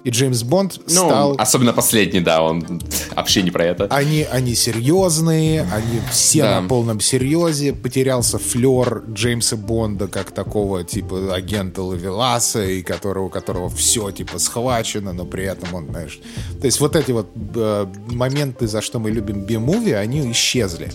и 0.03 0.11
Джеймс 0.11 0.43
Бонд 0.43 0.81
ну, 0.87 1.07
стал... 1.07 1.35
особенно 1.39 1.73
последний, 1.73 2.21
да, 2.21 2.43
он 2.43 2.81
вообще 3.15 3.43
не 3.43 3.51
про 3.51 3.65
это. 3.65 3.85
Они, 3.91 4.23
они 4.23 4.55
серьезные, 4.55 5.63
они 5.73 6.01
все 6.11 6.43
да. 6.43 6.61
на 6.61 6.69
полном 6.69 7.01
серьезе. 7.01 7.75
Потерялся 7.75 8.39
флер 8.39 9.05
Джеймса 9.11 9.57
Бонда 9.57 10.09
как 10.09 10.31
такого, 10.31 10.85
типа, 10.85 11.35
агента 11.35 11.83
ловеласа, 11.83 12.65
и 12.65 12.83
которого, 12.83 13.27
у 13.27 13.29
которого 13.29 13.69
все, 13.69 14.11
типа, 14.11 14.39
схвачено, 14.39 15.13
но 15.13 15.27
при 15.27 15.45
этом 15.45 15.75
он, 15.75 15.89
знаешь... 15.91 16.21
То 16.61 16.67
есть 16.67 16.81
вот 16.81 16.97
эти 16.97 17.13
вот 17.13 17.29
э, 17.55 17.87
моменты, 18.07 18.67
за 18.67 18.81
что 18.81 18.99
мы 18.99 19.11
любим 19.11 19.43
би-муви, 19.43 19.93
они 19.93 20.33
исчезли. 20.33 20.91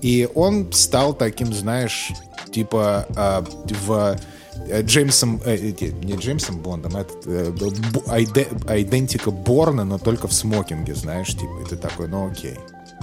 И 0.00 0.28
он 0.34 0.72
стал 0.72 1.12
таким, 1.14 1.52
знаешь, 1.52 2.12
типа, 2.52 3.06
э, 3.16 3.42
в 3.86 4.16
Джеймсом, 4.82 5.40
э, 5.44 5.72
не 6.02 6.16
Джеймсом 6.16 6.58
Бондом, 6.58 6.96
а 6.96 7.00
этот 7.00 7.26
э, 7.26 7.52
Айдентика 8.66 9.30
Борна, 9.30 9.84
но 9.84 9.98
только 9.98 10.28
в 10.28 10.32
смокинге, 10.32 10.94
знаешь, 10.94 11.28
типа, 11.28 11.66
ты 11.68 11.76
такой, 11.76 12.08
ну 12.08 12.30
окей. 12.30 12.56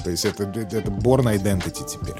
То 0.04 0.10
есть 0.10 0.26
это, 0.26 0.44
это 0.44 0.90
Born 0.90 1.26
Identity 1.26 1.86
теперь. 1.88 2.16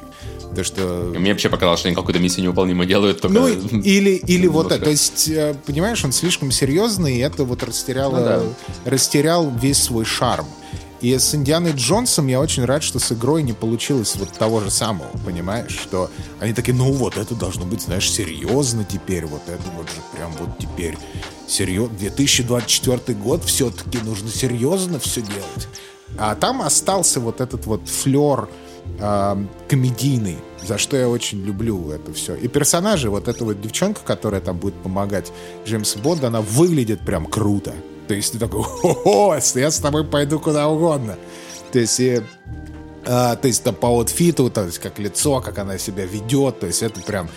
То, 0.56 0.64
что... 0.64 1.14
Мне 1.18 1.32
вообще 1.32 1.50
показалось, 1.50 1.80
что 1.80 1.90
они 1.90 1.96
какую-то 1.96 2.20
миссию 2.20 2.44
невыполнимую 2.44 2.88
делают, 2.88 3.22
только... 3.22 3.40
Ну, 3.40 3.48
или, 3.84 4.12
или 4.12 4.48
вот 4.48 4.72
это. 4.72 4.84
То 4.84 4.92
есть, 4.92 5.30
э, 5.30 5.56
понимаешь, 5.66 6.04
он 6.04 6.12
слишком 6.12 6.52
серьезный, 6.52 7.16
и 7.16 7.20
это 7.20 7.44
вот 7.44 7.64
растеряло, 7.64 8.18
ну, 8.18 8.24
да. 8.26 8.42
растерял 8.86 9.50
весь 9.50 9.82
свой 9.82 10.06
шарм. 10.06 10.46
И 11.02 11.18
с 11.18 11.34
Индианой 11.34 11.72
Джонсом 11.72 12.28
я 12.28 12.40
очень 12.40 12.64
рад, 12.64 12.84
что 12.84 13.00
с 13.00 13.12
игрой 13.12 13.42
не 13.42 13.54
получилось 13.54 14.16
вот 14.18 14.32
того 14.34 14.60
же 14.62 14.70
самого, 14.70 15.10
понимаешь? 15.26 15.72
Что 15.72 16.12
они 16.40 16.54
такие, 16.54 16.76
ну 16.76 16.92
вот, 16.92 17.18
это 17.18 17.34
должно 17.34 17.66
быть, 17.66 17.82
знаешь, 17.82 18.10
серьезно 18.10 18.86
теперь, 18.86 19.26
вот 19.26 19.42
это 19.48 19.64
вот 19.76 19.90
же 19.90 19.96
прям 20.16 20.32
вот 20.34 20.60
теперь 20.60 20.98
серьезно. 21.48 21.98
2024 21.98 23.18
год, 23.18 23.44
все-таки 23.44 23.98
нужно 24.04 24.30
серьезно 24.30 25.00
все 25.00 25.22
делать. 25.22 25.68
А 26.20 26.36
там 26.36 26.62
остался 26.62 27.20
вот 27.20 27.42
этот 27.42 27.66
вот 27.66 27.88
флер 27.88 28.48
э, 29.00 29.46
комедийный, 29.68 30.38
за 30.64 30.78
что 30.78 30.98
я 30.98 31.10
очень 31.10 31.44
люблю 31.44 31.90
это 31.90 32.14
все. 32.14 32.36
И 32.36 32.48
персонажи, 32.48 33.10
вот 33.10 33.28
эта 33.28 33.44
вот 33.44 33.60
девчонка, 33.60 34.02
которая 34.06 34.42
там 34.42 34.58
будет 34.58 34.76
помогать 34.76 35.32
Джеймсу 35.66 35.98
Бонду, 35.98 36.28
она 36.28 36.42
выглядит 36.42 37.00
прям 37.02 37.26
круто. 37.26 37.74
То 38.12 38.16
есть 38.16 38.34
ты 38.34 38.40
такой, 38.40 38.66
о, 38.84 39.38
я 39.56 39.72
с 39.72 39.78
тобой 39.78 40.04
пойду 40.04 40.38
куда 40.38 40.68
угодно. 40.68 41.18
То 41.72 41.80
есть, 41.80 41.98
и, 42.02 42.22
а, 43.06 43.38
то 43.38 43.48
есть 43.48 43.64
там 43.64 43.74
по 43.74 43.88
аутфиту, 43.88 44.50
то 44.50 44.66
есть 44.66 44.80
как 44.80 45.00
лицо, 45.00 45.40
как 45.40 45.58
она 45.60 45.78
себя 45.78 46.06
ведет, 46.06 46.60
то 46.60 46.68
есть 46.68 46.84
это 46.84 47.00
прям 47.00 47.30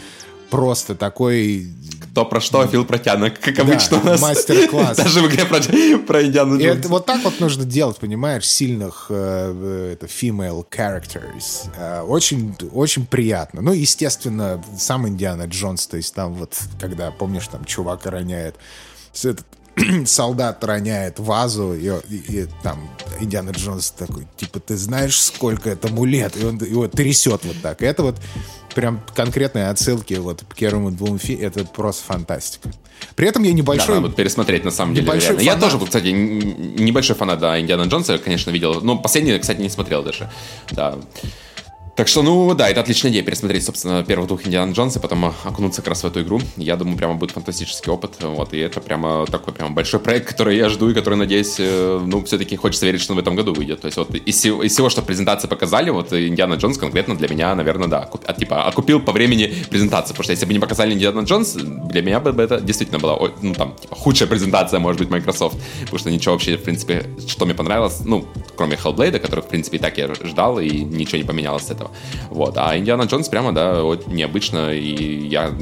просто 0.50 0.96
такой 0.96 1.68
то 2.12 2.24
про 2.24 2.40
что, 2.40 2.66
Фил 2.66 2.84
протянок, 2.84 3.38
как 3.38 3.56
обычно 3.60 4.00
у 4.00 4.04
нас. 4.04 4.20
мастер-класс. 4.20 4.96
Даже 4.96 5.20
в 5.20 5.28
игре 5.28 5.44
про, 5.44 5.60
про 6.08 6.24
Индиану 6.24 6.60
Джонс. 6.60 6.86
Вот 6.86 7.06
так 7.06 7.22
вот 7.22 7.38
нужно 7.38 7.64
делать, 7.64 7.98
понимаешь, 7.98 8.44
сильных 8.44 9.06
э, 9.10 9.92
это, 9.92 10.06
female 10.06 10.66
characters. 10.68 11.70
Э, 11.78 12.00
очень, 12.00 12.56
очень 12.72 13.06
приятно. 13.06 13.62
Ну, 13.62 13.72
естественно, 13.72 14.60
сам 14.76 15.06
Индиана 15.06 15.44
Джонс, 15.44 15.86
то 15.86 15.96
есть 15.96 16.12
там 16.14 16.34
вот, 16.34 16.58
когда, 16.80 17.12
помнишь, 17.12 17.46
там 17.46 17.64
чувак 17.64 18.06
роняет 18.06 18.56
этот 19.22 19.46
солдат 20.06 20.62
роняет 20.64 21.18
вазу, 21.18 21.74
и, 21.74 21.90
и, 22.08 22.40
и 22.42 22.46
там 22.62 22.88
Индиана 23.20 23.50
Джонс 23.50 23.90
такой, 23.90 24.26
типа, 24.36 24.60
ты 24.60 24.76
знаешь, 24.76 25.20
сколько 25.20 25.70
этому 25.70 26.04
лет? 26.04 26.36
И 26.36 26.44
он 26.44 26.58
его 26.58 26.88
трясет 26.88 27.44
вот 27.44 27.56
так. 27.62 27.82
И 27.82 27.84
это 27.84 28.02
вот 28.02 28.20
прям 28.74 29.02
конкретные 29.14 29.68
отсылки 29.68 30.14
вот 30.14 30.44
к 30.48 30.54
первому 30.54 30.90
двум 30.90 31.18
фильмам. 31.18 31.46
Это 31.46 31.64
просто 31.64 32.04
фантастика. 32.04 32.70
При 33.16 33.28
этом 33.28 33.42
я 33.42 33.52
небольшой... 33.52 33.96
Да, 33.96 34.00
надо 34.00 34.14
пересмотреть, 34.14 34.64
на 34.64 34.70
самом 34.70 34.94
деле. 34.94 35.06
Фанат. 35.06 35.42
Я 35.42 35.56
тоже, 35.56 35.78
кстати, 35.78 36.08
небольшой 36.08 37.16
фанат 37.16 37.38
да, 37.38 37.60
Индиана 37.60 37.84
Джонса, 37.84 38.18
конечно, 38.18 38.50
видел. 38.50 38.80
Но 38.80 38.98
последний, 38.98 39.38
кстати, 39.38 39.60
не 39.60 39.70
смотрел 39.70 40.02
даже. 40.02 40.30
Да. 40.70 40.98
Так 41.96 42.08
что, 42.08 42.22
ну 42.22 42.52
да, 42.54 42.68
это 42.68 42.80
отличная 42.80 43.12
идея 43.12 43.22
пересмотреть, 43.22 43.64
собственно, 43.64 44.02
первых 44.02 44.26
двух 44.26 44.44
Индиана 44.46 44.72
Джонса, 44.72 44.98
потом 44.98 45.32
окунуться 45.44 45.80
как 45.80 45.90
раз 45.90 46.02
в 46.02 46.06
эту 46.06 46.22
игру. 46.22 46.40
Я 46.56 46.74
думаю, 46.74 46.96
прямо 46.96 47.14
будет 47.14 47.30
фантастический 47.30 47.92
опыт. 47.92 48.16
Вот, 48.20 48.52
и 48.52 48.58
это 48.58 48.80
прямо 48.80 49.26
такой 49.26 49.54
прям 49.54 49.76
большой 49.76 50.00
проект, 50.00 50.26
который 50.26 50.56
я 50.56 50.68
жду 50.68 50.90
и 50.90 50.94
который, 50.94 51.14
надеюсь, 51.14 51.54
э, 51.58 52.02
ну, 52.04 52.24
все-таки 52.24 52.56
хочется 52.56 52.84
верить, 52.86 53.00
что 53.00 53.12
он 53.12 53.18
в 53.18 53.22
этом 53.22 53.36
году 53.36 53.54
выйдет. 53.54 53.80
То 53.80 53.86
есть 53.86 53.96
вот 53.96 54.12
из 54.12 54.44
из 54.44 54.72
всего 54.72 54.90
что 54.90 55.02
презентации 55.02 55.46
показали, 55.46 55.90
вот 55.90 56.12
Индиана 56.12 56.54
Джонс 56.54 56.78
конкретно 56.78 57.16
для 57.16 57.28
меня, 57.28 57.54
наверное, 57.54 57.86
да, 57.86 58.06
куп, 58.06 58.24
а, 58.26 58.32
типа 58.32 58.64
окупил 58.64 59.00
по 59.00 59.12
времени 59.12 59.54
презентации. 59.70 60.14
Потому 60.14 60.24
что 60.24 60.32
если 60.32 60.46
бы 60.46 60.52
не 60.52 60.58
показали 60.58 60.94
Индиана 60.94 61.20
Джонс, 61.20 61.52
для 61.52 62.02
меня 62.02 62.18
бы 62.18 62.42
это 62.42 62.60
действительно 62.60 62.98
была, 62.98 63.16
ну, 63.40 63.54
там, 63.54 63.76
типа, 63.80 63.94
худшая 63.94 64.28
презентация, 64.28 64.80
может 64.80 65.00
быть, 65.00 65.10
Microsoft. 65.10 65.56
Потому 65.82 65.98
что 66.00 66.10
ничего 66.10 66.34
вообще, 66.34 66.56
в 66.56 66.64
принципе, 66.64 67.06
что 67.28 67.44
мне 67.44 67.54
понравилось, 67.54 68.00
ну, 68.04 68.26
кроме 68.56 68.74
Hellblade, 68.74 69.20
который, 69.20 69.42
в 69.42 69.46
принципе, 69.46 69.76
и 69.76 69.80
так 69.80 69.96
я 69.96 70.12
ждал, 70.12 70.58
и 70.58 70.70
ничего 70.80 71.18
не 71.18 71.24
поменялось 71.24 71.66
с 71.66 71.70
этого. 71.70 71.83
Вот. 72.30 72.54
А 72.56 72.76
Индиана 72.76 73.02
Джонс 73.02 73.28
прямо, 73.28 73.52
да, 73.52 73.82
вот 73.82 74.06
необычно, 74.06 74.72
и 74.72 75.26
я 75.26 75.52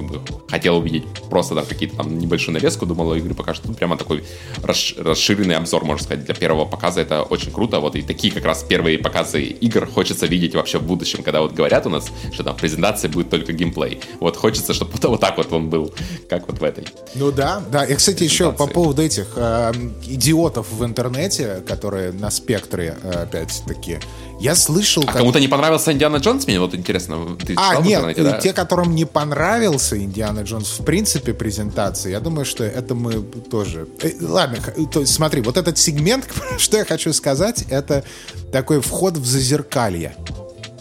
как 0.00 0.06
бы 0.06 0.20
хотел 0.48 0.78
увидеть 0.78 1.04
просто 1.28 1.54
да, 1.54 1.62
какие-то 1.62 1.96
там 1.96 2.18
небольшую 2.18 2.54
нарезку, 2.54 2.86
думал, 2.86 3.14
игры 3.14 3.34
покажут. 3.34 3.64
Тут 3.64 3.76
прямо 3.76 3.96
такой 3.96 4.24
расширенный 4.62 5.56
обзор, 5.56 5.84
можно 5.84 6.04
сказать, 6.04 6.24
для 6.24 6.34
первого 6.34 6.64
показа. 6.64 7.00
Это 7.00 7.22
очень 7.22 7.52
круто. 7.52 7.80
Вот 7.80 7.96
и 7.96 8.02
такие 8.02 8.32
как 8.32 8.44
раз 8.44 8.62
первые 8.62 8.98
показы 8.98 9.42
игр 9.42 9.86
хочется 9.86 10.26
видеть 10.26 10.54
вообще 10.54 10.78
в 10.78 10.82
будущем, 10.82 11.22
когда 11.22 11.40
вот 11.42 11.52
говорят 11.52 11.86
у 11.86 11.90
нас, 11.90 12.10
что 12.32 12.44
там 12.44 12.56
презентация 12.56 13.10
будет 13.10 13.30
только 13.30 13.52
геймплей. 13.52 14.00
Вот 14.20 14.36
хочется, 14.36 14.74
чтобы 14.74 14.92
вот 15.02 15.20
так 15.20 15.36
вот 15.36 15.52
он 15.52 15.68
был, 15.68 15.92
как 16.28 16.48
вот 16.48 16.60
в 16.60 16.64
этой. 16.64 16.86
Ну 17.14 17.30
да, 17.30 17.62
да. 17.70 17.84
И, 17.84 17.94
кстати, 17.94 18.24
еще 18.24 18.52
по 18.52 18.66
поводу 18.66 19.02
этих 19.02 19.32
э, 19.36 19.72
идиотов 20.06 20.72
в 20.72 20.84
интернете, 20.84 21.62
которые 21.66 22.12
на 22.12 22.30
спектре, 22.30 22.96
э, 23.02 23.22
опять 23.22 23.62
такие 23.66 24.00
я 24.40 24.54
слышал... 24.54 25.04
А 25.06 25.12
кому-то 25.12 25.38
не 25.38 25.48
понравился 25.48 25.92
Индиана 25.92 26.16
Джонс? 26.16 26.46
Мне 26.46 26.58
вот 26.58 26.74
интересно. 26.74 27.36
Ты 27.36 27.54
а, 27.56 27.80
нет, 27.80 28.00
интернете, 28.00 28.22
да? 28.22 28.40
те, 28.40 28.52
которым 28.54 28.94
не 28.94 29.04
понравился 29.04 29.98
Индиана 29.98 30.40
Джонс 30.40 30.78
в 30.78 30.84
принципе 30.84 31.34
презентации, 31.34 32.10
я 32.10 32.20
думаю, 32.20 32.46
что 32.46 32.64
это 32.64 32.94
мы 32.94 33.22
тоже... 33.22 33.86
Э, 34.02 34.12
ладно, 34.20 34.58
то 34.90 35.00
есть, 35.00 35.12
смотри, 35.12 35.42
вот 35.42 35.58
этот 35.58 35.76
сегмент, 35.76 36.26
что 36.58 36.78
я 36.78 36.86
хочу 36.86 37.12
сказать, 37.12 37.66
это 37.68 38.02
такой 38.50 38.80
вход 38.80 39.18
в 39.18 39.26
зазеркалье. 39.26 40.16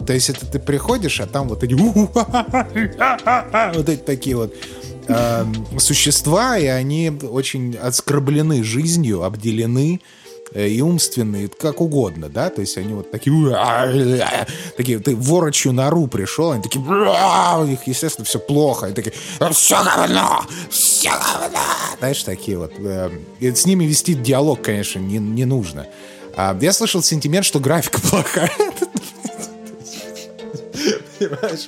То 0.08 0.14
есть 0.14 0.30
это 0.30 0.46
ты 0.46 0.60
приходишь, 0.60 1.20
а 1.20 1.28
там 1.28 1.50
вот 1.50 1.64
эти... 1.64 1.74
Вот 3.76 3.90
эти 3.90 4.02
такие 4.02 4.38
вот 4.38 4.56
э, 5.10 5.46
существа, 5.78 6.58
и 6.58 6.66
они 6.66 7.10
очень 7.10 7.76
отскорблены 7.76 8.64
жизнью, 8.64 9.24
обделены 9.24 10.00
и 10.54 10.82
умственные, 10.82 11.48
как 11.48 11.82
угодно, 11.82 12.30
да, 12.30 12.50
то 12.50 12.62
есть 12.62 12.78
они 12.78 12.94
вот 12.94 13.12
такие, 13.12 13.34
такие, 14.76 15.00
ты 15.00 15.16
ворочью 15.16 15.74
нору 15.74 16.08
пришел, 16.08 16.52
они 16.52 16.64
такие, 16.64 16.84
у 16.84 17.66
них, 17.66 17.80
естественно, 17.86 18.26
все 18.26 18.40
плохо, 18.40 18.88
они 18.88 18.96
такие, 18.96 19.14
все 19.52 19.84
говно, 19.84 20.44
все 20.70 21.12
говно, 21.12 21.60
знаешь, 22.00 22.24
такие 22.24 22.58
вот. 22.58 22.74
Э, 22.80 23.12
и 23.40 23.54
с 23.54 23.66
ними 23.66 23.86
вести 23.86 24.14
диалог, 24.14 24.62
конечно, 24.62 25.00
не, 25.00 25.18
не 25.18 25.46
нужно. 25.46 25.88
А 26.36 26.58
я 26.60 26.74
слышал 26.74 27.04
сентимент, 27.04 27.46
что 27.46 27.60
графика 27.60 28.00
плохая. 28.02 28.52
Понимаешь? 31.20 31.68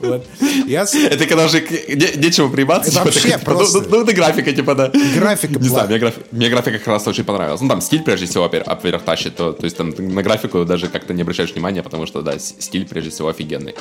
Вот. 0.00 0.26
Я... 0.66 0.82
Это 0.82 1.26
когда 1.26 1.46
уже 1.46 1.60
не, 1.60 2.24
нечего 2.24 2.48
прибаться. 2.48 2.90
Типа, 2.90 3.04
Вообще 3.04 3.30
так, 3.30 3.42
просто... 3.42 3.80
Ну, 3.80 3.86
ну, 3.88 4.02
это 4.02 4.12
графика, 4.12 4.52
типа, 4.52 4.74
да. 4.74 4.92
Графика 5.14 5.58
Не 5.58 5.68
знаю, 5.68 5.88
мне, 5.88 5.98
граф... 5.98 6.14
мне 6.30 6.48
графика 6.48 6.78
как 6.78 6.86
раз 6.86 7.06
очень 7.06 7.24
понравилась. 7.24 7.60
Ну, 7.60 7.68
там 7.68 7.80
стиль, 7.80 8.02
прежде 8.02 8.26
всего, 8.26 8.48
вверх 8.48 9.02
тащит. 9.02 9.36
То, 9.36 9.52
то 9.52 9.64
есть 9.64 9.76
там 9.76 9.94
на 9.98 10.22
графику 10.22 10.64
даже 10.64 10.88
как-то 10.88 11.14
не 11.14 11.22
обращаешь 11.22 11.52
внимания, 11.52 11.82
потому 11.82 12.06
что, 12.06 12.22
да, 12.22 12.38
стиль, 12.38 12.86
прежде 12.86 13.10
всего, 13.10 13.28
офигенный. 13.28 13.74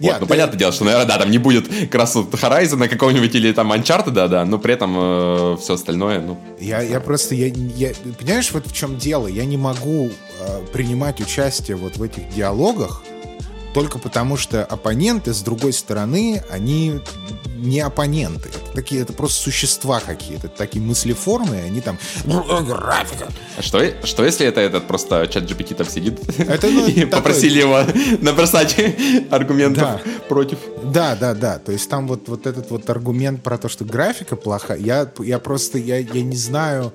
Вот, 0.00 0.10
yeah, 0.10 0.16
ну, 0.20 0.26
ты... 0.26 0.30
понятное 0.30 0.58
дело, 0.58 0.72
что, 0.72 0.84
наверное, 0.84 1.06
да, 1.06 1.18
там 1.18 1.30
не 1.30 1.38
будет 1.38 1.68
как 1.68 1.94
раз 1.94 2.14
вот 2.14 2.32
Horizon 2.34 2.88
какого-нибудь 2.88 3.34
или 3.34 3.52
там 3.52 3.72
Uncharted, 3.72 4.10
да, 4.10 4.28
да, 4.28 4.44
но 4.44 4.58
при 4.58 4.74
этом 4.74 4.94
э, 4.96 5.56
все 5.60 5.74
остальное, 5.74 6.20
ну... 6.20 6.38
Я, 6.60 6.82
я 6.82 7.00
просто, 7.00 7.34
я, 7.34 7.46
я, 7.46 7.92
понимаешь, 8.18 8.50
вот 8.52 8.66
в 8.66 8.74
чем 8.74 8.96
дело? 8.96 9.26
Я 9.26 9.44
не 9.44 9.56
могу 9.56 10.10
э, 10.40 10.60
принимать 10.72 11.20
участие 11.20 11.76
вот 11.76 11.96
в 11.96 12.02
этих 12.02 12.28
диалогах, 12.34 13.02
только 13.78 14.00
потому, 14.00 14.36
что 14.36 14.64
оппоненты, 14.64 15.32
с 15.32 15.40
другой 15.40 15.72
стороны, 15.72 16.42
они 16.50 16.98
не 17.54 17.78
оппоненты. 17.78 18.48
Это, 18.48 18.72
такие, 18.74 19.02
это 19.02 19.12
просто 19.12 19.40
существа 19.40 20.00
какие-то, 20.00 20.48
такие 20.48 20.82
мыслеформы, 20.84 21.60
они 21.60 21.80
там... 21.80 21.96
Графика. 22.24 23.28
А 23.56 23.62
что, 23.62 23.80
что 24.04 24.24
если 24.24 24.48
это 24.48 24.60
этот 24.60 24.88
просто 24.88 25.28
чат 25.28 25.44
GPT 25.44 25.76
там 25.76 25.86
сидит 25.88 26.18
это, 26.40 26.66
ну, 26.66 26.86
и 26.88 26.92
такой... 26.92 27.06
попросили 27.06 27.60
его 27.60 27.84
набросать 28.20 28.74
аргументов 29.30 29.82
да. 29.82 30.00
против? 30.28 30.58
Да, 30.82 31.14
да, 31.14 31.34
да. 31.34 31.60
То 31.60 31.70
есть 31.70 31.88
там 31.88 32.08
вот, 32.08 32.28
вот 32.28 32.48
этот 32.48 32.72
вот 32.72 32.90
аргумент 32.90 33.44
про 33.44 33.58
то, 33.58 33.68
что 33.68 33.84
графика 33.84 34.34
плохая, 34.34 34.78
я, 34.78 35.08
я 35.20 35.38
просто, 35.38 35.78
я, 35.78 35.98
я 35.98 36.22
не 36.22 36.36
знаю 36.36 36.92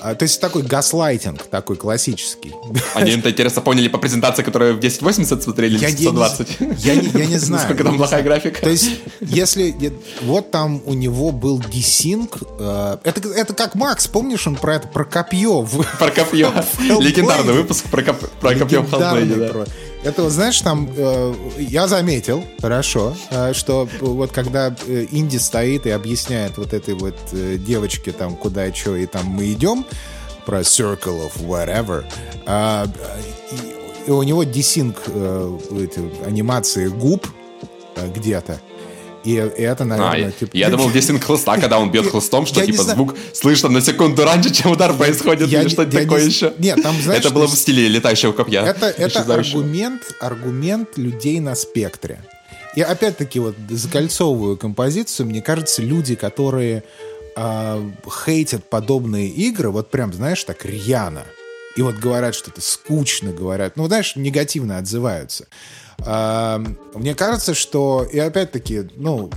а, 0.00 0.14
то 0.14 0.22
есть 0.24 0.40
такой 0.40 0.62
гаслайтинг, 0.62 1.42
такой 1.44 1.76
классический. 1.76 2.52
Они 2.94 3.12
это 3.12 3.30
интересно 3.30 3.62
поняли 3.62 3.88
по 3.88 3.98
презентации, 3.98 4.42
которую 4.42 4.74
в 4.74 4.78
1080 4.78 5.42
смотрели, 5.42 5.78
я, 5.78 5.88
120. 5.88 6.56
Я, 6.78 6.94
не, 6.96 7.08
я 7.08 7.26
не 7.26 7.38
знаю. 7.38 7.64
Сколько 7.64 7.84
там 7.84 7.96
плохая 7.96 8.22
графика. 8.22 8.60
То 8.60 8.70
есть, 8.70 9.00
если... 9.20 9.74
Вот 10.22 10.50
там 10.50 10.82
у 10.84 10.94
него 10.94 11.32
был 11.32 11.58
десинг. 11.58 12.38
Э, 12.58 12.98
это, 13.04 13.28
это 13.28 13.54
как 13.54 13.74
Макс, 13.74 14.06
помнишь, 14.06 14.46
он 14.46 14.56
про 14.56 14.76
это, 14.76 14.88
про 14.88 15.04
копье. 15.04 15.66
Про 15.98 16.10
копье. 16.10 16.52
Легендарный 17.00 17.54
выпуск 17.54 17.84
про, 17.90 18.02
коп, 18.02 18.28
про 18.40 18.54
копье 18.54 18.82
в 18.82 18.92
Hellblade, 18.92 19.52
да. 19.52 19.64
Это 20.04 20.22
вот, 20.22 20.32
знаешь, 20.32 20.60
там 20.60 20.86
э, 20.94 21.34
я 21.58 21.88
заметил, 21.88 22.44
хорошо, 22.60 23.16
э, 23.30 23.54
что 23.54 23.88
вот 24.00 24.32
когда 24.32 24.68
э, 24.86 25.06
Инди 25.10 25.38
стоит 25.38 25.86
и 25.86 25.90
объясняет 25.90 26.58
вот 26.58 26.74
этой 26.74 26.92
вот 26.92 27.16
э, 27.32 27.56
девочке 27.56 28.12
там 28.12 28.36
куда 28.36 28.66
и 28.66 28.72
что, 28.74 28.96
и 28.96 29.06
там 29.06 29.24
мы 29.24 29.50
идем 29.50 29.86
про 30.44 30.60
Circle 30.60 31.30
of 31.30 31.46
Whatever, 31.46 32.04
э, 32.46 32.86
и, 34.04 34.08
и 34.08 34.10
у 34.10 34.22
него 34.22 34.44
десинг 34.44 34.96
э, 35.06 35.58
эти, 35.80 36.26
анимации 36.26 36.88
губ 36.88 37.26
э, 37.96 38.06
где-то. 38.14 38.60
И, 39.24 39.30
и 39.32 39.62
это, 39.62 39.84
наверное, 39.84 40.28
а, 40.28 40.30
типа... 40.32 40.50
Я 40.54 40.68
думал, 40.68 40.90
здесь 40.90 41.10
хлыста, 41.22 41.56
когда 41.58 41.78
он 41.78 41.90
бьет 41.90 42.06
хлыстом, 42.10 42.44
что 42.46 42.64
типа 42.64 42.82
звук 42.82 43.14
слышно 43.32 43.70
на 43.70 43.80
секунду 43.80 44.24
раньше, 44.24 44.52
чем 44.52 44.72
удар 44.72 44.94
происходит, 44.94 45.50
или 45.50 45.68
что-то 45.68 45.90
такое 45.90 46.24
еще. 46.24 46.52
Нет, 46.58 46.82
там, 46.82 46.94
знаешь... 47.00 47.24
Это 47.24 47.32
было 47.32 47.46
в 47.46 47.54
стиле 47.54 47.88
летающего 47.88 48.32
копья. 48.32 48.60
Это, 48.62 48.86
это 48.86 49.20
аргумент, 49.34 50.02
аргумент 50.20 50.98
людей 50.98 51.40
на 51.40 51.54
спектре. 51.54 52.20
И 52.76 52.82
опять-таки 52.82 53.38
вот 53.38 53.54
закольцовываю 53.70 54.56
композицию, 54.56 55.26
мне 55.26 55.40
кажется, 55.40 55.80
люди, 55.80 56.16
которые 56.16 56.82
э, 57.36 57.90
хейтят 58.24 58.68
подобные 58.68 59.28
игры, 59.28 59.70
вот 59.70 59.90
прям, 59.90 60.12
знаешь, 60.12 60.42
так 60.44 60.64
рьяно, 60.64 61.24
и 61.76 61.82
вот 61.82 61.96
говорят, 61.96 62.34
что 62.34 62.50
это 62.50 62.60
скучно, 62.60 63.32
говорят, 63.32 63.76
ну, 63.76 63.86
знаешь, 63.86 64.16
негативно 64.16 64.78
отзываются. 64.78 65.46
Мне 65.98 67.14
кажется, 67.14 67.54
что, 67.54 68.06
и 68.10 68.18
опять-таки, 68.18 68.88
ну, 68.96 69.30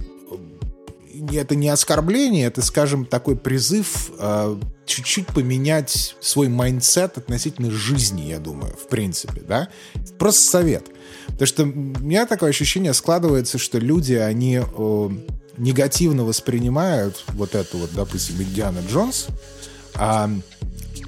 это 1.34 1.56
не 1.56 1.70
оскорбление, 1.70 2.48
это, 2.48 2.62
скажем, 2.62 3.06
такой 3.06 3.36
призыв 3.36 4.12
э, 4.20 4.58
чуть-чуть 4.86 5.28
поменять 5.28 6.16
свой 6.20 6.48
mindset 6.48 7.18
относительно 7.18 7.72
жизни, 7.72 8.22
я 8.30 8.40
думаю, 8.40 8.76
в 8.76 8.88
принципе, 8.88 9.42
да? 9.42 9.70
Просто 10.18 10.50
совет. 10.50 10.86
Потому 11.28 11.48
что 11.48 11.64
у 11.64 11.66
меня 11.66 12.26
такое 12.26 12.50
ощущение 12.50 12.94
складывается, 12.94 13.58
что 13.58 13.80
люди, 13.80 14.14
они 14.14 14.62
э, 14.62 15.10
негативно 15.58 16.24
воспринимают 16.24 17.24
вот 17.30 17.56
эту 17.56 17.78
вот, 17.80 17.92
допустим, 17.94 18.42
Индиана 18.42 18.80
Джонс, 18.88 19.28
э, 19.96 20.28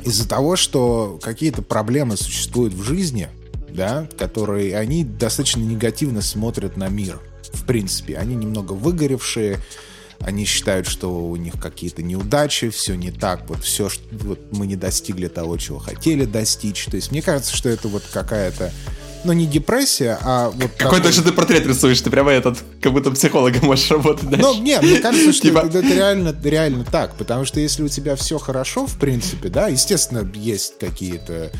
из-за 0.03 0.27
того, 0.27 0.55
что 0.55 1.19
какие-то 1.21 1.61
проблемы 1.61 2.15
существуют 2.17 2.73
в 2.73 2.83
жизни, 2.83 3.29
да, 3.73 4.07
которые, 4.17 4.77
они 4.77 5.03
достаточно 5.03 5.61
негативно 5.61 6.21
смотрят 6.21 6.77
на 6.77 6.89
мир, 6.89 7.19
в 7.53 7.65
принципе. 7.65 8.17
Они 8.17 8.35
немного 8.35 8.73
выгоревшие, 8.73 9.59
они 10.19 10.45
считают, 10.45 10.87
что 10.87 11.09
у 11.09 11.35
них 11.35 11.53
какие-то 11.59 12.03
неудачи, 12.03 12.69
все 12.69 12.95
не 12.95 13.11
так, 13.11 13.49
вот 13.49 13.63
все, 13.63 13.89
что 13.89 14.03
вот 14.11 14.39
мы 14.51 14.67
не 14.67 14.75
достигли 14.75 15.27
того, 15.27 15.57
чего 15.57 15.79
хотели 15.79 16.25
достичь. 16.25 16.85
То 16.85 16.97
есть 16.97 17.11
мне 17.11 17.21
кажется, 17.21 17.55
что 17.55 17.69
это 17.69 17.87
вот 17.87 18.03
какая-то 18.11 18.71
ну, 19.23 19.33
не 19.33 19.45
депрессия, 19.45 20.17
а 20.21 20.49
вот... 20.49 20.71
Какой 20.77 20.99
такой... 20.99 21.01
точно 21.01 21.23
ты 21.23 21.31
портрет 21.31 21.65
рисуешь, 21.65 21.99
ты 22.01 22.09
прямо 22.09 22.31
этот, 22.31 22.57
как 22.81 22.93
будто 22.93 23.11
психологом 23.11 23.65
можешь 23.65 23.91
работать 23.91 24.29
дальше. 24.29 24.45
Ну, 24.45 24.61
нет, 24.61 24.81
мне 24.81 24.99
кажется, 24.99 25.33
что 25.33 25.47
типа... 25.47 25.59
это, 25.59 25.79
это 25.79 25.93
реально, 25.93 26.35
реально 26.43 26.85
так, 26.85 27.15
потому 27.15 27.45
что 27.45 27.59
если 27.59 27.83
у 27.83 27.89
тебя 27.89 28.15
все 28.15 28.37
хорошо, 28.37 28.85
в 28.87 28.97
принципе, 28.97 29.49
да, 29.49 29.67
естественно, 29.67 30.29
есть 30.35 30.79
какие-то 30.79 31.51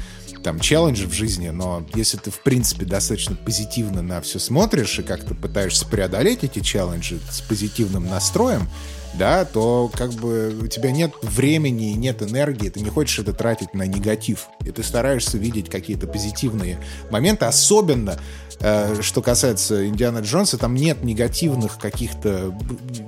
там 0.43 0.59
челленджи 0.59 1.07
в 1.07 1.13
жизни, 1.13 1.49
но 1.49 1.85
если 1.93 2.17
ты, 2.17 2.31
в 2.31 2.41
принципе, 2.41 2.85
достаточно 2.85 3.35
позитивно 3.35 4.01
на 4.01 4.21
все 4.21 4.39
смотришь 4.39 4.99
и 4.99 5.03
как-то 5.03 5.35
пытаешься 5.35 5.85
преодолеть 5.85 6.43
эти 6.43 6.59
челленджи 6.59 7.19
с 7.29 7.41
позитивным 7.41 8.07
настроем, 8.07 8.67
да, 9.15 9.43
то 9.43 9.91
как 9.95 10.11
бы 10.13 10.55
у 10.61 10.67
тебя 10.67 10.91
нет 10.91 11.13
времени, 11.21 11.93
нет 11.93 12.21
энергии, 12.21 12.69
ты 12.69 12.79
не 12.81 12.89
хочешь 12.89 13.19
это 13.19 13.33
тратить 13.33 13.73
на 13.73 13.83
негатив. 13.87 14.47
И 14.65 14.71
ты 14.71 14.83
стараешься 14.83 15.37
видеть 15.37 15.69
какие-то 15.69 16.05
позитивные 16.05 16.79
моменты, 17.09 17.45
особенно 17.45 18.19
Э, 18.61 19.01
что 19.01 19.21
касается 19.21 19.87
Индиана 19.87 20.19
Джонса, 20.19 20.57
там 20.57 20.75
нет 20.75 21.03
негативных 21.03 21.77
каких-то 21.77 22.53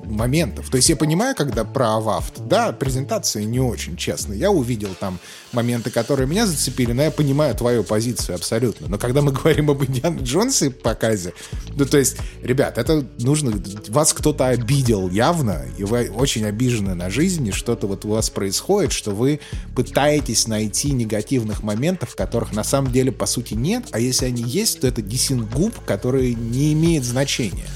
моментов. 0.06 0.70
То 0.70 0.78
есть 0.78 0.90
я 0.90 0.96
понимаю, 0.96 1.36
когда 1.36 1.66
про 1.66 1.98
Авафт, 1.98 2.48
да, 2.48 2.72
презентация 2.72 3.44
не 3.44 3.60
очень 3.60 3.98
честная. 3.98 4.38
Я 4.38 4.52
увидел 4.52 4.96
там 4.98 5.20
моменты, 5.54 5.92
которые 5.92 6.28
меня 6.28 6.46
зацепили, 6.46 6.92
но 6.92 7.04
я 7.04 7.12
понимаю 7.12 7.56
твою 7.56 7.84
позицию 7.84 8.36
абсолютно. 8.36 8.88
Но 8.88 8.98
когда 8.98 9.22
мы 9.22 9.32
говорим 9.32 9.70
об 9.70 9.84
Индиана 9.84 10.20
Джонсе 10.20 10.72
показе, 10.72 11.34
ну 11.76 11.86
то 11.86 11.98
есть, 11.98 12.18
ребят, 12.42 12.78
это 12.78 13.06
нужно... 13.20 13.52
Вас 13.88 14.14
кто-то 14.14 14.48
обидел 14.48 15.10
явно, 15.10 15.66
и 15.78 15.84
вы 15.84 16.10
очень 16.10 16.46
обижены 16.46 16.96
на 16.96 17.10
жизнь, 17.10 17.48
и 17.48 17.52
что-то 17.52 17.88
вот 17.88 18.06
у 18.06 18.10
вас 18.10 18.30
происходит, 18.30 18.92
что 18.92 19.12
вы 19.12 19.40
пытаетесь 19.76 20.48
найти 20.48 20.92
негативных 20.92 21.64
моментов, 21.64 22.16
которых 22.16 22.54
на 22.54 22.64
самом 22.64 22.92
деле 22.92 23.12
по 23.12 23.26
сути 23.26 23.54
нет, 23.54 23.86
а 23.92 24.00
если 24.00 24.26
они 24.26 24.44
есть, 24.44 24.82
то 24.82 24.88
это 24.88 25.02
десин 25.02 25.46
губ, 25.46 25.74
который 25.86 26.34
не 26.36 26.74
имеет 26.74 27.04
значения. 27.04 27.68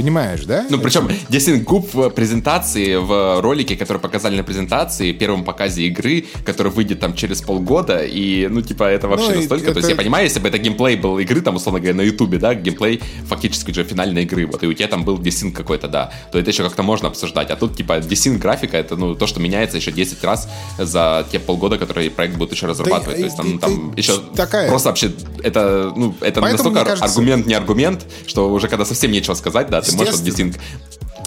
Понимаешь, 0.00 0.44
да? 0.44 0.64
Ну, 0.70 0.78
причем 0.78 1.10
Десин 1.28 1.62
Губ 1.62 1.92
в 1.92 2.08
презентации, 2.08 2.96
в 2.96 3.42
ролике, 3.42 3.76
который 3.76 3.98
показали 3.98 4.34
на 4.34 4.42
презентации, 4.42 5.12
первом 5.12 5.44
показе 5.44 5.82
игры, 5.82 6.24
который 6.46 6.72
выйдет 6.72 7.00
там 7.00 7.14
через 7.14 7.42
полгода, 7.42 8.02
и, 8.02 8.46
ну, 8.48 8.62
типа, 8.62 8.84
это 8.84 9.08
вообще 9.08 9.32
ну, 9.32 9.36
настолько... 9.36 9.64
Это... 9.66 9.74
То 9.74 9.78
есть 9.80 9.90
я 9.90 9.96
понимаю, 9.96 10.24
если 10.24 10.40
бы 10.40 10.48
это 10.48 10.56
геймплей 10.56 10.96
был 10.96 11.18
игры, 11.18 11.42
там, 11.42 11.56
условно 11.56 11.80
говоря, 11.80 11.94
на 11.94 12.00
Ютубе, 12.00 12.38
да, 12.38 12.54
геймплей 12.54 13.02
фактически 13.26 13.72
уже 13.72 13.84
финальной 13.84 14.22
игры, 14.22 14.46
вот, 14.46 14.62
и 14.62 14.66
у 14.66 14.72
тебя 14.72 14.88
там 14.88 15.04
был 15.04 15.18
десин 15.18 15.52
какой-то, 15.52 15.86
да, 15.86 16.10
то 16.32 16.38
это 16.38 16.50
еще 16.50 16.62
как-то 16.64 16.82
можно 16.82 17.08
обсуждать. 17.08 17.50
А 17.50 17.56
тут, 17.56 17.76
типа, 17.76 18.00
десин 18.00 18.38
графика, 18.38 18.78
это, 18.78 18.96
ну, 18.96 19.14
то, 19.14 19.26
что 19.26 19.38
меняется 19.38 19.76
еще 19.76 19.92
10 19.92 20.24
раз 20.24 20.48
за 20.78 21.26
те 21.30 21.38
полгода, 21.38 21.76
которые 21.76 22.10
проект 22.10 22.36
будет 22.36 22.52
еще 22.52 22.66
разрабатывать. 22.66 23.16
Да, 23.16 23.20
то 23.20 23.24
есть 23.24 23.36
там, 23.36 23.52
ты, 23.52 23.58
там 23.58 23.94
еще 23.96 24.18
такая... 24.34 24.68
просто 24.68 24.88
вообще, 24.88 25.12
это, 25.42 25.92
ну, 25.94 26.14
это 26.22 26.40
Поэтому, 26.40 26.70
настолько 26.70 26.84
кажется... 26.84 27.04
аргумент, 27.04 27.46
не 27.46 27.54
аргумент, 27.54 28.06
что 28.26 28.50
уже 28.50 28.68
когда 28.68 28.86
совсем 28.86 29.10
нечего 29.10 29.34
сказать, 29.34 29.68
да, 29.68 29.82
ты 29.82 29.89
можешь 29.94 30.20
десинг 30.20 30.56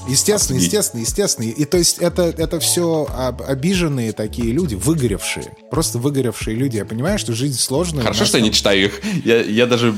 Естественно, 0.08 0.58
обсудить. 0.58 0.64
естественно, 0.64 1.02
естественно. 1.02 1.46
И 1.46 1.66
то 1.66 1.78
есть 1.78 1.98
это, 2.00 2.24
это 2.24 2.60
все 2.60 3.08
обиженные 3.48 4.12
такие 4.12 4.52
люди, 4.52 4.76
выгоревшие. 4.76 5.56
Просто 5.72 5.98
выгоревшие 5.98 6.56
люди. 6.56 6.78
Я 6.78 6.86
понимаю, 6.86 7.20
что 7.20 7.34
жизнь 7.34 7.60
сложная. 7.60 8.04
Хорошо, 8.04 8.26
что 8.26 8.38
я 8.38 8.44
не 8.44 8.52
читаю 8.52 8.86
их. 8.86 9.02
Я, 9.24 9.42
я 9.42 9.66
даже 9.66 9.96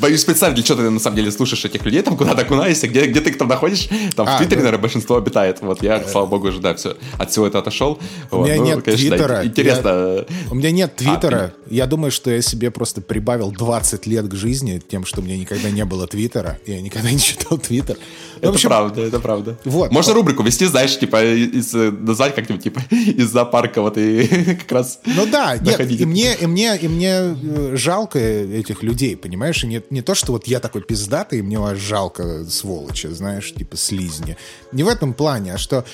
боюсь 0.00 0.24
представить, 0.24 0.56
для 0.56 0.64
чего 0.64 0.78
ты 0.78 0.90
на 0.90 1.00
самом 1.00 1.16
деле 1.16 1.30
слушаешь 1.30 1.64
этих 1.64 1.84
людей, 1.84 2.02
там 2.02 2.16
куда-то 2.16 2.42
окунаешься, 2.42 2.88
где, 2.88 3.06
где 3.06 3.20
ты 3.20 3.32
там 3.32 3.48
находишь, 3.48 3.88
там 4.16 4.26
а, 4.28 4.34
в 4.34 4.38
Твиттере, 4.38 4.56
да. 4.56 4.64
наверное, 4.64 4.82
большинство 4.82 5.16
обитает. 5.16 5.58
Вот 5.60 5.82
я, 5.82 6.06
слава 6.08 6.26
богу, 6.26 6.48
уже, 6.48 6.60
да, 6.60 6.74
все, 6.74 6.96
от 7.18 7.30
всего 7.30 7.46
этого 7.46 7.62
отошел. 7.62 7.98
У 8.30 8.36
вот. 8.36 8.46
меня 8.46 8.56
ну, 8.56 8.64
нет 8.64 8.84
конечно, 8.84 9.08
Твиттера. 9.08 9.28
Да, 9.28 9.44
интересно. 9.44 9.88
Я, 9.88 10.26
у 10.50 10.54
меня 10.54 10.70
нет 10.70 10.92
а, 10.94 10.98
Твиттера. 10.98 11.36
А, 11.36 11.52
я 11.70 11.86
думаю, 11.86 12.10
что 12.10 12.30
я 12.30 12.42
себе 12.42 12.70
просто 12.70 13.00
прибавил 13.00 13.52
20 13.52 14.06
лет 14.06 14.28
к 14.28 14.34
жизни 14.34 14.82
тем, 14.86 15.04
что 15.04 15.20
у 15.20 15.24
меня 15.24 15.36
никогда 15.36 15.70
не 15.70 15.84
было 15.84 16.06
Твиттера. 16.06 16.58
Я 16.66 16.80
никогда 16.80 17.10
не 17.10 17.20
читал 17.20 17.58
Твиттер. 17.58 17.96
Это 18.42 18.54
общем, 18.54 18.70
правда, 18.70 19.02
это 19.02 19.20
правда. 19.20 19.56
Вот. 19.64 19.92
Можно 19.92 20.14
рубрику 20.14 20.42
вести, 20.42 20.66
знаешь, 20.66 20.98
типа, 20.98 21.22
из, 21.24 21.72
назвать 21.72 22.34
как-нибудь, 22.34 22.64
типа, 22.64 22.80
из 22.90 23.30
зоопарка 23.30 23.80
вот 23.80 23.96
и 23.96 24.26
как 24.58 24.72
раз 24.72 24.98
Ну 25.06 25.26
да, 25.26 25.56
нет, 25.58 25.80
и 25.88 26.04
мне, 26.04 26.34
и, 26.34 26.46
мне, 26.48 26.76
и 26.76 26.88
мне 26.88 27.12
э, 27.12 27.76
жалко 27.76 28.18
этих 28.18 28.82
людей, 28.82 29.16
понимаешь? 29.16 29.62
И 29.62 29.68
не, 29.68 29.80
не 29.90 30.02
то, 30.02 30.16
что 30.16 30.32
вот 30.32 30.48
я 30.48 30.58
такой 30.58 30.82
пиздатый, 30.82 31.38
и 31.38 31.42
мне 31.42 31.60
вас 31.60 31.78
жалко, 31.78 32.44
сволочи, 32.46 33.06
знаешь, 33.06 33.54
типа 33.54 33.76
слизни. 33.76 34.36
Не 34.72 34.82
в 34.82 34.88
этом 34.88 35.14
плане, 35.14 35.54
а 35.54 35.58
что 35.58 35.84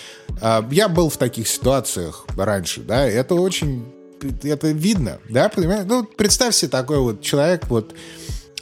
э, 0.41 0.63
я 0.71 0.89
был 0.89 1.11
в 1.11 1.19
таких 1.19 1.49
ситуациях 1.49 2.25
раньше, 2.35 2.81
да, 2.81 3.05
это 3.07 3.35
очень 3.35 3.85
это 4.43 4.69
видно, 4.69 5.19
да, 5.29 5.51
понимаешь? 5.51 5.85
Ну, 5.87 6.05
представь 6.05 6.55
себе 6.55 6.71
такой 6.71 6.99
вот 6.99 7.21
человек, 7.21 7.67
вот, 7.69 7.95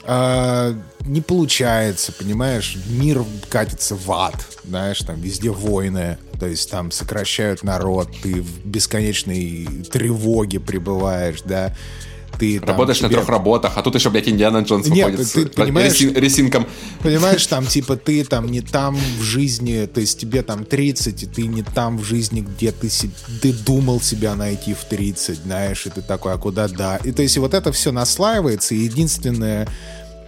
э, 0.06 0.74
не 1.04 1.20
получается, 1.20 2.12
понимаешь, 2.12 2.76
мир 2.88 3.24
катится 3.48 3.94
в 3.94 4.10
ад, 4.10 4.34
знаешь, 4.64 4.98
там 5.00 5.20
везде 5.20 5.50
войны, 5.50 6.18
то 6.38 6.46
есть 6.46 6.70
там 6.70 6.90
сокращают 6.90 7.62
народ, 7.62 8.08
ты 8.22 8.42
в 8.42 8.66
бесконечной 8.66 9.84
тревоге 9.90 10.60
пребываешь, 10.60 11.42
да, 11.42 11.74
ты 12.38 12.60
Работаешь 12.60 12.98
там, 12.98 13.08
тебе... 13.08 13.18
на 13.18 13.24
трех 13.24 13.28
работах, 13.28 13.72
а 13.76 13.82
тут 13.82 13.94
еще, 13.94 14.10
блядь, 14.10 14.28
Индиана 14.28 14.58
Джонс 14.58 14.86
Нет, 14.88 15.10
выходит 15.10 15.32
ты, 15.32 15.46
с 15.46 15.50
понимаешь, 15.50 15.92
ресин, 15.92 16.14
ресинком. 16.14 16.66
Понимаешь, 17.02 17.46
там, 17.46 17.66
типа, 17.66 17.96
ты 17.96 18.24
там 18.24 18.46
не 18.46 18.60
там 18.60 18.96
в 19.18 19.22
жизни, 19.22 19.86
то 19.86 20.00
есть 20.00 20.18
тебе 20.18 20.42
там 20.42 20.64
30, 20.64 21.22
и 21.22 21.26
ты 21.26 21.46
не 21.46 21.62
там 21.62 21.98
в 21.98 22.04
жизни, 22.04 22.40
где 22.40 22.72
ты, 22.72 22.90
ты 23.40 23.52
думал 23.52 24.00
себя 24.00 24.34
найти 24.34 24.74
в 24.74 24.84
30, 24.84 25.38
знаешь, 25.38 25.86
и 25.86 25.90
ты 25.90 26.02
такой, 26.02 26.34
а 26.34 26.38
куда 26.38 26.68
да? 26.68 26.98
И 27.04 27.12
то 27.12 27.22
есть 27.22 27.36
вот 27.38 27.54
это 27.54 27.72
все 27.72 27.92
наслаивается, 27.92 28.74
и 28.74 28.78
единственное, 28.78 29.68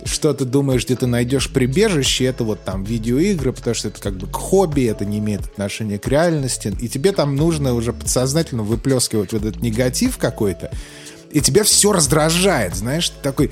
что 0.05 0.33
ты 0.33 0.45
думаешь, 0.45 0.85
где 0.85 0.97
ты 0.97 1.07
найдешь 1.07 1.51
прибежище, 1.51 2.25
это 2.25 2.45
вот 2.45 2.65
там 2.65 2.85
видеоигры, 2.85 3.53
потому 3.53 3.75
что 3.75 3.89
это 3.89 4.01
как 4.01 4.17
бы 4.17 4.27
к 4.27 4.37
хобби, 4.37 4.85
это 4.85 5.05
не 5.05 5.19
имеет 5.19 5.43
отношения 5.43 5.99
к 5.99 6.07
реальности, 6.07 6.75
и 6.81 6.89
тебе 6.89 7.13
там 7.13 7.37
нужно 7.37 7.75
уже 7.75 7.93
подсознательно 7.93 8.63
выплескивать 8.63 9.33
вот 9.33 9.45
этот 9.45 9.63
негатив 9.63 10.19
какой-то, 10.19 10.71
и 11.31 11.41
тебя 11.41 11.65
все 11.65 11.93
раздражает, 11.93 12.75
знаешь, 12.75 13.11
ты 13.11 13.17
такой... 13.23 13.51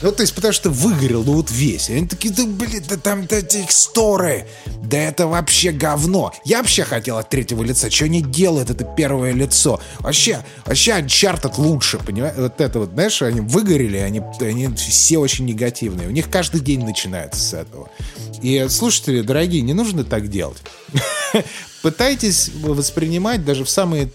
Ну, 0.00 0.10
то 0.10 0.22
есть, 0.22 0.34
потому 0.34 0.52
что 0.52 0.70
выгорел, 0.70 1.22
ну, 1.22 1.34
вот 1.34 1.50
весь. 1.50 1.88
И 1.88 1.94
они 1.94 2.08
такие, 2.08 2.34
да, 2.34 2.44
блин, 2.44 2.82
да 2.88 2.96
там 2.96 3.26
да, 3.26 3.40
текстуры. 3.40 4.46
Да 4.82 4.98
это 4.98 5.28
вообще 5.28 5.70
говно. 5.70 6.32
Я 6.44 6.58
вообще 6.58 6.82
хотел 6.82 7.18
от 7.18 7.28
третьего 7.28 7.62
лица. 7.62 7.88
Что 7.88 8.06
они 8.06 8.20
делают, 8.20 8.70
это 8.70 8.84
первое 8.84 9.32
лицо. 9.32 9.80
Вообще, 10.00 10.44
вообще 10.66 10.92
Uncharted 10.92 11.54
лучше, 11.56 11.98
понимаешь? 11.98 12.34
Вот 12.36 12.60
это 12.60 12.80
вот, 12.80 12.90
знаешь, 12.90 13.22
они 13.22 13.40
выгорели, 13.40 13.98
они, 13.98 14.20
они 14.40 14.68
все 14.74 15.18
очень 15.18 15.46
негативные. 15.46 16.08
У 16.08 16.12
них 16.12 16.28
каждый 16.28 16.60
день 16.60 16.84
начинается 16.84 17.40
с 17.40 17.54
этого. 17.54 17.88
И, 18.40 18.66
слушатели, 18.68 19.20
дорогие, 19.20 19.62
не 19.62 19.72
нужно 19.72 20.02
так 20.02 20.28
делать. 20.28 20.58
Пытайтесь 21.82 22.50
воспринимать 22.60 23.44
даже 23.44 23.64
в 23.64 23.70
самые 23.70 24.10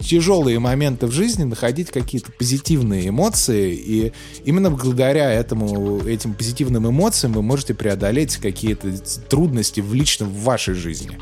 тяжелые 0.00 0.58
моменты 0.58 1.06
в 1.06 1.12
жизни 1.12 1.44
находить 1.44 1.90
какие-то 1.90 2.32
позитивные 2.32 3.08
эмоции, 3.08 3.74
и 3.74 4.12
именно 4.44 4.70
благодаря 4.70 5.30
этому, 5.30 6.00
этим 6.06 6.34
позитивным 6.34 6.88
эмоциям 6.88 7.32
вы 7.32 7.42
можете 7.42 7.74
преодолеть 7.74 8.36
какие-то 8.36 8.90
трудности 9.28 9.80
в 9.80 9.92
личном 9.94 10.30
в 10.30 10.42
вашей 10.42 10.74
жизни. 10.74 11.18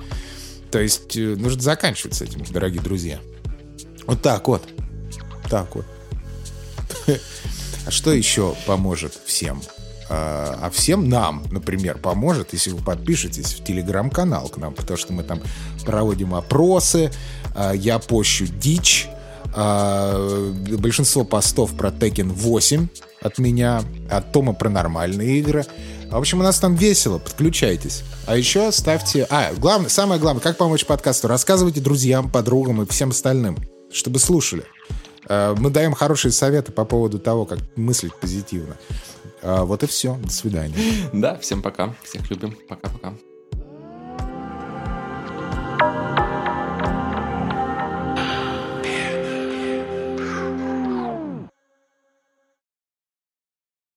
То 0.70 0.80
есть 0.80 1.16
э, 1.16 1.36
нужно 1.36 1.62
заканчивать 1.62 2.14
с 2.14 2.22
этим, 2.22 2.42
дорогие 2.50 2.82
друзья. 2.82 3.20
Вот 4.06 4.22
так 4.22 4.48
вот. 4.48 4.62
Так 5.48 5.74
вот. 5.74 5.86
А 7.86 7.90
что 7.90 8.14
еще 8.14 8.56
поможет 8.66 9.12
всем? 9.26 9.60
А, 10.08 10.58
а 10.62 10.70
всем 10.70 11.08
нам, 11.08 11.44
например, 11.50 11.98
поможет, 11.98 12.52
если 12.52 12.70
вы 12.70 12.82
подпишетесь 12.82 13.54
в 13.54 13.64
телеграм-канал 13.64 14.48
к 14.48 14.56
нам, 14.56 14.74
потому 14.74 14.96
что 14.96 15.12
мы 15.12 15.22
там 15.22 15.40
проводим 15.84 16.34
опросы, 16.34 17.10
а, 17.54 17.72
я 17.72 17.98
пощу 17.98 18.46
дичь, 18.46 19.08
а, 19.54 20.52
большинство 20.78 21.24
постов 21.24 21.74
про 21.74 21.90
Tekken 21.90 22.28
8 22.30 22.88
от 23.22 23.38
меня, 23.38 23.82
от 24.10 24.32
Тома 24.32 24.52
про 24.52 24.68
нормальные 24.68 25.38
игры. 25.38 25.64
В 26.10 26.16
общем, 26.16 26.40
у 26.40 26.42
нас 26.42 26.58
там 26.58 26.74
весело, 26.74 27.18
подключайтесь. 27.18 28.02
А 28.26 28.36
еще 28.36 28.70
ставьте... 28.72 29.26
А, 29.30 29.52
главное, 29.54 29.88
самое 29.88 30.20
главное, 30.20 30.42
как 30.42 30.58
помочь 30.58 30.84
подкасту? 30.84 31.28
Рассказывайте 31.28 31.80
друзьям, 31.80 32.30
подругам 32.30 32.82
и 32.82 32.86
всем 32.86 33.10
остальным, 33.10 33.56
чтобы 33.92 34.18
слушали. 34.18 34.64
Мы 35.26 35.70
даем 35.70 35.94
хорошие 35.94 36.32
советы 36.32 36.70
по 36.70 36.84
поводу 36.84 37.18
того, 37.18 37.46
как 37.46 37.58
мыслить 37.76 38.14
позитивно. 38.14 38.76
А, 39.44 39.64
вот 39.64 39.82
и 39.82 39.86
все. 39.86 40.16
До 40.16 40.30
свидания. 40.30 40.74
Да, 41.12 41.36
всем 41.36 41.62
пока. 41.62 41.94
Всех 42.02 42.30
любим. 42.30 42.56
Пока-пока. 42.68 43.14
thank 45.76 46.08
you 46.08 46.13